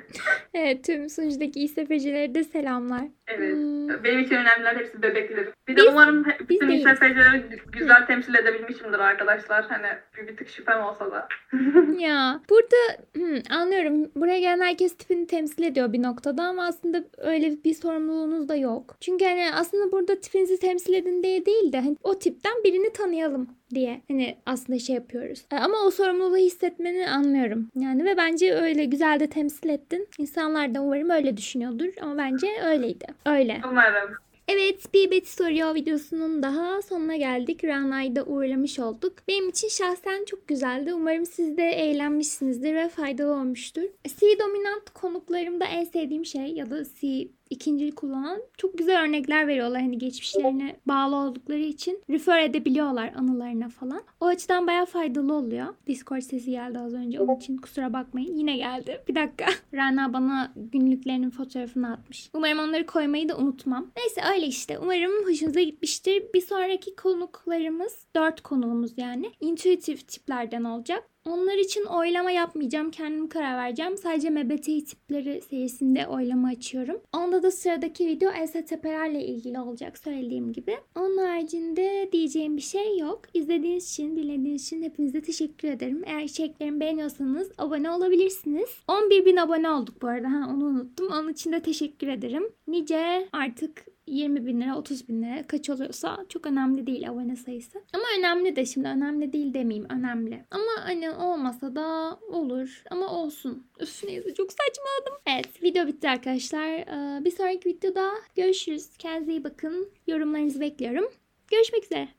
Evet 0.53 0.84
tüm 0.84 1.09
sunucudaki 1.09 1.59
İSFC'lere 1.64 2.35
de 2.35 2.43
selamlar. 2.43 3.01
Evet. 3.27 3.53
Hmm. 3.53 4.03
Benim 4.03 4.19
için 4.19 4.35
önemliler 4.35 4.76
hepsi 4.76 5.01
bebekleri. 5.01 5.49
Bir 5.68 5.76
de 5.76 5.81
Biz- 5.81 5.88
umarım 5.91 6.26
he- 6.30 6.39
biz 6.39 6.61
bütün. 6.61 6.69
İSFC'leri 6.69 7.43
güzel 7.72 8.05
temsil 8.05 8.35
edebilmişimdir 8.35 8.99
arkadaşlar. 8.99 9.65
Hani 9.69 9.88
bir, 10.18 10.27
bir 10.27 10.38
tık 10.38 10.49
şüphem 10.49 10.80
olsa 10.81 11.11
da. 11.11 11.26
Ya 11.99 12.41
burada 12.49 12.75
hmm, 13.15 13.41
anlıyorum. 13.49 14.11
Buraya 14.15 14.39
gelen 14.39 14.61
herkes 14.61 14.97
tipini 14.97 15.27
temsil 15.27 15.63
ediyor 15.63 15.93
bir 15.93 16.03
noktada 16.03 16.43
ama 16.43 16.65
aslında 16.65 17.03
öyle 17.17 17.63
bir 17.63 17.73
sorumluluğunuz 17.73 18.49
da 18.49 18.55
yok. 18.55 18.95
Çünkü 19.01 19.25
hani 19.25 19.53
aslında 19.53 19.91
burada 19.91 20.19
tipinizi 20.19 20.59
temsil 20.59 20.93
edin 20.93 21.23
diye 21.23 21.45
değil 21.45 21.73
de 21.73 21.79
hani 21.79 21.97
o 22.03 22.19
tipten 22.19 22.63
birini 22.63 22.93
tanıyalım 22.93 23.47
diye 23.75 24.01
hani 24.07 24.37
aslında 24.45 24.79
şey 24.79 24.95
yapıyoruz. 24.95 25.45
E, 25.51 25.55
Ama 25.55 25.77
o 25.85 25.91
sorumluluğu 25.91 26.37
hissetmeni 26.37 27.09
anlıyorum. 27.09 27.69
Yani 27.75 28.05
ve 28.05 28.17
bence 28.17 28.53
öyle 28.53 28.85
güzel 28.85 29.19
de 29.19 29.27
temsil 29.27 29.69
ettin. 29.69 30.07
İnsanlar 30.17 30.75
da 30.75 30.81
umarım 30.81 31.09
öyle 31.09 31.37
düşünüyordur 31.37 31.93
ama 32.01 32.17
bence 32.17 32.47
öyleydi. 32.65 33.05
Öyle. 33.25 33.61
Umarım. 33.71 34.26
Evet 34.49 34.93
bir 34.93 35.11
Betty 35.11 35.29
soruyor 35.29 35.75
videosunun 35.75 36.43
daha 36.43 36.81
sonuna 36.81 37.15
geldik. 37.15 37.63
Rana'yı 37.63 38.15
da 38.15 38.23
uğurlamış 38.23 38.79
olduk. 38.79 39.13
Benim 39.27 39.49
için 39.49 39.67
şahsen 39.67 40.25
çok 40.25 40.47
güzeldi. 40.47 40.93
Umarım 40.93 41.25
siz 41.25 41.57
de 41.57 41.63
eğlenmişsinizdir 41.63 42.75
ve 42.75 42.89
faydalı 42.89 43.33
olmuştur. 43.33 43.83
C 44.07 44.39
dominant 44.39 44.89
konuklarımda 44.93 45.65
en 45.65 45.83
sevdiğim 45.83 46.25
şey 46.25 46.47
ya 46.47 46.69
da 46.69 46.83
C 47.01 47.27
ikinci 47.49 47.91
kullanan 47.91 48.41
çok 48.57 48.77
güzel 48.77 49.01
örnekler 49.03 49.47
veriyorlar. 49.47 49.81
Hani 49.81 49.97
geçmişlerine 49.97 50.75
bağlı 50.87 51.15
oldukları 51.15 51.59
için 51.59 52.03
refer 52.09 52.43
edebiliyorlar 52.43 53.13
anılarına 53.15 53.69
falan. 53.69 54.01
O 54.21 54.25
açıdan 54.25 54.67
bayağı 54.67 54.85
faydalı 54.85 55.33
oluyor. 55.33 55.67
Discord 55.87 56.21
sesi 56.21 56.51
geldi 56.51 56.79
az 56.79 56.93
önce. 56.93 57.19
Onun 57.19 57.35
için 57.35 57.57
kusura 57.57 57.93
bakmayın. 57.93 58.37
Yine 58.37 58.57
geldi. 58.57 59.01
Bir 59.07 59.15
dakika. 59.15 59.45
Rana 59.73 60.13
bana 60.13 60.51
günlüklerinin 60.55 61.29
fotoğrafını 61.29 61.91
atmış. 61.93 62.29
Umarım 62.33 62.59
onları 62.59 62.85
koymayı 62.85 63.29
da 63.29 63.37
unutmam. 63.37 63.91
Neyse 63.97 64.21
öyle 64.33 64.45
işte. 64.47 64.79
Umarım 64.79 65.25
hoşunuza 65.25 65.61
gitmiştir. 65.61 66.23
Bir 66.33 66.41
sonraki 66.41 66.95
konuklarımız, 66.95 68.05
dört 68.15 68.41
konuğumuz 68.41 68.91
yani. 68.97 69.31
Intuitive 69.39 69.97
tiplerden 69.97 70.63
olacak. 70.63 71.09
Onlar 71.27 71.57
için 71.57 71.83
oylama 71.85 72.31
yapmayacağım. 72.31 72.91
Kendim 72.91 73.29
karar 73.29 73.57
vereceğim. 73.57 73.97
Sadece 73.97 74.29
MBTI 74.29 74.85
tipleri 74.85 75.41
serisinde 75.41 76.07
oylama 76.07 76.47
açıyorum. 76.47 77.01
Onda 77.13 77.43
da 77.43 77.51
sıradaki 77.51 78.07
video 78.07 78.31
STP'lerle 78.47 79.25
ilgili 79.25 79.59
olacak 79.59 79.97
söylediğim 79.97 80.53
gibi. 80.53 80.77
Onun 80.95 81.17
haricinde 81.17 82.09
diyeceğim 82.11 82.57
bir 82.57 82.61
şey 82.61 82.97
yok. 82.97 83.21
İzlediğiniz 83.33 83.89
için, 83.89 84.15
dinlediğiniz 84.15 84.65
için 84.65 84.83
hepinize 84.83 85.21
teşekkür 85.21 85.67
ederim. 85.67 86.03
Eğer 86.05 86.21
içeriklerimi 86.21 86.79
beğeniyorsanız 86.79 87.51
abone 87.57 87.91
olabilirsiniz. 87.91 88.69
11 88.87 89.25
bin 89.25 89.37
abone 89.37 89.69
olduk 89.69 90.01
bu 90.01 90.07
arada. 90.07 90.31
Ha, 90.31 90.53
onu 90.55 90.65
unuttum. 90.65 91.07
Onun 91.11 91.29
için 91.29 91.51
de 91.51 91.61
teşekkür 91.61 92.07
ederim. 92.07 92.43
Nice 92.67 93.27
artık 93.31 93.96
20 94.07 94.45
bin 94.45 94.61
lira 94.61 94.77
30 94.77 95.09
bin 95.09 95.23
lira 95.23 95.47
kaç 95.47 95.69
oluyorsa 95.69 96.25
çok 96.29 96.45
önemli 96.47 96.88
değil 96.88 97.09
abone 97.09 97.35
sayısı. 97.35 97.81
Ama 97.93 98.03
önemli 98.19 98.55
de 98.55 98.65
şimdi 98.65 98.88
önemli 98.88 99.34
değil 99.34 99.53
demeyeyim 99.53 99.89
önemli. 99.89 100.45
Ama 100.51 100.71
hani 100.84 101.11
olmasa 101.11 101.75
da 101.75 102.19
olur 102.27 102.84
ama 102.91 103.07
olsun. 103.09 103.67
Üf 103.79 104.03
neyse 104.03 104.34
çok 104.34 104.49
saçmaladım. 104.51 105.21
Evet 105.27 105.63
video 105.63 105.88
bitti 105.88 106.09
arkadaşlar. 106.09 106.67
Ee, 106.67 107.25
Bir 107.25 107.31
sonraki 107.31 107.69
videoda 107.69 108.11
görüşürüz. 108.35 108.97
Kendinize 108.97 109.31
iyi 109.31 109.43
bakın. 109.43 109.89
Yorumlarınızı 110.07 110.59
bekliyorum. 110.59 111.05
Görüşmek 111.51 111.84
üzere. 111.84 112.16